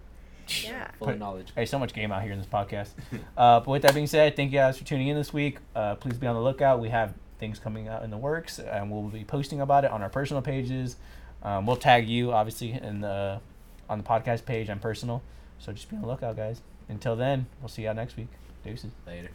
Yeah. 0.65 0.91
Full 0.99 1.11
of 1.11 1.19
knowledge. 1.19 1.49
Hey, 1.55 1.67
so 1.67 1.79
much 1.79 1.93
game 1.93 2.13
out 2.13 2.23
here 2.23 2.33
in 2.33 2.39
this 2.39 2.47
podcast. 2.47 2.91
uh, 3.37 3.61
but 3.61 3.69
with 3.69 3.83
that 3.83 3.95
being 3.95 4.07
said, 4.07 4.37
thank 4.37 4.53
you 4.53 4.59
guys 4.59 4.79
for 4.79 4.85
tuning 4.85 5.09
in 5.09 5.17
this 5.17 5.33
week. 5.33 5.59
Uh, 5.75 5.95
please 5.95 6.17
be 6.17 6.27
on 6.27 6.35
the 6.35 6.41
lookout. 6.43 6.81
We 6.81 6.89
have 6.89 7.15
things 7.39 7.59
coming 7.59 7.89
out 7.89 8.03
in 8.03 8.11
the 8.11 8.17
works, 8.17 8.59
and 8.59 8.91
we'll 8.91 9.03
be 9.03 9.25
posting 9.25 9.61
about 9.61 9.85
it 9.85 9.91
on 9.91 10.03
our 10.03 10.09
personal 10.09 10.43
pages. 10.43 10.97
Um, 11.43 11.67
we'll 11.67 11.77
tag 11.77 12.09
you 12.09 12.33
obviously 12.33 12.73
in 12.73 13.01
the 13.01 13.41
on 13.89 13.99
the 13.99 14.05
podcast 14.05 14.45
page 14.45 14.69
and 14.69 14.81
personal. 14.81 15.23
So 15.59 15.73
just 15.73 15.89
be 15.89 15.97
on 15.97 16.03
the 16.03 16.09
lookout, 16.09 16.37
guys. 16.37 16.61
Until 16.89 17.17
then, 17.17 17.47
we'll 17.61 17.69
see 17.69 17.85
y'all 17.85 17.95
next 17.95 18.17
week. 18.17 18.29
Deuces. 18.65 18.91
Later. 19.07 19.31